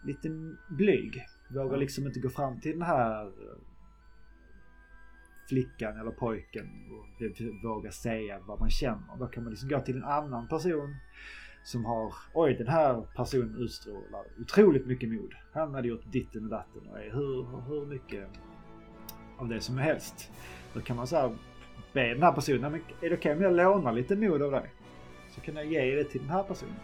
lite 0.03 0.29
blyg. 0.69 1.25
Vågar 1.49 1.77
liksom 1.77 2.07
inte 2.07 2.19
gå 2.19 2.29
fram 2.29 2.59
till 2.59 2.71
den 2.71 2.81
här 2.81 3.31
flickan 5.49 5.99
eller 5.99 6.11
pojken 6.11 6.67
och 6.91 7.63
våga 7.63 7.91
säga 7.91 8.39
vad 8.39 8.59
man 8.59 8.69
känner. 8.69 9.17
Då 9.19 9.27
kan 9.27 9.43
man 9.43 9.51
liksom 9.51 9.69
gå 9.69 9.79
till 9.79 9.95
en 9.95 10.03
annan 10.03 10.47
person 10.47 10.95
som 11.63 11.85
har, 11.85 12.13
oj 12.33 12.53
den 12.53 12.67
här 12.67 13.01
personen 13.15 13.55
utstrålar 13.57 14.25
otroligt 14.41 14.85
mycket 14.85 15.09
mod. 15.09 15.33
Han 15.53 15.73
hade 15.73 15.87
gjort 15.87 16.11
ditten 16.11 16.43
och 16.43 16.49
datten 16.49 16.81
och 16.91 16.99
är 16.99 17.11
hur, 17.11 17.61
hur 17.67 17.85
mycket 17.85 18.27
av 19.37 19.47
det 19.47 19.61
som 19.61 19.77
helst. 19.77 20.31
Då 20.73 20.81
kan 20.81 20.95
man 20.95 21.07
säga 21.07 21.37
be 21.93 22.13
den 22.13 22.23
här 22.23 22.31
personen, 22.31 22.71
men 22.71 22.81
är 22.81 23.09
det 23.09 23.15
okej 23.15 23.17
okay 23.17 23.35
om 23.35 23.41
jag 23.41 23.53
lånar 23.53 23.93
lite 23.93 24.15
mod 24.15 24.41
av 24.41 24.51
dig? 24.51 24.71
Så 25.35 25.41
kan 25.41 25.55
jag 25.55 25.65
ge 25.65 25.95
det 25.95 26.03
till 26.03 26.21
den 26.21 26.29
här 26.29 26.43
personen. 26.43 26.79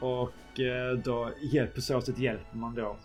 Och 0.00 0.60
eh, 0.60 0.98
då 0.98 1.32
hjälp, 1.40 1.74
på 1.74 1.80
så 1.80 2.00
sätt 2.00 2.18
hjälper 2.18 2.56
man 2.56 2.74
då 2.74 2.96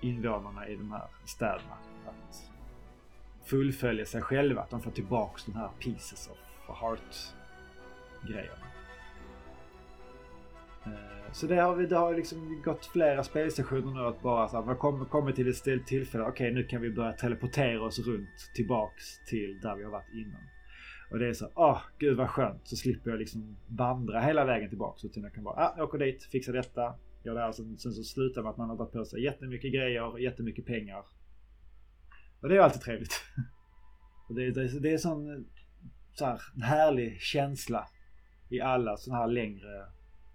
invånarna 0.00 0.68
i 0.68 0.76
de 0.76 0.92
här 0.92 1.06
städerna 1.24 1.76
att 2.06 2.50
fullfölja 3.44 4.06
sig 4.06 4.22
själva. 4.22 4.62
Att 4.62 4.70
de 4.70 4.82
får 4.82 4.90
tillbaks 4.90 5.44
de 5.44 5.54
här 5.54 5.68
pieces 5.80 6.30
of 6.32 6.38
heart 6.80 7.34
grejerna. 8.28 8.66
Eh, 10.84 11.32
så 11.32 11.46
det 11.46 11.56
har, 11.56 11.74
vi, 11.74 11.86
det 11.86 11.96
har 11.96 12.14
liksom 12.14 12.62
gått 12.64 12.86
flera 12.86 13.24
spelsessioner 13.24 13.94
nu 13.94 14.06
att 14.06 14.22
bara 14.22 14.48
så 14.48 14.62
här, 14.62 14.72
vi 14.72 14.78
kommer, 14.78 15.04
kommer 15.04 15.32
till 15.32 15.48
ett 15.48 15.56
ställt 15.56 15.86
tillfälle. 15.86 16.24
Okej, 16.24 16.50
okay, 16.50 16.62
nu 16.62 16.68
kan 16.68 16.80
vi 16.80 16.90
börja 16.90 17.12
teleportera 17.12 17.82
oss 17.82 17.98
runt 17.98 18.50
tillbaks 18.54 19.18
till 19.26 19.60
där 19.60 19.76
vi 19.76 19.84
har 19.84 19.90
varit 19.90 20.12
innan. 20.12 20.40
Och 21.12 21.18
det 21.18 21.28
är 21.28 21.32
så, 21.32 21.48
åh, 21.54 21.72
oh, 21.72 21.80
gud 21.98 22.16
vad 22.16 22.30
skönt. 22.30 22.68
Så 22.68 22.76
slipper 22.76 23.10
jag 23.10 23.18
liksom 23.18 23.56
vandra 23.68 24.20
hela 24.20 24.44
vägen 24.44 24.68
tillbaka. 24.68 25.06
Utan 25.06 25.22
jag 25.22 25.34
kan 25.34 25.44
bara, 25.44 25.54
ah, 25.54 25.74
jag 25.76 25.84
åker 25.84 25.98
dit, 25.98 26.24
fixar 26.24 26.52
detta, 26.52 26.94
gör 27.24 27.34
det 27.34 27.40
här. 27.40 27.52
Sen, 27.52 27.70
alltså, 27.70 27.82
sen 27.82 27.92
så 27.92 28.02
slutar 28.02 28.42
med 28.42 28.50
att 28.50 28.56
man 28.56 28.68
har 28.68 28.76
dragit 28.76 28.92
på 28.92 29.04
sig 29.04 29.24
jättemycket 29.24 29.72
grejer, 29.72 30.18
jättemycket 30.18 30.66
pengar. 30.66 31.04
Och 32.40 32.48
det 32.48 32.54
är 32.54 32.56
ju 32.56 32.62
alltid 32.62 32.80
trevligt. 32.80 33.22
Och 34.28 34.34
det, 34.34 34.50
det, 34.50 34.80
det 34.80 34.92
är 34.92 34.98
sån 34.98 35.46
så 36.14 36.24
här, 36.24 36.40
en 36.54 36.62
härlig 36.62 37.20
känsla 37.20 37.88
i 38.48 38.60
alla 38.60 38.96
sådana 38.96 39.20
här 39.20 39.28
längre 39.28 39.86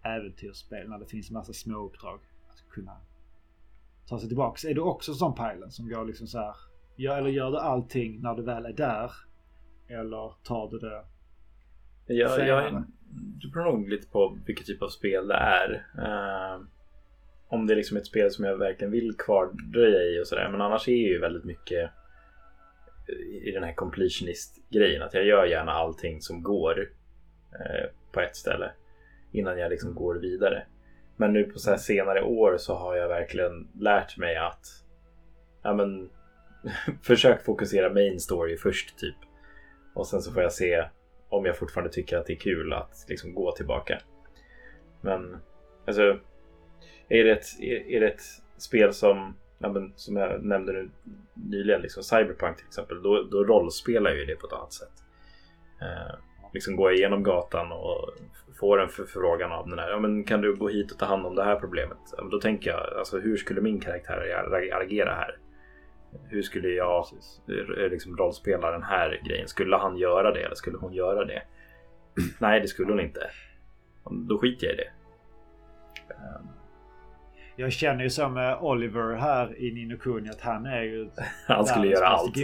äventyrsspel 0.03 0.89
när 0.89 0.99
det 0.99 1.05
finns 1.05 1.31
massa 1.31 1.53
små 1.53 1.85
uppdrag 1.85 2.19
att 2.49 2.69
kunna 2.69 3.01
ta 4.07 4.19
sig 4.19 4.27
tillbaks. 4.27 4.65
Är 4.65 4.73
du 4.73 4.81
också 4.81 5.13
sån 5.13 5.35
pilen 5.35 5.71
som 5.71 5.89
går 5.89 6.05
liksom 6.05 6.27
så 6.27 6.37
här, 6.39 6.55
gör, 6.95 7.17
eller 7.17 7.29
gör 7.29 7.51
du 7.51 7.57
allting 7.57 8.21
när 8.21 8.35
du 8.35 8.43
väl 8.43 8.65
är 8.65 8.73
där? 8.73 9.11
Eller 9.87 10.33
tar 10.43 10.69
du 10.71 10.79
det 10.79 11.03
jag, 12.07 12.47
jag, 12.47 12.83
det 13.41 13.47
beror 13.53 13.63
nog 13.63 13.89
lite 13.89 14.07
på 14.07 14.39
vilket 14.45 14.65
typ 14.65 14.81
av 14.81 14.89
spel 14.89 15.27
det 15.27 15.35
är. 15.35 15.85
Uh, 15.97 16.65
om 17.47 17.67
det 17.67 17.73
är 17.73 17.75
liksom 17.75 17.97
ett 17.97 18.05
spel 18.05 18.31
som 18.31 18.45
jag 18.45 18.57
verkligen 18.57 18.91
vill 18.91 19.17
kvardröja 19.17 20.01
i 20.01 20.21
och 20.21 20.27
sådär. 20.27 20.49
Men 20.51 20.61
annars 20.61 20.87
är 20.87 20.91
ju 20.91 21.19
väldigt 21.19 21.43
mycket 21.43 21.89
i 23.43 23.51
den 23.51 23.63
här 23.63 23.73
completionist-grejen. 23.73 25.01
Att 25.01 25.13
jag 25.13 25.25
gör 25.25 25.45
gärna 25.45 25.71
allting 25.71 26.21
som 26.21 26.43
går 26.43 26.79
uh, 26.79 27.89
på 28.11 28.21
ett 28.21 28.35
ställe 28.35 28.71
innan 29.31 29.59
jag 29.59 29.69
liksom 29.69 29.95
går 29.95 30.15
vidare. 30.15 30.63
Men 31.15 31.33
nu 31.33 31.43
på 31.43 31.59
så 31.59 31.77
senare 31.77 32.23
år 32.23 32.57
så 32.57 32.75
har 32.75 32.95
jag 32.95 33.07
verkligen 33.07 33.67
lärt 33.79 34.17
mig 34.17 34.35
att 34.35 34.65
ja, 35.63 35.73
men, 35.73 36.09
försök 37.01 37.45
fokusera 37.45 37.93
main 37.93 38.19
story 38.19 38.57
först 38.57 38.97
typ. 38.97 39.15
Och 39.97 40.07
sen 40.07 40.21
så 40.21 40.31
får 40.31 40.43
jag 40.43 40.53
se 40.53 40.85
om 41.29 41.45
jag 41.45 41.57
fortfarande 41.57 41.93
tycker 41.93 42.17
att 42.17 42.25
det 42.25 42.33
är 42.33 42.37
kul 42.37 42.73
att 42.73 43.05
liksom 43.07 43.33
gå 43.33 43.51
tillbaka. 43.51 43.99
Men 45.01 45.37
alltså, 45.87 46.19
är 47.09 47.23
det 47.23 47.31
ett, 47.31 47.45
är, 47.59 47.89
är 47.89 47.99
det 47.99 48.07
ett 48.07 48.21
spel 48.57 48.93
som, 48.93 49.35
ja, 49.57 49.69
men, 49.69 49.93
som 49.95 50.15
jag 50.15 50.43
nämnde 50.43 50.73
nu 50.73 50.89
nyligen, 51.33 51.81
liksom 51.81 52.03
Cyberpunk 52.03 52.57
till 52.57 52.65
exempel, 52.65 53.01
då, 53.01 53.23
då 53.23 53.43
rollspelar 53.43 54.09
jag 54.11 54.19
ju 54.19 54.25
det 54.25 54.35
på 54.35 54.47
ett 54.47 54.53
annat 54.53 54.73
sätt. 54.73 54.93
Eh, 55.81 56.15
liksom 56.53 56.75
går 56.75 56.91
jag 56.91 56.97
igenom 56.97 57.23
gatan 57.23 57.71
och 57.71 58.09
får 58.59 58.81
en 58.81 58.89
förfrågan 58.89 59.51
av 59.51 59.69
den 59.69 59.79
här, 59.79 59.89
ja 59.89 59.99
men 59.99 60.23
kan 60.23 60.41
du 60.41 60.55
gå 60.55 60.67
hit 60.67 60.91
och 60.91 60.99
ta 60.99 61.05
hand 61.05 61.25
om 61.25 61.35
det 61.35 61.43
här 61.43 61.59
problemet? 61.59 61.97
Då 62.31 62.39
tänker 62.39 62.69
jag, 62.69 62.97
alltså 62.97 63.19
hur 63.19 63.37
skulle 63.37 63.61
min 63.61 63.79
karaktär 63.79 64.45
agera 64.73 65.13
här? 65.13 65.37
Hur 66.29 66.41
skulle 66.41 66.69
jag 66.69 67.05
liksom 67.91 68.17
rollspela 68.17 68.71
den 68.71 68.83
här 68.83 69.21
grejen? 69.25 69.47
Skulle 69.47 69.77
han 69.77 69.97
göra 69.97 70.31
det 70.31 70.43
eller 70.43 70.55
skulle 70.55 70.77
hon 70.77 70.93
göra 70.93 71.25
det? 71.25 71.41
Nej, 72.39 72.61
det 72.61 72.67
skulle 72.67 72.91
hon 72.91 72.99
inte. 72.99 73.29
Då 74.11 74.37
skiter 74.37 74.67
jag 74.67 74.73
i 74.73 74.77
det. 74.77 74.91
Ehm. 76.13 76.47
Jag 77.55 77.71
känner 77.71 78.03
ju 78.03 78.09
så 78.09 78.29
med 78.29 78.57
Oliver 78.61 79.15
här 79.15 79.59
i 79.61 79.73
Nino 79.73 79.97
Kuni 79.97 80.29
att 80.29 80.41
han 80.41 80.65
är 80.65 80.81
ju... 80.81 81.09
han 81.47 81.65
skulle 81.65 81.87
göra 81.87 82.07
allt. 82.07 82.35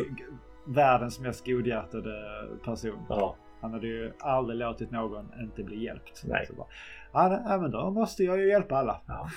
Världens 0.68 1.20
mest 1.20 1.46
godhjärtade 1.46 2.48
person. 2.66 3.06
Ja. 3.10 3.36
Han 3.62 3.74
hade 3.74 3.88
ju 3.88 4.14
aldrig 4.20 4.60
låtit 4.60 4.92
någon 4.92 5.32
inte 5.40 5.64
bli 5.64 5.84
hjälpt. 5.84 6.24
Nej. 6.26 6.46
Så 6.46 6.54
bara, 6.54 6.68
ja, 7.14 7.58
men 7.62 7.72
då 7.72 7.92
måste 7.92 8.24
jag 8.24 8.40
ju 8.40 8.50
hjälpa 8.50 8.76
alla. 8.76 9.02
Ja. 9.08 9.30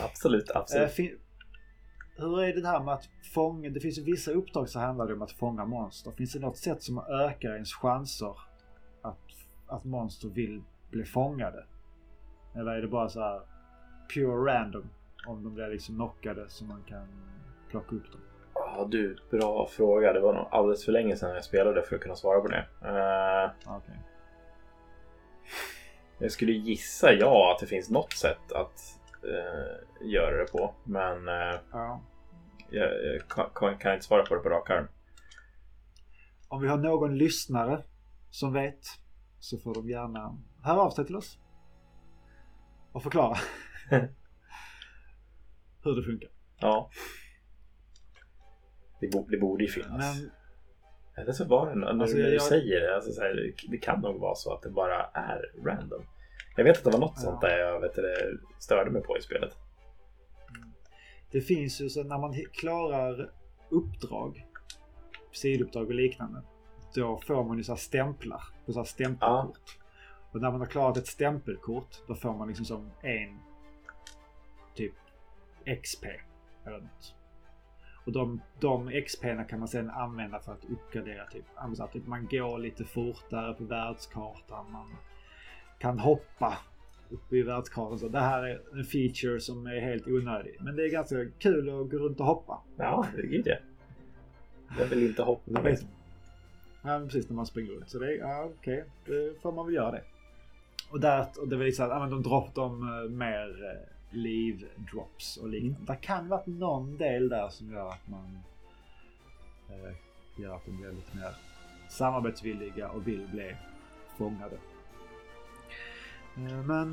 absolut, 0.00 0.50
absolut. 0.50 0.98
Äh, 0.98 1.06
hur 2.16 2.42
är 2.42 2.54
det 2.54 2.68
här 2.68 2.80
med 2.80 2.94
att 2.94 3.08
fånga? 3.34 3.70
Det 3.70 3.80
finns 3.80 3.98
ju 3.98 4.02
vissa 4.02 4.30
uppdrag 4.30 4.68
som 4.68 4.82
handlar 4.82 5.12
om 5.12 5.22
att 5.22 5.32
fånga 5.32 5.64
monster. 5.64 6.10
Finns 6.10 6.32
det 6.32 6.38
något 6.38 6.56
sätt 6.56 6.82
som 6.82 6.98
ökar 6.98 7.54
ens 7.54 7.74
chanser 7.74 8.38
att, 9.02 9.18
att 9.66 9.84
monster 9.84 10.28
vill 10.28 10.62
bli 10.90 11.04
fångade? 11.04 11.64
Eller 12.54 12.72
är 12.72 12.82
det 12.82 12.88
bara 12.88 13.08
så 13.08 13.20
här 13.20 13.40
pure 14.14 14.52
random? 14.52 14.90
Om 15.26 15.44
de 15.44 15.54
blir 15.54 15.68
liksom 15.68 15.94
knockade 15.94 16.48
så 16.48 16.64
man 16.64 16.82
kan 16.88 17.06
plocka 17.70 17.96
upp 17.96 18.12
dem. 18.12 18.20
Ja 18.54 18.88
du, 18.90 19.16
bra 19.30 19.66
fråga. 19.66 20.12
Det 20.12 20.20
var 20.20 20.34
nog 20.34 20.46
alldeles 20.50 20.84
för 20.84 20.92
länge 20.92 21.16
sedan 21.16 21.34
jag 21.34 21.44
spelade 21.44 21.82
för 21.82 21.96
att 21.96 22.02
kunna 22.02 22.16
svara 22.16 22.40
på 22.40 22.48
det. 22.48 22.66
Uh, 22.82 23.76
okay. 23.76 23.96
Jag 26.18 26.32
skulle 26.32 26.52
gissa 26.52 27.12
ja 27.12 27.52
att 27.52 27.60
det 27.60 27.66
finns 27.66 27.90
något 27.90 28.12
sätt 28.12 28.52
att 28.52 29.00
uh, 29.24 30.10
göra 30.10 30.36
det 30.36 30.52
på. 30.52 30.74
Men 30.84 31.28
uh, 31.28 31.60
ja. 31.72 32.02
jag, 32.70 32.88
jag 33.04 33.28
kan, 33.54 33.78
kan, 33.78 33.94
inte 33.94 34.06
svara 34.06 34.22
på 34.22 34.34
det 34.34 34.40
på 34.40 34.48
rak 34.48 34.70
arm. 34.70 34.86
Om 36.48 36.62
vi 36.62 36.68
har 36.68 36.78
någon 36.78 37.18
lyssnare 37.18 37.82
som 38.30 38.52
vet 38.52 38.80
så 39.38 39.58
får 39.58 39.74
de 39.74 39.88
gärna 39.88 40.38
höra 40.62 40.80
av 40.80 40.90
sig 40.90 41.06
till 41.06 41.16
oss. 41.16 41.38
Och 42.92 43.02
förklara 43.02 43.36
hur 45.82 45.96
det 45.96 46.02
funkar. 46.02 46.30
Ja. 46.60 46.90
Det, 49.00 49.08
bo, 49.08 49.26
det 49.28 49.38
borde 49.38 49.64
ju 49.64 49.70
finnas. 49.70 50.20
Men, 50.20 50.30
Eller 51.16 51.32
så 51.32 51.44
var 51.44 51.70
det, 51.70 51.74
när 51.74 51.86
alltså, 51.86 52.16
du 52.16 52.32
jag, 52.32 52.42
säger 52.42 52.80
det, 52.80 52.94
alltså, 52.94 53.12
så 53.12 53.20
här, 53.20 53.54
det 53.68 53.78
kan 53.78 54.00
nog 54.00 54.20
vara 54.20 54.34
så 54.34 54.54
att 54.54 54.62
det 54.62 54.70
bara 54.70 55.04
är 55.04 55.52
random. 55.64 56.02
Jag 56.56 56.64
vet 56.64 56.78
att 56.78 56.84
det 56.84 56.90
var 56.90 56.98
något 56.98 57.12
ja. 57.16 57.22
sånt 57.22 57.40
där 57.40 57.58
jag 57.58 57.80
vet 57.80 57.94
det, 57.94 58.38
störde 58.58 58.90
mig 58.90 59.02
på 59.02 59.18
i 59.18 59.20
spelet. 59.20 59.56
Det 61.30 61.40
finns 61.40 61.80
ju 61.80 61.88
så 61.88 62.04
när 62.04 62.18
man 62.18 62.34
klarar 62.52 63.30
uppdrag, 63.68 64.46
sidouppdrag 65.32 65.86
och 65.86 65.94
liknande. 65.94 66.42
Då 66.94 67.20
får 67.26 67.44
man 67.44 67.56
ju 67.56 67.64
så 67.64 67.72
här 67.72 67.76
stämplar 67.76 68.42
på 68.66 68.72
så 68.72 68.78
här 68.78 68.84
stämpelkort. 68.84 69.60
Ja. 69.66 69.84
Och 70.32 70.40
när 70.40 70.50
man 70.50 70.60
har 70.60 70.66
klarat 70.66 70.96
ett 70.96 71.06
stämpelkort 71.06 72.02
då 72.06 72.14
får 72.14 72.34
man 72.34 72.48
liksom 72.48 72.66
som 72.66 72.90
en 73.02 73.38
typ 74.74 74.94
XP 75.82 76.04
eller 76.64 76.78
något. 76.78 77.14
Och 78.06 78.12
de, 78.12 78.40
de 78.60 79.02
XP 79.06 79.22
kan 79.48 79.58
man 79.58 79.68
sedan 79.68 79.90
använda 79.90 80.40
för 80.40 80.52
att 80.52 80.64
uppgradera 80.64 81.26
typ. 81.26 81.44
Att 81.54 82.06
man 82.06 82.26
går 82.26 82.58
lite 82.58 82.84
fortare 82.84 83.54
på 83.54 83.64
världskartan. 83.64 84.72
Man 84.72 84.96
kan 85.84 85.98
hoppa 85.98 86.58
uppe 87.10 87.36
i 87.36 87.42
världskartan. 87.42 87.98
Så 87.98 88.08
det 88.08 88.20
här 88.20 88.42
är 88.42 88.60
en 88.72 88.84
feature 88.84 89.40
som 89.40 89.66
är 89.66 89.80
helt 89.80 90.06
onödig. 90.06 90.56
Men 90.60 90.76
det 90.76 90.82
är 90.82 90.88
ganska 90.88 91.16
kul 91.38 91.68
att 91.68 91.90
gå 91.90 91.98
runt 91.98 92.20
och 92.20 92.26
hoppa. 92.26 92.62
Ja, 92.76 93.06
det 93.16 93.36
är 93.36 93.42
det. 93.42 93.58
Jag 94.78 94.86
vill 94.86 95.02
inte 95.02 95.22
hoppa. 95.22 95.62
Det 95.62 95.78
ja, 96.82 97.00
precis 97.04 97.28
när 97.28 97.36
man 97.36 97.46
springer 97.46 97.72
runt. 97.72 97.90
Så 97.90 97.98
det 97.98 98.06
är, 98.06 98.18
ja 98.18 98.44
okej, 98.44 98.84
okay. 99.04 99.28
då 99.28 99.40
får 99.40 99.52
man 99.52 99.66
väl 99.66 99.74
göra 99.74 99.90
det. 99.90 100.02
Och, 100.90 101.00
där, 101.00 101.26
och 101.40 101.48
det 101.48 101.56
visar 101.56 101.84
att 101.90 102.02
ja, 102.02 102.06
de 102.06 102.22
droppar 102.22 102.62
dem 102.62 102.82
eh, 102.82 103.10
mer 103.10 103.64
eh, 103.64 104.16
liv 104.16 104.66
drops 104.92 105.36
och 105.36 105.48
liknande. 105.48 105.76
Mm. 105.76 105.86
Det 105.86 106.06
kan 106.06 106.28
vara 106.28 106.42
någon 106.44 106.96
del 106.96 107.28
där 107.28 107.48
som 107.48 107.72
gör 107.72 107.88
att 107.88 108.08
man 108.08 108.38
eh, 109.70 109.94
gör 110.42 110.56
att 110.56 110.66
de 110.66 110.76
blir 110.76 110.92
lite 110.92 111.16
mer 111.16 111.34
samarbetsvilliga 111.88 112.88
och 112.88 113.08
vill 113.08 113.28
bli 113.32 113.56
fångade. 114.18 114.56
Eh, 116.36 116.62
men 116.64 116.92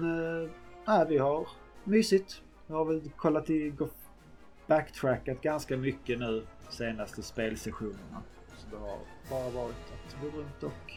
eh, 0.88 1.08
vi 1.08 1.18
har 1.18 1.48
mysigt. 1.84 2.42
Vi 2.68 2.74
har 2.74 2.86
väl 2.86 3.10
kollat 3.16 3.50
i 3.50 3.74
backtrackat 4.68 5.42
ganska 5.42 5.78
mycket 5.78 6.20
nu 6.20 6.46
senaste 6.70 7.22
spelsessionerna. 7.22 8.22
Så 8.58 8.68
det 8.76 8.78
har 8.82 8.98
bara 9.30 9.50
varit 9.64 9.76
att 9.94 10.22
gå 10.22 10.38
runt 10.38 10.64
och 10.64 10.94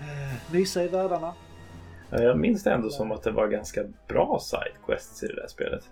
eh, 0.00 0.52
mysa 0.52 0.84
i 0.84 0.88
världarna 0.88 1.34
Jag 2.10 2.38
minns 2.38 2.64
det 2.64 2.72
ändå 2.72 2.90
som 2.90 3.12
att 3.12 3.22
det 3.22 3.30
var 3.30 3.48
ganska 3.48 3.84
bra 4.08 4.38
sidequests 4.40 5.22
i 5.22 5.26
det 5.26 5.34
där 5.34 5.46
spelet. 5.48 5.90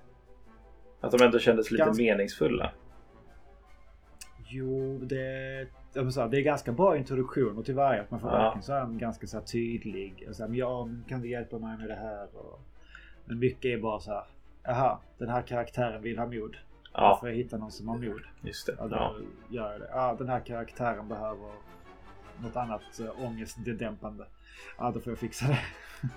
Att 1.00 1.10
de 1.12 1.22
ändå 1.24 1.38
kändes 1.38 1.70
lite 1.70 1.84
Ganska- 1.84 2.02
meningsfulla. 2.02 2.72
Jo, 4.48 4.98
det, 4.98 5.66
säga, 6.12 6.28
det 6.28 6.36
är 6.38 6.42
ganska 6.42 6.72
bra 6.72 6.96
introduktioner 6.96 7.62
till 7.62 7.74
varje. 7.74 8.00
Att 8.02 8.10
man 8.10 8.20
får 8.20 8.30
Ja. 8.30 8.38
verkligen 8.38 8.62
så 8.62 8.72
här 8.72 8.80
en 8.80 8.98
ganska 8.98 9.26
så 9.26 9.36
här 9.38 9.44
tydlig. 9.44 10.26
och 10.28 10.36
Så 10.36 10.42
här, 10.42 10.48
men 10.48 10.58
ja, 10.58 10.88
kan 11.08 11.20
du 11.20 11.28
hjälpa 11.28 11.58
mig 11.58 11.78
med 11.78 11.88
det 11.88 11.94
här? 11.94 12.28
Och, 12.36 12.60
men 13.24 13.38
mycket 13.38 13.64
är 13.64 13.78
bara 13.78 14.00
så 14.00 14.10
här. 14.12 14.24
Jaha, 14.62 14.98
den 15.18 15.28
här 15.28 15.42
karaktären 15.42 16.02
vill 16.02 16.18
ha 16.18 16.26
mod. 16.26 16.52
Då 16.52 16.58
Ja, 16.92 17.16
får 17.20 17.28
jag 17.28 17.36
hitta 17.36 17.56
någon 17.56 17.70
som 17.72 17.88
har 17.88 17.98
mod. 17.98 18.20
just 18.40 18.66
det. 18.66 18.74
Ja, 18.78 18.86
då 18.86 18.96
Ja. 18.96 19.14
gör 19.48 19.78
det. 19.78 19.88
Ja, 19.92 20.14
den 20.18 20.28
här 20.28 20.40
karaktären 20.40 21.08
behöver 21.08 21.50
något 22.42 22.56
annat 22.56 23.00
äh, 23.00 23.24
ångestdämpande. 23.26 24.26
Ja, 24.78 24.90
då 24.90 25.00
får 25.00 25.10
jag 25.10 25.18
fixa 25.18 25.46
det. 25.48 25.58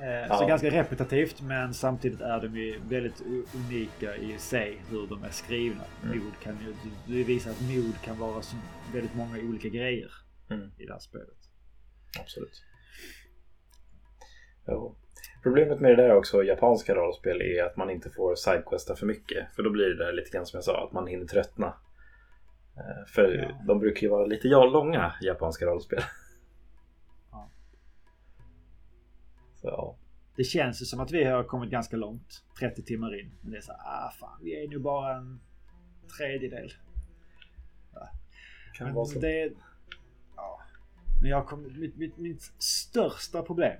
Eh, 0.00 0.36
Så 0.36 0.42
Ja. 0.42 0.46
ganska 0.48 0.70
repetitivt 0.70 1.42
men 1.42 1.74
samtidigt 1.74 2.20
är 2.20 2.40
de 2.40 2.56
ju 2.56 2.80
väldigt 2.88 3.22
unika 3.54 4.16
i 4.16 4.38
sig 4.38 4.82
hur 4.90 5.06
de 5.06 5.24
är 5.24 5.30
skrivna. 5.30 5.82
Mm. 6.04 6.18
Mod 6.18 6.32
kan 6.42 6.54
ju, 6.66 6.74
det 7.16 7.24
visar 7.24 7.50
att 7.50 7.60
mod 7.60 8.00
kan 8.04 8.18
vara 8.18 8.42
så 8.42 8.56
väldigt 8.94 9.14
många 9.14 9.38
olika 9.38 9.68
grejer 9.68 10.10
Mm. 10.50 10.70
i 10.78 10.86
det 10.86 10.92
här 10.92 11.00
spelet. 11.00 11.36
Absolut. 12.20 12.62
Jo. 14.66 14.96
Problemet 15.42 15.80
med 15.80 15.90
det 15.90 15.96
där 16.02 16.16
också, 16.16 16.42
japanska 16.44 16.94
rollspel, 16.94 17.40
är 17.42 17.64
att 17.64 17.76
man 17.76 17.90
inte 17.90 18.10
får 18.10 18.34
sidequesta 18.34 18.96
för 18.96 19.06
mycket. 19.06 19.54
För 19.56 19.62
då 19.62 19.70
blir 19.70 19.86
det 19.86 20.04
där 20.04 20.12
lite 20.12 20.30
grann 20.30 20.46
som 20.46 20.56
jag 20.56 20.64
sa, 20.64 20.84
att 20.86 20.92
man 20.92 21.06
hinner 21.06 21.26
tröttna. 21.26 21.66
Eh, 22.76 23.06
För 23.14 23.34
Ja. 23.34 23.64
de 23.66 23.78
brukar 23.78 24.00
ju 24.02 24.08
vara 24.08 24.26
lite 24.26 24.48
ja, 24.48 24.64
långa, 24.64 25.12
japanska 25.22 25.66
rollspel. 25.66 26.02
Ja. 29.70 29.96
Det 30.36 30.44
känns 30.44 30.82
ju 30.82 30.86
som 30.86 31.00
att 31.00 31.12
vi 31.12 31.24
har 31.24 31.44
kommit 31.44 31.70
ganska 31.70 31.96
långt. 31.96 32.44
30 32.58 32.82
timmar 32.82 33.20
in. 33.20 33.30
Men 33.40 33.50
det 33.52 33.56
är 33.56 33.60
så 33.60 33.72
här, 33.72 33.80
ah 33.84 34.10
fan, 34.10 34.40
vi 34.42 34.64
är 34.64 34.68
nu 34.68 34.78
bara 34.78 35.16
en 35.16 35.40
tredjedel. 36.18 36.72
Kan 38.76 38.86
Men 38.86 38.94
vara 38.94 39.06
så. 39.06 39.18
det... 39.18 39.52
Ja. 40.36 40.60
Men 41.20 41.30
jag 41.30 41.46
kom, 41.46 41.80
mitt, 41.80 41.96
mitt, 41.96 42.18
mitt 42.18 42.42
största 42.58 43.42
problem 43.42 43.76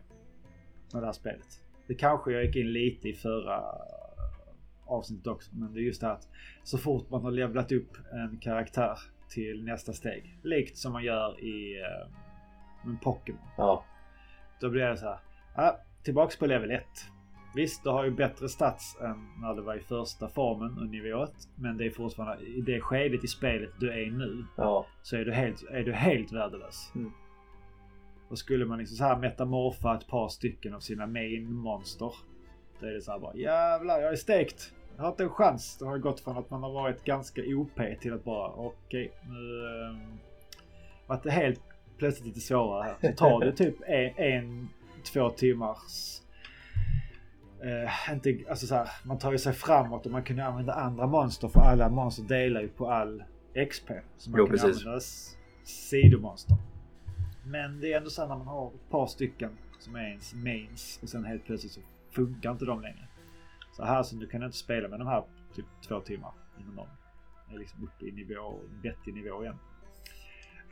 med 0.93 1.03
det 1.03 1.07
här 1.07 1.13
spelet. 1.13 1.63
Det 1.87 1.95
kanske 1.95 2.33
jag 2.33 2.45
gick 2.45 2.57
in 2.57 2.73
lite 2.73 3.09
i 3.09 3.13
förra 3.13 3.63
avsnittet 4.87 5.27
också. 5.27 5.51
Men 5.55 5.75
det 5.75 5.81
är 5.81 5.83
just 5.83 6.01
det 6.01 6.13
att 6.13 6.29
så 6.63 6.79
fort 6.79 7.11
man 7.11 7.23
har 7.23 7.31
levlat 7.31 7.73
upp 7.73 7.97
en 8.13 8.39
karaktär 8.39 8.99
till 9.29 9.65
nästa 9.65 9.93
steg. 9.93 10.39
Likt 10.43 10.77
som 10.77 10.93
man 10.93 11.05
gör 11.05 11.41
i 11.41 11.83
uh, 12.87 13.01
Pokémon. 13.03 13.41
Ja, 13.57 13.85
Då 14.61 14.71
blir 14.71 14.83
det 14.83 14.97
så 14.97 15.07
här. 15.07 15.19
Ja, 15.57 15.81
tillbaks 16.03 16.39
på 16.39 16.47
level 16.47 16.71
1. 16.71 16.83
Visst, 17.55 17.85
du 17.85 17.91
har 17.91 18.05
ju 18.05 18.11
bättre 18.11 18.49
stats 18.49 18.97
än 19.01 19.29
när 19.41 19.55
det 19.55 19.63
var 19.63 19.75
i 19.75 19.81
första 19.81 20.29
formen 20.29 20.79
och 20.79 20.87
nivå 20.87 21.23
1. 21.23 21.31
Men 21.55 21.77
det 21.77 21.87
är 21.87 21.91
fortfarande 21.91 22.45
i 22.45 22.61
det 22.61 22.81
skedet 22.81 23.25
i 23.25 23.29
spelet 23.29 23.71
du 23.81 23.91
är 23.91 24.11
nu 24.11 24.45
ja, 24.57 24.87
så 25.03 25.17
är 25.17 25.25
du 25.25 25.33
helt, 25.33 25.65
är 25.71 25.83
du 25.83 25.93
helt 25.93 26.33
värdelös. 26.33 26.93
Mm. 26.95 27.13
Och 28.29 28.39
skulle 28.39 28.65
man 28.65 28.79
liksom 28.79 28.97
så 28.97 29.05
här 29.05 29.17
metamorfa 29.17 29.97
ett 29.97 30.07
par 30.07 30.29
stycken 30.29 30.75
av 30.75 30.81
sina 30.81 31.07
main 31.07 31.53
monster. 31.53 32.13
Då 32.81 32.87
är 32.87 32.91
det 32.91 33.01
så 33.01 33.13
här 33.13 33.19
bara 33.19 33.35
jävlar 33.35 34.01
jag 34.01 34.13
är 34.13 34.17
stekt. 34.17 34.73
Jag 34.97 35.03
har 35.03 35.11
inte 35.11 35.23
en 35.23 35.31
chans. 35.31 35.77
Det 35.79 35.85
har 35.85 35.99
gått 35.99 36.21
från 36.21 36.39
att 36.39 36.51
man 36.51 36.63
har 36.63 36.73
varit 36.73 37.05
ganska 37.05 37.43
OP 37.47 37.81
till 38.01 38.13
att 38.13 38.25
bara 38.25 38.49
okej 38.49 39.13
nu 39.29 39.67
um, 39.91 40.19
vart 41.07 41.23
det 41.23 41.31
helt 41.31 41.63
plötsligt 41.99 42.27
lite 42.27 42.41
svårare 42.41 42.83
här. 42.83 43.11
Så 43.11 43.17
tar 43.17 43.41
det 43.41 43.53
typ 43.57 43.77
en, 43.87 44.13
en 44.17 44.69
två 45.13 45.31
timmars 45.31 46.21
eh, 47.65 48.13
inte, 48.13 48.51
alltså 48.51 48.67
så 48.67 48.75
här, 48.75 48.89
man 49.05 49.19
tar 49.19 49.33
ju 49.33 49.39
sig 49.39 49.53
framåt 49.53 50.07
och 50.07 50.13
man 50.13 50.23
kan 50.23 50.37
ju 50.37 50.43
använda 50.43 50.73
andra 50.73 51.07
monster 51.07 51.49
för 51.49 51.61
alla 51.61 51.89
monster 51.89 52.23
delar 52.23 52.61
ju 52.61 52.69
på 52.69 52.91
all 52.91 53.25
XP. 53.71 53.91
Så 54.17 54.31
man 54.31 54.39
Jo, 54.41 54.47
kan 54.47 54.53
precis. 54.57 54.87
använda 54.87 55.01
sidomonster. 55.65 56.57
Men 57.45 57.81
det 57.81 57.93
är 57.93 57.97
ändå 57.97 58.11
så 58.11 58.23
här 58.23 58.29
när 58.29 58.37
man 58.37 58.47
har 58.47 58.67
ett 58.69 58.91
par 58.91 59.07
stycken 59.07 59.51
som 59.79 59.97
är 59.97 60.09
ens 60.09 60.35
mains 60.35 60.99
och 61.03 61.09
sen 61.09 61.25
helt 61.25 61.45
plötsligt 61.45 61.73
så 61.73 61.81
funkar 62.11 62.51
inte 62.51 62.65
de 62.65 62.81
längre. 62.83 63.09
Så 63.73 63.85
här 63.85 64.03
så 64.03 64.17
du 64.17 64.27
kan 64.27 64.43
inte 64.43 64.57
spela 64.57 64.89
med 64.89 64.99
de 64.99 65.09
här 65.09 65.25
typ 65.55 65.67
två 65.89 66.01
timmar 66.01 66.33
innan 66.61 66.77
de 66.77 67.55
är 67.55 67.59
liksom 67.59 67.85
uppe 67.85 68.07
i 68.07 68.13
nivå, 68.13 68.61
vettig 68.83 69.15
nivå 69.15 69.43
igen. 69.43 69.59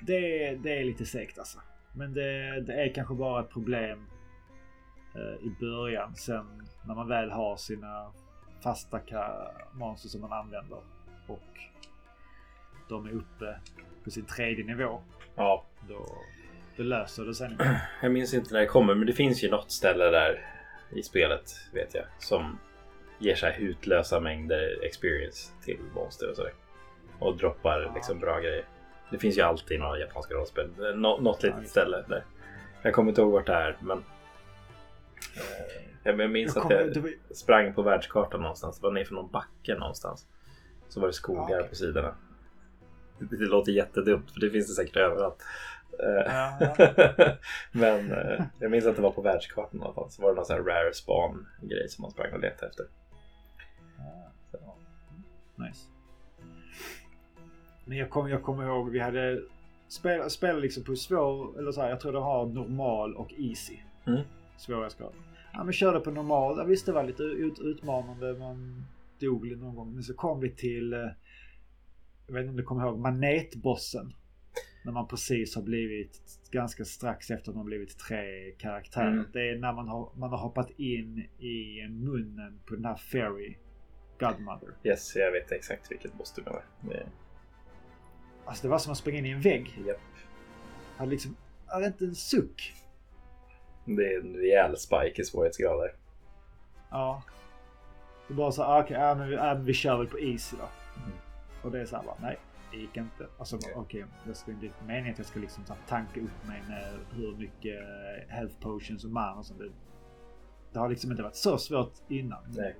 Det, 0.02 0.54
det 0.54 0.78
är 0.80 0.84
lite 0.84 1.06
segt 1.06 1.38
alltså. 1.38 1.58
Men 1.92 2.12
det, 2.14 2.60
det 2.60 2.72
är 2.72 2.94
kanske 2.94 3.14
bara 3.14 3.40
ett 3.40 3.50
problem 3.50 4.06
i 5.20 5.50
början. 5.60 6.14
Sen 6.14 6.62
när 6.86 6.94
man 6.94 7.08
väl 7.08 7.30
har 7.30 7.56
sina 7.56 8.12
fasta 8.62 9.00
monster 9.72 10.08
som 10.08 10.20
man 10.20 10.32
använder 10.32 10.78
och 11.26 11.40
de 12.88 13.06
är 13.06 13.10
uppe 13.12 13.58
på 14.04 14.10
sin 14.10 14.24
tredje 14.24 14.64
nivå. 14.64 15.00
ja. 15.36 15.64
Då, 15.88 16.06
då 16.76 16.82
löser 16.82 17.24
det 17.24 17.34
sig. 17.34 17.56
Jag 18.02 18.12
minns 18.12 18.34
inte 18.34 18.52
när 18.54 18.60
det 18.60 18.66
kommer, 18.66 18.94
men 18.94 19.06
det 19.06 19.12
finns 19.12 19.44
ju 19.44 19.50
något 19.50 19.70
ställe 19.70 20.04
där 20.04 20.46
i 20.92 21.02
spelet, 21.02 21.50
vet 21.72 21.94
jag, 21.94 22.04
som 22.18 22.58
ger 23.18 23.34
sig 23.34 23.52
hutlösa 23.52 24.20
mängder 24.20 24.84
experience 24.84 25.52
till 25.64 25.78
monster 25.94 26.30
och 26.30 26.36
sådär. 26.36 26.52
Och 27.18 27.36
droppar 27.36 27.80
Ja. 27.80 27.92
liksom 27.94 28.18
bra 28.18 28.40
grejer. 28.40 28.64
Det 29.10 29.18
finns 29.18 29.38
ju 29.38 29.42
alltid 29.42 29.80
några 29.80 29.98
japanska 29.98 30.34
rollspel. 30.34 30.70
Nå- 30.96 31.18
något 31.20 31.42
Ja, 31.42 31.46
litet 31.48 31.60
just 31.60 31.70
ställe 31.70 32.04
där. 32.08 32.24
Jag 32.82 32.94
kommer 32.94 33.08
inte 33.08 33.20
ihåg 33.20 33.32
vart 33.32 33.46
det 33.46 33.54
är, 33.54 33.76
men... 33.80 34.04
Jag 36.02 36.30
minns 36.30 36.54
Jag 36.54 36.62
att 36.62 36.68
kommer- 36.68 36.80
jag 36.80 36.94
det 36.94 37.00
var- 37.00 37.34
sprang 37.34 37.74
på 37.74 37.82
världskartan 37.82 38.40
någonstans. 38.40 38.78
Det 38.80 38.86
var 38.86 38.92
ner 38.92 39.04
för 39.04 39.14
någon 39.14 39.30
backe 39.30 39.74
någonstans. 39.74 40.26
Så 40.88 41.00
var 41.00 41.06
det 41.06 41.12
skogar 41.12 41.50
Ja, 41.50 41.56
okej. 41.56 41.68
på 41.68 41.74
sidorna. 41.74 42.14
Det, 43.18 43.36
det 43.36 43.44
låter 43.44 43.72
jättedumt, 43.72 44.30
för 44.30 44.40
det 44.40 44.50
finns 44.50 44.66
det 44.68 44.72
säkert 44.74 44.96
överallt. 44.96 45.42
Eh, 45.98 46.34
Ja, 46.34 47.36
Men 47.72 48.12
eh, 48.12 48.44
jag 48.60 48.70
minns 48.70 48.86
att 48.86 48.96
det 48.96 49.02
var 49.02 49.10
på 49.10 49.22
världskartan 49.22 49.80
i 49.80 49.84
alla 49.84 49.94
fall. 49.94 50.10
Så 50.10 50.22
var 50.22 50.28
det 50.30 50.34
någon 50.36 50.44
sån 50.46 50.56
här 50.56 50.62
rare 50.62 50.94
spawn 50.94 51.46
grej 51.62 51.88
som 51.88 52.02
man 52.02 52.10
sprang 52.10 52.32
och 52.32 52.40
letade 52.40 52.66
efter. 52.66 52.84
Så, 54.50 54.58
ja. 54.62 54.76
Nice. 55.64 55.86
Men 57.84 57.98
jag 57.98 58.10
kommer 58.10 58.30
jag 58.30 58.42
kommer 58.42 58.64
ihåg 58.66 58.90
vi 58.90 58.98
hade 58.98 59.42
spelat 59.88 60.32
spel 60.32 60.60
liksom 60.60 60.84
på 60.84 60.96
svår, 60.96 61.58
eller 61.58 61.72
så 61.72 61.80
här, 61.80 61.90
jag 61.90 62.00
tror 62.00 62.12
det 62.12 62.18
har 62.18 62.46
normal 62.46 63.16
och 63.16 63.32
easy. 63.38 63.76
Mm. 64.06 64.20
Svårighetsgrad. 64.56 65.12
Ja 65.52 65.64
men 65.64 65.72
körde 65.72 66.00
på 66.00 66.10
normal. 66.10 66.58
Ja, 66.58 66.64
visst 66.64 66.86
det 66.86 66.92
var 66.92 67.04
lite 67.04 67.22
ut, 67.22 67.58
utmanande. 67.58 68.38
Man 68.38 68.84
dog 69.20 69.46
lite 69.46 69.60
någon 69.60 69.74
gång. 69.74 69.94
Men 69.94 70.02
så 70.02 70.14
kom 70.14 70.40
vi 70.40 70.50
till, 70.50 70.92
eh, 70.92 70.98
jag 72.26 72.34
vet 72.34 72.40
inte 72.40 72.50
om 72.50 72.56
du 72.56 72.62
kommer 72.62 72.86
ihåg, 72.86 72.98
manetbossen. 72.98 74.14
När 74.84 74.92
man 74.92 75.08
precis 75.08 75.56
har 75.56 75.62
blivit 75.62 76.22
ganska 76.50 76.84
strax 76.84 77.30
efter 77.30 77.50
att 77.50 77.56
man 77.56 77.64
blivit 77.64 77.98
tre 77.98 78.50
karaktärer. 78.58 79.12
Mm. 79.12 79.26
Det 79.32 79.50
är 79.50 79.58
när 79.58 79.72
man 79.72 79.88
har, 79.88 80.12
man 80.16 80.30
har 80.30 80.38
hoppat 80.38 80.70
in 80.70 81.18
i 81.38 81.88
munnen 81.88 82.60
på 82.66 82.74
den 82.74 82.84
här 82.84 82.96
Fairy 82.96 83.56
Godmother. 84.18 84.68
Yes, 84.84 85.16
jag 85.16 85.32
vet 85.32 85.52
exakt 85.52 85.90
vilket 85.90 86.14
boss 86.14 86.32
du 86.36 86.42
menar. 86.42 86.62
Alltså 88.44 88.62
det 88.62 88.68
var 88.68 88.78
som 88.78 88.92
att 88.92 88.98
springa 88.98 89.18
in 89.18 89.26
i 89.26 89.30
en 89.30 89.40
vägg. 89.40 89.78
japp. 89.86 90.00
Hade 90.96 91.10
liksom, 91.10 91.36
hade 91.66 91.86
inte 91.86 92.04
en 92.04 92.14
suck. 92.14 92.72
Det 93.84 94.14
är 94.14 94.20
en 94.20 94.36
rejäl 94.36 94.76
spike 94.76 95.22
i 95.22 95.24
svårighetsgrader. 95.24 95.92
Ja. 96.90 97.22
Det 98.28 98.34
var 98.34 98.50
så 98.50 98.62
här, 98.62 98.82
okej, 98.82 98.96
ja, 98.96 99.14
men 99.14 99.28
vi, 99.28 99.34
ja, 99.34 99.54
men 99.54 99.64
vi 99.64 99.74
kör 99.74 99.96
väl 99.98 100.06
på 100.06 100.18
easy 100.18 100.56
då. 100.56 100.68
Mm. 101.02 101.16
Och 101.62 101.70
det 101.70 101.80
är 101.80 101.84
så 101.86 101.96
här 101.96 102.04
bara, 102.04 102.16
nej, 102.20 102.38
det 102.72 102.76
gick 102.76 102.96
inte. 102.96 103.26
Alltså 103.38 103.58
okej, 103.74 104.00
Nej. 104.00 104.10
det 104.26 104.34
skulle 104.34 104.56
inte 104.56 104.84
meningen 104.86 105.12
att 105.12 105.18
jag 105.18 105.26
ska 105.26 105.40
liksom 105.40 105.64
här, 105.68 105.76
tanka 105.88 106.20
upp 106.20 106.46
mig 106.48 106.62
med 106.68 106.84
hur 107.10 107.36
mycket 107.36 107.80
eh, 107.80 108.34
health 108.34 108.54
potions 108.60 109.04
och 109.04 109.10
man 109.10 109.38
och 109.38 109.46
sånt. 109.46 109.58
Det, 109.58 109.68
det 110.72 110.78
har 110.78 110.88
liksom 110.88 111.10
inte 111.10 111.22
varit 111.22 111.36
så 111.36 111.58
svårt 111.58 111.92
innan. 112.08 112.42
Nej. 112.56 112.76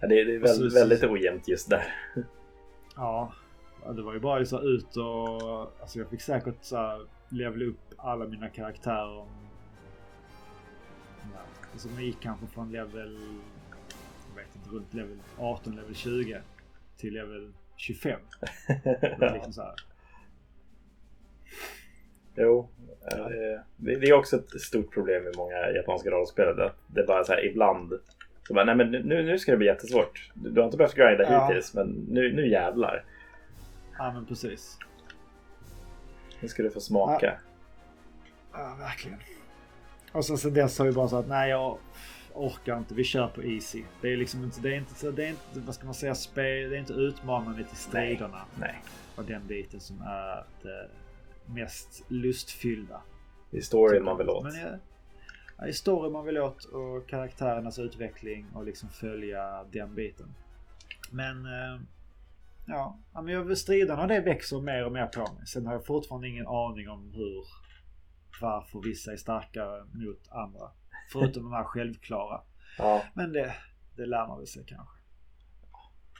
Ja, 0.00 0.08
det, 0.08 0.24
det 0.24 0.34
är 0.34 0.42
Och 0.42 0.48
så- 0.48 0.78
väldigt, 0.78 1.04
ojämnt 1.04 1.48
just 1.48 1.70
där. 1.70 1.84
Ja, 2.96 3.32
det 3.94 4.02
var 4.02 4.12
ju 4.14 4.20
bara 4.20 4.44
så 4.44 4.60
ut 4.60 4.96
och 4.96 5.80
alltså 5.80 5.98
jag 5.98 6.10
fick 6.10 6.20
säkert 6.20 6.56
så 6.60 6.76
här 6.76 7.06
levela 7.28 7.64
upp 7.64 7.93
alla 8.04 8.26
mina 8.26 8.48
karaktärer. 8.48 9.26
Ja, 11.32 11.40
alltså 11.72 11.88
man 11.88 12.04
gick 12.04 12.20
kanske 12.20 12.46
från 12.46 12.72
level, 12.72 13.18
jag 14.28 14.42
vet 14.42 14.56
inte, 14.56 14.70
runt 14.70 14.94
level 14.94 15.18
18, 15.38 15.76
level 15.76 15.94
20 15.94 16.40
till 16.96 17.14
level 17.14 17.52
25. 17.76 18.20
Det 18.84 19.16
var 19.20 19.32
liksom 19.32 19.52
så 19.52 19.62
här. 19.62 19.74
Jo, 22.36 22.68
ja, 23.10 23.28
det, 23.76 23.96
det 23.96 24.06
är 24.08 24.12
också 24.12 24.36
ett 24.36 24.60
stort 24.60 24.94
problem 24.94 25.26
i 25.26 25.36
många 25.36 25.70
japanska 25.70 26.10
rollspel. 26.10 26.60
Att 26.60 26.76
det 26.86 27.00
är 27.00 27.06
bara 27.06 27.24
så 27.24 27.32
här 27.32 27.46
ibland. 27.46 27.92
Så 28.48 28.54
bara, 28.54 28.64
nej 28.64 28.74
men 28.74 28.90
nu, 28.90 29.22
nu 29.22 29.38
ska 29.38 29.52
det 29.52 29.58
bli 29.58 29.66
jättesvårt. 29.66 30.30
Du, 30.34 30.50
du 30.50 30.60
har 30.60 30.64
inte 30.64 30.76
behövt 30.76 30.94
grinda 30.94 31.22
Ja. 31.22 31.46
hittills 31.46 31.74
men 31.74 31.86
nu, 31.88 32.32
nu 32.32 32.48
jävlar. 32.48 33.04
Ja 33.98 34.12
men 34.12 34.26
precis. 34.26 34.78
Nu 36.40 36.48
ska 36.48 36.62
du 36.62 36.70
få 36.70 36.80
smaka. 36.80 37.26
Ja, 37.26 37.53
verkligen. 38.78 39.18
Och 40.12 40.24
så 40.24 40.36
sen 40.36 40.54
dess 40.54 40.78
har 40.78 40.86
vi 40.86 40.92
bara 40.92 41.08
sagt 41.08 41.28
nej 41.28 41.50
jag 41.50 41.78
orkar 42.34 42.78
inte, 42.78 42.94
vi 42.94 43.04
kör 43.04 43.28
på 43.28 43.42
easy. 43.44 43.84
Det 44.00 44.12
är 44.12 44.16
liksom 44.16 44.44
inte, 44.44 44.60
det 44.60 44.68
är 44.68 44.76
inte, 44.76 45.10
det 45.10 45.24
är 45.24 45.28
inte 45.28 45.60
vad 45.60 45.74
ska 45.74 45.84
man 45.84 45.94
säga, 45.94 46.14
spel, 46.14 46.70
det 46.70 46.76
är 46.76 46.80
inte 46.80 46.92
utmanande 46.92 47.64
till 47.64 47.76
striderna. 47.76 48.44
Nej. 48.60 48.82
Och 49.16 49.24
den 49.24 49.46
biten 49.46 49.80
som 49.80 50.02
är 50.02 50.44
det 50.62 50.88
mest 51.46 52.04
lustfyllda. 52.08 53.02
Det 53.50 53.56
är 53.56 53.60
storyn 53.60 54.04
man 54.04 54.18
vill 54.18 54.28
åt. 54.28 54.44
Men 54.44 54.54
ja, 54.60 54.68
ja, 55.58 55.66
i 55.66 55.72
story 55.72 56.10
man 56.10 56.24
vill 56.24 56.38
åt 56.38 56.64
och 56.64 57.08
karaktärernas 57.08 57.78
utveckling 57.78 58.46
och 58.54 58.64
liksom 58.64 58.88
följa 58.88 59.64
den 59.64 59.94
biten. 59.94 60.34
Men 61.10 61.44
eh, 61.46 61.80
ja, 62.66 62.98
ja, 63.14 63.22
men 63.22 63.34
jag- 63.34 63.58
striderna 63.58 64.06
det 64.06 64.20
växer 64.20 64.60
mer 64.60 64.84
och 64.86 64.92
mer 64.92 65.06
på 65.06 65.20
mig. 65.20 65.46
Sen 65.46 65.66
har 65.66 65.72
jag 65.72 65.86
fortfarande 65.86 66.28
ingen 66.28 66.46
aning 66.46 66.88
om 66.88 67.12
hur 67.14 67.44
varför 68.40 68.80
vissa 68.82 69.12
är 69.12 69.16
starkare 69.16 69.84
mot 69.84 70.28
andra. 70.30 70.70
Förutom 71.12 71.42
de 71.42 71.52
här 71.52 71.64
självklara. 71.64 72.40
Ja, 72.78 73.02
Men 73.14 73.32
det, 73.32 73.54
det 73.96 74.06
lär 74.06 74.26
man 74.26 74.38
väl 74.38 74.46
sig 74.46 74.64
kanske. 74.66 74.98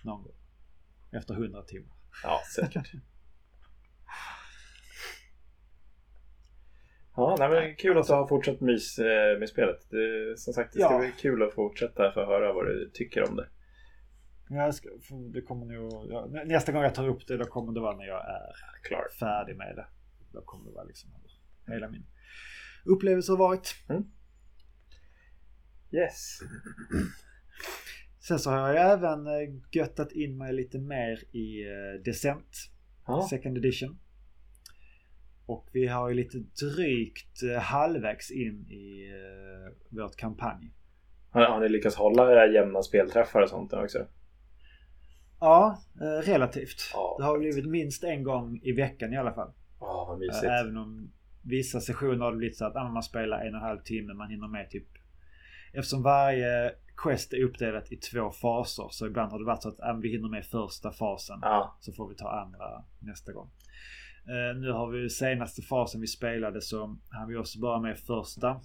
Någon 0.05 0.23
gång. 0.23 0.37
Efter 1.13 1.35
hundra 1.35 1.63
timmar. 1.63 1.97
ja 2.23 2.41
säkert. 2.55 2.93
Ja, 7.17 7.37
nej, 7.39 7.49
men 7.49 7.77
kul 7.77 7.99
att 7.99 8.07
du 8.07 8.13
har 8.13 8.27
fortsatt 8.29 8.61
mys 8.61 8.99
eh, 8.99 9.39
med 9.39 9.49
spelet. 9.49 9.91
Det, 9.91 10.39
som 10.39 10.53
sagt, 10.55 10.73
det 10.73 10.81
ska 10.81 10.93
Ja. 10.93 10.99
bli 10.99 11.13
kul 11.19 11.43
att 11.43 11.55
fortsätta 11.55 12.13
få 12.13 12.21
höra 12.27 12.53
vad 12.53 12.67
du 12.67 12.91
tycker 12.95 13.29
om 13.31 13.37
det. 13.37 13.49
Jag 14.49 14.75
ska, 14.75 14.89
för 15.03 15.33
det 15.33 15.43
kommer 15.43 15.67
nog, 15.67 16.07
ja, 16.13 16.27
nä- 16.27 16.45
nästa 16.45 16.73
gång 16.73 16.83
jag 16.83 16.95
tar 16.95 17.09
upp 17.09 17.27
det 17.27 17.37
då 17.37 17.45
kommer 17.45 17.73
det 17.73 17.81
vara 17.81 17.97
när 17.97 18.05
jag 18.05 18.21
är 18.21 18.53
Klar. 18.83 19.09
färdig 19.21 19.57
med 19.57 19.77
det. 19.77 19.87
Då 20.33 20.41
kommer 20.43 20.65
det 20.71 20.75
vara 20.75 20.85
liksom 20.85 21.11
hela 21.67 21.89
min 21.89 22.07
upplevelse 22.85 23.33
har 23.33 23.37
varit. 23.37 23.75
Yes. 25.93 26.39
Sen 28.29 28.39
så 28.39 28.51
har 28.51 28.73
jag 28.73 28.93
även 28.93 29.27
eh, 29.27 29.55
göttat 29.73 30.13
in 30.13 30.39
mig 30.39 30.53
lite 30.53 30.79
mer 30.79 31.37
i 31.37 31.63
eh, 31.63 32.03
Descent 32.05 32.71
Ja, 33.07 33.27
Second 33.31 33.59
Edition. 33.59 33.99
Och 35.47 35.69
vi 35.73 35.87
har 35.87 36.09
ju 36.09 36.15
lite 36.15 36.39
drygt 36.39 37.43
eh, 37.43 37.63
halvvägs 37.63 38.31
in 38.31 38.67
i 38.71 39.11
eh, 39.11 39.97
vårt 39.99 40.17
kampanj. 40.17 40.75
har, 41.31 41.43
har 41.43 41.61
ni 41.61 41.69
lyckats 41.69 41.97
hålla 41.97 42.33
era 42.33 42.53
jämna 42.53 42.83
spelträffar 42.83 43.43
och 43.43 43.49
sånt 43.49 43.73
också? 43.73 44.07
Ja, 45.41 45.79
eh, 46.01 46.27
relativt. 46.27 46.91
Ja. 46.93 47.17
Det 47.19 47.25
har 47.25 47.39
blivit 47.39 47.67
minst 47.67 48.05
en 48.05 48.23
gång 48.23 48.61
i 48.63 48.73
veckan 48.73 49.13
i 49.13 49.17
alla 49.17 49.35
fall. 49.35 49.53
Ja, 49.81 50.07
vad 50.09 50.19
mysigt. 50.19 50.45
Även 50.45 50.77
om 50.77 51.13
vissa 51.45 51.81
sessioner 51.81 52.25
har 52.25 52.31
det 52.31 52.39
blivit 52.39 52.57
så 52.57 52.65
att 52.65 52.77
ah, 52.77 52.89
man 52.89 53.03
spelar 53.03 53.41
en 53.41 53.55
och 53.55 53.61
en 53.61 53.67
halv 53.67 53.79
timme, 53.79 54.15
man 54.15 54.31
hinner 54.31 54.49
med 54.49 54.71
typ 54.71 54.89
Eftersom 55.73 56.03
varje 56.03 56.75
quest 56.97 57.33
är 57.33 57.45
uppdelat 57.45 57.93
i 57.93 57.97
två 57.97 58.31
faser 58.31 58.89
så 58.91 59.07
ibland 59.07 59.33
har 59.33 59.39
det 59.39 59.45
varit 59.45 59.63
så 59.63 59.69
att 59.69 59.81
ah, 59.81 59.93
vi 59.93 60.09
hinner 60.09 60.29
med 60.29 60.47
första 60.47 60.93
fasen 60.93 61.39
Ja, 61.43 61.77
så 61.81 61.93
får 61.93 62.09
vi 62.09 62.15
ta 62.15 62.31
andra 62.31 62.85
nästa 62.99 63.33
gång. 63.33 63.51
Eh, 64.27 64.57
nu 64.61 64.71
har 64.71 64.91
vi 64.91 65.11
senaste 65.11 65.63
fasen 65.63 66.01
vi 66.01 66.07
spelade 66.07 66.61
så 66.61 66.97
hann 67.11 67.29
vi 67.29 67.37
också 67.37 67.61
bara 67.61 67.81
med 67.81 67.99
första 67.99 68.61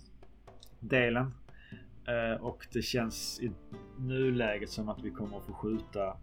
delen. 0.80 1.34
Eh, 2.08 2.42
och 2.42 2.68
det 2.74 2.82
känns 2.82 3.40
i 3.42 3.52
nuläget 3.98 4.70
som 4.70 4.90
att 4.90 5.04
vi 5.04 5.12
kommer 5.12 5.38
att 5.38 5.46
få 5.46 5.54
skjuta 5.54 6.18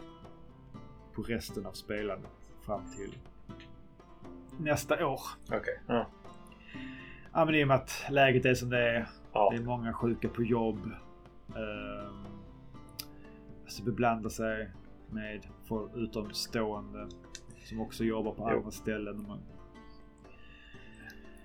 på 1.15 1.23
resten 1.23 1.67
av 1.67 1.73
spelandet 1.73 2.31
fram 2.67 2.83
till 2.97 3.19
nästa 4.59 5.07
år. 5.07 5.21
okej. 5.49 5.81
Ja. 5.87 6.07
Ja 7.33 7.45
men 7.45 7.55
i 7.55 7.65
och 7.65 7.69
med 7.69 7.77
att 7.77 8.05
läget 8.11 8.45
är 8.45 8.55
som 8.55 8.69
det 8.71 8.79
är. 8.91 9.07
Ja. 9.33 9.49
Det 9.51 9.57
är 9.57 9.65
många 9.65 9.93
sjuka 9.93 10.29
på 10.29 10.43
jobb. 10.43 10.79
Um, 11.47 12.27
alltså 13.65 13.83
beblanda 13.85 14.31
sig 14.31 14.71
med 15.11 15.47
folk 15.69 15.91
utomstående 15.97 17.09
som 17.65 17.81
också 17.81 18.05
jobbar 18.05 18.33
på 18.33 18.49
Jo. 18.51 18.57
andra 18.59 18.71
ställen. 18.71 19.17
Och 19.21 19.29
man- 19.29 19.43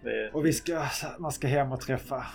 Det, 0.03 0.31
Och 0.33 0.45
vi 0.45 0.53
ska, 0.53 0.83
man 1.19 1.31
ska 1.31 1.47
hem 1.47 1.71
och 1.71 1.79
träffa 1.81 2.25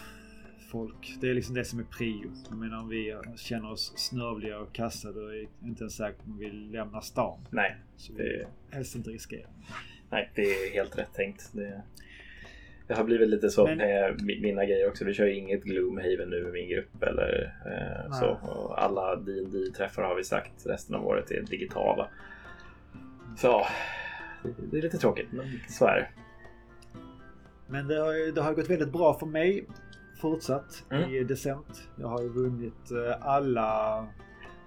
folk. 0.70 1.16
Det 1.20 1.31
är 1.31 1.35
liksom 1.35 1.55
det 1.55 1.64
som 1.64 1.78
är 1.78 1.85
prio. 1.85 2.31
Jag 2.48 2.59
menar 2.59 2.78
om 2.81 2.89
vi 2.89 3.16
känner 3.36 3.70
oss 3.73 3.93
snörvliga 3.97 4.59
och 4.59 4.73
kassa 4.73 5.12
då 5.12 5.20
är 5.20 5.32
det 5.60 5.68
inte 5.68 5.82
ens 5.82 5.97
säkert 5.97 6.27
om 6.27 6.39
vi 6.39 6.51
lämnar 6.51 7.01
stan. 7.01 7.40
nej, 7.51 7.77
Så 7.97 8.12
Det- 8.12 8.23
vi 8.23 8.44
helst 8.77 8.94
inte 8.97 9.10
riskera. 9.10 9.48
nej, 10.10 10.31
det 10.35 10.43
är 10.43 10.73
helt 10.74 10.98
rätt 10.98 11.14
tänkt. 11.14 11.51
Det, 11.52 11.82
det 12.87 12.95
har 12.95 13.05
blivit 13.05 13.29
lite 13.29 13.51
så 13.51 13.67
Men- 13.67 13.79
med 13.79 14.21
mi- 14.21 14.43
mina 14.43 14.65
grejer 14.65 14.89
också. 14.89 15.05
Vi 15.05 15.15
kör 15.15 15.27
inget 15.27 15.65
Gloomhaven 15.65 16.29
nu 16.31 16.43
med 16.43 16.53
min 16.53 16.69
grupp 16.69 17.03
eller 17.03 17.55
eh, 17.67 18.13
så. 18.19 18.27
Och 18.51 18.83
alla 18.83 19.17
D&D 19.17 19.59
träffar 19.77 20.03
har 20.03 20.15
vi 20.15 20.25
sagt 20.25 20.67
resten 20.67 20.95
av 20.95 21.07
året 21.07 21.31
är 21.31 21.43
digitala. 21.43 22.09
Så 23.37 23.47
ja, 23.47 23.67
det- 24.71 24.79
är 24.79 24.83
lite 24.83 24.99
tråkigt, 24.99 25.29
men 25.33 25.45
så 25.69 25.87
är 25.87 25.95
det. 25.97 26.09
Men 27.69 27.89
det 27.89 27.95
har, 28.01 28.33
det 28.35 28.41
har 28.43 28.55
gått 28.55 28.71
väldigt 28.71 28.93
bra 28.93 29.15
för 29.19 29.27
mig 29.27 29.67
fortsatt 30.21 30.85
Mm. 30.91 31.11
i 31.11 31.25
Descent. 31.25 31.89
Jag 32.01 32.09
har 32.09 32.23
ju 32.23 32.29
vunnit 32.29 32.91
eh, 32.91 33.27
alla 33.27 34.07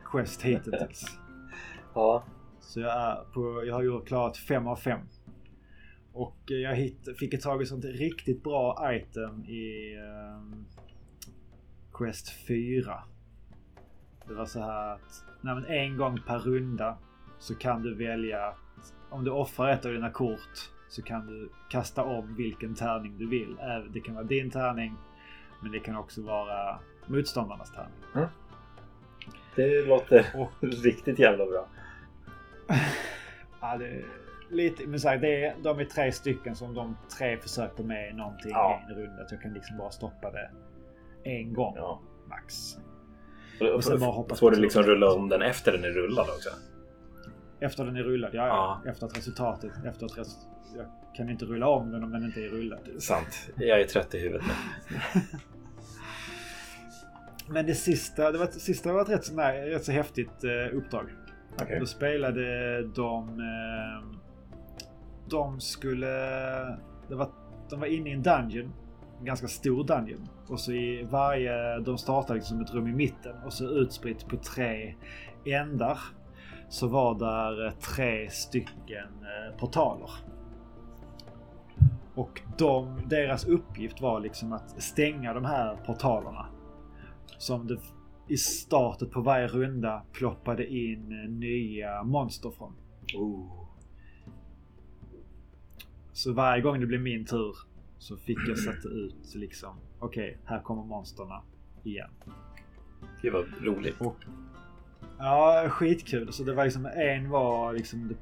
quest 0.05 0.41
hittills. 0.41 1.05
Ja, 1.95 2.23
Så 2.59 2.79
jag, 2.79 2.91
är 3.01 3.15
på, 3.33 3.63
jag 3.65 3.73
har 3.75 3.81
ju 3.81 4.01
klarat 4.01 4.37
fem 4.37 4.67
av 4.67 4.75
fem. 4.75 4.99
Och 6.13 6.51
eh, 6.51 6.57
jag 6.57 6.75
hitt, 6.75 7.17
fick 7.19 7.33
ett 7.33 7.41
tag 7.41 7.61
i 7.61 7.65
sånt 7.65 7.85
riktigt 7.85 8.43
bra 8.43 8.93
item 8.93 9.45
i 9.45 9.95
ehm, 9.95 10.65
Quest 11.93 12.47
4. 12.47 13.03
Det 14.27 14.33
var 14.33 14.45
så 14.45 14.59
här 14.59 14.93
att 14.93 15.25
nej, 15.41 15.79
en 15.79 15.97
gång 15.97 16.19
per 16.27 16.39
runda 16.39 16.97
så 17.39 17.55
kan 17.55 17.81
du 17.81 17.95
välja 17.95 18.47
att 18.47 18.93
om 19.09 19.23
du 19.23 19.31
offrar 19.31 19.69
ett 19.69 19.85
av 19.85 19.91
dina 19.91 20.11
kort 20.11 20.69
så 20.89 21.01
kan 21.01 21.27
du 21.27 21.49
kasta 21.69 22.03
om 22.03 22.35
vilken 22.35 22.75
tärning 22.75 23.17
du 23.17 23.27
vill. 23.27 23.57
Det 23.93 23.99
kan 23.99 24.15
vara 24.15 24.25
din 24.25 24.51
tärning 24.51 24.95
men 25.61 25.71
det 25.71 25.79
kan 25.79 25.95
också 25.95 26.21
vara 26.21 26.79
motståndarnas 27.07 27.71
tärning. 27.71 28.29
det 29.55 29.85
låter 29.85 30.25
Och 30.35 30.51
riktigt 30.83 31.19
jävla 31.19 31.45
bra. 31.45 31.67
Ja, 33.61 33.77
det 33.77 34.05
lite, 34.51 34.87
men 34.87 34.99
så 34.99 35.09
här, 35.09 35.17
det 35.17 35.45
är, 35.45 35.55
de 35.63 35.79
är 35.79 35.85
tre 35.85 36.11
stycken 36.11 36.55
som 36.55 36.73
de 36.73 36.97
tre 37.17 37.37
försöker 37.37 37.83
med 37.83 38.15
någonting 38.15 38.51
Ja. 38.51 38.81
i 38.89 38.91
en 38.91 38.99
runda. 38.99 39.27
Så 39.27 39.35
jag 39.35 39.41
kan 39.41 39.53
liksom 39.53 39.77
bara 39.77 39.89
stoppa 39.91 40.31
det 40.31 40.49
en 41.23 41.53
gång 41.53 41.73
Ja. 41.77 42.01
max. 42.29 42.77
Och 43.75 43.83
sen 43.83 43.99
bara 43.99 44.11
hoppas 44.11 44.39
får 44.39 44.51
du 44.51 44.59
liksom 44.59 44.83
rulla 44.83 45.13
om 45.13 45.29
den 45.29 45.41
efter 45.41 45.71
den 45.71 45.83
är 45.83 45.89
rullad 45.89 46.29
också? 46.29 46.49
Efter 47.59 47.85
den 47.85 47.95
är 47.95 48.03
rullad, 48.03 48.29
ja, 48.33 48.47
Ja. 48.47 48.81
ja. 48.85 48.91
Efter 48.91 49.05
att 49.05 49.17
resultatet, 49.17 49.71
efter 49.85 50.05
att 50.05 50.17
res, 50.17 50.37
jag 50.77 50.85
kan 51.15 51.29
inte 51.29 51.45
rulla 51.45 51.67
om 51.67 51.91
den 51.91 52.03
om 52.03 52.11
den 52.11 52.23
inte 52.25 52.41
är 52.41 52.49
rullad. 52.49 52.79
Sant. 52.99 53.49
Jag 53.57 53.81
är 53.81 53.87
trött 53.87 54.15
i 54.15 54.19
huvudet 54.19 54.47
nu. 54.47 55.19
Men 57.53 57.65
det 57.65 57.75
sista, 57.75 58.31
det 58.31 58.37
var, 58.37 58.45
det 58.45 58.51
sista 58.51 58.93
var 58.93 59.01
ett 59.01 59.09
rätt 59.09 59.25
så, 59.25 59.33
nej, 59.35 59.69
rätt 59.69 59.83
så 59.85 59.91
häftigt 59.91 60.43
eh, 60.43 60.77
uppdrag. 60.77 61.09
Okej. 61.61 61.79
Då 61.79 61.85
spelade 61.85 62.81
de... 62.87 63.29
Eh, 63.39 64.19
de 65.29 65.59
skulle... 65.59 66.07
Det 67.07 67.15
var, 67.15 67.29
de 67.69 67.79
var 67.79 67.87
inne 67.87 68.09
i 68.09 68.13
en 68.13 68.23
dungeon. 68.23 68.73
En 69.19 69.25
ganska 69.25 69.47
stor 69.47 69.83
dungeon. 69.83 70.27
Och 70.47 70.59
så 70.59 70.71
i 70.71 71.07
varje... 71.11 71.79
De 71.79 71.97
startade 71.97 72.39
liksom 72.39 72.61
ett 72.61 72.73
rum 72.73 72.87
i 72.87 72.93
mitten. 72.93 73.35
Och 73.45 73.53
så 73.53 73.65
utspritt 73.65 74.27
på 74.27 74.37
tre 74.37 74.95
ändar. 75.45 75.99
Så 76.69 76.87
var 76.87 77.19
där 77.19 77.65
eh, 77.65 77.71
tre 77.71 78.29
stycken 78.29 79.07
eh, 79.21 79.57
portaler. 79.57 80.09
Och 82.15 82.41
de, 82.57 83.01
deras 83.05 83.45
uppgift 83.45 84.01
var 84.01 84.19
liksom 84.19 84.53
att 84.53 84.81
stänga 84.81 85.33
de 85.33 85.45
här 85.45 85.75
portalerna. 85.75 86.45
Som 87.37 87.67
det 87.67 87.77
i 88.27 88.37
startet 88.37 89.11
på 89.11 89.21
varje 89.21 89.47
runda 89.47 90.01
ploppade 90.11 90.67
in 90.67 91.11
eh, 91.11 91.29
nya 91.29 92.03
monster 92.03 92.51
från. 92.51 92.73
Oh. 93.15 93.68
Så 96.19 96.33
varje 96.33 96.61
gång 96.61 96.79
det 96.79 96.85
blev 96.85 97.01
min 97.01 97.25
tur 97.25 97.55
så 97.97 98.17
fick 98.17 98.37
jag 98.47 98.57
sätta 98.57 98.89
ut 98.89 99.35
liksom 99.35 99.75
okej, 99.99 100.37
här 100.45 100.61
kommer 100.61 100.83
monsterna 100.83 101.41
igen. 101.83 102.09
Gud 103.21 103.33
vad 103.33 103.45
roligt. 103.61 104.01
Och 104.01 104.15
ja, 105.17 105.65
skitkul. 105.69 106.33
Så 106.33 106.43
det 106.43 106.53
var 106.53 106.63
liksom 106.63 106.85
en 106.85 107.29
var 107.29 107.73
liksom 107.73 108.15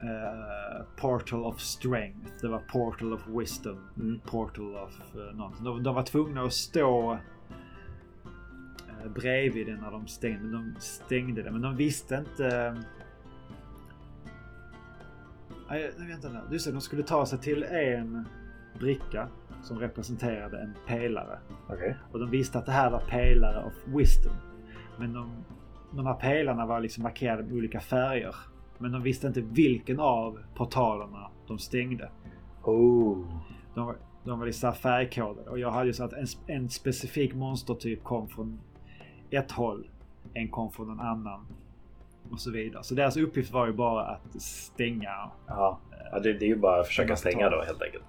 eh, 0.00 0.86
Portal 0.96 1.44
of 1.44 1.60
Strength. 1.60 2.30
Det 2.40 2.48
var 2.48 2.58
Portal 2.58 3.12
of 3.12 3.28
Wisdom. 3.28 3.78
Mm. 3.96 4.20
Portal 4.20 4.76
of 4.76 5.16
uh, 5.16 5.36
någonting. 5.36 5.64
De, 5.64 5.82
de 5.82 5.94
var 5.94 6.02
tvungna 6.02 6.42
att 6.42 6.52
stå 6.52 7.12
eh, 7.12 9.10
bredvid 9.14 9.66
den 9.66 9.80
när 9.80 9.90
de 9.90 10.06
stängde. 10.06 10.52
De 10.52 10.74
stängde 10.78 11.42
det. 11.42 11.50
Men 11.50 11.62
de 11.62 11.76
visste 11.76 12.14
inte... 12.14 12.76
Nej, 15.72 15.90
nej, 15.98 16.08
vänta 16.08 16.28
nu. 16.28 16.40
Just 16.50 16.66
det, 16.66 16.72
de 16.72 16.80
skulle 16.80 17.02
ta 17.02 17.26
sig 17.26 17.38
till 17.38 17.62
en 17.62 18.28
bricka 18.78 19.28
som 19.62 19.78
representerade 19.78 20.60
en 20.60 20.74
pelare. 20.86 21.38
Okej. 21.68 21.96
Och 22.12 22.18
de 22.18 22.30
visste 22.30 22.58
att 22.58 22.66
det 22.66 22.72
här 22.72 22.90
var 22.90 23.00
pelare 23.00 23.64
of 23.64 23.72
wisdom. 23.96 24.32
Men 24.98 25.12
de, 25.12 25.44
de 25.96 26.06
här 26.06 26.14
pelarna 26.14 26.66
var 26.66 26.80
liksom 26.80 27.02
markerade 27.02 27.42
med 27.42 27.52
olika 27.52 27.80
färger. 27.80 28.34
Men 28.78 28.92
de 28.92 29.02
visste 29.02 29.26
inte 29.26 29.40
vilken 29.40 30.00
av 30.00 30.38
portalerna 30.54 31.30
de 31.46 31.58
stängde. 31.58 32.10
Oh. 32.62 33.26
De 33.74 33.86
var, 33.86 33.96
de 34.24 34.38
var 34.38 34.46
liksom 34.46 34.72
färgkodade. 34.72 35.50
Och 35.50 35.58
jag 35.58 35.70
hade 35.70 35.86
ju 35.86 35.92
så 35.92 36.04
att 36.04 36.12
en, 36.12 36.26
en 36.46 36.68
specifik 36.68 37.34
monstertyp 37.34 38.04
kom 38.04 38.28
från 38.28 38.60
ett 39.30 39.50
håll. 39.50 39.88
En 40.34 40.48
kom 40.48 40.72
från 40.72 40.90
en 40.90 41.00
annan. 41.00 41.46
Och 42.32 42.40
så 42.40 42.50
vidare. 42.50 42.82
Så 42.84 42.94
deras 42.94 43.16
uppgift 43.16 43.52
var 43.52 43.66
ju 43.66 43.72
bara 43.72 44.04
att 44.04 44.42
stänga. 44.42 45.30
Ja, 45.46 45.80
ja 46.12 46.18
det, 46.18 46.32
det 46.32 46.44
är 46.44 46.48
ju 46.48 46.56
bara 46.56 46.80
att 46.80 46.86
försöka 46.86 47.16
stänga 47.16 47.50
då 47.50 47.62
helt 47.62 47.82
enkelt. 47.82 48.04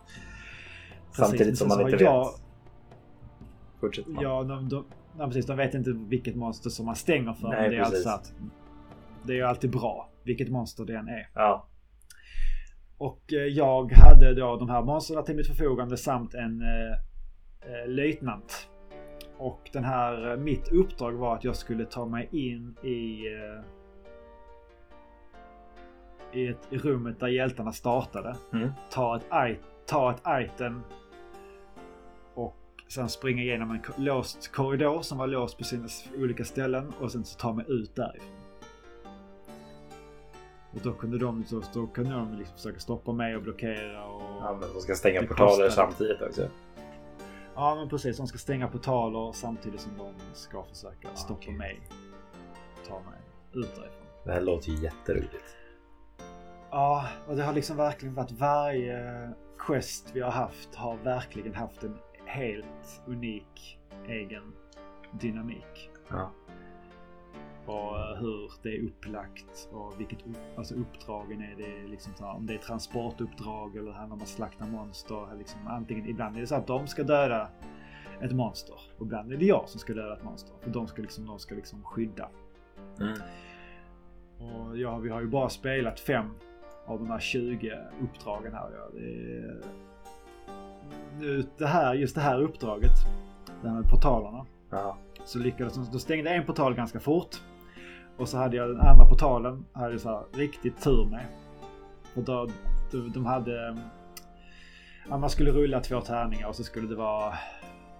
Precis, 1.05 1.25
Samtidigt 1.27 1.57
som 1.57 1.67
man 1.67 1.81
inte 1.81 2.03
jag- 2.03 2.25
vet. 2.25 2.41
Fortsätt 3.79 4.07
man. 4.07 4.23
Ja, 4.23 4.43
de, 4.43 4.69
de, 4.69 4.85
ja, 5.17 5.25
precis. 5.25 5.45
De 5.45 5.57
vet 5.57 5.73
inte 5.73 5.91
vilket 5.91 6.35
monster 6.35 6.69
som 6.69 6.85
man 6.85 6.95
stänger 6.95 7.33
för. 7.33 7.47
Nej, 7.47 7.61
men 7.61 7.71
det 7.71 7.77
är 7.77 7.83
precis. 7.83 8.07
alltså 8.07 8.09
att 8.09 8.33
det 9.23 9.33
är 9.33 9.37
ju 9.37 9.43
alltid 9.43 9.71
bra. 9.71 10.09
Vilket 10.23 10.49
monster 10.49 10.85
det 10.85 10.95
än 10.95 11.07
är. 11.07 11.29
Ja. 11.33 11.67
Och 12.97 13.33
eh, 13.33 13.39
jag 13.39 13.91
hade 13.91 14.33
då 14.33 14.57
de 14.57 14.69
här 14.69 14.81
monstren 14.83 15.23
till 15.23 15.35
mitt 15.35 15.47
förfogande 15.47 15.97
samt 15.97 16.33
en 16.33 16.61
eh, 16.61 16.91
eh, 17.71 17.87
löjtnant. 17.87 18.69
Och 19.37 19.69
den 19.73 19.83
här, 19.83 20.31
eh, 20.31 20.37
mitt 20.37 20.71
uppdrag 20.71 21.11
var 21.13 21.35
att 21.35 21.43
jag 21.43 21.55
skulle 21.55 21.85
ta 21.85 22.05
mig 22.05 22.29
in 22.31 22.75
i 22.83 23.27
eh, 23.33 23.63
i 26.33 26.47
ett 26.47 26.67
i 26.69 26.77
rummet 26.77 27.19
där 27.19 27.27
hjältarna 27.27 27.71
startade. 27.71 28.35
Mm. 28.53 28.69
Ta 28.89 29.15
ett, 29.17 29.23
i- 29.51 29.59
ta 29.85 30.11
ett 30.11 30.21
item 30.53 30.81
och 32.33 32.55
sen 32.87 33.09
springa 33.09 33.41
igenom 33.41 33.71
en 33.71 33.81
låst 34.05 34.51
korridor 34.51 35.01
som 35.01 35.17
var 35.17 35.27
låst 35.27 35.57
på 35.57 35.63
sina 35.63 35.87
olika 36.17 36.43
ställen 36.43 36.93
och 36.99 37.11
sen 37.11 37.25
så 37.25 37.39
ta 37.39 37.53
mig 37.53 37.65
ut 37.67 37.95
därifrån. 37.95 38.29
Och 40.71 40.79
då 40.83 40.93
kunde 40.93 41.17
de, 41.17 41.43
så, 41.45 41.61
då 41.73 41.87
kunde 41.87 42.11
de 42.11 42.33
liksom 42.37 42.55
försöka 42.57 42.79
stoppa 42.79 43.11
mig 43.11 43.35
och 43.35 43.41
blockera 43.41 44.05
och... 44.05 44.21
ja, 44.21 44.57
men 44.61 44.73
de 44.73 44.81
ska 44.81 44.95
stänga 44.95 45.21
portaler 45.23 45.65
kostar. 45.65 45.69
samtidigt 45.85 46.21
också. 46.21 46.47
Ja 47.55 47.75
men 47.75 47.89
precis, 47.89 48.17
de 48.17 48.27
ska 48.27 48.37
stänga 48.37 48.67
portaler 48.67 49.31
samtidigt 49.31 49.81
som 49.81 49.97
de 49.97 50.13
ska 50.33 50.63
försöka 50.63 51.15
stoppa 51.15 51.33
okej. 51.39 51.53
mig. 51.53 51.81
Ta 52.87 52.93
mig 52.99 53.19
ut 53.53 53.75
därifrån. 53.75 54.07
Det 54.25 54.31
här 54.31 54.41
låter 54.41 54.69
ju 54.69 54.83
jätteroligt. 54.83 55.55
Ja, 56.73 57.05
och 57.27 57.35
det 57.35 57.43
har 57.43 57.53
liksom 57.53 57.77
verkligen 57.77 58.15
varit 58.15 58.31
varje 58.31 59.29
quest 59.57 60.11
vi 60.13 60.21
har 60.21 60.31
haft 60.31 60.75
har 60.75 60.97
verkligen 60.97 61.55
haft 61.55 61.83
en 61.83 61.97
helt 62.25 63.01
unik 63.07 63.79
egen 64.07 64.53
dynamik. 65.11 65.89
Ja. 66.09 66.31
Och 67.65 67.99
eh, 67.99 68.15
hur 68.19 68.51
det 68.63 68.77
är 68.77 68.83
upplagt 68.83 69.69
och 69.71 69.99
vilket 69.99 70.21
upp, 70.27 70.57
alltså 70.57 70.75
uppdragen 70.75 71.41
är. 71.41 71.55
Det 71.57 71.87
liksom 71.87 72.13
så 72.15 72.25
här, 72.25 72.35
om 72.35 72.45
det 72.45 72.53
är 72.53 72.57
transportuppdrag 72.57 73.75
eller 73.75 73.91
handlar 73.91 74.15
om 74.15 74.21
att 74.21 74.27
slakta 74.27 74.65
monster. 74.65 75.37
Liksom, 75.37 75.67
antingen, 75.67 76.09
ibland 76.09 76.35
är 76.35 76.41
det 76.41 76.47
så 76.47 76.55
att 76.55 76.67
de 76.67 76.87
ska 76.87 77.03
döda 77.03 77.49
ett 78.21 78.31
monster. 78.31 78.75
Och 78.97 79.05
ibland 79.05 79.33
är 79.33 79.37
det 79.37 79.45
jag 79.45 79.69
som 79.69 79.79
ska 79.79 79.93
döda 79.93 80.13
ett 80.13 80.23
monster. 80.23 80.55
För 80.61 80.69
de 80.69 80.87
ska 80.87 81.01
liksom, 81.01 81.25
de 81.25 81.39
ska 81.39 81.55
liksom 81.55 81.83
skydda. 81.83 82.29
Mm. 82.99 83.17
Och 84.37 84.77
ja, 84.77 84.97
vi 84.97 85.09
har 85.09 85.21
ju 85.21 85.27
bara 85.27 85.49
spelat 85.49 85.99
fem 85.99 86.35
av 86.85 86.99
de 86.99 87.09
här 87.11 87.19
20 87.19 87.77
uppdragen 88.03 88.53
här. 88.53 88.69
Ja, 88.73 88.89
det, 88.93 89.05
är... 89.37 89.61
Nu, 91.19 91.45
det 91.57 91.67
här, 91.67 91.93
just 91.93 92.15
det 92.15 92.21
här 92.21 92.41
uppdraget, 92.41 92.91
det 93.61 93.69
här 93.69 93.75
med 93.75 93.89
portalerna. 93.89 94.45
Ja. 94.69 94.97
Så 95.25 95.39
lyckades 95.39 95.73
de, 95.91 95.99
stängde 95.99 96.29
en 96.29 96.45
portal 96.45 96.75
ganska 96.75 96.99
fort. 96.99 97.41
Och 98.17 98.29
så 98.29 98.37
hade 98.37 98.57
jag 98.57 98.69
den 98.69 98.79
andra 98.79 99.05
portalen, 99.05 99.65
hade 99.73 99.99
så 99.99 100.09
här 100.09 100.23
riktigt 100.33 100.83
tur 100.83 101.05
med. 101.05 101.25
Och 102.15 102.23
då, 102.23 102.49
de, 102.91 103.11
de 103.11 103.25
hade... 103.25 103.77
Ja, 105.09 105.17
man 105.17 105.29
skulle 105.29 105.51
rulla 105.51 105.79
två 105.79 106.01
tärningar 106.01 106.47
och 106.47 106.55
så 106.55 106.63
skulle 106.63 106.87
det 106.87 106.95
vara 106.95 107.33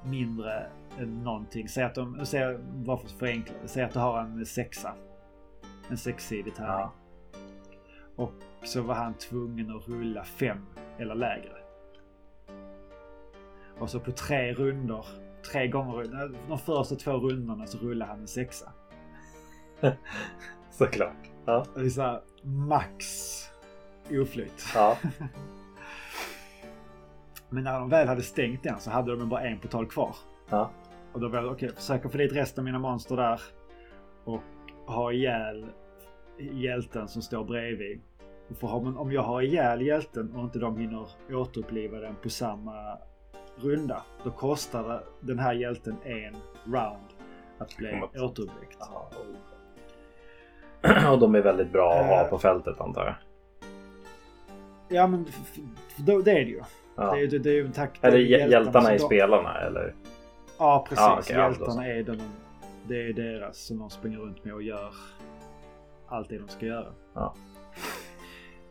mindre 0.05 0.65
än 0.99 1.23
någonting. 1.23 1.69
Säg 1.69 1.83
att 1.83 1.95
de, 1.95 2.25
säg, 2.25 2.57
bara 2.57 2.97
för 2.97 3.05
att 3.05 3.11
förenkla 3.11 3.55
säg 3.65 3.83
att 3.83 3.93
du 3.93 3.99
har 3.99 4.19
en 4.19 4.45
sexa. 4.45 4.93
En 5.89 5.97
sexsidig 5.97 6.55
tärning. 6.55 6.71
Ja. 6.71 6.93
Och 8.15 8.33
så 8.63 8.81
var 8.81 8.95
han 8.95 9.13
tvungen 9.13 9.75
att 9.75 9.87
rulla 9.87 10.23
fem 10.23 10.65
eller 10.97 11.15
lägre. 11.15 11.57
Och 13.79 13.89
så 13.89 13.99
på 13.99 14.11
tre 14.11 14.53
runder, 14.53 15.05
tre 15.51 15.67
gånger, 15.67 16.31
de 16.47 16.59
första 16.59 16.95
två 16.95 17.11
rundorna 17.11 17.67
så 17.67 17.77
rullade 17.77 18.11
han 18.11 18.19
en 18.19 18.27
sexa. 18.27 18.71
Såklart. 20.71 21.29
Ja. 21.45 21.65
Det 21.75 21.81
är 21.81 21.89
så 21.89 22.01
här 22.01 22.21
max 22.43 23.05
oflyt. 24.11 24.65
Ja. 24.75 24.97
Men 27.49 27.63
när 27.63 27.79
de 27.79 27.89
väl 27.89 28.07
hade 28.07 28.21
stängt 28.21 28.63
den 28.63 28.79
så 28.79 28.91
hade 28.91 29.15
de 29.15 29.29
bara 29.29 29.41
en 29.41 29.59
portal 29.59 29.87
kvar. 29.87 30.15
Ja. 30.49 30.71
Och 31.13 31.19
då 31.19 31.27
var 31.27 31.41
det 31.41 31.49
okej, 31.49 31.71
försöka 31.75 32.09
få 32.09 32.17
dit 32.17 32.33
resten 32.33 32.61
av 32.61 32.65
mina 32.65 32.79
monster 32.79 33.15
där. 33.15 33.41
Och 34.23 34.41
ha 34.85 35.11
ihjäl 35.11 35.65
hjälten 36.37 37.07
som 37.07 37.21
står 37.21 37.43
bredvid. 37.45 38.01
Och 38.49 38.57
för 38.57 38.79
man, 38.79 38.97
om 38.97 39.11
jag 39.11 39.21
har 39.21 39.41
ihjäl 39.41 39.81
hjälten 39.81 40.35
och 40.35 40.43
inte 40.43 40.59
de 40.59 40.77
hinner 40.77 41.07
återuppliva 41.31 41.97
den 41.99 42.15
på 42.23 42.29
samma 42.29 42.97
runda. 43.57 44.03
Då 44.23 44.31
kostar 44.31 44.83
det 44.83 45.03
den 45.19 45.39
här 45.39 45.53
hjälten 45.53 45.95
en 46.03 46.35
round 46.73 47.07
att 47.57 47.77
bli 47.77 48.01
återuppväckt. 48.15 48.77
Och 51.11 51.19
de 51.19 51.35
är 51.35 51.41
väldigt 51.41 51.71
bra 51.71 51.93
att 51.93 52.05
ha 52.05 52.21
Eh. 52.23 52.29
på 52.29 52.37
fältet 52.39 52.81
antar 52.81 53.05
jag. 53.05 53.15
Ja 54.97 55.07
men 55.07 55.25
det 55.97 56.11
är 56.13 56.23
det 56.23 56.41
ju. 56.41 56.61
Ja. 56.95 57.03
Det 57.13 57.19
är, 57.21 57.27
ju- 57.27 57.39
det 57.39 57.49
är 57.49 57.53
ju 57.53 57.71
takt. 57.71 58.03
Är 58.03 58.11
det 58.11 58.17
det 58.17 58.23
hjältarna, 58.23 58.51
hjältarna 58.51 58.95
i 58.95 58.99
spelarna 58.99 59.61
eller? 59.61 59.95
Ja 60.57 60.85
precis. 60.89 61.05
Då 61.15 61.21
så. 61.21 61.33
hjältarna 61.33 61.87
är 61.87 62.03
de, 62.03 62.17
det 62.87 63.01
är 63.09 63.13
deras 63.13 63.57
som 63.57 63.79
de 63.79 63.89
springer 63.89 64.17
runt 64.17 64.43
med 64.45 64.53
och 64.53 64.63
gör 64.63 64.93
allt 66.13 66.29
det 66.29 66.37
de 66.37 66.47
ska 66.47 66.65
göra. 66.65 66.93
Ja. 67.13 67.35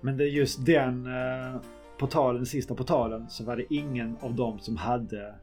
Men 0.01 0.17
det 0.17 0.25
är 0.25 0.29
just 0.29 0.67
den 0.67 1.07
eh, 1.07 1.61
portalen, 1.99 2.37
den 2.37 2.47
sista 2.47 2.75
portalen, 2.75 3.31
så 3.31 3.45
var 3.45 3.57
det 3.57 3.75
ingen 3.75 4.17
av 4.21 4.35
dem 4.35 4.59
som 4.59 4.77
hade 4.77 5.35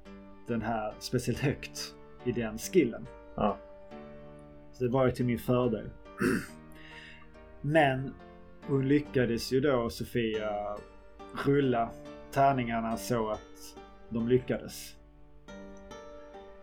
den 0.48 0.62
här 0.62 0.94
speciellt 1.00 1.40
högt 1.40 1.96
i 2.24 2.32
den 2.32 2.58
skillen. 2.58 3.08
Ja. 3.36 3.58
Så 4.72 4.84
det 4.84 4.90
var 4.90 5.06
ju 5.06 5.12
till 5.12 5.26
min 5.26 5.40
fördel. 5.40 5.90
Men 7.62 8.14
hon 8.68 8.88
lyckades 8.88 9.52
ju 9.52 9.60
då, 9.60 9.90
Sofia, 9.90 10.78
rulla 11.46 11.90
tärningarna 12.32 12.98
så 12.98 13.30
att 13.30 13.78
de 14.10 14.28
lyckades. 14.28 14.96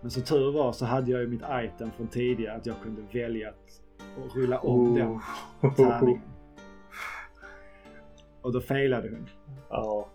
Men 0.00 0.10
så 0.10 0.20
tur 0.20 0.52
var 0.52 0.72
så 0.72 0.84
hade 0.84 1.10
jag 1.10 1.20
ju 1.20 1.26
mitt 1.26 1.42
item 1.50 1.90
från 1.90 2.08
tidigare 2.08 2.56
att 2.56 2.66
jag 2.66 2.76
kunde 2.82 3.02
välja 3.12 3.48
att 3.48 3.82
att 4.00 4.36
rulla 4.36 4.58
om 4.58 4.94
den 4.94 5.08
Oh. 5.62 5.74
tärningen. 5.76 6.22
Och 8.42 8.52
då 8.52 8.60
failade 8.60 9.08
hon. 9.08 9.28
Ja. 9.70 10.08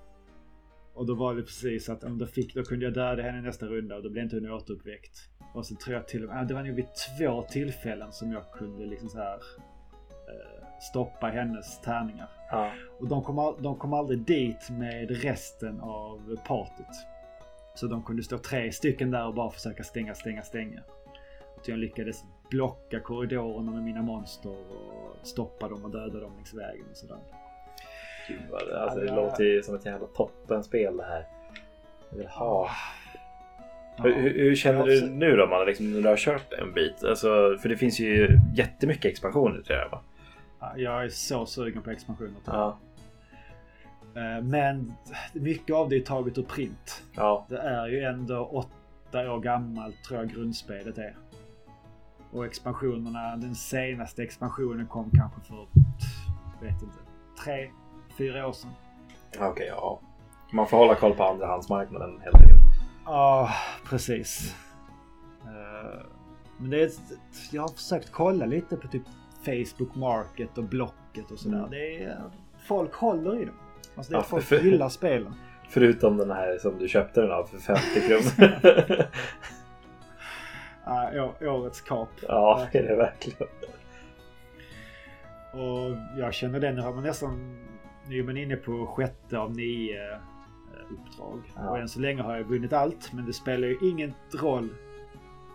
Och 0.93 1.05
då 1.05 1.15
var 1.15 1.35
det 1.35 1.41
precis 1.41 1.89
att 1.89 2.03
om 2.03 2.17
då, 2.17 2.25
fick, 2.25 2.55
då 2.55 2.63
kunde 2.63 2.85
jag 2.85 2.93
döda 2.93 3.23
henne 3.23 3.41
nästa 3.41 3.65
runda 3.65 3.95
och 3.95 4.03
då 4.03 4.09
blev 4.09 4.23
inte 4.23 4.35
hon 4.35 4.51
återuppväckt. 4.51 5.29
Och 5.53 5.65
så 5.65 5.75
tror 5.75 5.95
jag 5.95 6.07
till 6.07 6.23
och 6.23 6.29
med, 6.29 6.47
det 6.47 6.53
var 6.53 6.63
nog 6.63 6.75
vid 6.75 6.87
två 7.17 7.41
tillfällen 7.43 8.11
som 8.11 8.31
jag 8.31 8.51
kunde 8.51 8.85
liksom 8.85 9.09
så 9.09 9.17
här 9.17 9.33
eh, 9.33 10.79
stoppa 10.91 11.27
hennes 11.27 11.81
tärningar. 11.81 12.29
Ja. 12.51 12.71
Och 12.99 13.07
de 13.07 13.23
kom, 13.23 13.55
de 13.59 13.75
kom 13.75 13.93
aldrig 13.93 14.19
dit 14.19 14.69
med 14.69 15.23
resten 15.23 15.79
av 15.79 16.37
partyt. 16.47 17.05
Så 17.75 17.87
de 17.87 18.03
kunde 18.03 18.23
stå 18.23 18.37
tre 18.37 18.71
stycken 18.71 19.11
där 19.11 19.27
och 19.27 19.33
bara 19.33 19.49
försöka 19.49 19.83
stänga, 19.83 20.15
stänga, 20.15 20.41
stänga. 20.41 20.81
Och 21.55 21.69
jag 21.69 21.79
lyckades 21.79 22.23
blocka 22.51 22.99
korridorerna 22.99 23.71
med 23.71 23.83
mina 23.83 24.01
monster 24.01 24.49
och 24.51 25.17
stoppa 25.27 25.67
dem 25.69 25.85
och 25.85 25.91
döda 25.91 26.19
dem 26.19 26.31
längs 26.35 26.53
vägen 26.53 26.85
och 26.91 26.97
sådär. 26.97 27.17
Gud 28.27 28.39
vad 28.51 28.67
det, 28.67 28.81
alltså, 28.83 28.99
det 28.99 29.05
Ja. 29.05 29.15
låter 29.15 29.43
ju 29.43 29.63
som 29.63 29.75
ett 29.75 29.85
jävla 29.85 30.07
toppenspel 30.07 30.97
det 30.97 31.03
här. 31.03 31.25
Jag 32.09 32.17
vill 32.17 32.27
ha. 32.27 32.69
Ja. 33.97 34.03
Hur, 34.03 34.13
hur, 34.29 34.55
känner 34.55 34.85
du 34.85 35.09
nu 35.09 35.35
då 35.35 35.47
man, 35.47 35.65
liksom, 35.65 35.91
när 35.93 36.01
du 36.01 36.07
har 36.07 36.17
kört 36.17 36.53
en 36.53 36.73
bit? 36.73 37.03
Alltså, 37.03 37.57
för 37.61 37.69
det 37.69 37.77
finns 37.77 37.99
ju 37.99 38.39
jättemycket 38.55 39.05
expansioner 39.05 39.55
till 39.61 39.73
det 39.75 39.79
här 39.81 39.89
va? 39.89 40.01
Ja, 40.59 40.73
Jag 40.77 41.03
är 41.03 41.09
så 41.09 41.45
sugen 41.45 41.81
på 41.81 41.91
expansioner. 41.91 42.33
Ja. 42.45 42.77
Eh, 44.15 44.43
Men 44.43 44.93
mycket 45.33 45.75
av 45.75 45.89
det 45.89 45.95
är 45.95 46.01
taget 46.01 46.37
ur 46.37 46.43
print. 46.43 47.03
Ja. 47.15 47.45
Det 47.49 47.57
är 47.57 47.87
ju 47.87 48.01
ändå 48.03 48.45
åtta 48.45 49.31
år 49.31 49.39
gammalt 49.39 50.03
tror 50.03 50.19
jag 50.19 50.29
grundspelet 50.29 50.97
är. 50.97 51.15
Och 52.31 52.45
expansionerna, 52.45 53.35
den 53.37 53.55
senaste 53.55 54.23
expansionen 54.23 54.87
kom 54.87 55.11
kanske 55.17 55.41
för, 55.41 55.67
vet 56.65 56.81
inte, 56.81 56.97
tre, 57.43 57.69
fyra 58.17 58.47
år 58.47 58.51
sedan. 58.53 58.71
Okej, 59.39 59.67
ja. 59.67 59.99
Man 60.53 60.67
får 60.67 60.77
hålla 60.77 60.95
koll 60.95 61.13
på 61.15 61.23
andrahandsmarknaden 61.23 62.19
helt 62.23 62.35
enkelt. 62.35 62.59
Ja, 63.05 63.49
precis. 63.89 64.55
Eh, 65.43 66.05
Men 66.57 66.69
det 66.69 66.81
är, 66.83 66.91
jag 67.51 67.61
har 67.61 67.69
försökt 67.69 68.11
kolla 68.11 68.45
lite 68.45 68.75
på 68.77 68.87
typ 68.87 69.03
Facebook 69.45 69.95
Market 69.95 70.57
och 70.57 70.63
Blocket 70.63 71.31
och 71.31 71.39
sådär. 71.39 71.57
Mm. 71.57 71.69
Det 71.69 72.03
är, 72.03 72.21
folk 72.67 72.93
håller 72.95 73.41
i 73.41 73.45
dem. 73.45 73.55
Alltså 73.95 74.11
det 74.11 74.17
är 74.17 74.19
Ja, 74.19 74.23
folk 74.23 74.43
för- 74.43 74.59
gillar 74.59 74.89
spelen. 74.89 75.33
Förutom 75.69 76.17
den 76.17 76.31
här 76.31 76.57
som 76.57 76.77
du 76.79 76.87
köpte 76.87 77.21
den 77.21 77.31
av 77.31 77.43
för 77.45 77.57
50 77.57 77.81
kronor. 78.07 79.03
Ja, 81.13 81.30
å- 81.41 81.45
årets 81.47 81.81
kap. 81.81 82.09
ja, 82.27 82.68
det 82.72 82.77
är 82.77 82.84
det 82.88 82.95
verkligen. 82.95 83.47
Och 85.53 85.97
jag 86.18 86.34
känner 86.34 86.59
det 86.59 86.72
nu 86.72 86.81
har 86.81 86.93
man 86.93 87.03
nästan... 87.03 87.57
Nu 88.07 88.19
är 88.19 88.23
man 88.23 88.38
inne 88.38 88.55
på 88.55 88.85
sjätte 88.85 89.39
av 89.39 89.55
nio 89.55 90.11
eh, 90.13 90.18
uppdrag. 90.89 91.41
Ja. 91.55 91.69
Och 91.69 91.77
än 91.80 91.89
så 91.89 91.99
länge 91.99 92.22
har 92.22 92.38
jag 92.38 92.43
vunnit 92.43 92.73
allt. 92.73 93.13
Men 93.13 93.26
det 93.26 93.34
spelar 93.34 93.68
ju 93.68 93.77
ingen 93.81 94.13
roll 94.34 94.69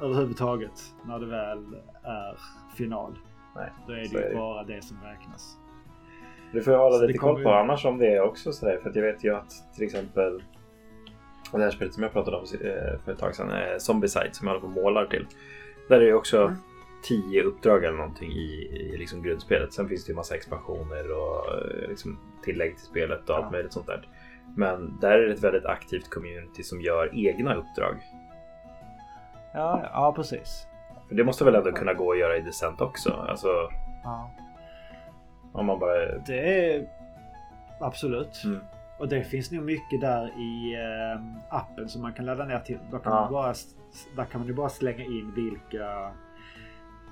överhuvudtaget 0.02 0.80
när 1.06 1.18
det 1.18 1.26
väl 1.26 1.58
är 2.02 2.38
final. 2.76 3.18
Nej, 3.56 3.70
Då 3.86 3.92
är 3.92 3.96
det 3.96 4.02
ju 4.04 4.18
är 4.18 4.28
det. 4.30 4.36
bara 4.36 4.64
det 4.64 4.84
som 4.84 4.96
räknas. 5.04 5.56
Det 6.52 6.60
får 6.60 6.72
jag 6.72 6.80
hålla 6.80 6.94
Så 6.96 7.00
det 7.00 7.06
lite 7.06 7.18
koll 7.18 7.34
på 7.34 7.40
ju- 7.50 7.56
annars 7.56 7.84
om 7.84 7.98
det 7.98 8.20
också 8.20 8.52
sådär. 8.52 8.78
För 8.82 8.92
jag 8.94 9.02
vet 9.02 9.24
ju 9.24 9.34
att 9.36 9.74
till 9.74 9.84
exempel 9.84 10.42
det 11.52 11.62
här 11.64 11.70
spelet 11.70 11.94
som 11.94 12.02
jag 12.02 12.12
pratade 12.12 12.36
om 12.36 12.42
eh, 12.44 12.98
för 13.04 13.12
ett 13.12 13.18
tag 13.18 13.34
sedan, 13.34 13.50
eh, 13.50 13.78
Zombieside 13.78 14.34
som 14.36 14.46
jag 14.46 14.54
håller 14.54 14.60
på 14.60 14.66
och 14.66 14.82
målar 14.84 15.06
till. 15.06 15.26
Där 15.88 16.00
är 16.00 16.06
det 16.06 16.14
också 16.14 16.42
Mm. 16.42 16.56
tio 17.02 17.42
uppdrag 17.42 17.84
eller 17.84 17.96
någonting 17.96 18.30
i, 18.32 18.68
i 18.92 18.96
liksom 18.98 19.22
grundspelet. 19.22 19.72
Sen 19.72 19.88
finns 19.88 20.04
det 20.04 20.10
ju 20.10 20.16
massa 20.16 20.34
expansioner 20.34 21.12
och 21.12 21.52
eh, 21.54 21.88
liksom 21.88 22.18
tillägg 22.44 22.76
till 22.76 22.86
spelet 22.86 23.30
och 23.30 23.36
allt 23.36 23.44
Ja. 23.44 23.50
möjligt 23.50 23.72
sånt 23.72 23.86
där. 23.86 24.08
Men 24.56 24.98
där 25.00 25.10
är 25.18 25.26
det 25.26 25.32
ett 25.32 25.44
väldigt 25.44 25.66
aktivt 25.66 26.10
community 26.10 26.62
som 26.62 26.80
gör 26.80 27.10
egna 27.28 27.54
uppdrag. 27.54 27.96
Ja, 29.54 29.90
ja 29.92 30.12
precis. 30.16 30.66
För 31.08 31.14
det 31.14 31.24
måste 31.24 31.44
väl 31.44 31.54
ändå 31.54 31.72
kunna 31.72 31.94
gå 31.94 32.12
att 32.12 32.18
göra 32.18 32.36
i 32.36 32.40
Descent 32.40 32.80
också? 32.80 33.12
Alltså 33.28 33.48
Ja. 34.04 34.30
om 35.52 35.66
man 35.66 35.78
bara... 35.78 36.18
Det 36.18 36.38
är 36.74 36.88
absolut. 37.80 38.42
Mm. 38.44 38.60
Och 38.98 39.08
det 39.08 39.24
finns 39.24 39.50
nog 39.52 39.64
mycket 39.64 40.00
där 40.00 40.26
i 40.26 40.74
eh, 40.74 41.56
appen 41.56 41.88
som 41.88 42.02
man 42.02 42.12
kan 42.12 42.24
ladda 42.24 42.44
ner 42.44 42.58
till. 42.60 42.78
Där 42.90 42.98
kan, 42.98 43.12
Ja. 43.12 43.20
man, 43.20 43.32
bara, 43.32 43.54
där 44.16 44.24
kan 44.24 44.40
man 44.40 44.48
ju 44.48 44.54
bara 44.54 44.68
slänga 44.68 45.04
in 45.04 45.32
vilka, 45.34 46.04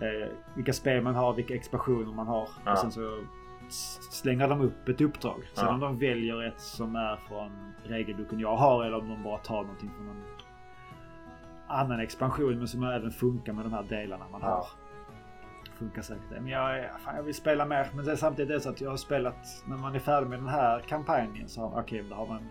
eh, 0.01 0.29
vilka 0.57 0.73
spel 0.73 1.03
man 1.03 1.15
har, 1.15 1.35
vilka 1.35 1.55
expansioner 1.55 2.15
man 2.15 2.27
har. 2.27 2.49
Ja. 2.65 2.73
Och 2.73 2.79
sen 2.79 2.93
så 2.93 3.19
slänger 4.11 4.49
de 4.49 4.61
upp 4.61 4.89
ett 4.89 5.01
uppdrag. 5.01 5.43
Sen 5.55 5.65
Ja. 5.67 5.75
om 5.75 5.81
de 5.81 5.99
väljer 5.99 6.43
ett 6.49 6.61
som 6.61 6.97
är 6.97 7.17
från 7.17 7.73
regelboken 7.85 8.41
jag 8.41 8.57
har 8.57 8.85
eller 8.85 8.99
om 8.99 9.09
de 9.09 9.23
bara 9.23 9.39
tar 9.39 9.63
någonting 9.63 9.91
från 9.97 10.09
en 10.09 10.23
annan 11.69 12.01
expansion 12.01 12.59
men 12.59 12.69
som 12.69 12.85
även 12.85 13.11
funkar 13.11 13.53
med 13.53 13.65
de 13.65 13.73
här 13.73 13.83
delarna 13.83 14.25
man 14.33 14.43
har. 14.43 14.67
Funkar 15.85 16.03
säkert 16.03 16.31
det. 16.31 16.41
Men 16.41 16.51
jag, 16.51 17.01
fan, 17.01 17.17
jag 17.17 17.23
vill 17.23 17.35
spela 17.35 17.67
mer. 17.67 17.91
Men 17.95 18.05
det 18.05 18.13
är 18.13 18.17
samtidigt 18.17 18.51
är 18.51 18.55
det 18.55 18.61
så 18.61 18.71
att 18.71 18.81
jag 18.81 18.91
har 18.91 18.97
spelat, 18.97 19.65
när 19.67 19.77
man 19.77 19.95
är 19.95 19.99
färdig 19.99 20.29
med 20.29 20.39
den 20.39 20.49
här 20.49 20.81
kampanjen 20.81 21.49
så 21.49 21.61
har, 21.61 21.81
okej, 21.81 22.05
då 22.11 22.15
har 22.15 22.27
man 22.27 22.49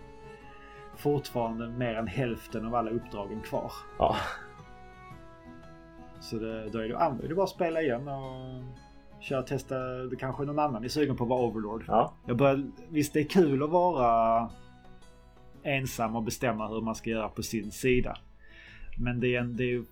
fortfarande 0.96 1.68
mer 1.68 1.94
än 1.94 2.06
hälften 2.06 2.66
av 2.66 2.74
alla 2.74 2.90
uppdragen 2.90 3.40
kvar. 3.40 3.72
Ja. 3.98 4.16
Så 6.20 6.36
det, 6.36 6.68
då 6.70 6.78
är 6.78 6.88
det, 6.88 6.94
är 6.94 7.28
det 7.28 7.34
bara 7.34 7.44
att 7.44 7.50
spela 7.50 7.82
igen 7.82 8.08
och 8.08 8.62
köra 9.20 9.42
testa. 9.42 9.78
Det 9.78 10.16
kanske 10.16 10.44
någon 10.44 10.58
annan 10.58 10.84
är 10.84 10.88
sugen 10.88 11.16
på 11.16 11.24
att 11.24 11.30
vara 11.30 11.42
Overlord. 11.42 11.84
ja. 11.88 12.14
Jag 12.26 12.36
börjar, 12.36 12.64
visst, 12.88 13.12
det 13.12 13.20
är 13.20 13.28
kul 13.28 13.62
att 13.62 13.70
vara 13.70 14.50
ensam 15.62 16.16
och 16.16 16.22
bestämma 16.22 16.68
hur 16.68 16.80
man 16.80 16.94
ska 16.94 17.10
göra 17.10 17.28
på 17.28 17.42
sin 17.42 17.72
sida. 17.72 18.16
Men 18.98 19.20
det 19.20 19.36
är, 19.36 19.40
en, 19.40 19.56
det 19.56 19.64
är, 19.64 19.84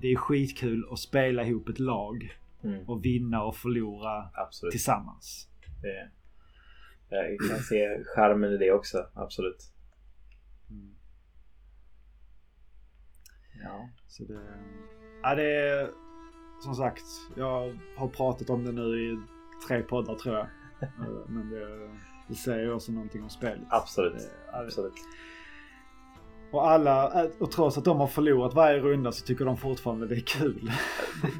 det 0.00 0.12
är 0.12 0.16
skitkul 0.16 0.88
att 0.90 0.98
spela 0.98 1.44
ihop 1.44 1.68
ett 1.68 1.78
lag 1.78 2.36
Mm. 2.64 2.88
och 2.88 3.04
vinna 3.04 3.42
och 3.42 3.56
förlora 3.56 4.30
Absolut. 4.34 4.70
tillsammans. 4.72 5.48
Det, 5.82 6.10
jag 7.08 7.50
kan 7.50 7.58
se 7.58 8.04
charmen 8.04 8.52
i 8.52 8.56
det 8.56 8.72
också, 8.72 9.06
absolut. 9.14 9.72
Mm. 10.70 10.94
Ja. 13.64 13.88
Så 14.06 14.24
det, 14.24 14.40
ja, 15.22 15.34
det 15.34 15.56
är 15.68 15.90
som 16.62 16.74
sagt, 16.74 17.02
jag 17.36 17.78
har 17.96 18.08
pratat 18.08 18.50
om 18.50 18.64
det 18.64 18.72
nu 18.72 18.82
i 19.12 19.18
tre 19.68 19.82
poddar 19.82 20.14
tror 20.14 20.34
jag. 20.36 20.46
Men 21.28 21.50
det, 21.50 21.90
det 22.28 22.34
säger 22.34 22.74
också 22.74 22.92
någonting 22.92 23.22
om 23.22 23.30
spelet. 23.30 23.66
Absolut. 23.70 24.14
Det- 24.14 24.56
absolut. 24.58 24.92
Och 26.54 26.70
alla, 26.70 27.26
och 27.38 27.50
trots 27.50 27.78
att 27.78 27.84
de 27.84 28.00
har 28.00 28.06
förlorat 28.06 28.54
varje 28.54 28.80
runda 28.80 29.12
så 29.12 29.26
tycker 29.26 29.44
de 29.44 29.56
fortfarande 29.56 30.06
det 30.06 30.14
är 30.14 30.20
kul. 30.20 30.70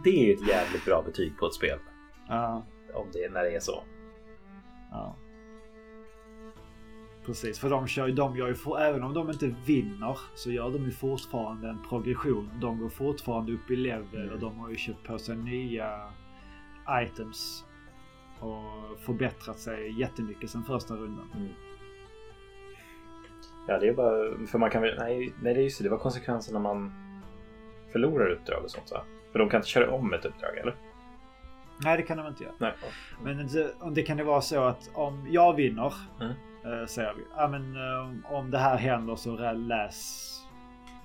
Det 0.05 0.11
är 0.11 0.27
ju 0.27 0.33
ett 0.33 0.49
jävligt 0.49 0.85
bra 0.85 1.03
betyg 1.07 1.39
på 1.39 1.47
ett 1.47 1.55
spel. 1.55 1.79
Ja, 2.29 2.65
Om 2.95 3.07
det, 3.13 3.33
när 3.33 3.43
det 3.43 3.55
är 3.57 3.61
så. 3.61 3.83
ja. 4.91 5.17
Precis, 7.27 7.59
för 7.59 7.71
de 7.71 7.87
kör 7.87 8.07
ju, 8.07 8.15
de 8.15 8.37
gör 8.37 8.49
ju, 8.49 8.55
även 8.81 9.03
om 9.03 9.15
de 9.15 9.31
inte 9.31 9.55
vinner 9.67 10.19
så 10.35 10.51
gör 10.51 10.71
de 10.71 10.85
ju 10.85 10.91
fortfarande 10.91 11.69
en 11.69 11.79
progression. 11.89 12.51
De 12.61 12.79
går 12.79 12.89
fortfarande 12.89 13.53
upp 13.53 13.71
i 13.71 13.77
level 13.77 14.21
Mm. 14.23 14.35
och 14.35 14.41
de 14.41 14.59
har 14.59 14.71
ju 14.71 14.77
köpt 14.77 15.07
på 15.07 15.19
sig 15.19 15.37
nya 15.37 16.13
items. 17.05 17.65
Och 18.41 18.99
förbättrat 19.01 19.59
sig 19.59 20.01
jättemycket 20.01 20.51
sen 20.51 20.63
första 20.65 20.95
rundan. 20.95 21.31
Mm. 21.37 21.49
Ja, 23.67 23.79
det 23.79 23.89
är 23.89 23.95
bara... 23.95 24.47
För 24.47 24.59
man 24.59 24.71
kan 24.71 24.83
väl... 24.83 24.99
Nej, 24.99 25.33
nej 25.43 25.55
det 25.55 25.61
är 25.61 25.65
just 25.65 25.79
det. 25.79 25.85
Det 25.85 25.91
var 25.91 25.99
konsekvenser 25.99 26.53
när 26.53 26.61
man 26.61 26.93
förlorar 27.93 28.31
uppdrag 28.31 28.65
och 28.65 28.71
sånt 28.71 28.89
så. 28.89 29.03
För 29.33 29.39
de 29.39 29.49
kan 29.49 29.59
inte 29.59 29.69
köra 29.69 29.91
om 29.91 30.13
ett 30.13 30.25
uppdrag, 30.25 30.57
eller? 30.59 30.75
Nej, 31.85 31.97
det 31.97 32.03
kan 32.03 32.17
de 32.17 32.27
inte 32.27 32.45
göra. 32.45 32.55
Nej. 32.59 32.73
Men 33.23 33.47
det, 33.47 33.75
om 33.81 33.95
det 33.95 34.03
kan 34.03 34.17
det 34.17 34.25
vara 34.25 34.41
så 34.41 34.65
att 34.65 34.91
om 34.95 35.27
jag 35.31 35.55
vinner, 35.55 35.93
Mm. 36.21 36.33
eh, 36.81 36.87
säger 36.87 37.15
vi, 37.15 37.23
ja, 37.37 37.49
men, 37.49 37.77
eh, 37.77 38.33
om 38.35 38.51
det 38.51 38.59
här 38.59 38.77
händer 38.77 39.17
så 39.17 39.53
läs 39.53 40.31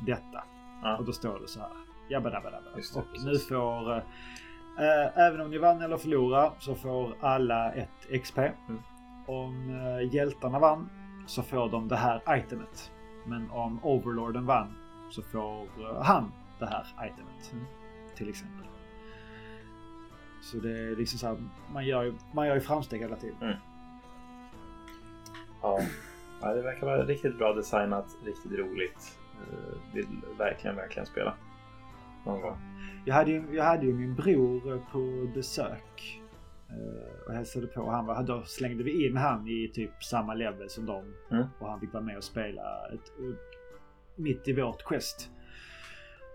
detta. 0.06 0.44
Ja. 0.84 0.98
Och 0.98 1.06
då 1.06 1.12
står 1.12 1.40
det 1.40 1.48
så 1.48 1.60
här. 1.60 1.70
Jabba 2.10 2.30
dabba 2.30 2.50
dabba. 2.52 2.66
Just 2.78 2.94
det, 2.94 3.00
Och 3.00 3.06
precis. 3.12 3.26
nu 3.50 3.56
får, 3.56 3.92
eh, 3.92 3.98
eh, 4.78 5.18
även 5.28 5.42
om 5.42 5.50
ni 5.52 5.58
vann 5.58 5.82
eller 5.82 5.98
förlorade 5.98 6.52
så 6.60 6.76
får 6.76 7.16
alla 7.20 7.72
ett 7.74 8.22
XP. 8.24 8.38
Mm. 8.38 8.82
Om 9.28 9.70
eh, 9.70 10.16
hjältarna 10.16 10.60
vann 10.60 10.90
så 11.30 11.44
får 11.44 11.70
de 11.70 11.88
det 11.88 11.96
här 11.96 12.38
itemet. 12.38 12.92
Men 13.26 13.52
om 13.52 13.80
Overlorden 13.84 14.46
vann 14.46 14.76
så 15.10 15.22
får 15.22 15.64
eh, 15.64 16.02
han 16.02 16.32
det 16.60 16.66
här 16.66 16.86
itemet. 17.14 17.52
Mm. 17.54 17.66
Till 18.16 18.30
exempel. 18.30 18.66
Så 20.42 20.58
det 20.58 20.80
är 20.80 20.96
liksom 20.96 21.20
så 21.20 21.28
här, 21.28 21.38
man 21.74 21.86
gör 21.86 22.04
ju, 22.04 22.14
man 22.32 22.48
gör 22.48 22.56
ju 22.56 22.62
framsteg 22.62 23.02
hela 23.02 23.16
tiden. 23.16 23.56
Ja. 25.62 25.80
ja. 26.42 26.54
Det 26.54 26.62
verkar 26.62 26.88
vara 26.88 27.06
riktigt 27.06 27.38
bra 27.38 27.54
designat, 27.54 28.18
riktigt 28.26 28.52
roligt. 28.52 29.20
Eh, 29.34 29.94
Vill 29.94 30.08
verkligen, 30.38 30.76
verkligen 30.76 31.06
spela. 31.06 31.34
Någon 32.26 32.42
gång. 32.42 32.58
Jag 33.06 33.16
hade, 33.16 33.32
ju, 33.32 33.44
jag 33.52 33.64
hade 33.64 33.86
ju 33.86 33.94
min 33.94 34.16
bror 34.16 34.82
på 34.92 35.32
besök. 35.34 36.22
Eh, 36.70 37.28
Och 37.28 37.34
hälsade 37.34 37.68
på. 37.68 37.92
Han 37.92 38.06
var, 38.06 38.24
då 38.24 38.44
slängde 38.44 38.84
vi 38.84 39.08
in 39.08 39.18
han 39.18 39.48
i 39.48 39.72
typ 39.74 40.04
samma 40.04 40.34
level 40.34 40.70
som 40.70 40.86
dem. 40.86 41.14
Mm. 41.32 41.46
Och 41.60 41.70
han 41.70 41.80
fick 41.80 41.94
vara 41.94 42.04
med 42.04 42.18
och 42.18 42.24
spela 42.24 42.88
ett, 42.94 43.12
mitt 44.16 44.48
i 44.48 44.54
vårt 44.54 44.84
quest. 44.84 45.30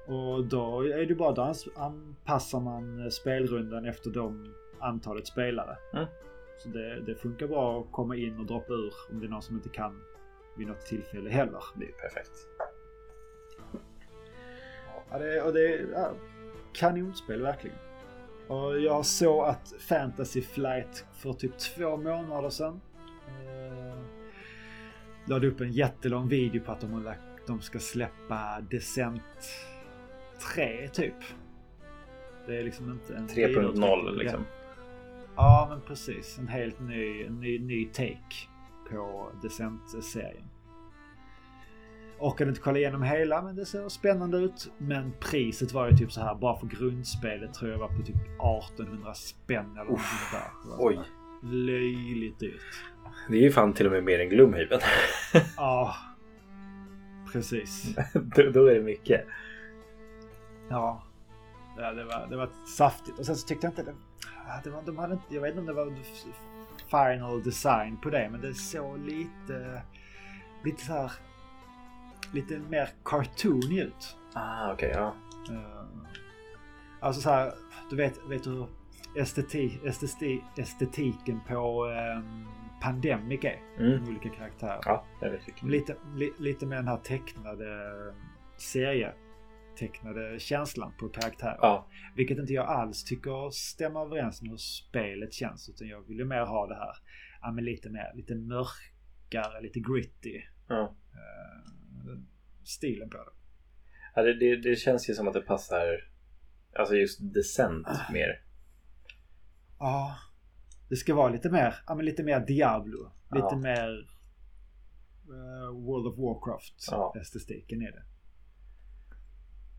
Och 0.06 0.44
då 0.44 0.82
är 0.82 1.06
det 1.06 1.14
bara 1.14 1.32
då 1.32 1.54
anpassar 1.76 2.60
man 2.60 3.00
eh, 3.00 3.08
spelrundan 3.08 3.84
efter 3.84 4.10
de 4.10 4.54
antalet 4.80 5.26
spelare. 5.26 5.76
Mm. 5.92 6.06
Så 6.58 6.68
det, 6.68 7.00
det 7.00 7.14
funkar 7.14 7.46
bra 7.46 7.80
att 7.80 7.92
komma 7.92 8.16
in 8.16 8.38
och 8.38 8.46
droppa 8.46 8.72
ur 8.72 8.92
om 9.10 9.20
det 9.20 9.26
är 9.26 9.30
någon 9.30 9.42
som 9.42 9.56
inte 9.56 9.68
kan 9.68 10.00
vid 10.56 10.66
något 10.66 10.80
tillfälle 10.80 11.30
heller. 11.30 11.62
Det 11.74 11.84
är 11.84 11.92
perfekt. 11.92 12.32
Ja, 15.10 15.18
det, 15.18 15.42
och 15.42 15.52
det 15.52 15.74
är 15.74 15.86
ja, 15.92 16.12
kanonspel 16.72 17.42
verkligen. 17.42 17.76
Och 18.48 18.80
jag 18.80 19.06
såg 19.06 19.44
att 19.44 19.74
Fantasy 19.78 20.42
Flight 20.42 21.06
för 21.12 21.32
typ 21.32 21.58
två 21.58 21.96
månader 21.96 22.50
sedan 22.50 22.80
eh, 23.28 23.98
lade 25.26 25.46
upp 25.46 25.60
en 25.60 25.72
jättelång 25.72 26.28
video 26.28 26.62
på 26.64 26.72
att 26.72 26.80
de, 26.80 26.92
har 26.92 27.00
lagt, 27.00 27.46
de 27.46 27.60
ska 27.60 27.78
släppa 27.78 28.60
Descent 28.70 29.22
3 30.54 30.88
typ. 30.88 31.14
Det 32.46 32.58
är 32.58 32.64
liksom 32.64 32.90
inte 32.90 33.14
en 33.14 33.28
3.0 33.28 33.34
vidareutveckling. 33.34 34.18
liksom. 34.18 34.44
Ja, 35.36 35.66
men 35.70 35.80
precis. 35.80 36.38
En 36.38 36.48
helt 36.48 36.80
ny, 36.80 37.24
en 37.24 37.40
ny, 37.40 37.58
ny 37.58 37.86
take 37.86 38.48
på 38.90 39.30
Descent-serien. 39.42 40.48
Orkade 42.18 42.48
inte 42.50 42.60
kolla 42.60 42.78
igenom 42.78 43.02
hela, 43.02 43.42
men 43.42 43.56
det 43.56 43.66
ser 43.66 43.88
spännande 43.88 44.38
ut. 44.38 44.72
Men 44.78 45.12
priset 45.20 45.72
var 45.72 45.90
ju 45.90 45.96
typ 45.96 46.12
så 46.12 46.20
här, 46.20 46.34
bara 46.34 46.56
för 46.56 46.66
grundspelet 46.66 47.54
tror 47.54 47.70
jag 47.70 47.78
var 47.78 47.88
på 47.88 48.02
typ 48.02 48.16
1800 48.66 49.14
spänn 49.14 49.72
eller 49.72 49.90
något 49.90 50.00
sånt 50.00 50.32
där. 50.32 50.76
Oj. 50.78 51.00
löjligt 51.42 52.38
dyrt. 52.38 52.84
Det 53.28 53.36
är 53.36 53.42
ju 53.42 53.50
fan 53.50 53.72
till 53.72 53.86
och 53.86 53.92
med 53.92 54.04
mer 54.04 54.20
än 54.20 54.28
Gloomhaven. 54.28 54.80
Ja, 55.56 55.96
precis. 57.32 57.96
då, 58.14 58.50
då 58.50 58.66
är 58.66 58.74
det 58.74 58.82
mycket. 58.82 59.26
Ja, 60.68 61.02
ja 61.78 61.92
det, 61.92 62.04
var, 62.04 62.26
det 62.30 62.36
var 62.36 62.48
saftigt. 62.76 63.18
Och 63.18 63.26
sen 63.26 63.36
så 63.36 63.46
tyckte 63.46 63.66
jag 63.66 63.72
inte 63.72 63.82
det, 63.82 63.94
det 64.64 64.70
var, 64.70 64.82
de 64.82 64.98
hade 64.98 65.12
inte, 65.12 65.34
jag 65.34 65.40
vet 65.40 65.50
inte 65.50 65.60
om 65.60 65.66
det 65.66 65.72
var 65.72 65.92
final 66.90 67.42
design 67.42 67.96
på 67.96 68.10
det, 68.10 68.28
men 68.30 68.40
det 68.40 68.54
såg 68.54 68.98
lite, 68.98 69.82
lite 70.64 70.84
så 70.84 70.92
här, 70.92 71.12
lite 72.34 72.58
mer 72.58 72.88
cartoony 73.04 73.80
ut. 73.80 74.16
Ah, 74.34 74.72
okej, 74.72 74.88
okay, 74.88 75.00
ja. 75.00 75.14
Uh, 75.50 76.06
alltså 77.00 77.20
så 77.20 77.30
här, 77.30 77.52
du 77.90 77.96
vet, 77.96 78.20
vet 78.28 78.44
du 78.44 78.50
hur 78.50 78.68
estetik, 79.16 79.84
estetik, 79.84 80.42
estetiken 80.58 81.40
på 81.48 81.84
um, 81.84 82.46
Pandemic 82.82 83.44
är? 83.44 83.60
Mm. 83.78 84.08
Olika 84.08 84.28
karaktärer. 84.28 84.80
Ja, 84.84 85.04
jag 85.20 85.30
vet 85.30 85.62
lite, 85.62 85.96
li, 86.14 86.32
lite 86.38 86.66
med 86.66 86.78
den 86.78 86.88
här 86.88 86.96
tecknade 86.96 87.92
serietecknade 88.56 90.38
känslan 90.38 90.92
på 90.98 91.08
karaktärer. 91.08 91.58
Ja. 91.60 91.88
Vilket 92.16 92.38
inte 92.38 92.52
jag 92.52 92.66
alls 92.66 93.04
tycker 93.04 93.50
stämmer 93.50 94.00
överens 94.00 94.42
med 94.42 94.50
hur 94.50 94.56
spelet 94.56 95.32
känns. 95.32 95.68
Utan 95.68 95.88
jag 95.88 96.08
vill 96.08 96.18
ju 96.18 96.24
mer 96.24 96.46
ha 96.46 96.66
det 96.66 96.74
här 96.74 96.94
ja, 97.44 97.52
men 97.52 97.64
lite 97.64 97.90
mer, 97.90 98.12
lite 98.14 98.34
mörkare, 98.34 99.60
lite 99.62 99.80
gritty. 99.80 100.42
Ja. 100.68 100.96
Uh, 101.14 101.73
stilen 102.64 103.10
på 103.10 103.16
det. 103.16 103.30
Ja, 104.14 104.22
det, 104.22 104.34
det, 104.34 104.56
det, 104.56 104.76
känns 104.76 105.10
ju 105.10 105.14
som 105.14 105.28
att 105.28 105.34
det 105.34 105.40
passar 105.40 106.14
Alltså 106.78 106.94
just 106.94 107.18
Descent 107.34 107.86
ah. 107.86 108.12
mer. 108.12 108.42
Ja. 109.78 110.16
Det 110.88 110.96
ska 110.96 111.14
vara 111.14 111.28
lite 111.28 111.50
mer, 111.50 111.74
ja 111.86 111.94
men 111.94 112.04
lite 112.04 112.22
mer 112.22 112.40
Diablo. 112.40 113.10
Lite 113.30 113.46
ja. 113.50 113.56
mer 113.56 113.88
uh, 115.28 115.84
World 115.86 116.06
of 116.06 116.18
Warcraft 116.18 116.74
ja. 116.90 117.14
estetiken 117.20 117.82
är 117.82 117.92
det. 117.92 118.02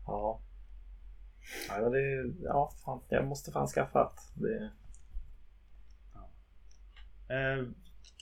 Ja. 0.06 0.40
Ja, 1.68 1.80
men 1.80 1.92
det, 1.92 2.34
ja 2.42 2.72
fan, 2.84 3.00
jag 3.08 3.26
måste 3.26 3.52
fan 3.52 3.66
skaffa 3.66 4.12
det... 4.34 4.70
Ja. 6.14 6.28
Uh, 7.36 7.68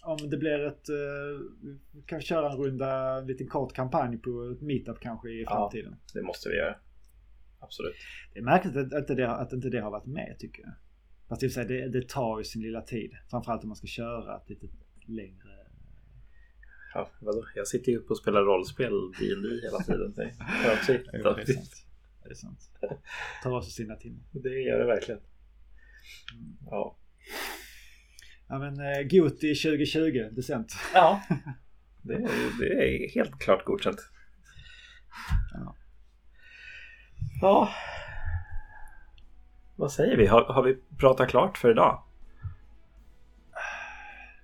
om 0.04 0.30
det 0.30 0.36
blir 0.36 0.66
ett... 0.66 0.88
Uh, 0.90 1.40
vi 1.92 2.02
kan 2.02 2.20
köra 2.20 2.52
en 2.52 2.58
runda, 2.58 3.18
en 3.18 3.26
liten 3.26 3.48
kort 3.48 3.72
kampanj 3.72 4.18
på 4.18 4.50
ett 4.56 4.62
meetup 4.62 5.00
kanske 5.00 5.30
i 5.30 5.44
framtiden. 5.48 5.96
Ja, 6.06 6.20
det 6.20 6.26
måste 6.26 6.48
vi 6.48 6.56
göra. 6.56 6.76
Absolut. 7.60 7.94
Det 8.32 8.38
är 8.38 8.42
märkligt 8.42 8.76
att 8.76 8.92
inte 8.92 9.14
det, 9.14 9.30
att 9.30 9.52
inte 9.52 9.68
det 9.68 9.80
har 9.80 9.90
varit 9.90 10.06
med 10.06 10.36
tycker 10.38 10.62
jag. 10.62 10.72
Fast 11.28 11.40
det, 11.40 11.50
säga, 11.50 11.68
det, 11.68 11.88
det 11.88 12.08
tar 12.08 12.38
ju 12.38 12.44
sin 12.44 12.62
lilla 12.62 12.80
tid. 12.80 13.12
Framförallt 13.30 13.62
om 13.62 13.68
man 13.68 13.76
ska 13.76 13.86
köra 13.86 14.36
ett 14.36 14.50
lite 14.50 14.66
längre... 15.06 15.50
Ja, 16.94 17.10
vadå? 17.20 17.44
Jag 17.54 17.66
sitter 17.66 17.92
ju 17.92 17.98
uppe 17.98 18.08
och 18.08 18.18
spelar 18.18 18.40
rollspel 18.40 19.12
D&D 19.20 19.48
hela 19.62 19.78
tiden. 19.78 20.12
Det 20.16 20.22
är 20.22 21.54
sant. 21.54 21.86
Det 22.22 22.30
är 22.30 22.34
sant. 22.34 22.70
Det 22.80 22.98
tar 23.42 23.56
också 23.56 23.70
sina 23.70 23.96
timmar. 23.96 24.24
Det 24.32 24.62
gör 24.62 24.78
det 24.78 24.86
verkligen. 24.86 25.20
Mm. 26.34 26.56
Ja. 26.70 26.96
Ja 28.48 28.58
men 28.58 28.80
eh, 28.80 29.02
Goti 29.02 29.54
2020, 29.54 30.28
decent. 30.32 30.76
Ja. 30.94 31.22
Det 32.06 32.14
är, 32.14 32.58
det 32.58 32.66
är 32.66 33.14
helt 33.14 33.38
klart 33.38 33.64
godkänt. 33.64 34.00
Ja. 35.54 35.74
Ja. 37.40 37.68
Vad 39.76 39.92
säger 39.92 40.16
vi? 40.16 40.26
Har, 40.26 40.44
har 40.44 40.62
vi 40.62 40.76
pratat 40.98 41.28
klart 41.28 41.58
för 41.58 41.70
idag? 41.70 42.02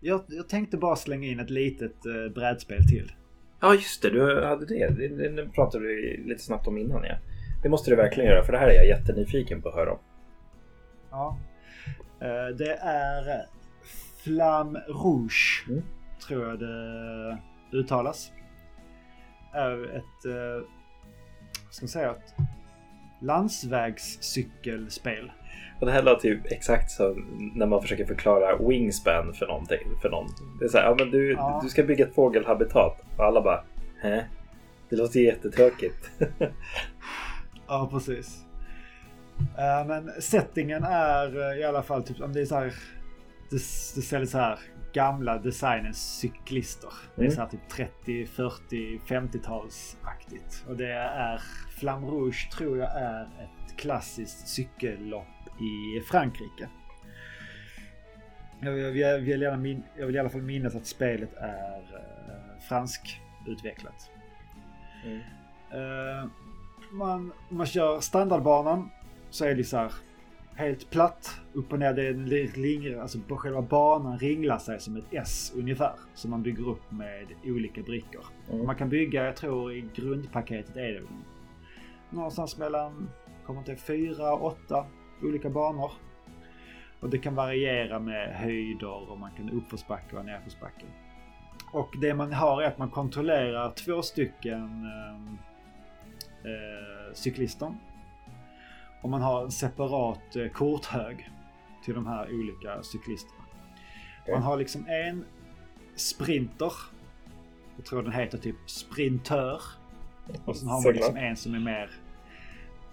Jag, 0.01 0.25
jag 0.29 0.49
tänkte 0.49 0.77
bara 0.77 0.97
slänga 0.97 1.29
in 1.29 1.41
ett 1.41 1.51
litet 1.51 2.07
eh, 2.07 2.33
brädspel 2.35 2.89
till. 2.89 3.13
Ja 3.61 3.75
just 3.75 4.03
det, 4.03 4.11
du 4.11 4.45
hade 4.45 4.67
det. 4.67 4.89
Det, 4.89 5.29
det 5.29 5.49
pratade 5.49 5.87
vi 5.87 6.23
lite 6.27 6.43
snabbt 6.43 6.67
om 6.67 6.79
innan 6.79 7.05
ja. 7.05 7.15
Det 7.63 7.69
måste 7.69 7.91
du 7.91 7.97
verkligen 7.97 8.31
göra 8.31 8.45
för 8.45 8.53
det 8.53 8.59
här 8.59 8.69
är 8.69 8.75
jag 8.75 8.87
jättenyfiken 8.87 9.63
på 9.63 9.69
att 9.69 9.75
höra 9.75 9.93
om. 9.93 9.99
Ja. 11.11 11.39
Eh, 12.21 12.57
det 12.57 12.79
är 12.83 13.47
Flamme 14.25 14.83
Rouge. 14.89 15.65
Mm. 15.69 15.83
Tror 16.27 16.49
jag 16.49 16.59
det 16.59 17.39
uttalas. 17.73 18.33
Är 19.53 19.97
ett... 19.97 20.25
Eh, 20.27 20.61
ska 21.71 21.85
man 21.85 21.89
säga? 21.89 22.11
Ett 22.11 22.35
landsvägscykelspel. 23.21 25.33
Och 25.81 25.87
det 25.87 25.93
här 25.93 26.03
låter 26.03 26.29
ju 26.29 26.43
exakt 26.45 26.91
som 26.91 27.27
när 27.55 27.67
man 27.67 27.83
försöker 27.83 28.05
förklara 28.05 28.57
wingspan 28.57 29.35
för 29.35 29.47
någonting. 29.47 29.99
För 30.03 30.11
någon. 30.11 30.27
Det 30.59 30.65
är 30.65 30.69
så 30.69 30.79
här, 30.79 30.85
ja, 30.85 30.97
men 30.99 31.11
du, 31.11 31.33
ja. 31.33 31.61
du 31.63 31.69
ska 31.69 31.83
bygga 31.83 32.07
ett 32.07 32.15
fågelhabitat. 32.15 33.05
Och 33.17 33.25
alla 33.25 33.43
bara, 33.43 33.65
hä? 34.03 34.25
Det 34.89 34.97
låter 34.97 35.21
jättetråkigt. 35.21 36.11
ja, 37.67 37.89
precis. 37.93 38.45
Uh, 39.41 39.87
men 39.87 40.23
settingen 40.23 40.85
är 40.85 41.37
uh, 41.37 41.61
i 41.61 41.65
alla 41.65 41.83
fall 41.83 42.03
typ, 42.03 42.21
om 42.21 42.33
det 42.33 42.41
är 42.41 42.47
så 42.47 42.55
här. 42.55 42.75
Det, 43.51 43.59
ser 43.59 44.21
lite 44.21 44.33
så 44.33 44.39
här 44.39 44.59
gamla 44.93 45.39
designens 45.39 46.19
cyklister. 46.19 46.93
Det 47.17 47.23
är 47.23 47.25
mm. 47.25 47.35
så 47.35 47.41
här 47.41 47.49
typ 47.49 47.69
30, 47.69 48.27
40, 48.27 48.99
50-talsaktigt. 49.07 50.69
Och 50.69 50.77
det 50.77 50.93
är 50.93 51.43
Flamme 51.79 52.07
Rouge 52.07 52.51
tror 52.53 52.79
jag 52.79 52.91
är 52.97 53.23
ett 53.23 53.77
klassiskt 53.77 54.49
cykellopp 54.49 55.61
i 55.61 56.01
Frankrike. 56.01 56.69
Jag, 58.61 58.79
jag, 58.79 58.97
jag, 58.97 59.19
vill, 59.19 59.43
gärna 59.43 59.57
min, 59.57 59.83
jag 59.99 60.07
vill 60.07 60.17
i 60.17 60.19
alla 60.19 60.31
fall 60.31 60.43
minnas 60.43 60.75
att 60.75 60.87
spelet 60.87 61.35
är 61.37 61.81
uh, 61.81 62.61
fransk 62.69 63.21
utvecklat. 63.47 64.11
Mm. 65.05 65.21
Uh, 65.75 66.27
man, 66.93 67.33
man 67.49 67.67
kör 67.67 68.01
standardbanan 68.01 68.91
så 69.31 69.45
är 69.45 69.55
det 69.55 69.65
så 69.65 69.77
här 69.77 69.93
helt 70.55 70.91
platt. 70.91 71.41
Upp 71.53 71.73
och 71.73 71.79
ner. 71.79 71.93
Det 71.93 72.07
är 72.07 73.01
alltså 73.01 73.19
på 73.29 73.37
själva 73.37 73.63
banan 73.63 74.19
ringlar 74.19 74.59
sig 74.59 74.81
som 74.81 74.97
ett 74.97 75.05
S 75.11 75.53
ungefär. 75.57 75.93
Som 76.15 76.31
man 76.31 76.43
bygger 76.43 76.69
upp 76.69 76.91
med 76.91 77.27
olika 77.45 77.83
brickor. 77.83 78.25
Mm. 78.51 78.67
Man 78.67 78.77
kan 78.77 78.89
bygga, 78.89 79.25
jag 79.25 79.37
tror 79.37 79.73
i 79.73 79.85
grundpaketet 79.95 80.77
är 80.77 80.93
det 80.93 81.03
någonstans 82.11 82.59
mellan, 82.59 83.11
kommer 83.47 83.61
inte 83.61 83.77
fyra, 83.77 84.35
åtta 84.35 84.87
olika 85.23 85.51
banor. 85.51 85.93
Och 87.01 87.11
det 87.11 87.19
kan 87.19 87.35
variera 87.35 87.99
med 87.99 88.37
höjder 88.37 89.11
och 89.11 89.19
man 89.19 89.31
kan 89.37 89.51
uppförsbacka 89.51 90.19
och 90.19 90.25
nerförsbacka. 90.25 90.87
Och 91.73 91.95
det 92.01 92.15
man 92.15 92.33
har 92.33 92.63
är 92.63 92.67
att 92.67 92.79
man 92.79 92.91
kontrollerar 92.91 93.71
två 93.71 94.03
stycken 94.03 94.85
eh, 94.85 95.33
eh, 96.51 97.15
cyklister. 97.15 97.75
Och 99.03 99.11
man 99.11 99.23
har 99.23 99.45
en 99.45 99.51
separat 99.51 100.37
eh, 100.37 100.49
korthög 100.49 101.31
till 101.85 101.95
de 101.95 102.07
här 102.07 102.35
olika 102.35 102.83
cyklisterna. 102.83 103.45
Okay. 104.23 104.35
Man 104.35 104.43
har 104.43 104.57
liksom 104.57 104.87
en 104.89 105.25
sprinter. 105.97 106.73
Jag 107.77 107.85
tror 107.85 108.03
den 108.03 108.13
heter 108.13 108.39
typ 108.39 108.57
sprintör. 108.67 109.63
Och 110.45 110.57
sen 110.57 110.69
har 110.69 110.85
man 110.85 110.93
liksom 110.93 111.17
en 111.17 111.37
som 111.37 111.55
är 111.55 111.59
mer... 111.59 111.91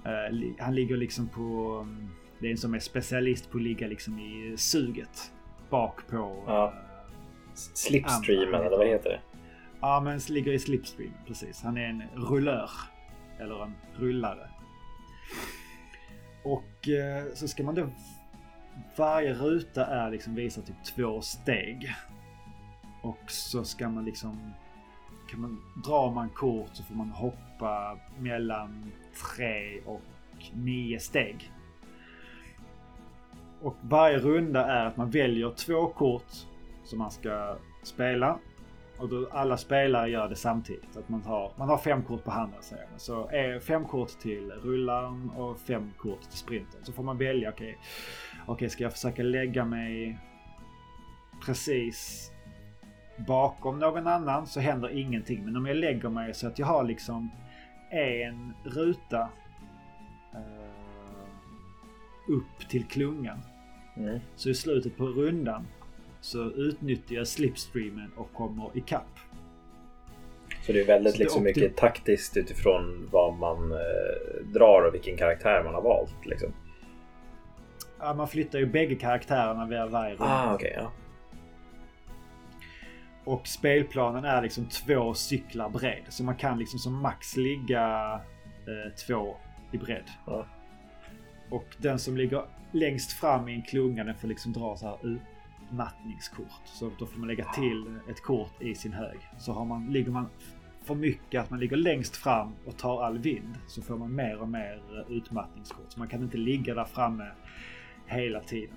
Uh, 0.06 0.54
han 0.60 0.76
ligger 0.76 0.98
liksom 0.98 1.28
på... 1.28 1.78
Um, 1.82 2.10
det 2.40 2.48
är 2.48 2.52
en 2.52 2.58
som 2.58 2.74
är 2.74 2.80
specialist 2.80 3.52
på 3.52 3.58
att 3.58 3.64
ligga 3.64 3.88
liksom 3.88 4.20
i 4.20 4.58
suget. 4.58 5.32
Bak 5.70 6.08
på... 6.08 6.44
Ja. 6.48 6.74
Uh, 6.74 6.88
Slipstreamen 7.54 8.62
eller 8.62 8.78
vad 8.78 8.88
heter 8.88 9.10
det? 9.10 9.20
Ja 9.82 10.02
men 10.04 10.20
ligger 10.30 10.52
i 10.52 10.60
slipstream 10.60 11.14
precis. 11.28 11.62
Han 11.64 11.78
är 11.78 11.90
en 11.90 12.04
rullör. 12.16 12.70
Eller 13.40 13.64
en 13.64 13.76
rullare. 13.96 14.50
Och 16.48 16.90
eh, 16.90 17.24
så 17.34 17.48
ska 17.48 17.64
man 17.64 17.76
då... 17.76 17.90
Varje 18.98 19.34
ruta 19.34 19.86
är 19.86 20.12
liksom 20.12 20.36
visar 20.36 20.62
typ 20.62 20.84
två 20.84 21.22
steg. 21.22 21.96
Och 23.02 23.32
så 23.32 23.64
ska 23.64 23.90
man 23.90 24.06
liksom 24.06 24.54
kan 25.30 25.42
man, 25.42 25.62
drar 25.86 26.12
man 26.12 26.30
kort 26.30 26.70
så 26.74 26.84
får 26.84 26.96
man 26.96 27.10
hoppa 27.10 28.00
mellan 28.20 28.92
tre 29.36 29.80
och 29.86 30.02
nio 30.54 31.00
steg. 31.00 31.52
Och 33.62 33.76
varje 33.82 34.18
runda 34.18 34.66
är 34.66 34.86
att 34.86 34.98
man 34.98 35.10
väljer 35.10 35.52
två 35.52 35.88
kort 35.88 36.32
som 36.84 37.00
man 37.00 37.12
ska 37.12 37.58
spela. 37.84 38.40
Och 39.00 39.10
då 39.10 39.28
alla 39.32 39.58
spelare 39.58 40.10
gör 40.10 40.30
det 40.30 40.36
samtidigt. 40.36 40.98
Att 40.98 41.10
man 41.10 41.22
har, 41.22 41.52
man 41.58 41.70
har 41.70 41.78
fem 41.78 42.04
kort 42.04 42.24
på 42.24 42.32
handen 42.32 42.62
säger 42.62 42.88
man. 42.90 43.00
Så 43.00 43.30
är 43.30 43.60
fem 43.60 43.86
kort 43.86 44.20
till 44.20 44.52
rullaren 44.52 45.30
och 45.30 45.60
fem 45.60 45.92
kort 45.98 46.22
till 46.22 46.38
sprinten. 46.38 46.80
Så 46.84 46.94
får 46.94 47.04
man 47.04 47.18
välja, 47.18 47.50
okej, 47.50 47.78
okay, 48.44 48.54
okay, 48.54 48.70
ska 48.70 48.84
jag 48.84 48.94
försöka 48.94 49.24
lägga 49.24 49.66
mig 49.66 50.20
precis 51.46 52.32
bakom 53.28 53.80
någon 53.80 54.08
annan 54.08 54.48
så 54.48 54.60
händer 54.60 54.98
ingenting. 54.98 55.46
Men 55.46 55.58
om 55.58 55.66
jag 55.66 55.78
lägger 55.78 56.10
mig 56.10 56.34
så 56.34 56.48
att 56.48 56.60
jag 56.60 56.68
har 56.68 56.84
liksom 56.84 57.30
en 57.92 58.54
ruta 58.64 59.30
uh, 60.34 60.78
upp 62.38 62.70
till 62.70 62.86
klungan. 62.86 63.40
Mm. 63.98 64.20
Så 64.36 64.50
i 64.50 64.54
slutet 64.54 64.98
på 64.98 65.06
rundan 65.06 65.68
så 66.28 66.52
utnyttjar 66.52 67.16
jag 67.16 67.28
slipstreamen 67.28 68.12
och 68.16 68.34
kommer 68.34 68.78
ikapp. 68.78 69.20
Så 70.62 70.72
det 70.72 70.82
är 70.82 70.86
väldigt 70.86 71.14
Så 71.14 71.20
liksom 71.20 71.44
mycket 71.44 71.76
taktiskt 71.76 72.38
utifrån 72.38 73.10
vad 73.12 73.34
man 73.34 73.72
eh, 73.72 74.46
drar 74.54 74.88
och 74.88 74.94
vilken 74.94 75.18
karaktär 75.18 75.64
man 75.64 75.74
har 75.74 75.82
valt. 75.82 76.26
Liksom. 76.26 76.54
Ja, 78.00 78.14
man 78.14 78.28
flyttar 78.28 78.60
ju 78.60 78.66
bägge 78.66 78.96
karaktärerna 78.96 79.66
via 79.66 79.88
varje. 79.88 80.16
Ah, 80.20 80.54
okej. 80.54 80.74
ja. 80.78 80.92
Och 83.24 83.48
spelplanen 83.48 84.26
är 84.26 84.42
liksom 84.42 84.66
två 84.66 85.14
cyklar 85.14 85.70
bred. 85.70 86.04
Så 86.10 86.24
man 86.24 86.36
kan 86.36 86.60
liksom 86.60 86.80
som 86.80 87.02
max 87.02 87.38
ligga 87.38 88.14
eh, 88.68 88.94
två 89.08 89.36
i 89.72 89.78
bredd. 89.78 90.10
Ja. 90.26 90.46
Och 91.50 91.76
den 91.78 92.00
som 92.00 92.18
ligger 92.18 92.46
längst 92.72 93.12
fram 93.12 93.50
i 93.50 93.54
en 93.54 93.62
klunga 93.62 94.04
den 94.04 94.16
får 94.16 94.28
liksom 94.28 94.54
dra 94.54 94.76
så 94.78 94.86
här 94.86 95.20
utmattningskort. 95.68 96.62
Så 96.66 96.92
då 97.00 97.06
får 97.06 97.20
man 97.20 97.28
lägga 97.28 97.46
till 97.46 98.00
ett 98.10 98.24
kort 98.24 98.62
i 98.62 98.76
sin 98.76 98.94
hög. 98.94 99.18
Så 99.38 99.52
har 99.54 99.66
man, 99.66 99.88
ligger 99.92 100.12
man 100.12 100.30
för 100.84 100.96
mycket 100.96 101.42
att 101.42 101.50
man 101.50 101.60
ligger 101.60 101.78
längst 101.78 102.16
fram 102.16 102.54
och 102.66 102.78
tar 102.78 103.04
all 103.04 103.18
vind 103.18 103.56
så 103.68 103.82
får 103.82 103.98
man 103.98 104.16
mer 104.16 104.38
och 104.38 104.50
mer 104.50 104.82
eh, 104.92 105.18
utmattningskort. 105.18 105.86
Så 105.90 106.00
man 106.00 106.08
kan 106.08 106.24
inte 106.24 106.38
ligga 106.38 106.74
där 106.74 106.86
framme 106.86 107.32
hela 108.06 108.40
tiden. 108.40 108.76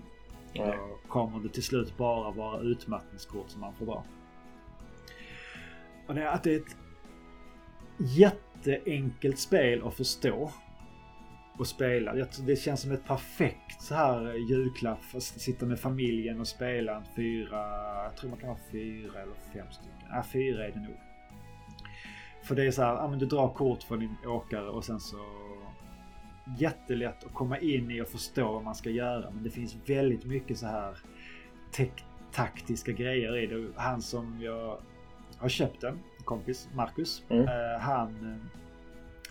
Då 0.55 0.75
kommer 1.09 1.41
det 1.41 1.49
till 1.49 1.62
slut 1.62 1.97
bara 1.97 2.31
vara 2.31 2.61
utmattningskort 2.61 3.51
som 3.51 3.61
man 3.61 3.75
får 3.75 3.87
dra. 3.87 4.05
Och 6.07 6.15
det 6.15 6.23
är 6.23 6.27
att 6.27 6.43
det 6.43 6.55
är 6.55 6.57
ett 6.57 6.77
jätteenkelt 7.99 9.39
spel 9.39 9.83
att 9.87 9.95
förstå 9.95 10.53
och 11.61 11.66
spela. 11.66 12.16
Jag 12.16 12.28
Det 12.47 12.57
känns 12.57 12.81
som 12.81 12.93
ett 12.93 13.05
perfekt 13.05 13.82
så 13.82 13.95
här 13.95 14.32
julklapp 14.51 15.03
för 15.03 15.19
att 15.19 15.23
sitta 15.23 15.66
med 15.66 15.81
familjen 15.81 16.41
och 16.41 16.47
spela 16.49 16.97
en 16.97 17.05
fyra, 17.16 17.59
jag 18.05 18.16
tror 18.16 18.31
man 18.31 18.39
kan 18.39 18.49
ha 18.49 18.59
fyra 18.73 19.20
eller 19.23 19.35
fem 19.53 19.66
stycken. 19.70 20.09
Ja, 20.11 20.24
fyra 20.32 20.66
är 20.66 20.73
det 20.73 20.81
nog. 20.81 20.97
För 22.43 22.55
det 22.55 22.65
är 22.66 22.70
så 22.70 22.82
här, 22.82 22.95
ja 22.95 23.09
men 23.09 23.19
du 23.19 23.27
drar 23.27 23.49
kort 23.49 23.82
från 23.82 23.99
din 24.01 24.16
åkare 24.27 24.69
och 24.69 24.85
sen 24.85 25.01
så 25.01 25.16
jättelätt 26.59 27.24
att 27.24 27.35
komma 27.35 27.59
in 27.59 27.91
i 27.91 28.01
och 28.03 28.09
förstå 28.09 28.53
vad 28.53 28.65
man 28.65 28.74
ska 28.74 28.91
göra. 28.91 29.31
Men 29.31 29.43
det 29.45 29.51
finns 29.51 29.77
väldigt 29.87 30.24
mycket 30.24 30.59
så 30.59 30.66
här 30.66 30.99
taktiska 32.32 32.93
grejer 32.93 33.37
i 33.37 33.47
det. 33.47 33.73
Han 33.77 34.03
som 34.03 34.41
jag 34.43 34.78
har 35.39 35.49
köpt 35.49 35.81
den, 35.81 35.95
en 36.19 36.24
kompis, 36.24 36.69
Marcus. 36.74 37.23
Mm. 37.28 37.49
eh, 37.49 37.81
han 37.81 38.41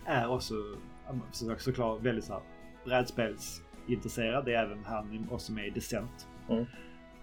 eh, 0.05 0.19
är 0.19 0.29
också 0.29 0.53
så- 0.53 0.77
såklart 1.57 2.01
väldigt 2.01 2.25
så 2.25 2.33
här 2.33 2.41
brädspelsintresserad. 2.85 4.45
Det 4.45 4.53
är 4.53 4.63
även 4.63 4.85
han 4.85 5.27
också 5.31 5.51
med 5.51 5.67
i 5.67 5.69
Descent. 5.69 6.27
Mm. 6.49 6.61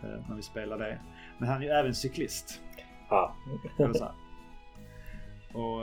eh, 0.02 0.28
När 0.28 0.36
vi 0.36 0.42
spelar 0.42 0.78
det. 0.78 0.98
Men 1.38 1.48
han 1.48 1.62
är 1.62 1.66
ju 1.66 1.70
även 1.70 1.94
cyklist. 1.94 2.60
Ah. 3.08 3.30
Eller 3.78 3.94
så 3.94 4.04
här. 4.04 4.14
Och 5.52 5.82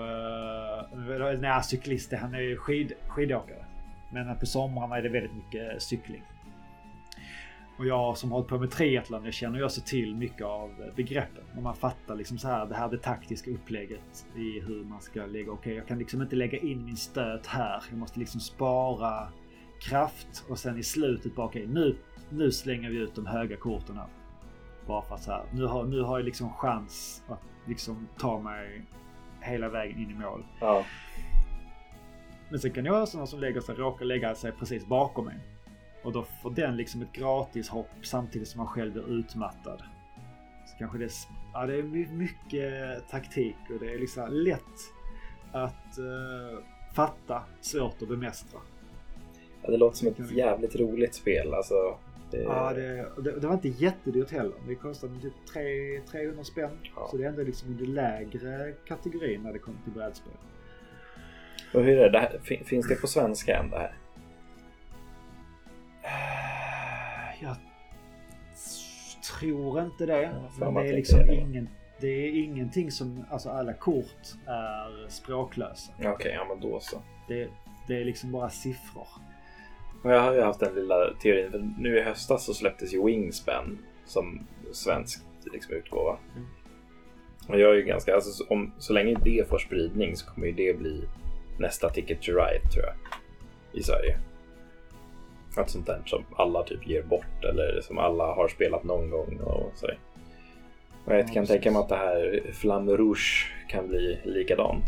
uh, 1.33 1.39
nej, 1.39 1.63
cyklist, 1.63 2.13
han 2.13 2.33
är 2.33 2.39
ju 2.39 2.57
skid, 2.57 2.93
skidåkare. 3.07 3.65
Men 4.11 4.37
på 4.37 4.45
somrarna 4.45 4.97
är 4.97 5.01
det 5.01 5.09
väldigt 5.09 5.35
mycket 5.35 5.81
cykling. 5.81 6.23
Och 7.77 7.85
jag 7.85 8.17
som 8.17 8.31
har 8.31 8.37
hållit 8.37 8.49
på 8.49 8.59
med 8.59 8.71
triathlon, 8.71 9.25
jag 9.25 9.33
känner 9.33 9.57
ju 9.57 9.65
också 9.65 9.81
till 9.81 10.15
mycket 10.15 10.45
av 10.45 10.91
begreppen. 10.95 11.43
Och 11.55 11.63
man 11.63 11.75
fattar 11.75 12.15
liksom 12.15 12.37
så 12.37 12.47
här 12.47 12.65
det 12.65 12.75
här 12.75 12.89
det 12.89 12.97
taktiska 12.97 13.51
upplägget 13.51 14.25
i 14.35 14.59
hur 14.59 14.83
man 14.83 15.01
ska 15.01 15.25
lägga. 15.25 15.51
Okej, 15.51 15.75
jag 15.75 15.87
kan 15.87 15.99
liksom 15.99 16.21
inte 16.21 16.35
lägga 16.35 16.57
in 16.57 16.85
min 16.85 16.97
stöt 16.97 17.47
här. 17.47 17.83
Jag 17.89 17.97
måste 17.99 18.19
liksom 18.19 18.39
spara 18.39 19.27
kraft 19.81 20.45
och 20.49 20.59
sen 20.59 20.77
i 20.77 20.83
slutet 20.83 21.35
bara 21.35 21.45
okej, 21.45 21.67
nu, 21.67 21.95
nu 22.29 22.51
slänger 22.51 22.89
vi 22.89 22.97
ut 22.97 23.15
de 23.15 23.25
höga 23.25 23.57
korten 23.57 23.97
här. 23.97 24.07
Bara 24.87 25.01
för 25.01 25.15
att 25.15 25.23
så 25.23 25.31
här, 25.31 25.45
nu 25.53 25.65
har, 25.65 25.83
nu 25.83 26.01
har 26.01 26.17
jag 26.17 26.25
liksom 26.25 26.53
chans 26.53 27.23
att 27.27 27.41
liksom 27.67 28.07
ta 28.17 28.39
mig 28.39 28.85
hela 29.41 29.69
vägen 29.69 29.99
in 29.99 30.11
i 30.11 30.13
mål. 30.13 30.45
Ja. 30.59 30.85
Men 32.49 32.59
sen 32.59 32.71
kan 32.71 32.85
jag 32.85 32.93
ha 32.93 33.05
sådana 33.05 33.27
som 33.27 33.39
lägger 33.39 33.61
sig, 33.61 33.75
råkar 33.75 34.05
lägga 34.05 34.35
sig 34.35 34.51
precis 34.51 34.85
bakom 34.85 35.25
mig. 35.25 35.39
Och 36.03 36.11
då 36.11 36.23
får 36.23 36.51
den 36.51 36.77
liksom 36.77 37.01
ett 37.01 37.13
gratis 37.13 37.69
hopp 37.69 37.89
samtidigt 38.01 38.47
som 38.47 38.57
man 38.57 38.67
själv 38.67 38.93
blir 38.93 39.19
utmattad. 39.19 39.83
Så 40.65 40.77
kanske 40.77 40.97
det 40.97 41.05
är, 41.05 41.11
ja, 41.53 41.65
det 41.65 41.75
är 41.75 41.83
my- 41.83 42.07
mycket 42.11 43.09
taktik 43.09 43.55
och 43.69 43.79
det 43.79 43.93
är 43.93 43.99
liksom 43.99 44.27
lätt 44.31 44.61
att 45.51 45.97
eh, 45.97 46.59
fatta, 46.95 47.43
svårt 47.61 48.01
att 48.01 48.07
bemästra. 48.07 48.59
Ja, 49.61 49.71
det 49.71 49.77
låter 49.77 49.97
som 49.97 50.07
ett 50.07 50.31
jävligt 50.31 50.75
roligt 50.75 51.15
spel. 51.15 51.53
Alltså, 51.53 51.97
det... 52.31 52.41
Ja, 52.41 52.73
det, 52.73 53.07
det, 53.23 53.39
det 53.39 53.47
var 53.47 53.53
inte 53.53 53.69
jättedyrt 53.69 54.31
heller. 54.31 54.55
Det 54.67 54.75
kostade 54.75 55.21
typ 55.21 55.33
3, 55.53 56.01
300 56.11 56.43
spänn. 56.43 56.77
Ja. 56.95 57.07
Så 57.11 57.17
det 57.17 57.23
är 57.23 57.29
ändå 57.29 57.43
liksom 57.43 57.71
i 57.71 57.73
den 57.73 57.93
lägre 57.93 58.73
kategorin 58.87 59.41
när 59.43 59.53
det 59.53 59.59
kommer 59.59 59.79
till 59.83 59.93
brädspel. 59.93 60.33
Och 61.73 61.83
hur 61.83 61.97
är 61.97 62.09
det? 62.09 62.39
finns 62.65 62.87
det 62.87 62.95
på 62.95 63.07
svenska 63.07 63.57
än 63.57 63.69
det 63.69 63.77
här? 63.77 63.93
Jag 67.41 67.55
tror 69.39 69.81
inte 69.81 70.05
det. 70.05 70.31
för 70.57 70.65
Men 70.65 70.73
mig 70.73 70.83
det 70.83 70.89
är 70.89 70.95
liksom 70.95 71.19
det 71.19 71.35
ingen, 71.35 71.69
det 71.99 72.07
är 72.07 72.43
ingenting 72.43 72.91
som, 72.91 73.25
alltså 73.29 73.49
alla 73.49 73.73
kort 73.73 74.23
är 74.47 75.09
språklösa. 75.09 75.91
Okej, 76.05 76.31
ja 76.35 76.45
men 76.49 76.59
då 76.69 76.79
så. 76.79 77.01
Det, 77.27 77.49
det 77.87 78.01
är 78.01 78.05
liksom 78.05 78.31
bara 78.31 78.49
siffror. 78.49 79.07
Jag 80.03 80.21
har 80.21 80.33
ju 80.33 80.41
haft 80.41 80.59
den 80.59 80.75
lilla 80.75 81.13
teorin, 81.21 81.51
för 81.51 81.69
nu 81.79 81.97
i 81.97 82.01
höstas 82.01 82.45
så 82.45 82.53
släpptes 82.53 82.93
ju 82.93 83.05
Wingspan 83.05 83.77
som 84.05 84.47
svensk 84.71 85.23
liksom, 85.53 85.75
utgåva. 85.75 86.17
Mm. 86.35 86.47
Och 87.47 87.59
jag 87.59 87.71
är 87.71 87.75
ju 87.75 87.83
ganska, 87.83 88.15
alltså, 88.15 88.29
så- 88.31 88.47
om, 88.53 88.71
så 88.79 88.93
länge 88.93 89.15
det 89.23 89.49
får 89.49 89.57
spridning 89.57 90.15
så 90.15 90.25
kommer 90.33 90.47
ju 90.47 90.53
det 90.53 90.77
bli 90.79 91.03
nästa 91.59 91.89
Ticket 91.89 92.21
to 92.21 92.31
Ride 92.31 92.69
tror 92.73 92.85
jag. 92.85 92.95
I 93.79 93.83
Sverige. 93.83 94.19
Något 95.57 95.69
sånt 95.69 95.85
där 95.85 96.01
som 96.05 96.23
alla 96.35 96.63
typ 96.63 96.87
ger 96.87 97.03
bort 97.03 97.43
eller 97.43 97.81
som 97.81 97.97
alla 97.97 98.23
har 98.23 98.47
spelat 98.47 98.83
någon 98.83 99.09
gång 99.09 99.39
och 99.39 99.71
så. 99.75 99.87
Och 101.05 101.13
jag 101.13 101.19
Ja, 101.19 101.23
kan 101.23 101.33
precis. 101.33 101.49
tänka 101.49 101.71
mig 101.71 101.79
att 101.79 101.89
det 101.89 101.95
här 101.95 102.51
Flamme 102.53 102.91
Rouge 102.91 103.51
kan 103.69 103.87
bli 103.87 104.19
likadant. 104.25 104.85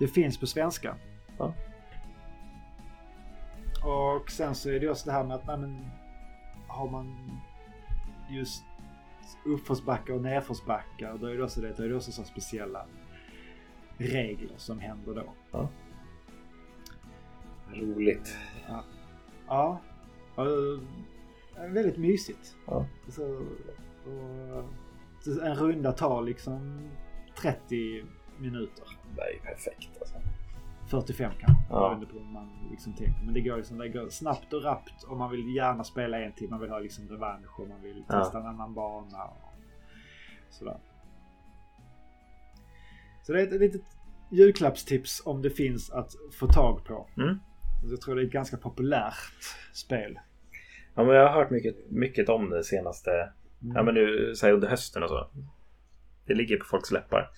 Det 0.00 0.08
finns 0.08 0.40
på 0.40 0.46
svenska. 0.46 0.94
Ja. 1.38 1.54
Och 3.84 4.30
sen 4.30 4.54
så 4.54 4.70
är 4.70 4.80
det 4.80 4.88
också 4.90 5.06
det 5.06 5.12
här 5.12 5.24
med 5.24 5.36
att 5.36 5.46
nej, 5.46 5.58
men, 5.58 5.86
har 6.68 6.88
man 6.88 7.16
just 8.30 8.64
uppförsbackar 9.46 10.14
och 10.14 10.22
nedförsbackar 10.22 11.18
då 11.20 11.26
är 11.26 11.36
det 11.36 11.42
också, 11.44 11.60
det, 11.60 11.72
då 11.76 11.82
är 11.82 11.88
det 11.88 11.96
också 11.96 12.12
så 12.12 12.24
speciella 12.24 12.86
regler 13.98 14.54
som 14.56 14.78
händer 14.80 15.14
då. 15.14 15.58
Roligt. 17.74 18.36
Ja. 18.68 18.84
Och, 19.46 20.46
eh, 20.46 21.72
väldigt 21.72 21.96
mysigt. 21.96 22.56
Ja. 22.66 22.86
Så, 23.08 23.24
och, 24.06 24.64
så 25.20 25.40
en 25.40 25.54
runda 25.54 25.92
tar 25.92 26.22
liksom 26.22 26.88
30 27.40 28.04
minuter. 28.38 28.84
Det 29.16 29.22
är 29.22 29.32
ju 29.32 29.40
perfekt 29.40 29.98
alltså. 30.00 30.14
45 30.90 31.32
kanske. 31.38 31.64
Ja. 31.70 31.78
Beroende 31.80 32.06
på 32.06 32.18
hur 32.18 32.24
man 32.32 32.68
liksom 32.70 32.92
tänker. 32.92 33.24
Men 33.24 33.34
det 33.34 33.40
går, 33.40 33.56
liksom, 33.56 33.78
det 33.78 33.88
går 33.88 34.08
snabbt 34.08 34.52
och 34.52 34.62
rappt 34.64 35.02
och 35.02 35.16
man 35.16 35.30
vill 35.30 35.54
gärna 35.56 35.84
spela 35.84 36.20
en 36.20 36.32
till. 36.32 36.50
Man 36.50 36.60
vill 36.60 36.70
ha 36.70 36.78
liksom 36.78 37.08
revansch 37.08 37.60
och 37.60 37.68
man 37.68 37.82
vill 37.82 38.04
Ja. 38.08 38.18
testa 38.20 38.38
en 38.40 38.46
annan 38.46 38.74
bana. 38.74 39.24
Och 39.24 39.52
sådär. 40.50 40.78
Så 43.22 43.32
det 43.32 43.40
är 43.42 43.46
ett 43.46 43.60
litet 43.60 43.82
julklappstips 44.30 45.22
om 45.26 45.42
det 45.42 45.50
finns 45.50 45.90
att 45.90 46.10
få 46.38 46.46
tag 46.46 46.84
på. 46.84 47.06
Mm. 47.16 47.38
Jag 47.82 48.00
tror 48.00 48.14
det 48.16 48.22
är 48.22 48.26
ett 48.26 48.32
ganska 48.32 48.56
populärt 48.56 49.14
spel. 49.72 50.18
Ja, 50.94 51.04
men 51.04 51.14
jag 51.14 51.28
har 51.28 51.34
hört 51.42 51.50
mycket, 51.50 51.76
mycket 51.90 52.28
om 52.28 52.50
det 52.50 52.64
senaste, 52.64 53.32
Mm. 53.62 53.76
ja 53.76 53.82
men 53.82 53.94
nu 53.94 54.34
så 54.34 54.46
här 54.46 54.52
under 54.52 54.68
hösten 54.68 55.02
och 55.02 55.08
så. 55.08 55.30
Det 56.26 56.34
ligger 56.34 56.56
på 56.56 56.64
folks 56.64 56.90
läppar. 56.92 57.30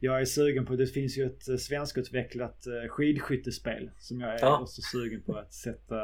Jag 0.00 0.20
är 0.20 0.24
sugen 0.24 0.66
på, 0.66 0.76
det 0.76 0.86
finns 0.86 1.18
ju 1.18 1.26
ett 1.26 1.48
eh, 1.48 1.56
svenskutvecklat 1.56 2.66
eh, 2.66 2.88
skidskyttespel 2.88 3.90
som 3.98 4.20
jag 4.20 4.34
är 4.34 4.38
Ja. 4.40 4.58
också 4.60 4.82
sugen 4.82 5.22
på 5.22 5.34
att 5.36 5.52
sätta 5.54 5.96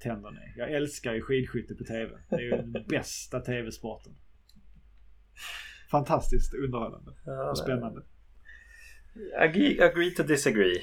tänderna 0.00 0.40
i. 0.44 0.52
Jag 0.58 0.72
älskar 0.72 1.12
ju 1.14 1.22
skidskytte 1.22 1.74
på 1.74 1.84
TV. 1.84 2.10
Det 2.30 2.36
är 2.36 2.40
ju 2.40 2.50
den 2.50 2.72
bästa 2.88 3.40
TV-sporten. 3.40 4.12
Fantastiskt 5.90 6.54
underhållande 6.54 7.10
och 7.50 7.58
spännande. 7.58 8.02
Agree, 9.38 9.80
agree 9.80 10.10
to 10.10 10.22
disagree. 10.22 10.82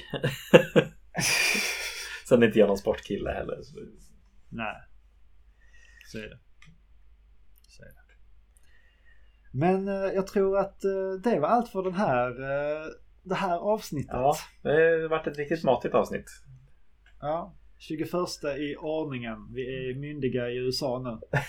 Sen 2.28 2.42
är 2.42 2.46
inte 2.46 2.58
jag 2.58 2.68
någon 2.68 2.78
sportkille 2.78 3.30
heller. 3.30 3.62
Så. 3.62 3.78
Nej. 4.48 4.76
Så 6.06 6.18
är 6.18 6.22
det. 6.22 6.38
Så 7.68 7.82
är 7.82 7.86
det. 7.86 7.94
Men 9.52 9.88
eh, 9.88 9.94
jag 9.94 10.26
tror 10.26 10.58
att 10.58 10.84
eh, 10.84 11.12
det 11.24 11.40
var 11.40 11.48
allt 11.48 11.68
för 11.68 11.82
den 11.82 11.94
här, 11.94 12.28
eh, 12.28 12.86
det 13.22 13.34
här 13.34 13.58
avsnittet. 13.58 14.12
Ja, 14.12 14.36
det 14.62 14.68
har 14.70 15.08
varit 15.08 15.26
ett 15.26 15.38
riktigt 15.38 15.64
matigt 15.64 15.94
avsnitt. 15.94 16.30
Ja. 17.20 17.56
21 17.78 18.10
i 18.58 18.76
ordningen. 18.76 19.52
Vi 19.54 19.90
är 19.90 19.94
myndiga 19.94 20.48
i 20.48 20.56
USA 20.56 20.98
nu. 20.98 21.40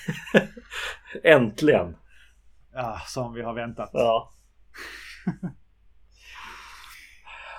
Äntligen! 1.24 1.95
Ja, 2.74 3.02
som 3.08 3.34
vi 3.34 3.41
har 3.41 3.53
väntat. 3.53 3.90
Ja. 3.94 4.32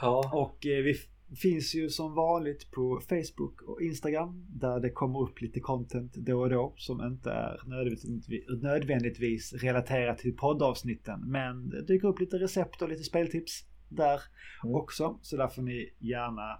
ja. 0.02 0.30
Och 0.32 0.66
eh, 0.66 0.82
vi 0.82 0.94
finns 1.36 1.74
ju 1.74 1.88
som 1.88 2.14
vanligt 2.14 2.70
på 2.70 3.00
Facebook 3.08 3.62
och 3.62 3.82
Instagram 3.82 4.46
där 4.48 4.80
det 4.80 4.90
kommer 4.90 5.20
upp 5.20 5.40
lite 5.40 5.60
content 5.60 6.14
då 6.14 6.40
och 6.40 6.50
då 6.50 6.74
som 6.76 7.00
inte 7.00 7.30
är 7.30 7.60
nödvändigtvis, 7.66 8.44
nödvändigtvis 8.62 9.52
relaterat 9.52 10.18
till 10.18 10.36
poddavsnitten. 10.36 11.20
Men 11.30 11.68
det 11.68 11.82
dyker 11.82 12.08
upp 12.08 12.20
lite 12.20 12.36
recept 12.38 12.82
och 12.82 12.88
lite 12.88 13.02
speltips 13.02 13.64
där 13.88 14.20
Mm. 14.64 14.74
också. 14.74 15.18
Så 15.22 15.36
där 15.36 15.48
får 15.48 15.62
ni 15.62 15.94
gärna 15.98 16.58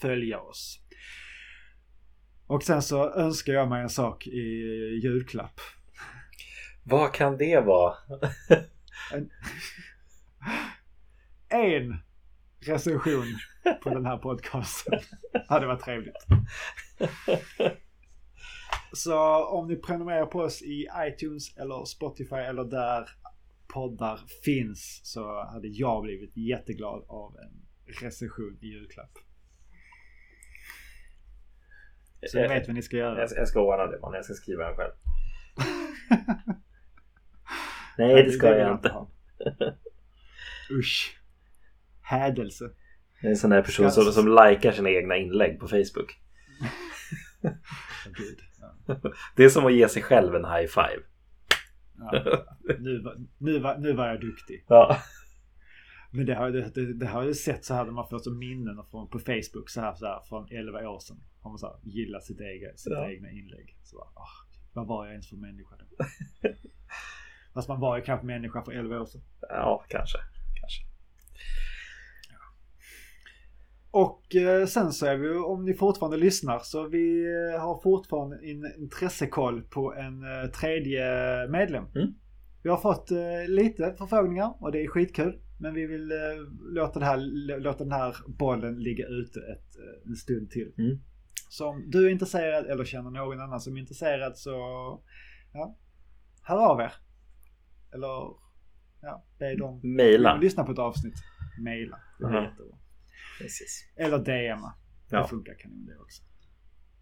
följa 0.00 0.40
oss. 0.40 0.80
Och 2.46 2.62
sen 2.62 2.82
så 2.82 3.10
önskar 3.14 3.52
jag 3.52 3.68
mig 3.68 3.82
en 3.82 3.88
sak 3.88 4.26
i 4.26 4.40
julklapp. 5.02 5.60
Vad 6.84 7.14
kan 7.14 7.36
det 7.36 7.60
vara? 7.60 7.94
En, 9.14 9.30
en 11.48 11.96
recension 12.66 13.38
på 13.82 13.90
den 13.90 14.06
här 14.06 14.16
podcasten. 14.16 15.00
hade 15.48 15.66
varit 15.66 15.80
trevligt. 15.80 16.26
Så 18.92 19.44
om 19.44 19.68
ni 19.68 19.76
prenumererar 19.76 20.26
på 20.26 20.38
oss 20.38 20.62
i 20.62 20.88
iTunes 20.98 21.56
eller 21.56 21.84
Spotify 21.84 22.36
eller 22.36 22.64
där 22.64 23.08
poddar 23.68 24.20
finns 24.44 25.00
så 25.04 25.44
hade 25.44 25.68
jag 25.68 26.02
blivit 26.02 26.36
jätteglad 26.36 27.04
av 27.08 27.36
en 27.36 27.66
recension 28.02 28.58
i 28.60 28.66
julklapp. 28.66 29.18
Så 32.26 32.38
ni 32.38 32.48
vet 32.48 32.66
vad 32.66 32.74
ni 32.74 32.82
ska 32.82 32.96
göra. 32.96 33.20
Jag, 33.20 33.28
jag 33.36 33.48
ska 33.48 33.60
ordna 33.60 33.86
det 33.86 34.00
man. 34.00 34.14
Jag 34.14 34.24
ska 34.24 34.34
skriva 34.34 34.66
den 34.66 34.76
själv. 34.76 34.92
Nej 37.98 38.22
det 38.22 38.30
ska 38.30 38.56
jag 38.56 38.72
inte. 38.72 39.06
Usch. 40.70 41.19
Hädelse. 42.10 42.64
Jag 43.20 43.24
är 43.28 43.30
en 43.30 43.36
sån 43.36 43.50
där 43.50 43.62
person 43.62 43.90
som, 43.90 44.04
som 44.04 44.28
likar 44.28 44.72
sina 44.72 44.90
egna 44.90 45.16
inlägg 45.16 45.60
på 45.60 45.68
Facebook. 45.68 46.20
Ja. 48.60 48.96
Det 49.36 49.44
är 49.44 49.48
som 49.48 49.66
att 49.66 49.74
ge 49.74 49.88
sig 49.88 50.02
själv 50.02 50.34
en 50.34 50.44
high 50.44 50.66
five. 50.66 51.02
Ja. 51.98 52.36
Nu, 52.78 53.02
var, 53.02 53.16
nu, 53.38 53.58
var, 53.58 53.78
nu 53.78 53.92
var 53.92 54.06
jag 54.08 54.20
duktig. 54.20 54.64
Ja. 54.68 54.96
Men 56.12 56.26
det 56.26 56.34
har, 56.34 56.50
det, 56.50 56.74
det, 56.74 56.92
det 56.94 57.06
har 57.06 57.24
jag 57.24 57.36
sett 57.36 57.64
så 57.64 57.74
här 57.74 57.84
när 57.84 57.92
man 57.92 58.08
får 58.08 58.18
som 58.18 58.38
minnen 58.38 58.84
från, 58.90 59.08
på 59.08 59.18
Facebook 59.18 59.70
så 59.70 59.80
här, 59.80 59.94
så 59.94 60.06
här 60.06 60.20
från 60.28 60.48
11 60.50 60.88
år 60.88 60.98
sedan. 61.00 61.20
Har 61.40 61.50
man 61.50 61.58
så 61.58 61.66
här, 61.66 61.76
gillat 61.82 62.24
sitt, 62.24 62.40
egen, 62.40 62.76
sitt 62.78 62.92
Ja. 62.92 63.10
egna 63.10 63.30
inlägg. 63.30 63.76
Så 63.82 63.96
bara, 63.96 64.08
åh, 64.16 64.28
vad 64.72 64.86
var 64.86 65.04
jag 65.04 65.12
ens 65.12 65.28
för 65.28 65.36
människa 65.36 65.76
då? 65.76 66.06
Fast 67.54 67.68
man 67.68 67.80
var 67.80 67.96
ju 67.96 68.02
kanske 68.02 68.26
människa 68.26 68.62
för 68.62 68.72
11 68.72 69.00
år 69.00 69.06
sedan. 69.06 69.22
Ja, 69.40 69.84
kanske. 69.88 70.18
kanske. 70.60 70.82
Och 73.90 74.36
eh, 74.36 74.66
sen 74.66 74.92
så 74.92 75.06
är 75.06 75.16
vi, 75.16 75.30
om 75.30 75.64
ni 75.64 75.74
fortfarande 75.74 76.16
lyssnar, 76.16 76.58
så 76.58 76.88
vi 76.88 77.24
eh, 77.54 77.60
har 77.60 77.80
fortfarande 77.82 78.36
en 78.36 78.82
intressekoll 78.82 79.62
på 79.62 79.94
en 79.94 80.22
eh, 80.22 80.50
tredje 80.50 81.02
medlem. 81.48 81.84
Mm. 81.94 82.14
Vi 82.62 82.70
har 82.70 82.76
fått 82.76 83.10
lite 83.48 83.94
förfrågningar 83.98 84.54
och 84.60 84.72
det 84.72 84.82
är 84.84 84.88
skitkul. 84.88 85.40
Men 85.60 85.74
vi 85.74 85.86
vill 85.86 86.12
låta, 86.60 86.98
det 86.98 87.04
här, 87.04 87.16
låta 87.60 87.84
den 87.84 87.92
här 87.92 88.16
bollen 88.38 88.78
ligga 88.82 89.06
ute 89.06 89.38
ett, 89.40 89.76
en 90.06 90.16
stund 90.16 90.50
till. 90.50 90.72
Mm. 90.78 90.98
Så 91.48 91.68
om 91.68 91.90
du 91.90 92.06
är 92.06 92.10
intresserad 92.10 92.66
eller 92.66 92.84
känner 92.84 93.10
någon 93.10 93.40
annan 93.40 93.60
som 93.60 93.76
är 93.76 93.80
intresserad 93.80 94.36
så 94.36 94.50
ja, 95.52 95.76
hör 96.42 96.70
av 96.70 96.80
er. 96.80 96.92
Eller 97.94 98.34
ja, 99.02 99.24
be 99.38 99.56
dem 99.56 99.80
Maila. 99.96 100.36
lyssna 100.36 100.64
på 100.64 100.72
ett 100.72 100.78
avsnitt. 100.78 101.14
Maila. 101.64 101.98
Det 102.18 102.24
är 102.24 102.28
Mhm. 102.30 102.42
jättebra. 102.44 102.76
Precis. 103.40 103.88
Eller 103.96 104.18
DMa. 104.18 104.74
Det 105.08 105.16
Ja. 105.16 105.26
funkar 105.28 105.54
kanon 105.58 105.86
det 105.86 105.96
också. 105.98 106.22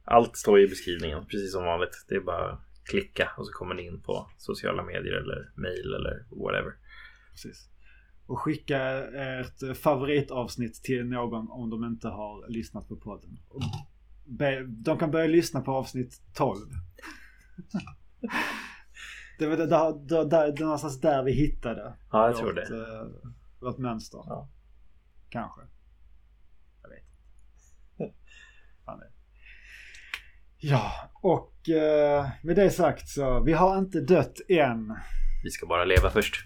Allt 0.04 0.36
står 0.36 0.60
i 0.60 0.68
beskrivningen, 0.68 1.26
precis 1.26 1.52
som 1.52 1.64
vanligt. 1.64 2.04
Det 2.08 2.14
är 2.14 2.20
bara 2.20 2.52
att 2.52 2.60
klicka 2.90 3.30
och 3.38 3.46
så 3.46 3.52
kommer 3.52 3.74
ni 3.74 3.82
in 3.86 4.00
på 4.02 4.30
sociala 4.36 4.84
medier 4.84 5.12
eller 5.12 5.52
mail 5.54 5.94
eller 5.94 6.26
whatever. 6.44 6.72
Precis. 7.30 7.68
Och 8.26 8.38
skicka 8.40 8.78
ert 9.14 9.76
favoritavsnitt 9.76 10.82
till 10.82 11.04
någon 11.06 11.50
om 11.50 11.70
de 11.70 11.84
inte 11.84 12.08
har 12.08 12.48
lyssnat 12.48 12.88
på 12.88 12.96
podden. 12.96 13.38
De 14.84 14.98
kan 14.98 15.10
börja 15.10 15.26
lyssna 15.26 15.60
på 15.60 15.72
avsnitt 15.72 16.22
12. 16.34 16.58
Det 19.38 19.46
var 19.46 19.56
det, 19.56 19.66
där, 19.66 20.24
där, 20.24 20.52
det 20.52 20.64
någonstans 20.64 21.00
där 21.00 21.22
vi 21.22 21.32
hittade 21.32 21.96
Ja, 22.12 22.26
jag 22.26 22.36
tror 22.36 22.46
vårt, 22.46 22.54
det. 22.54 22.76
eh, 22.76 23.06
vårt 23.60 23.78
mönster. 23.78 24.20
Ja. 24.26 24.48
Kanske. 25.28 25.60
Jag 26.82 26.88
vet 26.90 26.98
inte. 27.98 28.14
Fan 28.84 28.98
vet. 29.00 29.12
Ja, 30.60 30.92
och 31.22 31.68
eh, 31.68 32.26
med 32.42 32.56
det 32.56 32.70
sagt 32.70 33.08
så 33.08 33.42
vi 33.42 33.52
har 33.52 33.78
inte 33.78 34.00
dött 34.00 34.40
än. 34.48 34.96
Vi 35.44 35.50
ska 35.50 35.66
bara 35.66 35.84
leva 35.84 36.10
först. 36.10 36.44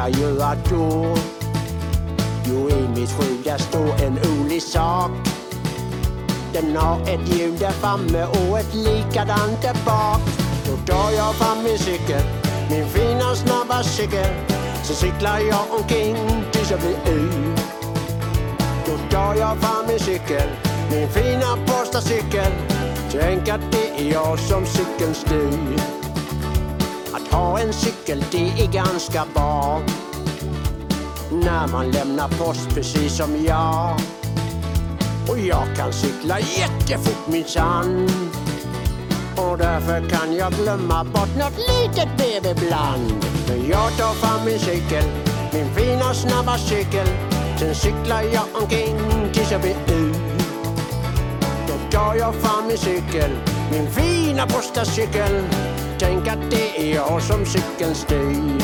Jag 0.00 0.10
göra 0.10 0.54
då? 0.70 1.16
Jo, 2.44 2.70
i 2.70 2.88
mitt 3.00 3.10
skjul 3.10 3.42
där 3.44 3.58
står 3.58 4.04
en 4.04 4.18
olig 4.18 4.62
sak 4.62 5.10
Den 6.52 6.76
har 6.76 7.00
ett 7.00 7.28
hjul 7.28 7.58
där 7.58 7.70
framme 7.70 8.24
och 8.24 8.58
ett 8.58 8.74
likadant 8.74 9.62
där 9.62 9.76
bak 9.86 10.20
Då 10.66 10.92
tar 10.92 11.10
jag 11.10 11.34
fram 11.34 11.62
min 11.64 11.78
cykel, 11.78 12.22
min 12.70 12.88
fina 12.88 13.34
snabba 13.34 13.82
cykel 13.82 14.34
Så 14.82 14.94
cyklar 14.94 15.38
jag 15.38 15.80
omkring 15.80 16.16
tills 16.52 16.70
jag 16.70 16.80
blir 16.80 17.14
yr 17.14 17.70
då 18.86 19.16
tar 19.16 19.34
jag 19.34 19.58
fram 19.58 19.86
min 19.88 19.98
cykel, 19.98 20.48
min 20.90 21.08
fina 21.08 21.56
postacykel. 21.66 22.52
Tänk 23.10 23.48
att 23.48 23.60
det 23.72 24.00
är 24.00 24.12
jag 24.12 24.38
som 24.38 24.66
cykeln 24.66 25.14
styr. 25.14 25.99
En 27.62 27.72
cykel 27.72 28.24
det 28.30 28.62
är 28.62 28.72
ganska 28.72 29.24
bra. 29.34 29.82
När 31.32 31.66
man 31.66 31.90
lämnar 31.90 32.28
post 32.28 32.68
precis 32.74 33.16
som 33.16 33.44
jag. 33.46 34.00
Och 35.28 35.38
jag 35.38 35.76
kan 35.76 35.92
cykla 35.92 36.38
jättefort 36.40 37.28
minsann. 37.28 38.08
Och 39.36 39.58
därför 39.58 40.08
kan 40.08 40.36
jag 40.36 40.52
glömma 40.52 41.04
bort 41.04 41.36
något 41.38 41.58
litet 41.58 42.08
brev 42.16 42.56
ibland. 42.56 43.24
Men 43.48 43.68
jag 43.68 43.96
tar 43.98 44.14
fram 44.14 44.44
min 44.46 44.58
cykel, 44.58 45.04
min 45.52 45.74
fina 45.74 46.14
snabba 46.14 46.58
cykel. 46.58 47.06
Sen 47.58 47.74
cyklar 47.74 48.22
jag 48.22 48.62
omkring 48.62 48.98
tills 49.32 49.50
jag 49.50 49.60
blir 49.60 49.76
ut. 49.96 50.16
Då 51.68 51.98
tar 51.98 52.14
jag 52.14 52.34
fram 52.34 52.66
min 52.68 52.78
cykel, 52.78 53.30
min 53.70 53.90
fina 53.90 54.46
postacykel. 54.46 55.44
Tänk 56.00 56.28
att 56.28 56.50
det 56.50 56.80
är 56.80 56.94
jag 56.94 57.22
som 57.22 57.46
cykeln 57.46 57.94
styr. 57.94 58.62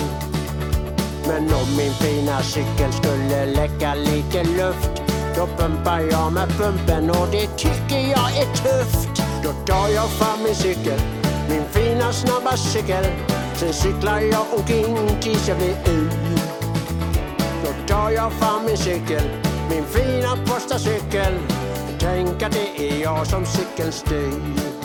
Men 1.28 1.54
om 1.54 1.76
min 1.76 1.92
fina 1.92 2.42
cykel 2.42 2.92
skulle 2.92 3.46
läcka 3.46 3.94
lite 3.94 4.44
luft 4.44 5.02
Då 5.36 5.46
pumpar 5.46 6.00
jag 6.00 6.32
med 6.32 6.48
pumpen 6.48 7.10
och 7.10 7.28
det 7.32 7.46
tycker 7.56 7.98
jag 7.98 8.36
är 8.36 8.54
tufft. 8.54 9.22
Då 9.44 9.52
tar 9.66 9.88
jag 9.88 10.10
fram 10.10 10.42
min 10.42 10.54
cykel, 10.54 11.00
min 11.48 11.64
fina 11.70 12.12
snabba 12.12 12.56
cykel. 12.56 13.04
Sen 13.54 13.72
cyklar 13.72 14.20
jag 14.20 14.46
omkring 14.58 15.20
tills 15.20 15.48
jag 15.48 15.58
blir 15.58 15.76
yr 15.88 16.10
Då 17.64 17.94
tar 17.94 18.10
jag 18.10 18.32
fram 18.32 18.64
min 18.66 18.76
cykel, 18.76 19.22
min 19.70 19.84
fina 19.84 20.36
postacykel. 20.46 21.34
Tänk 21.98 22.42
att 22.42 22.52
det 22.52 22.90
är 22.90 23.02
jag 23.02 23.26
som 23.26 23.46
cykeln 23.46 23.92
styr. 23.92 24.76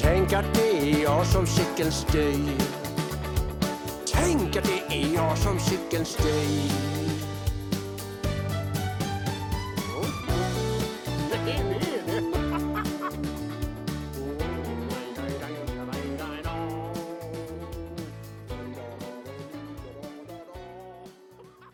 Tänk 0.00 0.32
att 0.32 0.54
det 0.54 0.67
är 0.92 1.02
jag 1.02 1.26
som 1.26 1.46
cykelns 1.46 2.06
Tänk 4.12 4.56
att 4.56 4.64
det 4.64 4.94
är 4.94 5.14
jag 5.14 5.38
som 5.38 5.58
cykelns 5.60 6.16